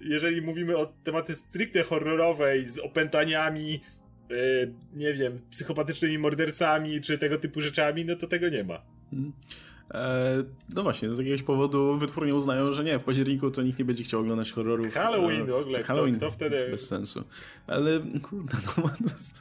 jeżeli 0.02 0.42
mówimy 0.42 0.78
o 0.78 0.86
tematy 1.04 1.36
stricte 1.36 1.84
horrorowej 1.84 2.70
z 2.70 2.80
opętaniami, 2.80 3.82
yy, 4.30 4.74
nie 4.94 5.14
wiem, 5.14 5.40
psychopatycznymi 5.52 6.18
mordercami 6.18 7.02
czy 7.02 7.18
tego 7.18 7.38
typu 7.38 7.62
rzeczami, 7.62 8.06
no 8.06 8.16
to 8.16 8.28
tego 8.28 8.50
nie 8.50 8.64
ma. 8.64 8.82
Hmm. 9.12 9.34
E, 9.94 10.44
no 10.76 10.84
właśnie, 10.84 11.14
z 11.14 11.18
jakiegoś 11.18 11.44
powodu 11.44 11.98
wytwórnie 11.98 12.36
uznają, 12.36 12.72
że 12.72 12.84
nie, 12.84 13.00
w 13.00 13.04
październiku 13.04 13.52
to 13.52 13.64
nikt 13.64 13.80
nie 13.80 13.86
będzie 13.86 14.04
chciał 14.04 14.20
oglądać 14.20 14.52
horrorów. 14.52 14.94
Halloween 14.94 15.46
w 15.46 15.54
ogóle, 15.54 15.84
Halloween, 15.84 16.16
kto, 16.16 16.28
kto 16.28 16.36
wtedy... 16.36 16.68
Bez 16.72 16.88
sensu. 16.88 17.24
Ale 17.68 18.00
kurde, 18.22 18.58
no, 18.78 18.84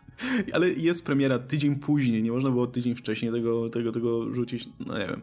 ale 0.55 0.68
jest 0.68 1.05
premiera 1.05 1.38
tydzień 1.38 1.76
później, 1.76 2.22
nie 2.22 2.32
można 2.32 2.51
było 2.51 2.66
tydzień 2.66 2.94
wcześniej 2.94 3.32
tego, 3.32 3.70
tego, 3.70 3.92
tego 3.92 4.34
rzucić, 4.34 4.68
no 4.86 4.99
nie 4.99 5.07
wiem. 5.07 5.22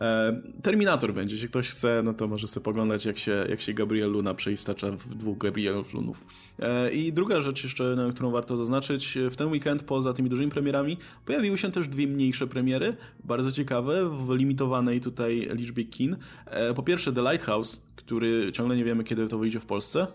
E, 0.00 0.40
Terminator 0.62 1.14
będzie, 1.14 1.34
jeśli 1.34 1.48
ktoś 1.48 1.68
chce, 1.68 2.02
no 2.04 2.14
to 2.14 2.28
może 2.28 2.46
sobie 2.46 2.64
poglądać 2.64 3.04
jak 3.06 3.18
się, 3.18 3.46
jak 3.48 3.60
się 3.60 3.74
Gabriel 3.74 4.10
Luna 4.10 4.34
przeistacza 4.34 4.90
w 4.90 5.14
dwóch 5.14 5.38
Gabrielów 5.38 5.94
Lunów. 5.94 6.24
E, 6.58 6.92
I 6.92 7.12
druga 7.12 7.40
rzecz 7.40 7.64
jeszcze, 7.64 7.96
na 7.96 8.12
którą 8.12 8.30
warto 8.30 8.56
zaznaczyć, 8.56 9.18
w 9.30 9.36
ten 9.36 9.48
weekend 9.48 9.82
poza 9.82 10.12
tymi 10.12 10.30
dużymi 10.30 10.50
premierami 10.50 10.98
pojawiły 11.26 11.58
się 11.58 11.70
też 11.70 11.88
dwie 11.88 12.06
mniejsze 12.06 12.46
premiery, 12.46 12.96
bardzo 13.24 13.52
ciekawe, 13.52 14.08
w 14.08 14.30
limitowanej 14.60 15.00
tutaj 15.00 15.48
liczbie 15.52 15.84
kin. 15.84 16.16
E, 16.46 16.74
po 16.74 16.82
pierwsze 16.82 17.12
The 17.12 17.22
Lighthouse, 17.22 17.86
który 17.96 18.52
ciągle 18.52 18.76
nie 18.76 18.84
wiemy, 18.84 19.04
kiedy 19.04 19.28
to 19.28 19.38
wyjdzie 19.38 19.60
w 19.60 19.66
Polsce. 19.66 20.06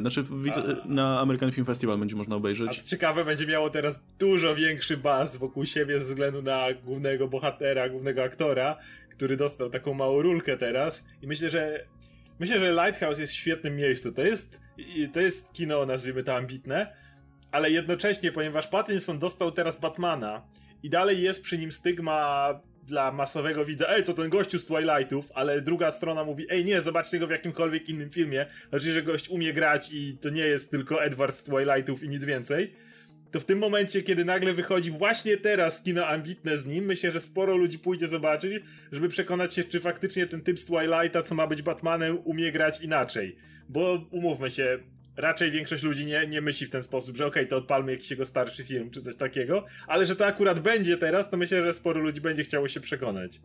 Znaczy 0.00 0.24
na 0.84 1.20
American 1.20 1.52
Film 1.52 1.66
Festival 1.66 1.98
będzie 1.98 2.16
można 2.16 2.36
obejrzeć. 2.36 2.68
A 2.70 2.74
co 2.74 2.88
ciekawe, 2.88 3.24
będzie 3.24 3.46
miało 3.46 3.70
teraz 3.70 4.04
dużo 4.18 4.54
większy 4.54 4.96
baz 4.96 5.36
wokół 5.36 5.66
siebie 5.66 6.00
ze 6.00 6.04
względu 6.04 6.42
na 6.42 6.66
głównego 6.84 7.28
bohatera, 7.28 7.88
głównego 7.88 8.22
aktora, 8.22 8.76
który 9.10 9.36
dostał 9.36 9.70
taką 9.70 9.94
małą 9.94 10.22
rulkę 10.22 10.56
teraz 10.56 11.04
i 11.22 11.26
myślę, 11.26 11.50
że 11.50 11.86
myślę, 12.40 12.58
że 12.58 12.72
Lighthouse 12.72 13.18
jest 13.18 13.32
w 13.32 13.36
świetnym 13.36 13.76
miejscu. 13.76 14.12
To 14.12 14.22
jest, 14.22 14.60
to 15.12 15.20
jest 15.20 15.52
kino, 15.52 15.86
nazwijmy 15.86 16.22
to 16.22 16.36
ambitne, 16.36 16.94
ale 17.50 17.70
jednocześnie, 17.70 18.32
ponieważ 18.32 18.66
Pattinson 18.66 19.18
dostał 19.18 19.50
teraz 19.50 19.80
Batmana 19.80 20.42
i 20.82 20.90
dalej 20.90 21.22
jest 21.22 21.42
przy 21.42 21.58
nim 21.58 21.72
stygma 21.72 22.48
dla 22.86 23.12
masowego 23.12 23.64
widza, 23.64 23.88
ej, 23.88 24.04
to 24.04 24.14
ten 24.14 24.30
gościu 24.30 24.58
z 24.58 24.66
Twilightów, 24.66 25.32
ale 25.34 25.60
druga 25.60 25.92
strona 25.92 26.24
mówi, 26.24 26.46
ej, 26.50 26.64
nie, 26.64 26.80
zobaczcie 26.80 27.18
go 27.18 27.26
w 27.26 27.30
jakimkolwiek 27.30 27.88
innym 27.88 28.10
filmie, 28.10 28.46
znaczy, 28.70 28.92
że 28.92 29.02
gość 29.02 29.28
umie 29.28 29.52
grać 29.52 29.90
i 29.92 30.18
to 30.20 30.30
nie 30.30 30.46
jest 30.46 30.70
tylko 30.70 31.04
Edward 31.04 31.36
z 31.36 31.42
Twilightów 31.42 32.02
i 32.02 32.08
nic 32.08 32.24
więcej 32.24 32.72
to 33.34 33.40
w 33.40 33.44
tym 33.44 33.58
momencie, 33.58 34.02
kiedy 34.02 34.24
nagle 34.24 34.52
wychodzi 34.52 34.90
właśnie 34.90 35.36
teraz 35.36 35.82
kino 35.82 36.06
ambitne 36.06 36.58
z 36.58 36.66
nim, 36.66 36.84
myślę, 36.84 37.12
że 37.12 37.20
sporo 37.20 37.56
ludzi 37.56 37.78
pójdzie 37.78 38.08
zobaczyć, 38.08 38.64
żeby 38.92 39.08
przekonać 39.08 39.54
się, 39.54 39.64
czy 39.64 39.80
faktycznie 39.80 40.26
ten 40.26 40.40
typ 40.40 40.60
z 40.60 40.64
Twilighta, 40.66 41.22
co 41.22 41.34
ma 41.34 41.46
być 41.46 41.62
Batmanem, 41.62 42.18
umie 42.24 42.52
grać 42.52 42.80
inaczej. 42.80 43.36
Bo 43.68 44.06
umówmy 44.10 44.50
się, 44.50 44.78
raczej 45.16 45.50
większość 45.50 45.82
ludzi 45.82 46.06
nie, 46.06 46.26
nie 46.26 46.40
myśli 46.40 46.66
w 46.66 46.70
ten 46.70 46.82
sposób, 46.82 47.16
że 47.16 47.26
okej, 47.26 47.42
okay, 47.42 47.50
to 47.50 47.56
odpalmy 47.56 47.92
jakiś 47.92 48.10
jego 48.10 48.26
starszy 48.26 48.64
film, 48.64 48.90
czy 48.90 49.00
coś 49.00 49.16
takiego, 49.16 49.64
ale 49.86 50.06
że 50.06 50.16
to 50.16 50.26
akurat 50.26 50.60
będzie 50.60 50.96
teraz, 50.96 51.30
to 51.30 51.36
myślę, 51.36 51.62
że 51.62 51.74
sporo 51.74 52.00
ludzi 52.00 52.20
będzie 52.20 52.44
chciało 52.44 52.68
się 52.68 52.80
przekonać. 52.80 53.40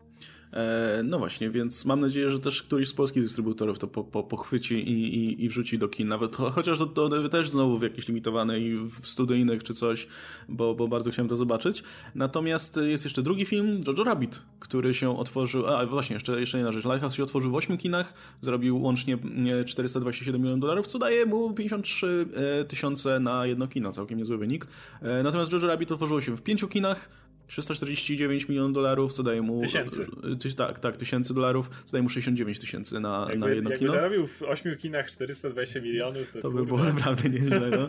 E, 0.52 1.02
no 1.04 1.18
właśnie, 1.18 1.50
więc 1.50 1.84
mam 1.84 2.00
nadzieję, 2.00 2.28
że 2.28 2.40
też 2.40 2.62
któryś 2.62 2.88
z 2.88 2.92
polskich 2.92 3.22
dystrybutorów 3.22 3.78
to 3.78 3.86
po, 3.86 4.04
po, 4.04 4.22
pochwyci 4.22 4.74
i, 4.74 5.14
i, 5.14 5.44
i 5.44 5.48
wrzuci 5.48 5.78
do 5.78 5.88
kin, 5.88 6.08
nawet 6.08 6.36
chociaż 6.36 6.78
to, 6.78 6.86
to, 6.86 7.28
też 7.28 7.50
znowu 7.50 7.78
w 7.78 7.82
jakieś 7.82 8.08
limitowanej, 8.08 8.76
w 8.76 9.06
studyjnych 9.06 9.64
czy 9.64 9.74
coś, 9.74 10.06
bo, 10.48 10.74
bo 10.74 10.88
bardzo 10.88 11.10
chciałem 11.10 11.28
to 11.28 11.36
zobaczyć. 11.36 11.82
Natomiast 12.14 12.76
jest 12.76 13.04
jeszcze 13.04 13.22
drugi 13.22 13.46
film, 13.46 13.80
Jojo 13.86 14.04
Rabbit, 14.04 14.42
który 14.60 14.94
się 14.94 15.18
otworzył, 15.18 15.66
a 15.66 15.86
właśnie, 15.86 16.14
jeszcze, 16.14 16.40
jeszcze 16.40 16.58
jedna 16.58 16.72
rzecz, 16.72 16.84
Lighthouse 16.84 17.14
się 17.14 17.22
otworzył 17.22 17.50
w 17.50 17.54
8 17.54 17.78
kinach, 17.78 18.14
zrobił 18.40 18.82
łącznie 18.82 19.18
427 19.66 20.40
milionów 20.40 20.60
dolarów, 20.60 20.86
co 20.86 20.98
daje 20.98 21.26
mu 21.26 21.54
53 21.54 22.26
e, 22.60 22.64
tysiące 22.64 23.20
na 23.20 23.46
jedno 23.46 23.68
kino, 23.68 23.92
całkiem 23.92 24.18
niezły 24.18 24.38
wynik. 24.38 24.66
E, 25.02 25.22
natomiast 25.22 25.52
Jojo 25.52 25.66
Rabbit 25.66 25.92
otworzyło 25.92 26.20
się 26.20 26.36
w 26.36 26.42
pięciu 26.42 26.68
kinach, 26.68 27.08
349 27.50 28.48
milionów 28.48 28.72
dolarów, 28.72 29.12
co 29.12 29.22
daje 29.22 29.42
mu... 29.42 29.60
Tysięcy. 29.60 30.06
Ty, 30.40 30.54
tak, 30.54 30.78
tak, 30.78 30.96
tysięcy 30.96 31.34
dolarów, 31.34 31.70
co 31.84 31.92
daje 31.92 32.02
mu 32.02 32.08
69 32.08 32.58
tysięcy 32.58 33.00
na, 33.00 33.26
jakby, 33.28 33.46
na 33.46 33.54
jedno 33.54 33.70
jakby 33.70 33.78
kino. 33.78 33.94
Jakby 33.94 34.08
zarobił 34.08 34.26
w 34.26 34.42
8 34.42 34.76
kinach 34.76 35.10
420 35.10 35.80
milionów, 35.80 36.30
to, 36.30 36.40
to 36.40 36.50
by 36.50 36.66
było 36.66 36.84
naprawdę 36.94 37.28
nieźle, 37.28 37.70
no. 37.70 37.88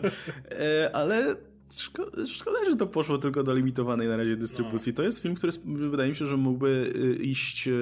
E, 0.50 0.96
ale 0.96 1.36
Szkoda, 1.80 2.26
szkoda, 2.26 2.58
że 2.70 2.76
to 2.76 2.86
poszło 2.86 3.18
tylko 3.18 3.42
do 3.42 3.54
limitowanej 3.54 4.08
na 4.08 4.16
razie 4.16 4.36
dystrybucji. 4.36 4.92
No. 4.92 4.96
To 4.96 5.02
jest 5.02 5.22
film, 5.22 5.34
który 5.34 5.52
wydaje 5.64 6.08
mi 6.08 6.14
się, 6.14 6.26
że 6.26 6.36
mógłby 6.36 6.92
y, 6.96 7.22
iść 7.22 7.68
e, 7.68 7.72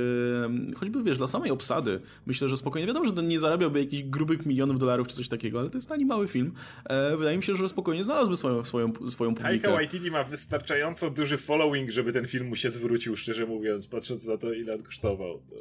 choćby, 0.77 1.03
wiesz, 1.03 1.19
dla 1.19 1.27
samej 1.27 1.51
obsady. 1.51 2.01
Myślę, 2.27 2.49
że 2.49 2.57
spokojnie. 2.57 2.87
Wiadomo, 2.87 3.07
że 3.07 3.13
to 3.13 3.23
nie 3.23 3.41
zarabiałby 3.41 3.81
jakichś 3.81 4.03
grubych 4.03 4.47
milionów 4.47 4.79
dolarów 4.79 5.09
czy 5.09 5.17
coś 5.17 5.29
takiego, 5.29 5.61
ale 5.61 5.71
to 5.71 5.79
jest 5.79 5.89
taki 5.89 6.07
mały 6.07 6.29
film. 6.29 6.53
E, 6.85 7.17
wydaje 7.17 7.37
mi 7.37 7.43
się, 7.43 7.55
że 7.55 7.69
spokojnie 7.69 8.05
znalazłby 8.05 8.37
swoją, 8.37 8.65
swoją, 8.65 8.93
swoją 9.09 9.35
publikę. 9.35 9.49
Taika 9.49 9.73
Waititi 9.73 10.11
ma 10.11 10.25
wystarczająco 10.25 11.11
duży 11.11 11.39
following, 11.39 11.91
żeby 11.91 12.13
ten 12.13 12.27
film 12.27 12.47
mu 12.47 12.57
się 12.57 12.71
zwrócił, 12.71 13.17
szczerze 13.17 13.47
mówiąc, 13.47 13.87
patrząc 13.87 14.27
na 14.27 14.37
to, 14.37 14.53
ile 14.53 14.75
on 14.75 14.83
kosztował. 14.83 15.43
No, 15.51 15.57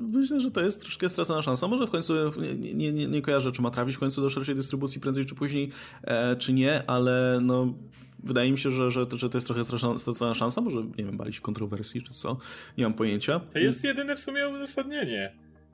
myślę, 0.00 0.40
że 0.40 0.50
to 0.50 0.60
jest 0.60 0.80
troszkę 0.80 1.08
stracona 1.08 1.42
szansa. 1.42 1.68
Może 1.68 1.86
w 1.86 1.90
końcu, 1.90 2.14
nie, 2.40 2.74
nie, 2.74 2.92
nie, 2.92 3.06
nie 3.06 3.22
kojarzę, 3.22 3.52
czy 3.52 3.62
ma 3.62 3.70
trafić 3.70 3.96
w 3.96 3.98
końcu 3.98 4.20
do 4.20 4.30
szerszej 4.30 4.54
dystrybucji 4.54 5.00
prędzej 5.00 5.26
czy 5.26 5.34
później, 5.34 5.70
e, 6.02 6.36
czy 6.36 6.52
nie, 6.52 6.90
ale 6.90 7.38
no 7.42 7.74
wydaje 8.18 8.52
mi 8.52 8.58
się, 8.58 8.70
że, 8.70 8.90
że, 8.90 9.06
że 9.12 9.30
to 9.30 9.38
jest 9.38 9.46
trochę 9.46 9.64
stracona 9.98 10.34
szansa. 10.34 10.60
Może, 10.60 10.82
nie 10.82 11.04
wiem, 11.04 11.16
bali 11.16 11.32
się 11.32 11.40
kontrowersji 11.40 12.02
czy 12.02 12.14
co. 12.14 12.38
Nie 12.78 12.84
mam 12.84 12.94
pojęcia. 12.94 13.40
To 13.40 13.58
jest 13.58 13.84
jedyne 13.84 14.16
w 14.16 14.20
sumie 14.20 14.48
uzasadnienie, 14.48 15.32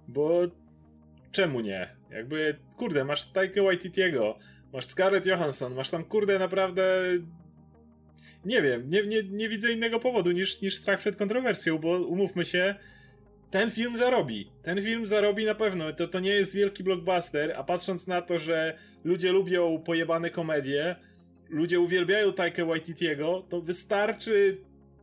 bo 0.08 0.40
czemu 1.32 1.60
nie? 1.60 1.96
Jakby, 2.10 2.58
kurde, 2.76 3.04
masz 3.04 3.24
Taika 3.32 3.62
Waititiego, 3.62 4.38
masz 4.72 4.86
Scarlett 4.86 5.26
Johansson, 5.26 5.74
masz 5.74 5.90
tam, 5.90 6.04
kurde, 6.04 6.38
naprawdę 6.38 7.02
nie 8.44 8.62
wiem, 8.62 8.90
nie, 8.90 9.06
nie, 9.06 9.22
nie 9.22 9.48
widzę 9.48 9.72
innego 9.72 10.00
powodu 10.00 10.32
niż, 10.32 10.60
niż 10.60 10.76
strach 10.76 10.98
przed 10.98 11.16
kontrowersją, 11.16 11.78
bo 11.78 11.98
umówmy 11.98 12.44
się, 12.44 12.74
ten 13.54 13.70
film 13.70 13.96
zarobi. 13.96 14.50
Ten 14.62 14.82
film 14.82 15.06
zarobi 15.06 15.44
na 15.44 15.54
pewno. 15.54 15.92
To, 15.92 16.08
to 16.08 16.20
nie 16.20 16.30
jest 16.30 16.54
wielki 16.54 16.84
blockbuster, 16.84 17.52
a 17.56 17.64
patrząc 17.64 18.06
na 18.06 18.22
to, 18.22 18.38
że 18.38 18.78
ludzie 19.04 19.32
lubią 19.32 19.78
pojebane 19.78 20.30
komedie, 20.30 20.96
ludzie 21.48 21.80
uwielbiają 21.80 22.32
Taika 22.32 22.64
Waititiego, 22.64 23.46
to 23.48 23.60
wystarczy 23.60 24.58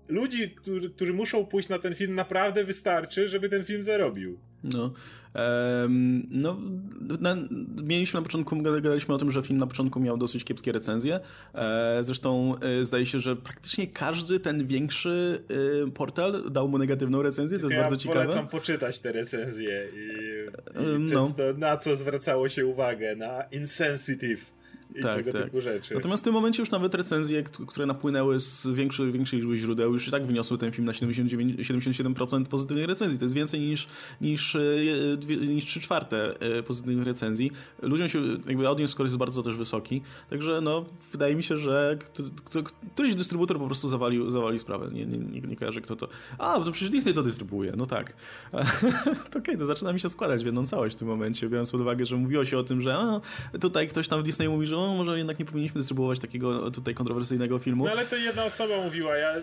ludzi, 0.07 0.49
którzy, 0.49 0.89
którzy 0.89 1.13
muszą 1.13 1.45
pójść 1.45 1.69
na 1.69 1.79
ten 1.79 1.95
film, 1.95 2.15
naprawdę 2.15 2.63
wystarczy, 2.63 3.27
żeby 3.27 3.49
ten 3.49 3.65
film 3.65 3.83
zarobił. 3.83 4.39
No, 4.63 4.93
no 6.29 6.57
na, 7.19 7.37
mieliśmy 7.83 8.19
na 8.19 8.23
początku, 8.23 8.61
gadaliśmy 8.61 9.15
o 9.15 9.17
tym, 9.17 9.31
że 9.31 9.41
film 9.41 9.59
na 9.59 9.67
początku 9.67 9.99
miał 9.99 10.17
dosyć 10.17 10.43
kiepskie 10.43 10.71
recenzje. 10.71 11.19
E, 11.55 11.97
zresztą 12.03 12.55
e, 12.59 12.85
zdaje 12.85 13.05
się, 13.05 13.19
że 13.19 13.35
praktycznie 13.35 13.87
każdy 13.87 14.39
ten 14.39 14.67
większy 14.67 15.43
e, 15.87 15.91
portal 15.91 16.51
dał 16.51 16.67
mu 16.67 16.77
negatywną 16.77 17.21
recenzję, 17.21 17.59
to 17.59 17.65
jest 17.65 17.75
ja 17.75 17.81
bardzo 17.81 17.95
ciekawe. 17.95 18.25
polecam 18.25 18.47
poczytać 18.47 18.99
te 18.99 19.11
recenzje 19.11 19.87
i, 19.95 20.09
i 20.83 21.13
no. 21.13 21.33
na 21.57 21.77
co 21.77 21.95
zwracało 21.95 22.49
się 22.49 22.65
uwagę, 22.65 23.15
na 23.15 23.43
insensitive 23.51 24.60
i 24.95 25.01
tak, 25.01 25.15
tego 25.15 25.31
tak. 25.31 25.43
typu 25.43 25.61
rzeczy. 25.61 25.95
Natomiast 25.95 26.23
w 26.23 26.25
tym 26.25 26.33
momencie 26.33 26.61
już 26.61 26.71
nawet 26.71 26.95
recenzje, 26.95 27.43
które 27.43 27.85
napłynęły 27.85 28.39
z 28.39 28.67
większej, 28.67 29.11
większej 29.11 29.39
liczby 29.39 29.57
źródeł, 29.57 29.93
już 29.93 30.07
i 30.07 30.11
tak 30.11 30.25
wyniosły 30.25 30.57
ten 30.57 30.71
film 30.71 30.85
na 30.85 30.93
79, 30.93 31.59
77% 31.59 32.45
pozytywnych 32.45 32.87
recenzji. 32.87 33.19
To 33.19 33.25
jest 33.25 33.35
więcej 33.35 33.59
niż, 33.59 33.87
niż, 34.21 34.55
e, 34.55 34.59
niż 35.47 35.65
3 35.65 35.81
czwarte 35.81 36.39
e, 36.39 36.63
pozytywnych 36.63 37.05
recenzji. 37.05 37.51
Ludziom 37.81 38.09
się, 38.09 38.19
jakby 38.47 38.67
audience 38.67 38.91
score 38.91 39.05
jest 39.05 39.17
bardzo 39.17 39.43
też 39.43 39.55
wysoki, 39.55 40.01
także 40.29 40.61
no, 40.61 40.85
wydaje 41.11 41.35
mi 41.35 41.43
się, 41.43 41.57
że 41.57 41.97
któryś 42.93 43.15
dystrybutor 43.15 43.59
po 43.59 43.65
prostu 43.65 43.87
zawalił, 43.87 44.29
zawalił 44.29 44.59
sprawę. 44.59 44.89
Nie, 44.91 45.05
nie, 45.05 45.17
nie, 45.17 45.41
nie 45.41 45.55
kojarzę 45.55 45.81
kto 45.81 45.95
to. 45.95 46.07
A, 46.37 46.59
to 46.59 46.71
przecież 46.71 46.89
Disney 46.89 47.13
to 47.13 47.23
dystrybuuje, 47.23 47.73
no 47.77 47.85
tak. 47.85 48.13
to 48.51 48.59
okej, 48.59 49.41
okay, 49.41 49.57
to 49.57 49.65
zaczyna 49.65 49.93
mi 49.93 49.99
się 49.99 50.09
składać 50.09 50.43
w 50.43 50.45
jedną 50.45 50.65
całość 50.65 50.95
w 50.95 50.99
tym 50.99 51.07
momencie, 51.07 51.49
biorąc 51.49 51.71
pod 51.71 51.81
uwagę, 51.81 52.05
że 52.05 52.17
mówiło 52.17 52.45
się 52.45 52.57
o 52.57 52.63
tym, 52.63 52.81
że 52.81 52.95
a, 52.95 53.21
tutaj 53.59 53.87
ktoś 53.87 54.07
tam 54.07 54.19
w 54.19 54.23
Disney 54.23 54.49
mówi, 54.49 54.67
że 54.67 54.77
no 54.87 54.95
może 54.95 55.17
jednak 55.17 55.39
nie 55.39 55.45
powinniśmy 55.45 55.79
dystrybuować 55.79 56.19
takiego 56.19 56.71
tutaj 56.71 56.93
kontrowersyjnego 56.93 57.59
filmu. 57.59 57.85
No 57.85 57.91
ale 57.91 58.05
to 58.05 58.15
jedna 58.15 58.45
osoba 58.45 58.81
mówiła, 58.83 59.17
ja... 59.17 59.33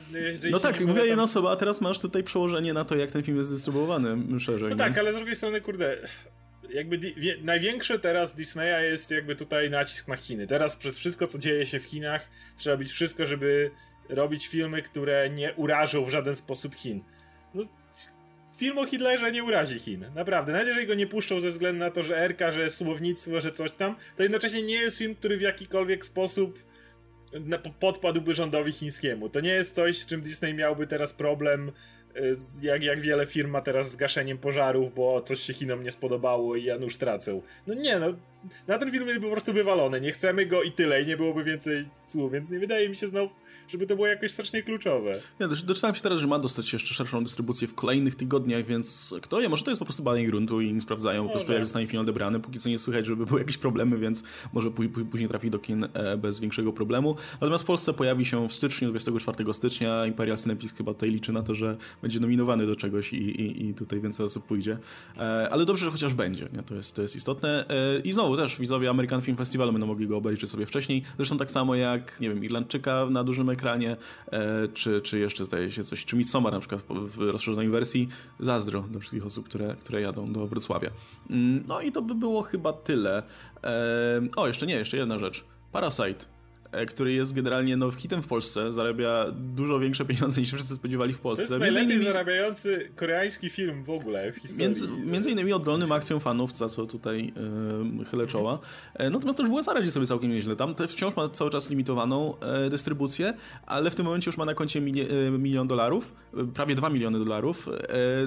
No 0.51 0.61
tak, 0.61 0.80
mówiła 0.80 1.07
jedna 1.07 1.22
osoba, 1.22 1.51
a 1.51 1.57
teraz 1.57 1.80
masz 1.80 1.99
tutaj 1.99 2.22
przełożenie 2.22 2.72
na 2.72 2.84
to, 2.84 2.97
jak 2.97 3.11
ten 3.11 3.22
film 3.22 3.39
jest 3.39 3.51
dystrybuowany 3.51 4.41
szerzej. 4.41 4.62
No 4.62 4.68
nie? 4.68 4.76
tak, 4.76 4.99
ale 4.99 5.12
z 5.12 5.16
drugiej 5.16 5.36
strony, 5.36 5.61
kurde, 5.61 5.97
jakby 6.70 7.01
największy 7.43 7.99
teraz 7.99 8.34
Disneya 8.34 8.84
jest 8.84 9.11
jakby 9.11 9.36
tutaj 9.36 9.70
nacisk 9.70 10.09
na 10.09 10.16
Chiny. 10.16 10.47
Teraz 10.47 10.76
przez 10.76 10.99
wszystko, 10.99 11.26
co 11.26 11.39
dzieje 11.39 11.66
się 11.66 11.80
w 11.80 11.84
Chinach, 11.84 12.28
trzeba 12.57 12.76
być 12.76 12.93
wszystko, 12.93 13.26
żeby 13.26 13.70
robić 14.09 14.47
filmy, 14.47 14.82
które 14.82 15.30
nie 15.30 15.55
urażą 15.55 16.05
w 16.05 16.11
żaden 16.11 16.36
sposób 16.36 16.74
Chin. 16.74 17.01
No, 17.55 17.62
film 18.59 18.79
o 18.79 18.87
Hitlerze 18.87 19.33
nie 19.33 19.45
urazi 19.45 19.79
Chin. 19.79 20.05
Naprawdę. 20.15 20.53
Nawet 20.53 20.69
jeżeli 20.69 20.87
go 20.87 20.95
nie 20.95 21.07
puszczą 21.07 21.41
ze 21.41 21.51
względu 21.51 21.79
na 21.79 21.91
to, 21.91 22.03
że 22.03 22.19
Erka, 22.19 22.53
że 22.53 22.71
słownictwo, 22.71 23.41
że 23.41 23.53
coś 23.53 23.71
tam, 23.71 23.97
to 24.17 24.23
jednocześnie 24.23 24.63
nie 24.63 24.75
jest 24.75 24.99
film, 24.99 25.15
który 25.15 25.37
w 25.37 25.41
jakikolwiek 25.41 26.05
sposób 26.05 26.69
podpadłby 27.81 28.35
rządowi 28.35 28.73
chińskiemu. 28.73 29.29
To 29.29 29.41
nie 29.41 29.51
jest 29.51 29.75
coś, 29.75 29.99
z 29.99 30.07
czym 30.07 30.23
Disney 30.23 30.55
miałby 30.55 30.87
teraz 30.87 31.13
problem 31.13 31.73
Y, 32.17 32.37
jak, 32.63 32.83
jak 32.83 33.01
wiele 33.01 33.27
firm 33.27 33.51
ma 33.51 33.61
teraz 33.61 33.91
z 33.91 33.97
gaszeniem 33.97 34.39
pożarów, 34.39 34.95
bo 34.95 35.21
coś 35.21 35.41
się 35.41 35.55
Chinom 35.55 35.85
nie 35.85 35.91
spodobało 35.91 36.57
i 36.57 36.65
Janusz 36.65 36.97
tracą. 36.97 37.43
No 37.67 37.75
nie, 37.75 37.99
no 37.99 38.07
na 38.68 38.78
ten 38.78 38.93
film 38.93 39.09
jest 39.09 39.20
po 39.20 39.30
prostu 39.30 39.53
wywalony, 39.53 40.01
nie 40.01 40.12
chcemy 40.12 40.47
go 40.47 40.62
i 40.62 40.72
tyle 40.72 41.03
i 41.03 41.07
nie 41.07 41.16
byłoby 41.16 41.45
więcej 41.45 41.89
słów, 42.07 42.32
więc 42.32 42.51
nie 42.51 42.59
wydaje 42.59 42.89
mi 42.89 42.97
się 42.97 43.07
znowu, 43.07 43.30
żeby 43.68 43.86
to 43.86 43.95
było 43.95 44.07
jakoś 44.07 44.30
strasznie 44.30 44.62
kluczowe. 44.62 45.20
Ja 45.39 45.49
doczytałem 45.49 45.95
się 45.95 46.03
teraz, 46.03 46.20
że 46.20 46.26
ma 46.26 46.39
dostać 46.39 46.72
jeszcze 46.72 46.95
szerszą 46.95 47.24
dystrybucję 47.24 47.68
w 47.68 47.74
kolejnych 47.74 48.14
tygodniach, 48.14 48.64
więc 48.64 49.14
kto 49.22 49.41
wie, 49.41 49.49
może 49.49 49.64
to 49.64 49.70
jest 49.70 49.78
po 49.78 49.84
prostu 49.84 50.03
badanie 50.03 50.26
gruntu 50.26 50.61
i 50.61 50.72
nie 50.72 50.80
sprawdzają 50.80 51.26
po 51.26 51.32
prostu 51.32 51.53
jak 51.53 51.64
zostanie 51.64 51.86
film 51.86 52.03
odebrany, 52.03 52.41
póki 52.41 52.59
co 52.59 52.68
nie 52.68 52.78
słychać, 52.78 53.07
żeby 53.07 53.26
były 53.26 53.41
jakieś 53.41 53.59
problemy, 53.59 53.99
więc 53.99 54.22
może 54.53 54.70
później 55.11 55.28
trafi 55.28 55.51
do 55.51 55.59
kin 55.59 55.89
e, 55.95 56.16
bez 56.16 56.41
większego 56.41 56.72
problemu. 56.72 57.16
Natomiast 57.32 57.64
w 57.64 57.66
Polsce 57.66 57.95
pojawi 57.95 58.24
się 58.24 58.49
w 58.49 58.53
styczniu, 58.53 58.91
24 58.91 59.53
stycznia, 59.53 60.07
Imperial 60.07 60.39
Cinepisk 60.39 60.76
chyba 60.76 60.95
tutaj 60.95 61.11
liczy 61.11 61.32
na 61.32 61.43
to, 61.43 61.55
że 61.55 61.76
będzie 62.03 62.20
nominowany 62.20 62.66
do 62.66 62.76
czegoś 62.76 63.12
i, 63.12 63.16
i, 63.16 63.68
i 63.68 63.74
tutaj 63.74 64.01
więcej 64.01 64.26
osób 64.26 64.47
pójdzie. 64.47 64.78
E, 65.16 65.49
ale 65.51 65.64
dobrze, 65.64 65.84
że 65.84 65.91
chociaż 65.91 66.14
będzie, 66.14 66.49
nie? 66.53 66.62
To, 66.62 66.74
jest, 66.74 66.97
to 66.97 67.03
jest 67.03 67.16
istotne. 67.16 67.68
E, 67.68 68.01
I 68.01 68.12
znowu 68.12 68.28
też 68.37 68.59
widzowie 68.59 68.91
American 68.91 69.22
Film 69.22 69.37
Festivalu 69.37 69.72
będą 69.72 69.87
mogli 69.87 70.09
go 70.09 70.16
obejrzeć 70.16 70.51
sobie 70.51 70.66
wcześniej. 70.66 71.03
Zresztą 71.16 71.39
tak 71.39 71.51
samo 71.51 71.74
jak, 71.74 72.20
nie 72.20 72.29
wiem, 72.29 72.45
Irlandczyka 72.45 73.07
na 73.11 73.24
dużym 73.24 73.51
ekranie, 73.51 73.97
e, 74.33 74.68
czy, 74.68 75.01
czy 75.01 75.18
jeszcze 75.18 75.45
zdaje 75.45 75.70
się 75.70 75.85
coś, 75.85 76.05
czy 76.05 76.16
Midsommar 76.16 76.53
na 76.53 76.61
przykład 76.61 76.85
w 76.89 77.18
rozszerzonej 77.18 77.68
wersji. 77.68 78.09
Zazdro 78.41 78.81
dla 78.81 79.01
wszystkich 79.01 79.26
osób, 79.26 79.49
które, 79.49 79.76
które 79.81 80.01
jadą 80.01 80.33
do 80.33 80.47
Wrocławia. 80.47 80.91
Mm, 81.31 81.64
no 81.68 81.81
i 81.81 81.93
to 81.93 82.03
by 82.03 82.14
było 82.14 82.43
chyba 82.43 82.72
tyle. 82.72 83.22
O, 84.37 84.47
jeszcze 84.47 84.66
nie, 84.66 84.74
jeszcze 84.74 84.97
jedna 84.97 85.18
rzecz. 85.18 85.45
Parasite 85.72 86.38
E, 86.38 86.38
który 86.87 87.12
jest 87.12 87.35
generalnie 87.35 87.77
no, 87.77 87.91
hitem 87.91 88.23
w 88.23 88.27
Polsce, 88.27 88.73
zarabia 88.73 89.27
dużo 89.33 89.79
większe 89.79 90.05
pieniądze 90.05 90.41
niż 90.41 90.53
wszyscy 90.53 90.75
spodziewali 90.75 91.12
w 91.12 91.21
Polsce. 91.21 91.49
To 91.49 91.55
jest 91.55 91.61
najlepiej 91.61 91.97
innymi... 91.97 92.05
zarabiający 92.05 92.91
koreański 92.97 93.51
film 93.51 93.85
w 93.85 93.91
ogóle 93.91 94.33
w 94.33 94.37
historii. 94.37 94.66
Między, 94.66 94.89
między 94.89 95.31
innymi 95.31 95.53
oddolnym 95.53 95.93
akcją 95.93 96.21
fanów, 96.21 96.57
za 96.57 96.69
co 96.69 96.87
tutaj 96.87 97.33
yy, 97.99 98.05
chylę 98.05 98.27
czoła. 98.27 98.59
E, 98.95 99.11
natomiast 99.11 99.39
też 99.39 99.49
w 99.49 99.53
USA 99.53 99.75
radzi 99.75 99.91
sobie 99.93 100.07
całkiem 100.07 100.31
nieźle. 100.31 100.57
Tam 100.57 100.75
też 100.75 100.93
wciąż 100.93 101.16
ma 101.16 101.29
cały 101.29 101.51
czas 101.51 101.71
limitowaną 101.71 102.41
e, 102.41 102.71
dystrybucję, 102.71 103.35
ale 103.66 103.91
w 103.91 103.95
tym 103.95 104.07
momencie 104.07 104.29
już 104.29 104.39
ma 104.39 104.45
na 104.45 104.55
koncie 104.55 104.81
mili 104.81 105.01
e, 105.01 105.31
milion 105.31 105.69
dolarów, 105.69 106.14
e, 106.35 106.45
prawie 106.45 106.75
2 106.75 106.91
miliony 106.91 107.19
dolarów, 107.19 107.69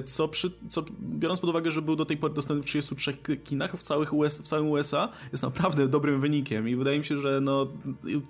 co, 0.06 0.28
przy, 0.28 0.50
co 0.68 0.84
biorąc 1.00 1.40
pod 1.40 1.50
uwagę, 1.50 1.70
że 1.70 1.82
był 1.82 1.96
do 1.96 2.04
tej 2.04 2.16
pory 2.16 2.34
dostępny 2.34 2.62
w 2.62 2.66
33 2.66 3.14
kinach 3.44 3.76
w, 3.76 3.82
całych 3.82 4.12
US, 4.12 4.38
w 4.38 4.42
całym 4.42 4.70
USA, 4.70 5.08
jest 5.32 5.42
naprawdę 5.42 5.88
dobrym 5.88 6.20
wynikiem 6.20 6.68
i 6.68 6.76
wydaje 6.76 6.98
mi 6.98 7.04
się, 7.04 7.18
że 7.18 7.40
no 7.40 7.66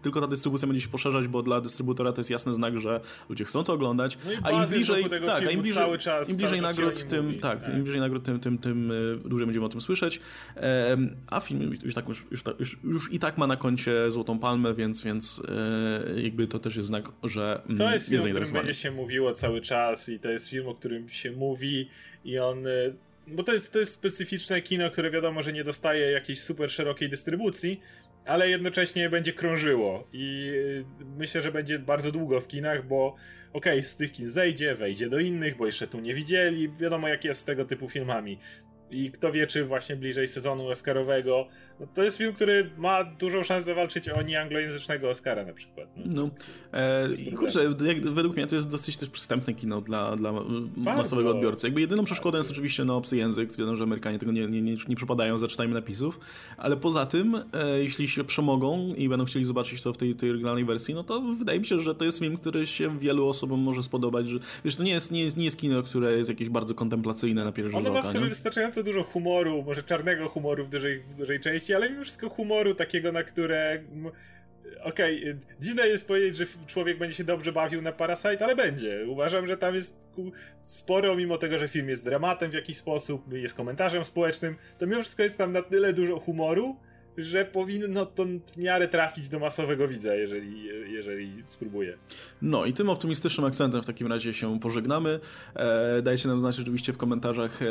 tylko 0.02 0.20
ta 0.20 0.26
dystrybucja 0.26 0.68
będzie 0.68 0.82
się 0.82 0.88
poszerzać, 0.88 1.28
bo 1.28 1.42
dla 1.42 1.60
dystrybutora 1.60 2.12
to 2.12 2.20
jest 2.20 2.30
jasny 2.30 2.54
znak, 2.54 2.80
że 2.80 3.00
ludzie 3.28 3.44
chcą 3.44 3.64
to 3.64 3.72
oglądać, 3.72 4.18
no 4.24 4.30
a 4.42 4.50
im 4.50 4.70
bliżej, 4.70 5.04
tak, 5.26 5.46
a 5.46 5.50
im 5.50 5.62
bliżej, 5.62 5.98
czas, 5.98 6.30
im 6.30 6.36
bliżej 6.36 6.60
nagród, 6.60 7.08
tym, 7.08 7.26
mówi, 7.26 7.38
tak, 7.38 7.62
tak, 7.62 7.74
im 7.74 7.82
bliżej 7.82 8.00
nagród, 8.00 8.24
tym, 8.24 8.40
tym, 8.40 8.58
tym 8.58 8.90
y, 8.90 9.16
dłużej 9.24 9.46
będziemy 9.46 9.66
o 9.66 9.68
tym 9.68 9.80
słyszeć. 9.80 10.20
A 11.26 11.40
film 11.40 11.76
już, 11.84 11.94
tak, 11.94 12.08
już, 12.08 12.24
już, 12.30 12.42
już, 12.58 12.78
już 12.84 13.12
i 13.12 13.18
tak 13.18 13.38
ma 13.38 13.46
na 13.46 13.56
koncie 13.56 14.10
Złotą 14.10 14.38
Palmę, 14.38 14.74
więc, 14.74 15.02
więc 15.02 15.42
e, 15.48 16.20
jakby 16.20 16.46
to 16.46 16.58
też 16.58 16.76
jest 16.76 16.88
znak, 16.88 17.12
że 17.22 17.62
mm, 17.64 17.78
To 17.78 17.92
jest 17.92 18.08
film, 18.08 18.22
o 18.22 18.30
którym 18.30 18.52
będzie 18.52 18.74
się 18.74 18.90
mówiło 18.90 19.32
cały 19.32 19.60
czas 19.60 20.08
i 20.08 20.18
to 20.18 20.30
jest 20.30 20.48
film, 20.48 20.68
o 20.68 20.74
którym 20.74 21.08
się 21.08 21.32
mówi 21.32 21.88
i 22.24 22.38
on 22.38 22.66
y, 22.66 22.94
bo 23.26 23.42
to 23.42 23.52
jest, 23.52 23.72
to 23.72 23.78
jest 23.78 23.92
specyficzne 23.92 24.62
kino, 24.62 24.90
które 24.90 25.10
wiadomo, 25.10 25.42
że 25.42 25.52
nie 25.52 25.64
dostaje 25.64 26.10
jakiejś 26.10 26.40
super 26.40 26.70
szerokiej 26.70 27.08
dystrybucji, 27.08 27.80
ale 28.26 28.48
jednocześnie 28.48 29.10
będzie 29.10 29.32
krążyło 29.32 30.08
i 30.12 30.52
y, 30.54 30.84
myślę, 31.16 31.42
że 31.42 31.52
będzie 31.52 31.78
bardzo 31.78 32.12
długo 32.12 32.40
w 32.40 32.48
kinach, 32.48 32.86
bo 32.86 33.06
okej, 33.52 33.78
okay, 33.78 33.82
z 33.82 33.96
tych 33.96 34.12
kin 34.12 34.30
zejdzie, 34.30 34.74
wejdzie 34.74 35.08
do 35.08 35.18
innych, 35.18 35.56
bo 35.56 35.66
jeszcze 35.66 35.86
tu 35.86 36.00
nie 36.00 36.14
widzieli, 36.14 36.72
wiadomo 36.80 37.08
jak 37.08 37.24
jest 37.24 37.40
z 37.40 37.44
tego 37.44 37.64
typu 37.64 37.88
filmami. 37.88 38.38
I 38.92 39.10
kto 39.10 39.32
wie, 39.32 39.46
czy 39.46 39.64
właśnie 39.64 39.96
bliżej 39.96 40.28
sezonu 40.28 40.68
Oscarowego. 40.68 41.46
No, 41.80 41.86
to 41.94 42.02
jest 42.02 42.18
film, 42.18 42.34
który 42.34 42.70
ma 42.76 43.04
dużą 43.04 43.42
szansę 43.42 43.66
zawalczyć 43.66 44.08
o 44.08 44.22
nieanglojęzycznego 44.22 45.10
Oscara 45.10 45.44
na 45.44 45.52
przykład. 45.52 45.88
No, 45.96 46.04
no 46.06 46.30
e, 46.72 47.08
i 47.14 47.32
kurczę, 47.32 47.64
jak, 47.86 48.00
według 48.00 48.36
mnie 48.36 48.46
to 48.46 48.54
jest 48.54 48.68
dosyć 48.68 48.96
też 48.96 49.10
przystępne 49.10 49.54
kino 49.54 49.80
dla, 49.80 50.16
dla 50.16 50.32
masowego 50.76 51.30
odbiorcy. 51.30 51.66
Jakby 51.66 51.80
jedyną 51.80 52.04
przeszkodą 52.04 52.38
jest 52.38 52.50
oczywiście 52.50 52.84
no, 52.84 52.96
obcy 52.96 53.16
język. 53.16 53.56
Wiadomo, 53.56 53.76
że 53.76 53.84
Amerykanie 53.84 54.18
tego 54.18 54.32
nie, 54.32 54.46
nie, 54.46 54.62
nie, 54.62 54.76
nie 54.88 54.96
przepadają 54.96 55.38
za 55.38 55.48
czytaniem 55.48 55.72
napisów, 55.72 56.20
ale 56.56 56.76
poza 56.76 57.06
tym, 57.06 57.34
e, 57.52 57.78
jeśli 57.78 58.08
się 58.08 58.24
przemogą 58.24 58.94
i 58.94 59.08
będą 59.08 59.24
chcieli 59.24 59.44
zobaczyć 59.44 59.82
to 59.82 59.92
w 59.92 59.96
tej, 59.96 60.14
tej 60.14 60.30
oryginalnej 60.30 60.64
wersji, 60.64 60.94
no 60.94 61.04
to 61.04 61.20
wydaje 61.20 61.60
mi 61.60 61.66
się, 61.66 61.80
że 61.80 61.94
to 61.94 62.04
jest 62.04 62.18
film, 62.18 62.36
który 62.36 62.66
się 62.66 62.98
wielu 62.98 63.28
osobom 63.28 63.60
może 63.60 63.82
spodobać. 63.82 64.28
Że, 64.28 64.38
wiesz, 64.64 64.76
to 64.76 64.82
nie 64.82 64.92
jest, 64.92 65.10
nie, 65.10 65.22
jest, 65.22 65.36
nie 65.36 65.44
jest 65.44 65.58
kino, 65.58 65.82
które 65.82 66.18
jest 66.18 66.30
jakieś 66.30 66.48
bardzo 66.48 66.74
kontemplacyjne 66.74 67.44
na 67.44 67.52
pierwszy 67.52 67.72
rzut 67.72 67.86
Ono 67.86 67.94
ma 67.94 68.02
w 68.02 68.12
sobie 68.12 68.26
wystarczająco 68.26 68.81
dużo 68.82 69.02
humoru, 69.02 69.62
może 69.62 69.82
czarnego 69.82 70.28
humoru 70.28 70.64
w 70.64 70.68
dużej, 70.68 71.00
w 71.00 71.14
dużej 71.14 71.40
części, 71.40 71.74
ale 71.74 71.90
mimo 71.90 72.02
wszystko 72.02 72.28
humoru 72.28 72.74
takiego, 72.74 73.12
na 73.12 73.22
które 73.22 73.82
okej, 74.82 75.20
okay, 75.20 75.38
dziwne 75.60 75.88
jest 75.88 76.08
powiedzieć, 76.08 76.36
że 76.36 76.46
człowiek 76.66 76.98
będzie 76.98 77.16
się 77.16 77.24
dobrze 77.24 77.52
bawił 77.52 77.82
na 77.82 77.92
Parasite, 77.92 78.44
ale 78.44 78.56
będzie. 78.56 79.04
Uważam, 79.08 79.46
że 79.46 79.56
tam 79.56 79.74
jest 79.74 80.08
sporo, 80.62 81.16
mimo 81.16 81.38
tego, 81.38 81.58
że 81.58 81.68
film 81.68 81.88
jest 81.88 82.04
dramatem 82.04 82.50
w 82.50 82.54
jakiś 82.54 82.76
sposób, 82.76 83.32
jest 83.32 83.54
komentarzem 83.54 84.04
społecznym, 84.04 84.56
to 84.78 84.86
mimo 84.86 85.00
wszystko 85.00 85.22
jest 85.22 85.38
tam 85.38 85.52
na 85.52 85.62
tyle 85.62 85.92
dużo 85.92 86.18
humoru, 86.18 86.76
że 87.18 87.44
powinno 87.44 88.06
to 88.06 88.24
w 88.54 88.56
miarę 88.56 88.88
trafić 88.88 89.28
do 89.28 89.38
masowego 89.38 89.88
widza, 89.88 90.14
jeżeli, 90.14 90.64
jeżeli 90.92 91.42
spróbuje. 91.44 91.98
No 92.42 92.64
i 92.64 92.72
tym 92.72 92.90
optymistycznym 92.90 93.46
akcentem 93.46 93.82
w 93.82 93.86
takim 93.86 94.06
razie 94.06 94.34
się 94.34 94.60
pożegnamy. 94.60 95.20
E, 95.54 96.02
dajcie 96.02 96.28
nam 96.28 96.40
znać 96.40 96.60
oczywiście 96.60 96.92
w 96.92 96.98
komentarzach, 96.98 97.62
e, 97.62 97.66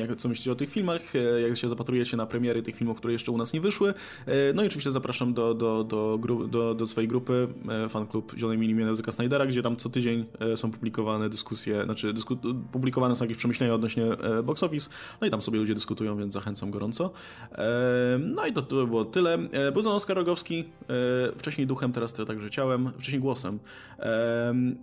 jak, 0.00 0.16
co 0.16 0.28
myślicie 0.28 0.52
o 0.52 0.54
tych 0.54 0.70
filmach, 0.70 1.16
e, 1.16 1.40
jak 1.40 1.56
się 1.56 1.68
zapatrujecie 1.68 2.16
na 2.16 2.26
premiery 2.26 2.62
tych 2.62 2.76
filmów, 2.76 2.98
które 2.98 3.12
jeszcze 3.12 3.32
u 3.32 3.38
nas 3.38 3.52
nie 3.52 3.60
wyszły. 3.60 3.94
E, 4.26 4.52
no 4.54 4.62
i 4.62 4.66
oczywiście 4.66 4.92
zapraszam 4.92 5.34
do, 5.34 5.54
do, 5.54 5.84
do, 5.84 6.18
gru, 6.18 6.48
do, 6.48 6.74
do 6.74 6.86
swojej 6.86 7.08
grupy 7.08 7.48
e, 7.68 7.88
fanklub 7.88 8.32
Zielonej 8.36 8.58
Mini 8.58 8.80
Języka 8.80 9.12
Snydera, 9.12 9.46
gdzie 9.46 9.62
tam 9.62 9.76
co 9.76 9.88
tydzień 9.88 10.24
e, 10.40 10.56
są 10.56 10.70
publikowane 10.70 11.28
dyskusje, 11.28 11.84
znaczy 11.84 12.12
dysku, 12.12 12.36
publikowane 12.72 13.16
są 13.16 13.24
jakieś 13.24 13.36
przemyślenia 13.36 13.74
odnośnie 13.74 14.04
box 14.44 14.62
office, 14.62 14.90
no 15.20 15.26
i 15.26 15.30
tam 15.30 15.42
sobie 15.42 15.58
ludzie 15.58 15.74
dyskutują, 15.74 16.16
więc 16.16 16.32
zachęcam 16.32 16.70
gorąco. 16.70 17.12
no 18.18 18.46
i 18.46 18.52
to, 18.52 18.62
to 18.62 18.83
by 18.84 18.90
było 18.90 19.04
tyle. 19.04 19.34
E, 19.34 19.72
był 19.72 19.90
Oskar 19.90 20.16
Rogowski, 20.16 20.64
e, 20.64 21.38
wcześniej 21.38 21.66
duchem, 21.66 21.92
teraz 21.92 22.12
to 22.12 22.24
także 22.24 22.50
ciałem, 22.50 22.92
wcześniej 22.98 23.20
głosem. 23.20 23.58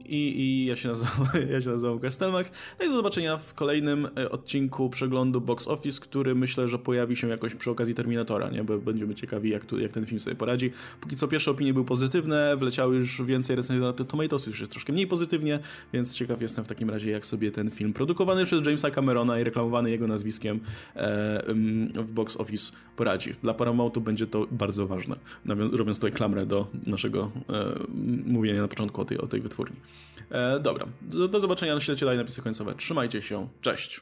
I, 0.05 0.15
i 0.15 0.65
ja 0.65 0.75
się 0.75 0.89
nazywam, 0.89 1.27
ja 1.53 1.61
się 1.61 1.69
nazywam 1.69 1.99
Kastelmach. 1.99 2.51
No 2.79 2.85
i 2.85 2.89
do 2.89 2.95
zobaczenia 2.95 3.37
w 3.37 3.53
kolejnym 3.53 4.07
e, 4.17 4.29
odcinku 4.29 4.89
przeglądu 4.89 5.41
Box 5.41 5.67
Office, 5.67 6.01
który 6.01 6.35
myślę, 6.35 6.67
że 6.67 6.79
pojawi 6.79 7.15
się 7.15 7.29
jakoś 7.29 7.55
przy 7.55 7.71
okazji 7.71 7.93
Terminatora, 7.93 8.49
nie? 8.49 8.63
bo 8.63 8.77
będziemy 8.77 9.15
ciekawi, 9.15 9.49
jak, 9.49 9.65
tu, 9.65 9.79
jak 9.79 9.91
ten 9.91 10.05
film 10.05 10.21
sobie 10.21 10.35
poradzi. 10.35 10.71
Póki 11.01 11.15
co 11.15 11.27
pierwsze 11.27 11.51
opinie 11.51 11.73
były 11.73 11.85
pozytywne, 11.85 12.57
wleciały 12.57 12.95
już 12.95 13.21
więcej 13.21 13.55
recenzji 13.55 13.85
na 13.85 13.93
Tomatoes, 13.93 14.47
już 14.47 14.59
jest 14.59 14.71
troszkę 14.71 14.93
mniej 14.93 15.07
pozytywnie, 15.07 15.59
więc 15.93 16.15
ciekaw 16.15 16.41
jestem 16.41 16.65
w 16.65 16.67
takim 16.67 16.89
razie, 16.89 17.11
jak 17.11 17.25
sobie 17.25 17.51
ten 17.51 17.71
film 17.71 17.93
produkowany 17.93 18.45
przez 18.45 18.65
Jamesa 18.65 18.91
Camerona 18.91 19.39
i 19.39 19.43
reklamowany 19.43 19.91
jego 19.91 20.07
nazwiskiem 20.07 20.59
w 21.95 22.11
Box 22.11 22.37
Office 22.37 22.71
poradzi. 22.95 23.33
Dla 23.43 23.53
Paramountu 23.91 24.01
będzie 24.01 24.27
to 24.27 24.47
bardzo 24.51 24.87
ważne, 24.87 25.15
robiąc 25.71 25.97
tutaj 25.97 26.11
klamrę 26.11 26.45
do 26.45 26.67
naszego 26.85 27.31
e, 27.49 27.79
mówienia 28.25 28.61
na 28.61 28.67
początku 28.67 29.01
o 29.01 29.05
tej, 29.05 29.17
o 29.17 29.27
tej 29.27 29.41
wytwórni. 29.41 29.75
E, 30.31 30.59
dobra, 30.59 30.85
do, 31.01 31.27
do 31.27 31.39
zobaczenia, 31.39 31.79
śledźcie 31.79 32.05
dalej 32.05 32.19
napisy 32.19 32.41
końcowe. 32.41 32.75
Trzymajcie 32.75 33.21
się, 33.21 33.47
cześć! 33.61 34.01